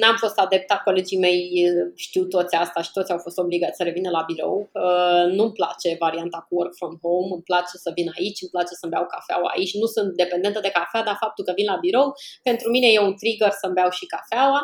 n-am 0.00 0.16
fost 0.16 0.38
adepta, 0.38 0.80
colegii 0.84 1.18
mei 1.18 1.64
știu 1.94 2.24
toți 2.24 2.54
asta 2.54 2.82
și 2.82 2.90
toți 2.92 3.12
au 3.12 3.18
fost 3.18 3.38
obligați 3.38 3.76
să 3.76 3.82
revină 3.82 4.10
la 4.10 4.22
birou. 4.26 4.70
Uh, 4.72 5.24
nu-mi 5.36 5.52
place 5.52 5.96
varianta 5.98 6.46
cu 6.48 6.54
work 6.54 6.74
from 6.74 6.98
home, 7.02 7.32
îmi 7.32 7.42
place 7.42 7.74
să 7.84 7.90
vin 7.94 8.08
aici, 8.18 8.42
îmi 8.42 8.50
place 8.50 8.74
să-mi 8.80 8.92
beau 8.92 9.06
cafeaua 9.06 9.50
aici. 9.56 9.74
Nu 9.74 9.86
sunt 9.86 10.08
dependentă 10.22 10.60
de 10.60 10.74
cafea, 10.78 11.02
dar 11.02 11.16
faptul 11.20 11.44
că 11.44 11.52
vin 11.56 11.66
la 11.72 11.76
birou, 11.76 12.14
pentru 12.42 12.70
mine 12.70 12.86
e 12.86 13.00
un 13.00 13.16
trigger 13.16 13.52
să-mi 13.60 13.76
beau 13.78 13.90
și 13.90 14.06
cafeaua. 14.14 14.62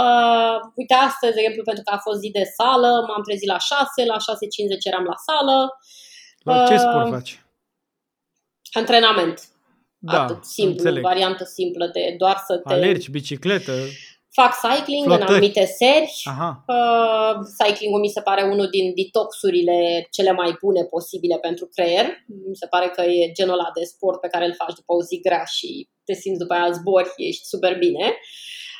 Uh, 0.00 0.56
uite, 0.74 0.94
astăzi, 0.94 1.34
de 1.34 1.40
exemplu, 1.40 1.62
pentru 1.62 1.82
că 1.86 1.90
a 1.94 2.04
fost 2.06 2.18
zi 2.18 2.30
de 2.30 2.44
sală, 2.58 2.90
m-am 3.08 3.22
trezit 3.22 3.48
la 3.48 3.58
6, 3.58 4.04
la 4.12 4.16
6.50 4.16 4.90
eram 4.90 5.04
la 5.12 5.18
sală. 5.28 5.56
La 6.42 6.66
ce 6.66 6.76
sport 6.76 7.08
faci? 7.08 7.42
Antrenament 8.72 9.53
da, 10.12 10.22
Atât 10.22 10.44
simplu, 10.44 10.72
înțeleg. 10.76 11.02
variantă 11.02 11.44
simplă 11.44 11.86
de 11.92 12.14
doar 12.18 12.42
să 12.46 12.56
te... 12.56 12.72
Alergi, 12.72 13.10
bicicletă, 13.10 13.72
Fac 14.30 14.52
cycling 14.60 15.04
flotări. 15.04 15.22
în 15.28 15.34
anumite 15.34 15.64
seri. 15.64 16.22
Aha. 16.24 16.64
Uh, 16.66 17.34
cycling-ul 17.58 18.00
mi 18.00 18.08
se 18.08 18.20
pare 18.20 18.42
unul 18.42 18.68
din 18.70 18.94
detoxurile 18.94 20.06
cele 20.10 20.32
mai 20.32 20.56
bune 20.60 20.82
posibile 20.84 21.38
pentru 21.38 21.68
creier. 21.74 22.06
Mi 22.48 22.56
se 22.56 22.66
pare 22.66 22.88
că 22.88 23.02
e 23.02 23.32
genul 23.32 23.52
ăla 23.52 23.70
de 23.74 23.84
sport 23.84 24.20
pe 24.20 24.28
care 24.28 24.44
îl 24.44 24.54
faci 24.54 24.74
după 24.74 24.92
o 24.94 25.02
zi 25.02 25.20
grea 25.20 25.44
și 25.44 25.88
te 26.04 26.12
simți 26.12 26.38
după 26.38 26.54
aia 26.54 26.70
zbori, 26.70 27.12
ești 27.16 27.44
super 27.44 27.78
bine. 27.78 28.16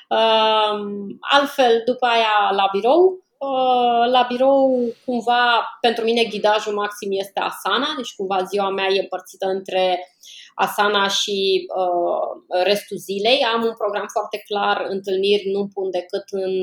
Uh, 0.08 0.78
altfel, 1.20 1.82
după 1.84 2.06
aia 2.06 2.50
la 2.50 2.68
birou, 2.72 3.24
Uh, 3.38 4.10
la 4.10 4.24
birou, 4.28 4.94
cumva, 5.04 5.42
pentru 5.80 6.04
mine 6.04 6.24
ghidajul 6.24 6.74
maxim 6.74 7.08
este 7.12 7.40
Asana, 7.40 7.86
deci 7.96 8.14
cumva 8.14 8.42
ziua 8.42 8.70
mea 8.70 8.86
e 8.90 9.00
împărțită 9.00 9.46
între 9.46 10.08
Asana 10.54 11.08
și 11.08 11.66
uh, 11.80 12.62
restul 12.70 12.96
zilei. 12.96 13.44
Am 13.54 13.62
un 13.62 13.74
program 13.82 14.06
foarte 14.16 14.38
clar, 14.48 14.86
întâlniri 14.88 15.50
nu 15.54 15.68
pun 15.74 15.90
decât 15.90 16.26
în, 16.30 16.54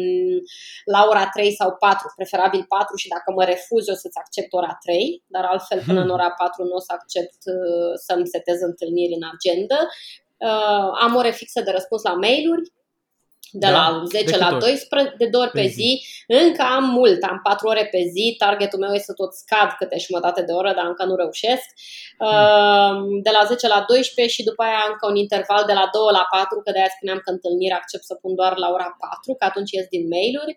la 0.85 1.05
ora 1.09 1.25
3 1.29 1.51
sau 1.59 1.69
4, 1.79 2.13
preferabil 2.15 2.65
4 2.67 2.95
și 2.95 3.07
dacă 3.07 3.31
mă 3.35 3.43
refuz 3.43 3.87
o 3.87 3.95
să-ți 4.01 4.17
accept 4.23 4.53
ora 4.53 4.77
3, 4.85 5.23
dar 5.27 5.43
altfel 5.45 5.79
până 5.87 5.99
în 5.99 6.09
hmm. 6.09 6.17
ora 6.17 6.29
4 6.31 6.63
nu 6.63 6.75
o 6.79 6.85
să 6.87 6.91
accept 6.99 7.39
uh, 7.55 7.93
să-mi 8.05 8.27
setez 8.33 8.59
întâlniri 8.61 9.17
în 9.19 9.25
agenda. 9.33 9.79
Uh, 10.49 10.89
am 11.05 11.15
ore 11.15 11.31
fixe 11.31 11.61
de 11.61 11.71
răspuns 11.71 12.01
la 12.03 12.13
mail-uri, 12.13 12.71
de 13.51 13.67
da? 13.67 13.71
la 13.71 14.03
10 14.05 14.23
de 14.23 14.37
la 14.37 14.57
12, 14.57 15.15
de 15.17 15.27
două 15.33 15.43
ori 15.43 15.53
pe, 15.53 15.61
pe 15.61 15.67
zi. 15.67 15.73
zi. 15.73 15.91
Încă 16.43 16.63
am 16.75 16.85
mult, 16.99 17.21
am 17.31 17.39
4 17.43 17.67
ore 17.67 17.85
pe 17.91 18.01
zi, 18.13 18.35
targetul 18.43 18.79
meu 18.79 18.93
este 18.93 19.09
să 19.11 19.13
tot 19.21 19.31
scad 19.41 19.69
câte 19.79 19.97
jumătate 20.07 20.41
de 20.47 20.53
oră, 20.59 20.71
dar 20.77 20.85
încă 20.91 21.03
nu 21.05 21.15
reușesc. 21.23 21.67
Hmm. 22.17 23.21
De 23.25 23.31
la 23.37 23.43
10 23.51 23.67
la 23.75 23.79
12 23.87 24.35
și 24.35 24.47
după 24.49 24.61
aia 24.63 24.83
încă 24.91 25.05
un 25.11 25.17
interval 25.25 25.63
de 25.69 25.75
la 25.79 25.85
2 25.91 26.17
la 26.19 26.25
4, 26.29 26.61
că 26.63 26.69
de-aia 26.71 26.95
spuneam 26.95 27.19
că 27.23 27.29
întâlnirea 27.35 27.79
accept 27.81 28.05
să 28.09 28.15
pun 28.21 28.31
doar 28.39 28.53
la 28.63 28.69
ora 28.75 28.89
4, 28.99 29.33
că 29.39 29.43
atunci 29.49 29.71
ies 29.71 29.87
din 29.95 30.03
mail-uri. 30.13 30.53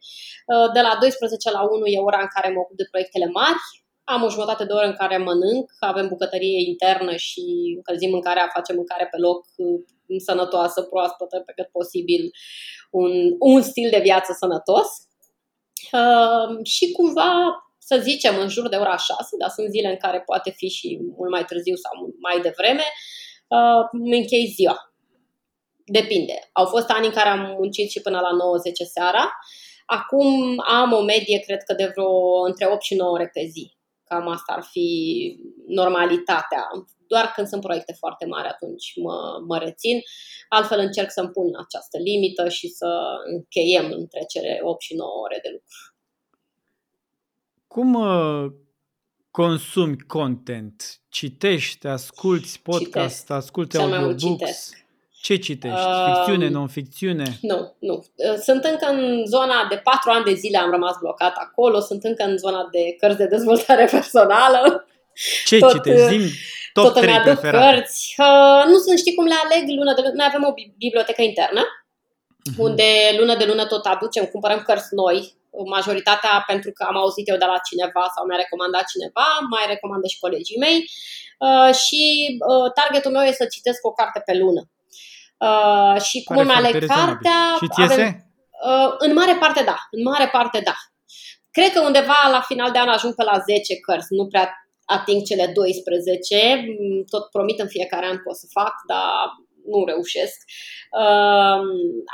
Uh, 0.53 0.69
de 0.77 0.83
la 0.87 0.93
12 1.01 1.51
la 1.57 1.63
1 1.63 1.87
e 1.95 2.09
ora 2.11 2.21
în 2.27 2.33
care 2.35 2.49
mă 2.55 2.61
ocup 2.65 2.77
de 2.81 2.91
proiectele 2.93 3.29
mari, 3.39 3.61
am 4.15 4.23
o 4.23 4.29
jumătate 4.35 4.65
de 4.65 4.73
oră 4.73 4.87
în 4.87 4.97
care 5.01 5.17
mănânc, 5.17 5.67
avem 5.79 6.07
bucătărie 6.09 6.69
internă 6.69 7.15
și 7.17 7.43
încălzim 7.77 8.11
mâncarea, 8.11 8.51
facem 8.53 8.77
mâncare 8.77 9.07
pe 9.11 9.19
loc 9.27 9.41
sănătoasă, 10.19 10.83
proaspătă, 10.83 11.43
pe 11.47 11.53
cât 11.57 11.69
posibil, 11.73 12.31
un, 12.91 13.13
un 13.39 13.63
stil 13.63 13.91
de 13.91 14.01
viață 14.03 14.37
sănătos. 14.39 14.89
Uh, 15.93 16.65
și 16.65 16.93
cumva, 16.93 17.33
să 17.79 18.01
zicem, 18.03 18.39
în 18.39 18.49
jur 18.49 18.69
de 18.69 18.77
ora 18.77 18.97
6, 18.97 19.37
dar 19.39 19.49
sunt 19.49 19.71
zile 19.71 19.89
în 19.89 19.97
care 19.97 20.21
poate 20.21 20.51
fi 20.51 20.69
și 20.69 21.01
mult 21.17 21.31
mai 21.31 21.45
târziu 21.45 21.75
sau 21.75 21.93
mai 22.21 22.41
devreme, 22.41 22.83
uh, 23.49 23.89
îmi 23.93 24.19
închei 24.19 24.47
ziua. 24.47 24.95
Depinde. 25.87 26.51
Au 26.53 26.67
fost 26.67 26.91
ani 26.91 27.07
în 27.07 27.13
care 27.13 27.29
am 27.29 27.55
muncit 27.59 27.91
și 27.91 28.01
până 28.01 28.21
la 28.21 28.31
90 28.31 28.79
seara. 28.79 29.31
Acum 29.87 30.63
am 30.67 30.93
o 30.93 31.03
medie, 31.03 31.39
cred 31.39 31.63
că 31.63 31.75
de 31.75 31.91
vreo 31.95 32.43
între 32.47 32.67
8 32.67 32.83
și 32.83 32.95
9 32.95 33.11
ore 33.11 33.31
pe 33.33 33.47
zi. 33.51 33.77
Cam 34.05 34.29
asta 34.29 34.53
ar 34.53 34.63
fi 34.71 34.89
normalitatea. 35.67 36.69
Doar 37.09 37.33
când 37.35 37.47
sunt 37.47 37.61
proiecte 37.61 37.93
foarte 37.93 38.27
mari, 38.27 38.49
atunci 38.49 38.93
mă, 38.97 39.17
mă 39.47 39.59
rețin. 39.59 40.01
Altfel 40.49 40.79
încerc 40.79 41.11
să-mi 41.11 41.31
pun 41.31 41.47
această 41.67 41.99
limită 41.99 42.49
și 42.49 42.69
să 42.69 42.89
încheiem 43.35 43.91
între 43.91 44.21
cele 44.29 44.59
8 44.63 44.81
și 44.81 44.95
9 44.95 45.11
ore 45.25 45.39
de 45.43 45.49
lucru. 45.53 45.95
Cum 47.67 47.95
uh, 47.95 48.53
consumi 49.31 49.97
content? 50.07 51.01
Citești, 51.09 51.87
asculti 51.87 52.61
podcast, 52.63 53.21
Citesc. 53.21 53.31
asculti 53.31 53.77
audiobooks? 53.77 54.71
Ce 55.25 55.37
citești? 55.37 55.87
Ficțiune, 56.15 56.45
uh, 56.45 56.51
non-ficțiune? 56.51 57.39
Nu, 57.41 57.77
nu. 57.79 57.95
Uh, 57.95 58.37
sunt 58.43 58.65
încă 58.65 58.87
în 58.91 59.27
zona 59.27 59.67
de 59.69 59.77
patru 59.77 60.11
ani 60.11 60.25
de 60.25 60.35
zile 60.35 60.59
am 60.59 60.71
rămas 60.71 60.97
blocat 61.01 61.35
acolo, 61.37 61.81
sunt 61.81 62.05
încă 62.05 62.25
în 62.25 62.39
zona 62.39 62.69
de 62.71 62.95
cărți 62.99 63.17
de 63.17 63.27
dezvoltare 63.27 63.85
personală. 63.97 64.87
Ce 65.45 65.59
tot, 65.59 65.71
citești? 65.71 66.07
Zim 66.07 66.31
top 66.77 66.85
tot 66.85 67.03
3 67.03 67.21
preferate. 67.21 67.65
cărți. 67.65 68.15
Uh, 68.27 68.63
nu 68.71 68.77
sunt, 68.85 68.99
știi 68.99 69.17
cum 69.19 69.27
le 69.33 69.39
aleg 69.45 69.63
lună 69.79 69.93
de 69.95 70.01
lună. 70.05 70.15
Noi 70.19 70.29
avem 70.31 70.45
o 70.49 70.53
bibliotecă 70.85 71.23
internă, 71.23 71.63
uh-huh. 71.65 72.59
unde 72.67 72.89
lună 73.19 73.35
de 73.41 73.47
lună 73.51 73.65
tot 73.73 73.85
aducem, 73.95 74.25
cumpărăm 74.25 74.61
cărți 74.67 74.95
noi, 75.03 75.19
majoritatea 75.77 76.45
pentru 76.47 76.71
că 76.77 76.83
am 76.91 76.97
auzit 76.97 77.29
eu 77.29 77.37
de 77.43 77.49
la 77.53 77.59
cineva 77.69 78.05
sau 78.15 78.23
mi-a 78.25 78.43
recomandat 78.45 78.85
cineva, 78.93 79.27
mai 79.55 79.65
recomandă 79.73 80.07
și 80.13 80.23
colegii 80.25 80.63
mei. 80.65 80.79
Uh, 81.47 81.75
și 81.85 82.03
uh, 82.51 82.73
targetul 82.79 83.15
meu 83.17 83.25
este 83.25 83.43
să 83.43 83.55
citesc 83.55 83.81
o 83.87 83.93
carte 83.99 84.21
pe 84.29 84.35
lună. 84.43 84.63
Uh, 85.47 85.97
și 86.07 86.23
cum 86.23 86.37
îmi 86.37 86.57
aleg 86.61 86.87
cartea... 86.87 87.41
Și 87.61 87.69
ți 87.75 87.83
avem, 87.83 88.09
uh, 88.69 88.91
în 88.99 89.13
mare 89.13 89.35
parte 89.43 89.63
da, 89.71 89.77
în 89.91 90.03
mare 90.03 90.29
parte 90.37 90.61
da. 90.65 90.77
Cred 91.51 91.73
că 91.73 91.81
undeva 91.81 92.19
la 92.31 92.41
final 92.41 92.71
de 92.71 92.79
an 92.79 92.89
ajung 92.89 93.15
pe 93.15 93.23
la 93.23 93.39
10 93.39 93.77
cărți, 93.77 94.15
nu 94.15 94.27
prea 94.27 94.64
ating 94.85 95.23
cele 95.23 95.47
12, 95.55 96.65
tot 97.11 97.25
promit 97.31 97.59
în 97.61 97.69
fiecare 97.69 98.07
an 98.07 98.17
că 98.17 98.29
o 98.33 98.35
să 98.35 98.47
fac, 98.59 98.75
dar 98.87 99.27
nu 99.73 99.85
reușesc. 99.93 100.39
Uh, 101.01 101.61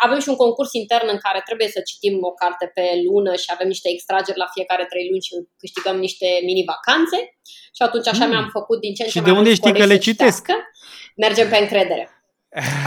avem 0.05 0.21
și 0.21 0.29
un 0.33 0.41
concurs 0.45 0.73
intern 0.73 1.09
în 1.15 1.21
care 1.27 1.41
trebuie 1.45 1.69
să 1.75 1.81
citim 1.89 2.17
o 2.31 2.33
carte 2.43 2.67
pe 2.75 2.87
lună 3.09 3.33
și 3.43 3.49
avem 3.55 3.69
niște 3.75 3.89
extrageri 3.93 4.43
la 4.45 4.53
fiecare 4.55 4.85
trei 4.93 5.07
luni 5.11 5.27
și 5.27 5.35
câștigăm 5.63 5.97
niște 6.07 6.29
mini-vacanțe. 6.49 7.19
Și 7.77 7.83
atunci 7.87 8.09
așa 8.09 8.25
mm. 8.25 8.31
mi-am 8.31 8.49
făcut 8.59 8.79
din 8.81 8.95
ce 8.95 9.03
în 9.03 9.09
ce 9.09 9.15
și 9.15 9.21
mai 9.21 9.31
de 9.31 9.39
unde 9.39 9.55
știi 9.55 9.79
că 9.81 9.87
le 9.93 9.99
citesc? 10.09 10.45
Mergem 11.25 11.49
pe 11.49 11.59
încredere. 11.65 12.05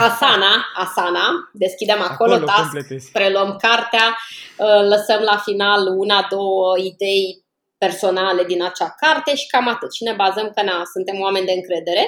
Asana, 0.07 0.65
Asana, 0.75 1.27
deschidem 1.53 2.01
acolo, 2.01 2.33
acolo 2.33 2.45
task, 2.45 2.61
completezi. 2.61 3.11
preluăm 3.11 3.55
cartea, 3.61 4.17
uh, 4.57 4.81
lăsăm 4.89 5.21
la 5.21 5.37
final 5.37 5.87
una, 5.97 6.27
două 6.29 6.77
idei 6.77 7.42
personale 7.83 8.43
din 8.51 8.61
acea 8.69 8.89
carte 9.03 9.31
și 9.39 9.47
cam 9.53 9.67
atât. 9.73 9.91
Și 9.93 10.03
ne 10.09 10.13
bazăm 10.23 10.47
că 10.55 10.61
na, 10.69 10.77
suntem 10.95 11.17
oameni 11.25 11.49
de 11.49 11.55
încredere. 11.59 12.03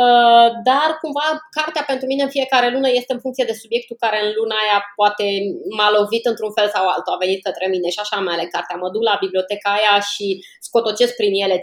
Uh, 0.00 0.48
dar 0.68 0.88
cumva 1.02 1.26
cartea 1.58 1.84
pentru 1.90 2.06
mine 2.10 2.22
în 2.24 2.34
fiecare 2.36 2.68
lună 2.74 2.88
este 3.00 3.12
în 3.14 3.22
funcție 3.24 3.48
de 3.50 3.60
subiectul 3.62 3.96
care 4.04 4.18
în 4.24 4.30
luna 4.38 4.56
aia 4.62 4.78
poate 4.98 5.24
m-a 5.76 5.90
lovit 5.98 6.24
într-un 6.32 6.52
fel 6.56 6.68
sau 6.74 6.84
altul, 6.86 7.14
a 7.14 7.22
venit 7.24 7.40
către 7.48 7.66
mine 7.74 7.88
și 7.94 8.02
așa 8.02 8.16
mai 8.16 8.34
aleg 8.34 8.48
cartea. 8.56 8.80
Mă 8.82 8.88
duc 8.94 9.02
la 9.10 9.22
biblioteca 9.24 9.70
aia 9.78 9.96
și 10.12 10.26
scotocesc 10.66 11.14
prin 11.20 11.34
ele 11.44 11.56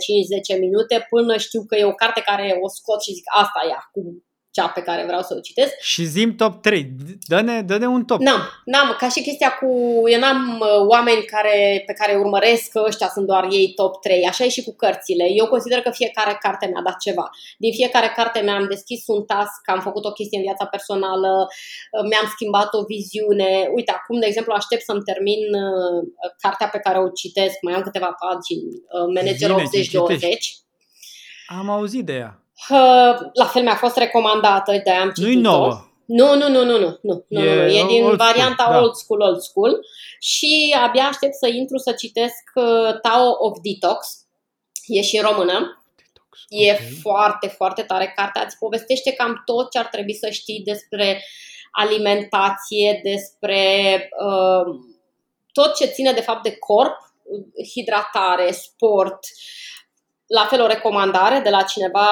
5-10 0.55 0.65
minute 0.65 0.95
până 1.13 1.33
știu 1.45 1.61
că 1.69 1.75
e 1.75 1.93
o 1.93 1.99
carte 2.01 2.21
care 2.29 2.47
o 2.65 2.67
scot 2.77 2.99
și 3.05 3.15
zic 3.17 3.27
asta 3.43 3.59
e 3.69 3.73
acum 3.83 4.07
cea 4.51 4.67
pe 4.67 4.81
care 4.81 5.03
vreau 5.05 5.21
să 5.21 5.33
o 5.37 5.39
citesc. 5.39 5.73
Și 5.79 6.03
zim 6.03 6.35
top 6.35 6.61
3. 6.61 6.91
Dă-ne, 7.27 7.61
dă-ne 7.61 7.87
un 7.87 8.05
top. 8.05 8.19
N-am, 8.19 8.41
n-am, 8.65 8.95
ca 8.99 9.09
și 9.09 9.21
chestia 9.21 9.51
cu, 9.59 9.67
eu 10.09 10.19
n-am 10.19 10.59
uh, 10.59 10.87
oameni 10.87 11.23
care, 11.23 11.83
pe 11.85 11.93
care 11.93 12.15
urmăresc 12.15 12.69
că 12.69 12.83
ăștia 12.87 13.07
sunt 13.07 13.25
doar 13.25 13.47
ei 13.51 13.73
top 13.75 14.01
3, 14.01 14.27
așa 14.27 14.43
e 14.43 14.49
și 14.49 14.63
cu 14.63 14.75
cărțile. 14.75 15.25
Eu 15.35 15.47
consider 15.47 15.81
că 15.81 15.89
fiecare 15.89 16.37
carte 16.41 16.65
mi-a 16.65 16.81
dat 16.83 16.97
ceva. 16.97 17.29
Din 17.57 17.73
fiecare 17.73 18.11
carte 18.15 18.39
mi-am 18.39 18.65
deschis 18.69 19.03
un 19.07 19.23
task, 19.23 19.61
am 19.65 19.81
făcut 19.81 20.05
o 20.05 20.11
chestie 20.11 20.37
în 20.37 20.43
viața 20.43 20.65
personală, 20.65 21.47
uh, 21.91 22.03
mi-am 22.09 22.27
schimbat 22.35 22.73
o 22.73 22.83
viziune. 22.83 23.69
Uite, 23.75 23.91
acum, 23.91 24.19
de 24.19 24.25
exemplu, 24.25 24.53
aștept 24.53 24.83
să-mi 24.83 25.07
termin 25.09 25.41
uh, 25.63 25.99
cartea 26.41 26.67
pe 26.67 26.79
care 26.79 26.97
o 26.99 27.09
citesc, 27.09 27.55
mai 27.61 27.73
am 27.73 27.81
câteva 27.81 28.15
pagini, 28.23 28.69
Manager 29.15 29.49
80-20. 29.49 29.53
Am 31.59 31.69
auzit 31.69 32.05
de 32.05 32.13
ea 32.13 32.41
la 33.33 33.45
fel 33.45 33.61
mi-a 33.63 33.75
fost 33.75 33.97
recomandată, 33.97 34.81
de 34.83 34.91
am 34.91 35.11
citit-o. 35.11 35.27
Nu-i 35.27 35.41
nouă. 35.41 35.85
Nu, 36.05 36.35
nu, 36.35 36.49
nu, 36.49 36.63
nu, 36.63 36.79
nu, 36.79 36.99
nu, 37.01 37.25
nu, 37.27 37.43
e, 37.43 37.55
nu, 37.55 37.71
e 37.71 37.85
din 37.87 38.03
old 38.03 38.17
varianta 38.17 38.63
school, 38.63 38.73
da. 38.73 38.81
old 38.81 38.95
school, 38.95 39.21
old 39.21 39.41
school 39.41 39.85
și 40.19 40.75
abia 40.83 41.03
aștept 41.03 41.33
să 41.33 41.47
intru 41.47 41.77
să 41.77 41.91
citesc 41.91 42.51
uh, 42.55 42.99
Tao 43.01 43.35
of 43.39 43.57
Detox. 43.61 44.07
E 44.85 45.01
și 45.01 45.17
în 45.17 45.23
română. 45.23 45.83
Detox, 45.95 46.37
e 46.49 46.71
okay. 46.71 46.97
foarte, 47.01 47.47
foarte 47.47 47.81
tare 47.81 48.13
cartea. 48.15 48.43
Îți 48.45 48.57
povestește 48.57 49.11
cam 49.11 49.41
tot 49.45 49.71
ce 49.71 49.79
ar 49.79 49.85
trebui 49.85 50.13
să 50.13 50.29
știi 50.29 50.61
despre 50.65 51.23
alimentație, 51.71 52.99
despre 53.03 53.63
uh, 54.25 54.75
tot 55.51 55.75
ce 55.75 55.85
ține 55.85 56.11
de 56.11 56.21
fapt 56.21 56.43
de 56.43 56.55
corp, 56.55 56.97
hidratare, 57.73 58.51
sport, 58.51 59.19
la 60.33 60.45
fel 60.45 60.61
o 60.61 60.67
recomandare 60.67 61.39
de 61.39 61.49
la 61.49 61.61
cineva 61.61 62.07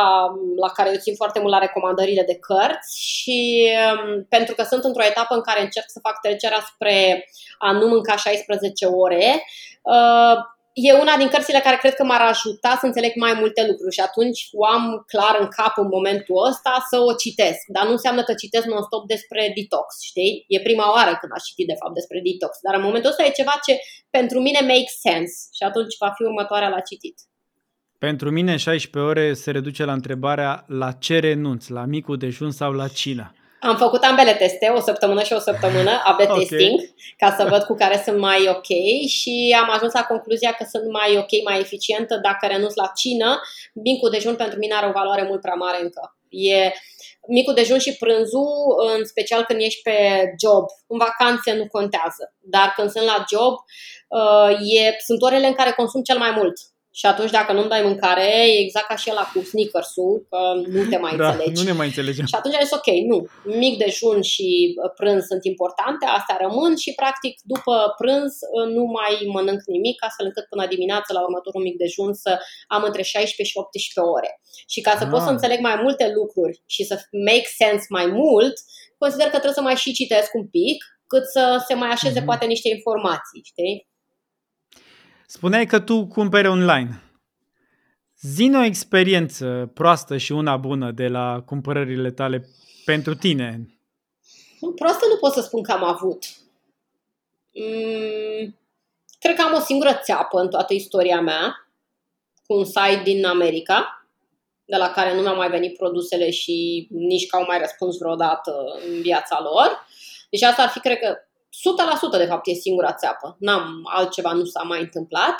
la 0.55 0.69
care 0.73 0.89
eu 0.89 0.99
țin 0.99 1.15
foarte 1.15 1.39
mult 1.39 1.51
la 1.51 1.59
recomandările 1.59 2.23
de 2.23 2.39
cărți 2.47 2.99
și 2.99 3.69
um, 3.93 4.25
pentru 4.29 4.55
că 4.55 4.63
sunt 4.63 4.83
într-o 4.83 5.03
etapă 5.03 5.35
în 5.35 5.41
care 5.41 5.61
încerc 5.61 5.85
să 5.87 5.99
fac 5.99 6.21
trecerea 6.21 6.65
spre 6.73 7.27
a 7.59 7.71
nu 7.71 7.87
mânca 7.87 8.15
16 8.15 8.85
ore, 8.85 9.43
uh, 9.81 10.37
e 10.73 10.93
una 10.93 11.17
din 11.17 11.27
cărțile 11.27 11.59
care 11.59 11.77
cred 11.77 11.93
că 11.95 12.03
m-ar 12.03 12.21
ajuta 12.21 12.77
să 12.79 12.85
înțeleg 12.85 13.13
mai 13.15 13.33
multe 13.33 13.65
lucruri 13.69 13.93
și 13.93 13.99
atunci 13.99 14.47
o 14.51 14.65
am 14.65 15.03
clar 15.07 15.35
în 15.39 15.47
cap 15.47 15.77
în 15.77 15.87
momentul 15.87 16.47
ăsta 16.49 16.85
să 16.89 16.97
o 16.99 17.13
citesc. 17.13 17.61
Dar 17.67 17.83
nu 17.85 17.91
înseamnă 17.91 18.23
că 18.23 18.33
citesc 18.33 18.65
non-stop 18.65 19.07
despre 19.07 19.51
detox, 19.55 19.87
știi? 20.01 20.45
E 20.47 20.67
prima 20.67 20.91
oară 20.95 21.17
când 21.19 21.31
aș 21.35 21.43
citi 21.43 21.65
de 21.65 21.79
fapt 21.81 21.93
despre 21.93 22.21
detox, 22.23 22.53
dar 22.65 22.75
în 22.75 22.85
momentul 22.87 23.09
ăsta 23.09 23.23
e 23.23 23.39
ceva 23.41 23.55
ce 23.65 23.79
pentru 24.09 24.39
mine 24.39 24.59
make 24.61 24.91
sense 25.05 25.35
și 25.57 25.63
atunci 25.63 25.97
va 25.99 26.11
fi 26.15 26.23
următoarea 26.23 26.69
la 26.69 26.79
citit. 26.79 27.17
Pentru 27.99 28.31
mine 28.31 28.55
16 28.57 29.11
ore 29.11 29.33
se 29.33 29.51
reduce 29.51 29.83
la 29.83 29.91
întrebarea 29.91 30.65
la 30.67 30.91
ce 30.91 31.19
renunț, 31.19 31.67
la 31.67 31.85
micul 31.85 32.17
dejun 32.17 32.51
sau 32.51 32.71
la 32.71 32.87
cină. 32.87 33.33
Am 33.59 33.77
făcut 33.77 34.03
ambele 34.03 34.33
teste, 34.33 34.71
o 34.75 34.79
săptămână 34.79 35.23
și 35.23 35.33
o 35.33 35.39
săptămână, 35.39 35.91
AB 36.09 36.19
okay. 36.19 36.37
testing, 36.37 36.79
ca 37.17 37.35
să 37.37 37.47
văd 37.49 37.63
cu 37.63 37.75
care 37.75 38.01
sunt 38.05 38.17
mai 38.17 38.47
ok 38.47 38.69
și 39.07 39.55
am 39.61 39.69
ajuns 39.75 39.93
la 39.93 40.03
concluzia 40.03 40.51
că 40.51 40.65
sunt 40.69 40.91
mai 40.91 41.17
ok, 41.17 41.43
mai 41.43 41.59
eficientă 41.59 42.19
dacă 42.21 42.45
renunț 42.47 42.73
la 42.73 42.91
cină. 42.95 43.41
Micul 43.73 44.09
dejun 44.09 44.35
pentru 44.35 44.57
mine 44.59 44.73
are 44.73 44.87
o 44.87 44.91
valoare 44.91 45.23
mult 45.23 45.41
prea 45.41 45.53
mare 45.53 45.81
încă. 45.81 46.17
E 46.29 46.71
micul 47.27 47.53
dejun 47.53 47.79
și 47.79 47.95
prânzul, 47.95 48.51
în 48.95 49.05
special 49.05 49.43
când 49.43 49.59
ești 49.61 49.81
pe 49.81 49.97
job, 50.43 50.63
în 50.87 50.97
vacanțe 50.97 51.53
nu 51.53 51.67
contează, 51.67 52.33
dar 52.39 52.73
când 52.75 52.89
sunt 52.89 53.05
la 53.05 53.23
job, 53.31 53.53
uh, 54.19 54.49
e, 54.77 54.95
sunt 55.05 55.21
orele 55.21 55.47
în 55.47 55.53
care 55.53 55.71
consum 55.71 56.01
cel 56.01 56.17
mai 56.17 56.31
mult. 56.35 56.57
Și 56.99 57.05
atunci 57.05 57.35
dacă 57.39 57.51
nu-mi 57.53 57.73
dai 57.73 57.87
mâncare, 57.89 58.27
e 58.53 58.63
exact 58.65 58.87
ca 58.87 58.97
și 59.03 59.09
la 59.19 59.25
cu 59.33 59.39
sneakers-ul, 59.51 60.15
că 60.29 60.39
nu 60.75 60.81
te 60.91 60.97
mai 61.05 61.15
da, 61.15 61.27
înțelegi. 61.27 61.57
nu 61.59 61.63
ne 61.69 61.75
mai 61.79 61.87
înțelegem. 61.91 62.25
Și 62.25 62.37
atunci 62.39 62.55
am 62.55 62.65
zis, 62.67 62.77
ok, 62.79 62.89
nu, 63.11 63.17
mic 63.63 63.73
dejun 63.83 64.17
și 64.33 64.47
uh, 64.69 64.91
prânz 64.99 65.21
sunt 65.31 65.43
importante, 65.51 66.05
astea 66.17 66.37
rămân 66.45 66.71
și 66.83 66.91
practic 67.01 67.33
după 67.53 67.75
prânz 67.99 68.31
uh, 68.41 68.67
nu 68.77 68.83
mai 68.97 69.13
mănânc 69.35 69.61
nimic, 69.75 69.97
astfel 70.07 70.25
încât 70.29 70.45
până 70.53 70.63
dimineață 70.75 71.09
la 71.13 71.21
următorul 71.27 71.61
mic 71.67 71.75
dejun 71.83 72.11
să 72.23 72.31
am 72.75 72.81
între 72.89 73.03
16 73.13 73.51
și 73.51 73.57
18 73.57 73.99
ore. 74.17 74.31
Și 74.73 74.79
ca 74.87 74.93
să 74.99 75.03
ah. 75.05 75.11
pot 75.11 75.21
să 75.27 75.31
înțeleg 75.35 75.59
mai 75.69 75.77
multe 75.83 76.05
lucruri 76.17 76.55
și 76.75 76.81
să 76.89 76.95
make 77.27 77.47
sense 77.61 77.85
mai 77.97 78.07
mult, 78.21 78.55
consider 79.01 79.27
că 79.27 79.37
trebuie 79.41 79.59
să 79.61 79.67
mai 79.69 79.77
și 79.83 79.97
citesc 79.99 80.29
un 80.39 80.45
pic, 80.57 80.77
cât 81.11 81.25
să 81.35 81.43
se 81.67 81.73
mai 81.81 81.91
așeze 81.95 82.19
mm-hmm. 82.19 82.29
poate 82.29 82.45
niște 82.53 82.69
informații, 82.77 83.41
știi? 83.51 83.75
Spuneai 85.31 85.65
că 85.65 85.79
tu 85.79 86.07
cumperi 86.07 86.47
online. 86.47 87.03
Zine 88.21 88.57
o 88.57 88.63
experiență 88.63 89.71
proastă 89.73 90.17
și 90.17 90.31
una 90.31 90.57
bună 90.57 90.91
de 90.91 91.07
la 91.07 91.41
cumpărările 91.45 92.11
tale 92.11 92.47
pentru 92.85 93.15
tine. 93.15 93.79
Proastă 94.75 95.05
nu 95.09 95.15
pot 95.15 95.33
să 95.33 95.41
spun 95.41 95.63
că 95.63 95.71
am 95.71 95.83
avut. 95.83 96.25
Mm, 97.53 98.57
cred 99.19 99.35
că 99.35 99.41
am 99.41 99.53
o 99.53 99.59
singură 99.59 99.99
țeapă 100.03 100.39
în 100.39 100.49
toată 100.49 100.73
istoria 100.73 101.21
mea, 101.21 101.69
cu 102.45 102.53
un 102.53 102.65
site 102.65 103.01
din 103.03 103.25
America, 103.25 104.07
de 104.65 104.77
la 104.77 104.89
care 104.89 105.15
nu 105.15 105.21
mi-au 105.21 105.35
mai 105.35 105.49
venit 105.49 105.77
produsele 105.77 106.29
și 106.29 106.87
nici 106.91 107.27
că 107.27 107.35
au 107.35 107.45
mai 107.47 107.59
răspuns 107.59 107.97
vreodată 107.97 108.51
în 108.87 109.01
viața 109.01 109.39
lor. 109.41 109.87
Deci 110.29 110.41
asta 110.41 110.61
ar 110.61 110.69
fi, 110.69 110.79
cred 110.79 110.99
că, 110.99 111.17
100% 112.15 112.17
de 112.17 112.25
fapt 112.25 112.47
e 112.47 112.53
singura 112.53 112.93
țeapă. 112.93 113.35
N-am 113.39 113.81
altceva, 113.83 114.31
nu 114.31 114.45
s-a 114.45 114.63
mai 114.63 114.79
întâmplat. 114.79 115.35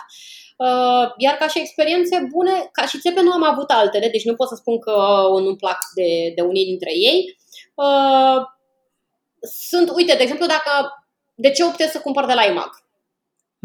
Uh, 0.57 1.11
iar 1.17 1.35
ca 1.35 1.47
și 1.47 1.59
experiențe 1.59 2.27
bune, 2.31 2.69
ca 2.71 2.85
și 2.85 2.99
țepe 2.99 3.21
nu 3.21 3.31
am 3.31 3.43
avut 3.43 3.69
altele, 3.69 4.09
deci 4.09 4.25
nu 4.25 4.35
pot 4.35 4.47
să 4.47 4.55
spun 4.55 4.79
că 4.79 4.91
uh, 5.33 5.41
nu-mi 5.41 5.55
plac 5.55 5.77
de, 5.95 6.31
de 6.35 6.41
unii 6.41 6.65
dintre 6.65 6.91
ei. 6.93 7.37
Uh, 7.75 8.45
sunt, 9.69 9.89
uite, 9.95 10.15
de 10.15 10.21
exemplu, 10.21 10.45
dacă 10.45 10.71
de 11.35 11.51
ce 11.51 11.63
optez 11.63 11.89
să 11.89 11.99
cumpăr 11.99 12.25
de 12.25 12.33
la 12.33 12.45
IMAG? 12.45 12.69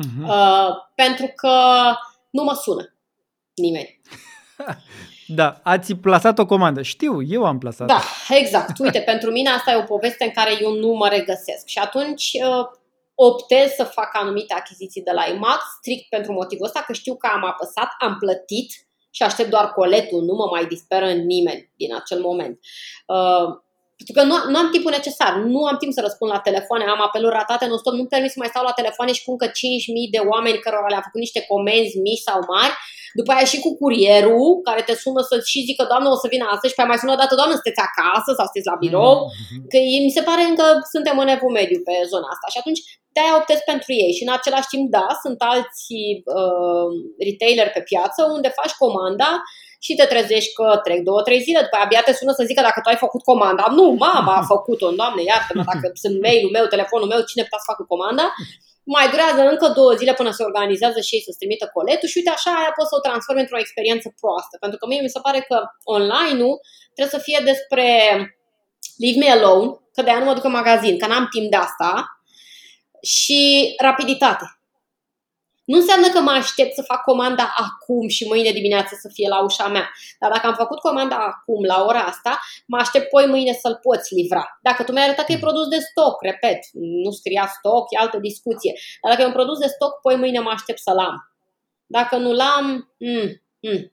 Uh-huh. 0.03 0.29
Uh, 0.29 0.69
pentru 0.95 1.33
că 1.37 1.59
nu 2.31 2.43
mă 2.43 2.55
sună 2.55 2.95
nimeni. 3.55 4.01
Da, 5.27 5.61
ați 5.63 5.95
plasat 5.95 6.39
o 6.39 6.47
comandă. 6.47 6.83
Știu, 6.83 7.23
eu 7.23 7.45
am 7.45 7.59
plasat. 7.59 7.87
Da, 7.87 8.01
exact. 8.29 8.79
Uite, 8.79 9.01
pentru 9.13 9.31
mine 9.31 9.51
asta 9.51 9.71
e 9.71 9.77
o 9.77 9.83
poveste 9.83 10.25
în 10.25 10.31
care 10.31 10.57
eu 10.61 10.73
nu 10.73 10.89
mă 10.89 11.09
regăsesc. 11.09 11.67
Și 11.67 11.79
atunci 11.79 12.31
uh, 12.33 12.67
optez 13.15 13.71
să 13.71 13.85
fac 13.85 14.11
anumite 14.13 14.55
achiziții 14.55 15.03
de 15.03 15.11
la 15.11 15.25
IMAX 15.35 15.63
strict 15.79 16.09
pentru 16.09 16.33
motivul 16.33 16.67
ăsta 16.67 16.85
că 16.87 16.93
știu 16.93 17.17
că 17.17 17.29
am 17.35 17.45
apăsat, 17.45 17.89
am 17.99 18.17
plătit 18.19 18.73
și 19.11 19.23
aștept 19.23 19.51
doar 19.51 19.73
coletul, 19.73 20.23
nu 20.23 20.35
mă 20.35 20.49
mai 20.51 20.67
disperă 20.67 21.13
nimeni 21.13 21.73
din 21.77 21.95
acel 21.95 22.21
moment. 22.21 22.59
Uh, 23.07 23.63
pentru 23.97 24.15
că 24.17 24.23
nu, 24.23 24.51
nu 24.53 24.59
am 24.59 24.71
timpul 24.71 24.91
necesar, 24.91 25.33
nu 25.55 25.65
am 25.65 25.77
timp 25.77 25.93
să 25.93 26.01
răspund 26.01 26.31
la 26.31 26.47
telefoane, 26.49 26.85
am 26.85 27.03
apeluri 27.03 27.35
ratate 27.35 27.67
nu 27.67 27.77
stop 27.77 27.95
nu-mi 27.95 28.13
permit 28.15 28.31
să 28.31 28.39
mai 28.39 28.53
stau 28.53 28.65
la 28.65 28.79
telefoane 28.81 29.13
și 29.13 29.25
cu 29.25 29.31
încă 29.31 29.47
5.000 29.47 29.53
de 30.11 30.23
oameni 30.33 30.59
cărora 30.59 30.89
le-am 30.89 31.07
făcut 31.09 31.21
niște 31.21 31.41
comenzi 31.51 31.99
mici 32.07 32.27
sau 32.29 32.39
mari 32.55 32.75
după 33.19 33.31
aia 33.35 33.47
și 33.53 33.59
cu 33.65 33.71
curierul 33.81 34.49
care 34.69 34.83
te 34.89 34.95
sună 35.03 35.21
să 35.31 35.35
și 35.51 35.67
zică, 35.69 35.83
doamnă, 35.91 36.09
o 36.15 36.19
să 36.23 36.29
vină 36.35 36.45
astăzi. 36.55 36.71
Și 36.73 36.79
pe 36.79 36.91
mai 36.91 37.01
sună 37.03 37.15
o 37.15 37.21
dată, 37.23 37.35
doamnă, 37.35 37.55
sunteți 37.57 37.85
acasă 37.89 38.31
sau 38.37 38.45
sunteți 38.47 38.71
la 38.73 38.81
birou, 38.85 39.15
mm-hmm. 39.21 39.65
că 39.71 39.77
mi 40.07 40.17
se 40.17 40.27
pare 40.29 40.43
încă 40.51 40.67
suntem 40.95 41.17
în 41.25 41.29
evul 41.37 41.53
mediu 41.61 41.79
pe 41.89 41.95
zona 42.13 42.29
asta. 42.35 42.47
Și 42.53 42.61
atunci 42.63 42.81
de-aia 43.15 43.39
optez 43.41 43.61
pentru 43.73 43.91
ei. 44.03 44.13
Și 44.17 44.23
în 44.27 44.33
același 44.39 44.71
timp, 44.73 44.85
da, 44.97 45.07
sunt 45.25 45.39
alți 45.53 45.87
uh, 46.41 46.89
retailer 47.27 47.69
pe 47.73 47.83
piață 47.91 48.21
unde 48.35 48.57
faci 48.59 48.75
comanda 48.83 49.31
și 49.85 49.93
te 49.99 50.07
trezești 50.13 50.53
că 50.59 50.67
trec 50.87 51.01
două, 51.09 51.21
trei 51.29 51.41
zile, 51.47 51.61
după 51.67 51.77
aia 51.77 51.85
abia 51.85 52.03
te 52.07 52.15
sună 52.21 52.33
să 52.39 52.49
zică 52.49 52.61
dacă 52.69 52.79
tu 52.81 52.89
ai 52.91 53.05
făcut 53.05 53.23
comanda. 53.31 53.65
Nu, 53.79 53.87
mama 54.07 54.35
a 54.39 54.49
făcut-o, 54.55 54.89
doamne, 55.01 55.23
iartă-mă, 55.31 55.63
dacă 55.71 55.87
sunt 56.05 56.17
mail-ul 56.25 56.55
meu, 56.57 56.65
telefonul 56.75 57.09
meu, 57.13 57.21
cine 57.31 57.45
poate 57.49 57.65
să 57.65 57.71
facă 57.73 57.83
comanda 57.93 58.27
mai 58.85 59.07
durează 59.13 59.41
încă 59.53 59.67
două 59.69 59.93
zile 60.01 60.15
până 60.15 60.31
se 60.31 60.43
organizează 60.43 61.01
și 61.01 61.15
ei 61.15 61.25
să-ți 61.27 61.39
trimită 61.39 61.71
coletul 61.77 62.09
și 62.09 62.19
uite 62.19 62.31
așa 62.31 62.51
aia 62.51 62.73
poți 62.77 62.89
să 62.91 62.97
o 62.97 63.05
transformi 63.07 63.45
într-o 63.45 63.63
experiență 63.65 64.07
proastă. 64.21 64.55
Pentru 64.61 64.79
că 64.79 64.85
mie 64.87 65.03
mi 65.03 65.15
se 65.17 65.25
pare 65.27 65.41
că 65.49 65.57
online-ul 65.97 66.57
trebuie 66.95 67.17
să 67.17 67.27
fie 67.27 67.41
despre 67.51 67.87
leave 69.03 69.19
me 69.23 69.31
alone, 69.31 69.69
că 69.95 70.01
de-aia 70.03 70.19
nu 70.19 70.29
mă 70.29 70.35
duc 70.35 70.45
în 70.45 70.59
magazin, 70.61 70.99
că 70.99 71.07
n-am 71.07 71.27
timp 71.35 71.51
de 71.51 71.57
asta, 71.57 71.91
și 73.03 73.41
rapiditate. 73.87 74.47
Nu 75.65 75.79
înseamnă 75.79 76.09
că 76.09 76.21
mă 76.21 76.31
aștept 76.31 76.75
să 76.75 76.83
fac 76.83 77.03
comanda 77.03 77.55
acum 77.57 78.09
și 78.09 78.27
mâine 78.29 78.51
dimineață 78.51 78.97
să 79.01 79.09
fie 79.13 79.29
la 79.29 79.43
ușa 79.43 79.69
mea. 79.69 79.91
Dar 80.19 80.31
dacă 80.31 80.47
am 80.47 80.55
făcut 80.55 80.79
comanda 80.79 81.17
acum, 81.17 81.65
la 81.65 81.85
ora 81.85 82.03
asta, 82.03 82.41
mă 82.67 82.77
aștept 82.77 83.09
poi 83.09 83.27
mâine 83.27 83.53
să-l 83.53 83.79
poți 83.83 84.15
livra. 84.15 84.59
Dacă 84.63 84.83
tu 84.83 84.93
mi-ai 84.93 85.05
arătat 85.05 85.25
că 85.25 85.33
e 85.33 85.39
produs 85.39 85.67
de 85.67 85.79
stoc, 85.91 86.23
repet, 86.23 86.59
nu 86.73 87.11
scria 87.11 87.47
stoc, 87.59 87.85
e 87.91 87.99
altă 87.99 88.19
discuție. 88.19 88.73
Dar 89.03 89.11
dacă 89.11 89.23
e 89.23 89.27
un 89.27 89.39
produs 89.39 89.59
de 89.59 89.67
stoc, 89.67 90.01
poi 90.01 90.17
mâine 90.17 90.39
mă 90.39 90.51
aștept 90.51 90.79
să-l 90.79 90.99
am. 90.99 91.17
Dacă 91.87 92.17
nu 92.17 92.33
l-am, 92.33 92.95
mm, 92.99 93.43
mm. 93.61 93.93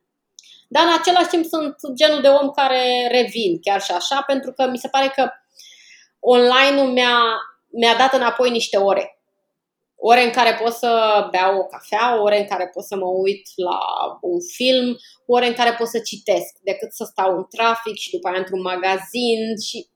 Dar 0.67 0.83
în 0.83 0.93
același 0.99 1.27
timp 1.27 1.45
sunt 1.45 1.75
genul 1.93 2.21
de 2.21 2.27
om 2.27 2.49
care 2.49 3.07
revin 3.11 3.59
chiar 3.61 3.81
și 3.81 3.91
așa, 3.91 4.21
pentru 4.21 4.51
că 4.51 4.67
mi 4.69 4.77
se 4.77 4.87
pare 4.87 5.11
că 5.15 5.29
online-ul 6.19 6.91
mi-a, 6.91 7.17
mi-a 7.71 7.95
dat 7.97 8.13
înapoi 8.13 8.49
niște 8.49 8.77
ore 8.77 9.20
ore 10.03 10.23
în 10.23 10.31
care 10.31 10.59
pot 10.63 10.73
să 10.73 10.91
beau 11.31 11.57
o 11.57 11.65
cafea, 11.65 12.21
ore 12.21 12.39
în 12.39 12.47
care 12.47 12.69
pot 12.73 12.83
să 12.83 12.95
mă 12.95 13.05
uit 13.05 13.41
la 13.55 13.79
un 14.21 14.39
film, 14.55 14.97
ore 15.25 15.47
în 15.47 15.53
care 15.53 15.75
pot 15.77 15.87
să 15.87 15.99
citesc, 15.99 16.51
decât 16.63 16.91
să 16.93 17.03
stau 17.03 17.37
în 17.37 17.45
trafic 17.49 17.95
și 17.95 18.11
după 18.11 18.27
aia 18.27 18.37
într-un 18.37 18.61
magazin 18.61 19.39
și 19.67 19.89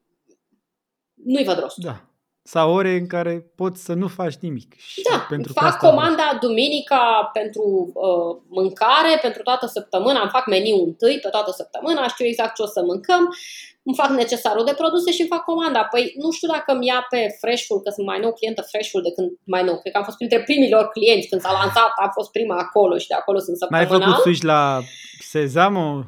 nu-i 1.14 1.44
văd 1.44 1.60
rostul. 1.60 1.84
Da. 1.84 2.10
Sau 2.44 2.74
ore 2.74 2.92
în 2.92 3.08
care 3.08 3.52
poți 3.56 3.84
să 3.84 3.94
nu 3.94 4.08
faci 4.08 4.36
nimic. 4.36 4.76
Și 4.78 5.02
da, 5.10 5.26
pentru 5.30 5.54
fac 5.54 5.64
asta 5.64 5.90
comanda 5.90 6.38
duminica 6.42 7.30
pentru 7.34 7.92
uh, 7.94 8.42
mâncare, 8.48 9.20
pentru 9.22 9.42
toată 9.42 9.66
săptămâna, 9.66 10.22
îmi 10.22 10.30
fac 10.30 10.46
meniu 10.48 10.84
întâi 10.84 11.20
pe 11.20 11.30
toată 11.30 11.52
săptămâna, 11.52 12.08
știu 12.08 12.26
exact 12.26 12.56
ce 12.56 12.62
o 12.62 12.66
să 12.66 12.82
mâncăm 12.82 13.34
îmi 13.88 14.00
fac 14.02 14.10
necesarul 14.10 14.66
de 14.66 14.80
produse 14.82 15.12
și 15.12 15.22
îmi 15.22 15.34
fac 15.36 15.44
comanda. 15.44 15.84
Păi 15.94 16.04
nu 16.24 16.32
știu 16.32 16.48
dacă 16.56 16.70
îmi 16.72 16.88
ia 16.92 17.00
pe 17.10 17.22
Freshful, 17.42 17.82
că 17.82 17.90
sunt 17.96 18.06
mai 18.12 18.20
nou 18.20 18.34
clientă 18.34 18.62
Freshful 18.72 19.02
de 19.02 19.12
când 19.16 19.30
mai 19.44 19.64
nou. 19.64 19.78
Cred 19.80 19.92
că 19.92 19.98
am 19.98 20.08
fost 20.10 20.18
printre 20.18 20.40
primilor 20.48 20.84
clienți 20.96 21.28
când 21.28 21.42
s-a 21.42 21.52
lansat, 21.52 21.92
am 22.06 22.12
fost 22.14 22.32
prima 22.32 22.58
acolo 22.66 22.98
și 22.98 23.08
de 23.08 23.18
acolo 23.22 23.40
sunt 23.40 23.58
săptămânal. 23.58 23.88
Mai 23.88 23.98
ai 23.98 24.02
făcut 24.02 24.22
switch 24.22 24.44
la 24.54 24.62
Sezamo? 25.20 26.04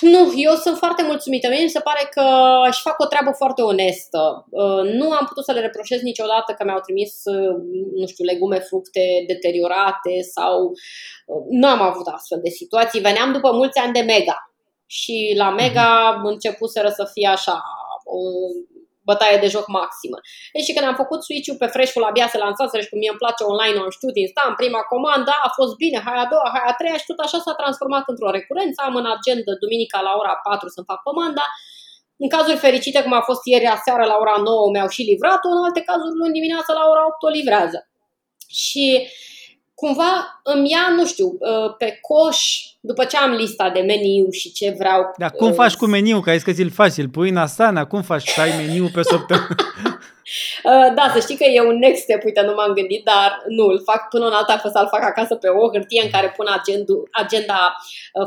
Nu, 0.00 0.32
eu 0.36 0.54
sunt 0.54 0.76
foarte 0.76 1.02
mulțumită. 1.02 1.48
Mie 1.48 1.62
mi 1.62 1.76
se 1.76 1.80
pare 1.80 2.08
că 2.10 2.24
și 2.70 2.80
fac 2.82 2.98
o 2.98 3.06
treabă 3.06 3.30
foarte 3.30 3.62
onestă. 3.62 4.46
Uh, 4.50 4.82
nu 4.98 5.10
am 5.10 5.24
putut 5.26 5.44
să 5.44 5.52
le 5.52 5.60
reproșez 5.60 6.00
niciodată 6.00 6.52
că 6.52 6.64
mi-au 6.64 6.80
trimis, 6.80 7.12
uh, 7.24 7.54
nu 8.00 8.06
știu, 8.06 8.24
legume, 8.24 8.58
fructe 8.58 9.24
deteriorate 9.26 10.14
sau 10.34 10.54
uh, 10.66 11.42
nu 11.48 11.66
am 11.68 11.82
avut 11.82 12.06
astfel 12.06 12.40
de 12.42 12.50
situații. 12.50 13.00
Veneam 13.00 13.32
după 13.32 13.52
mulți 13.52 13.78
ani 13.78 13.92
de 13.92 14.00
mega 14.00 14.49
și 14.96 15.16
la 15.42 15.48
Mega 15.60 15.90
începuseră 16.32 16.90
să 16.98 17.04
fie 17.14 17.28
așa 17.36 17.56
o 18.18 18.20
bătaie 19.08 19.38
de 19.44 19.52
joc 19.54 19.66
maximă. 19.78 20.18
Deci 20.54 20.72
când 20.74 20.86
am 20.90 21.00
făcut 21.02 21.20
switch-ul 21.26 21.60
pe 21.62 21.72
Freshful, 21.74 22.08
abia 22.10 22.28
se 22.32 22.38
lansase 22.44 22.76
și 22.82 22.90
cum 22.90 22.98
mie 23.00 23.12
îmi 23.12 23.22
place 23.22 23.42
online, 23.50 23.78
am 23.78 23.92
știut 23.98 24.16
instant, 24.24 24.52
prima 24.62 24.82
comandă, 24.92 25.32
a 25.46 25.50
fost 25.58 25.72
bine, 25.82 25.98
hai 26.06 26.18
a 26.24 26.26
doua, 26.32 26.48
hai 26.54 26.64
a 26.70 26.74
treia 26.80 26.98
și 27.00 27.08
tot 27.10 27.20
așa 27.26 27.38
s-a 27.44 27.54
transformat 27.60 28.04
într-o 28.12 28.34
recurență. 28.36 28.78
Am 28.88 28.94
în 29.00 29.08
agenda 29.16 29.52
duminica 29.62 29.98
la 30.08 30.12
ora 30.20 30.34
4 30.48 30.68
să 30.76 30.88
fac 30.90 31.00
comanda. 31.08 31.44
În 32.22 32.28
cazuri 32.34 32.62
fericite, 32.66 32.98
cum 33.02 33.14
a 33.20 33.22
fost 33.30 33.42
ieri 33.52 33.68
seara 33.86 34.04
la 34.12 34.16
ora 34.22 34.36
9, 34.36 34.70
mi-au 34.72 34.90
și 34.94 35.02
livrat-o, 35.10 35.48
în 35.54 35.64
alte 35.66 35.82
cazuri 35.90 36.18
luni 36.20 36.36
dimineața 36.38 36.72
la 36.78 36.84
ora 36.92 37.02
8 37.10 37.22
o 37.28 37.30
livrează. 37.38 37.78
Și 38.62 38.86
cumva 39.80 40.40
îmi 40.42 40.70
ia, 40.70 40.94
nu 40.96 41.06
știu, 41.06 41.26
uh, 41.26 41.74
pe 41.78 41.98
coș, 42.00 42.38
după 42.80 43.04
ce 43.04 43.16
am 43.16 43.30
lista 43.30 43.70
de 43.70 43.80
meniu 43.80 44.30
și 44.30 44.52
ce 44.52 44.74
vreau. 44.78 45.00
Dar 45.16 45.30
cum 45.30 45.48
uh, 45.48 45.54
faci 45.54 45.74
cu 45.74 45.86
meniu? 45.86 46.20
Că 46.20 46.30
ai 46.30 46.36
zis 46.36 46.44
că 46.44 46.52
ți-l 46.52 46.70
faci, 46.70 46.96
îl 46.96 47.08
pui 47.08 47.28
în 47.28 47.36
Asana, 47.36 47.84
cum 47.84 48.02
faci 48.02 48.28
să 48.28 48.40
ai 48.40 48.52
meniu 48.56 48.90
pe 48.94 49.02
săptămână? 49.02 49.54
Uh, 50.64 50.94
da, 50.94 51.10
să 51.14 51.20
știi 51.20 51.36
că 51.36 51.44
e 51.44 51.60
un 51.60 51.78
next 51.78 52.02
step, 52.02 52.24
uite, 52.24 52.40
nu 52.40 52.54
m-am 52.54 52.72
gândit, 52.72 53.04
dar 53.04 53.42
nu, 53.48 53.64
îl 53.64 53.82
fac 53.84 54.08
până 54.08 54.26
în 54.26 54.32
alta, 54.32 54.58
să-l 54.58 54.88
fac 54.90 55.02
acasă 55.02 55.34
pe 55.34 55.48
o 55.48 55.70
hârtie 55.72 56.02
în 56.04 56.10
care 56.10 56.32
pun 56.36 56.46
agendu, 56.58 57.08
agenda 57.10 57.76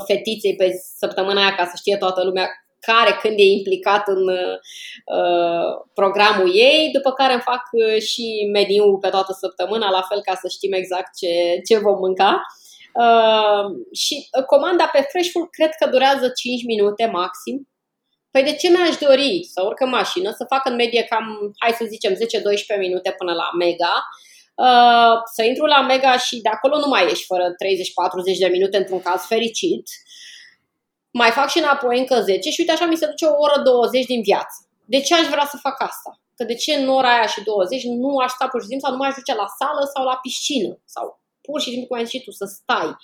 fetiței 0.07 0.55
pe 0.55 0.71
săptămâna 0.97 1.41
aia 1.41 1.55
ca 1.55 1.65
să 1.65 1.73
știe 1.75 1.97
toată 1.97 2.23
lumea 2.23 2.47
care 2.89 3.11
când 3.21 3.35
e 3.37 3.55
implicat 3.57 4.07
în 4.07 4.23
uh, 4.27 5.71
programul 5.93 6.49
ei, 6.55 6.89
după 6.93 7.11
care 7.11 7.33
îmi 7.33 7.41
fac 7.41 7.63
uh, 7.71 8.01
și 8.01 8.49
meniul 8.51 8.97
pe 8.97 9.09
toată 9.09 9.33
săptămâna, 9.39 9.89
la 9.89 10.01
fel 10.09 10.21
ca 10.21 10.35
să 10.41 10.47
știm 10.47 10.73
exact 10.73 11.17
ce, 11.17 11.33
ce 11.67 11.77
vom 11.77 11.97
mânca. 11.97 12.41
Uh, 13.03 13.65
și 14.01 14.29
comanda 14.45 14.85
pe 14.93 15.01
Freshful 15.09 15.47
cred 15.49 15.71
că 15.79 15.89
durează 15.89 16.27
5 16.29 16.63
minute 16.63 17.05
maxim. 17.05 17.67
Păi 18.31 18.43
de 18.43 18.53
ce 18.55 18.69
mi-aș 18.69 18.95
dori 19.07 19.49
să 19.53 19.61
urc 19.65 19.79
în 19.79 19.89
mașină, 19.89 20.29
să 20.37 20.45
fac 20.53 20.65
în 20.65 20.75
medie 20.75 21.03
cam, 21.03 21.25
hai 21.57 21.71
să 21.79 21.85
zicem, 21.93 22.13
10-12 22.13 22.17
minute 22.79 23.15
până 23.17 23.33
la 23.33 23.47
mega, 23.59 23.95
uh, 24.65 25.15
să 25.33 25.43
intru 25.43 25.65
la 25.65 25.81
mega 25.81 26.17
și 26.17 26.41
de 26.41 26.49
acolo 26.49 26.77
nu 26.77 26.87
mai 26.87 27.03
ieși 27.07 27.25
fără 27.25 27.45
30-40 28.35 28.37
de 28.39 28.47
minute 28.47 28.77
într-un 28.77 29.01
caz 29.01 29.21
fericit, 29.25 29.85
mai 31.13 31.31
fac 31.31 31.49
și 31.49 31.57
înapoi 31.57 31.99
încă 31.99 32.21
10 32.21 32.49
și 32.49 32.59
uite 32.59 32.71
așa 32.71 32.85
mi 32.85 32.97
se 32.97 33.05
duce 33.05 33.25
o 33.25 33.35
oră 33.37 33.61
20 33.61 34.05
din 34.05 34.21
viață. 34.21 34.57
De 34.85 34.99
ce 35.01 35.13
aș 35.13 35.27
vrea 35.27 35.47
să 35.51 35.57
fac 35.57 35.81
asta? 35.81 36.19
Că 36.35 36.43
de 36.43 36.55
ce 36.55 36.73
în 36.73 36.89
ora 36.89 37.13
aia 37.13 37.27
și 37.27 37.43
20 37.43 37.83
nu 37.83 38.17
aș 38.17 38.31
sta 38.31 38.47
pur 38.47 38.61
și 38.61 38.67
simplu 38.67 38.87
sau 38.87 38.95
nu 38.95 39.01
mai 39.01 39.09
aș 39.09 39.15
duce 39.15 39.35
la 39.35 39.47
sală 39.59 39.89
sau 39.93 40.03
la 40.05 40.19
piscină 40.21 40.79
sau 40.85 41.05
pur 41.41 41.59
și 41.61 41.69
simplu, 41.69 41.87
cum 41.87 41.97
ai 41.97 42.05
zis 42.05 42.23
tu, 42.23 42.31
să 42.31 42.45
stai. 42.45 42.95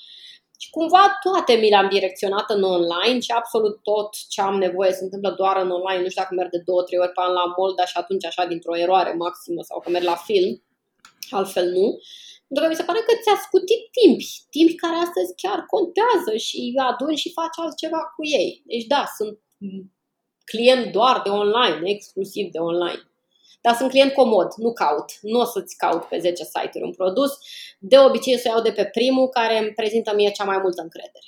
Și 0.61 0.69
cumva 0.69 1.03
toate 1.23 1.53
mi 1.53 1.69
le-am 1.69 1.89
direcționat 1.89 2.49
în 2.49 2.63
online 2.63 3.19
și 3.19 3.31
absolut 3.31 3.79
tot 3.83 4.09
ce 4.29 4.41
am 4.41 4.57
nevoie 4.57 4.91
se 4.91 5.03
întâmplă 5.03 5.31
doar 5.37 5.55
în 5.63 5.71
online. 5.71 6.01
Nu 6.01 6.09
știu 6.09 6.21
dacă 6.21 6.33
merg 6.35 6.49
de 6.49 6.61
două, 6.65 6.81
trei 6.83 6.99
ori 6.99 7.11
pe 7.11 7.21
an 7.21 7.33
la 7.33 7.45
mall, 7.57 7.73
dar 7.75 7.87
și 7.87 7.97
atunci 7.97 8.25
așa 8.25 8.45
dintr-o 8.45 8.77
eroare 8.77 9.13
maximă 9.13 9.61
sau 9.61 9.79
că 9.79 9.89
merg 9.89 10.05
la 10.05 10.15
film, 10.15 10.63
altfel 11.29 11.67
nu. 11.71 11.99
Pentru 12.49 12.63
că 12.63 12.69
mi 12.69 12.79
se 12.81 12.89
pare 12.89 13.01
că 13.07 13.13
ți-a 13.23 13.37
scutit 13.45 13.81
timp, 13.99 14.17
timp 14.55 14.69
care 14.83 14.97
astăzi 15.05 15.31
chiar 15.43 15.59
contează 15.73 16.33
și 16.45 16.59
aduni 16.89 17.21
și 17.23 17.35
faci 17.39 17.57
altceva 17.63 18.01
cu 18.15 18.21
ei. 18.39 18.51
Deci 18.65 18.85
da, 18.93 19.03
sunt 19.17 19.35
client 20.51 20.91
doar 20.91 21.21
de 21.25 21.29
online, 21.29 21.79
exclusiv 21.89 22.45
de 22.51 22.59
online. 22.71 23.03
Dar 23.61 23.75
sunt 23.75 23.89
client 23.89 24.13
comod, 24.13 24.49
nu 24.55 24.73
caut. 24.73 25.09
Nu 25.21 25.39
o 25.39 25.45
să-ți 25.45 25.77
caut 25.77 26.03
pe 26.03 26.17
10 26.19 26.43
site-uri 26.43 26.87
un 26.89 26.93
produs. 26.93 27.31
De 27.79 27.97
obicei 27.99 28.37
să 28.37 28.47
iau 28.47 28.61
de 28.61 28.71
pe 28.71 28.85
primul 28.85 29.27
care 29.27 29.57
îmi 29.57 29.73
prezintă 29.73 30.15
mie 30.15 30.31
cea 30.31 30.43
mai 30.43 30.57
multă 30.57 30.81
încredere. 30.81 31.27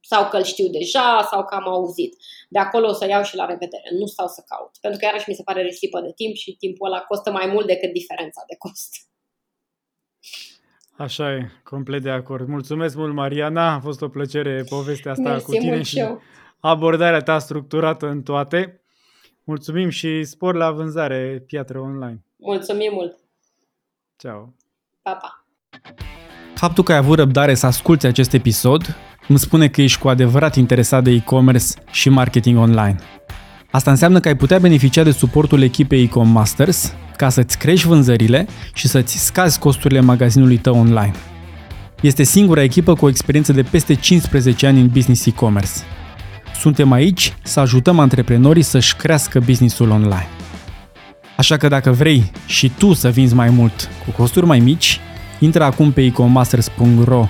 Sau 0.00 0.28
că 0.28 0.36
îl 0.36 0.42
știu 0.42 0.68
deja, 0.68 1.28
sau 1.30 1.44
că 1.44 1.54
am 1.54 1.68
auzit. 1.68 2.16
De 2.48 2.58
acolo 2.58 2.88
o 2.88 2.92
să 2.92 3.06
iau 3.06 3.22
și 3.22 3.36
la 3.36 3.46
revedere. 3.46 3.88
Nu 3.98 4.06
stau 4.06 4.26
să 4.26 4.44
caut. 4.46 4.70
Pentru 4.80 4.98
că 4.98 5.04
iarăși 5.04 5.28
mi 5.28 5.34
se 5.34 5.42
pare 5.42 5.62
risipă 5.62 6.00
de 6.00 6.12
timp 6.14 6.34
și 6.34 6.56
timpul 6.56 6.86
ăla 6.86 7.00
costă 7.00 7.30
mai 7.30 7.46
mult 7.46 7.66
decât 7.66 7.92
diferența 7.92 8.44
de 8.48 8.56
cost. 8.58 9.11
Așa 11.02 11.32
e, 11.32 11.50
complet 11.64 12.02
de 12.02 12.10
acord. 12.10 12.48
Mulțumesc 12.48 12.96
mult, 12.96 13.14
Mariana. 13.14 13.72
A 13.72 13.80
fost 13.80 14.02
o 14.02 14.08
plăcere 14.08 14.64
povestea 14.68 15.10
asta 15.10 15.28
Mersi 15.28 15.44
cu 15.44 15.50
tine 15.50 15.82
și 15.82 15.98
eu. 15.98 16.22
abordarea 16.60 17.20
ta 17.20 17.38
structurată 17.38 18.08
în 18.08 18.22
toate. 18.22 18.80
Mulțumim 19.44 19.88
și 19.88 20.24
spor 20.24 20.54
la 20.54 20.70
vânzare 20.70 21.42
piatră 21.46 21.78
online. 21.78 22.24
Mulțumim 22.36 22.90
mult! 22.92 23.16
Ciao! 24.16 24.54
Pa, 25.02 25.12
pa! 25.12 25.46
Faptul 26.54 26.84
că 26.84 26.92
ai 26.92 26.98
avut 26.98 27.18
răbdare 27.18 27.54
să 27.54 27.66
asculti 27.66 28.06
acest 28.06 28.32
episod 28.32 28.96
îmi 29.28 29.38
spune 29.38 29.68
că 29.68 29.82
ești 29.82 30.00
cu 30.00 30.08
adevărat 30.08 30.54
interesat 30.54 31.02
de 31.02 31.10
e-commerce 31.10 31.66
și 31.90 32.08
marketing 32.08 32.58
online. 32.58 32.96
Asta 33.72 33.90
înseamnă 33.90 34.20
că 34.20 34.28
ai 34.28 34.36
putea 34.36 34.58
beneficia 34.58 35.02
de 35.02 35.10
suportul 35.10 35.62
echipei 35.62 36.02
Ecom 36.02 36.28
Masters 36.28 36.92
ca 37.16 37.28
să-ți 37.28 37.58
crești 37.58 37.86
vânzările 37.86 38.46
și 38.74 38.88
să-ți 38.88 39.24
scazi 39.24 39.58
costurile 39.58 40.00
magazinului 40.00 40.56
tău 40.56 40.78
online. 40.78 41.14
Este 42.00 42.22
singura 42.22 42.62
echipă 42.62 42.94
cu 42.94 43.04
o 43.04 43.08
experiență 43.08 43.52
de 43.52 43.62
peste 43.62 43.94
15 43.94 44.66
ani 44.66 44.80
în 44.80 44.88
business 44.88 45.26
e-commerce 45.26 45.70
suntem 46.62 46.92
aici 46.92 47.34
să 47.42 47.60
ajutăm 47.60 47.98
antreprenorii 47.98 48.62
să-și 48.62 48.96
crească 48.96 49.40
businessul 49.40 49.90
online. 49.90 50.28
Așa 51.36 51.56
că 51.56 51.68
dacă 51.68 51.90
vrei 51.90 52.30
și 52.46 52.72
tu 52.78 52.92
să 52.92 53.08
vinzi 53.08 53.34
mai 53.34 53.50
mult 53.50 53.88
cu 54.04 54.10
costuri 54.10 54.46
mai 54.46 54.58
mici, 54.58 55.00
intră 55.38 55.64
acum 55.64 55.92
pe 55.92 56.04
ecomasters.ro 56.04 57.26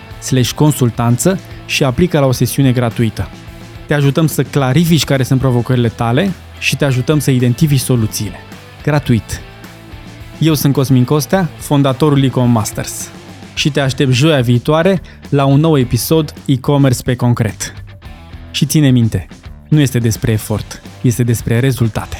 consultanță 0.54 1.38
și 1.66 1.84
aplică 1.84 2.18
la 2.18 2.26
o 2.26 2.32
sesiune 2.32 2.72
gratuită. 2.72 3.28
Te 3.92 3.98
ajutăm 3.98 4.26
să 4.26 4.42
clarifici 4.42 5.04
care 5.04 5.22
sunt 5.22 5.40
provocările 5.40 5.88
tale 5.88 6.32
și 6.58 6.76
te 6.76 6.84
ajutăm 6.84 7.18
să 7.18 7.30
identifici 7.30 7.80
soluțiile. 7.80 8.36
Gratuit. 8.82 9.40
Eu 10.38 10.54
sunt 10.54 10.72
Cosmin 10.72 11.04
Costea, 11.04 11.50
fondatorul 11.56 12.22
Ecom 12.22 12.50
Masters 12.50 13.10
și 13.54 13.70
te 13.70 13.80
aștept 13.80 14.12
joia 14.12 14.40
viitoare 14.40 15.00
la 15.28 15.44
un 15.44 15.60
nou 15.60 15.78
episod 15.78 16.34
e-commerce 16.44 17.02
pe 17.02 17.16
concret. 17.16 17.74
Și 18.50 18.66
ține 18.66 18.90
minte, 18.90 19.26
nu 19.68 19.80
este 19.80 19.98
despre 19.98 20.32
efort, 20.32 20.82
este 21.00 21.22
despre 21.22 21.60
rezultate. 21.60 22.16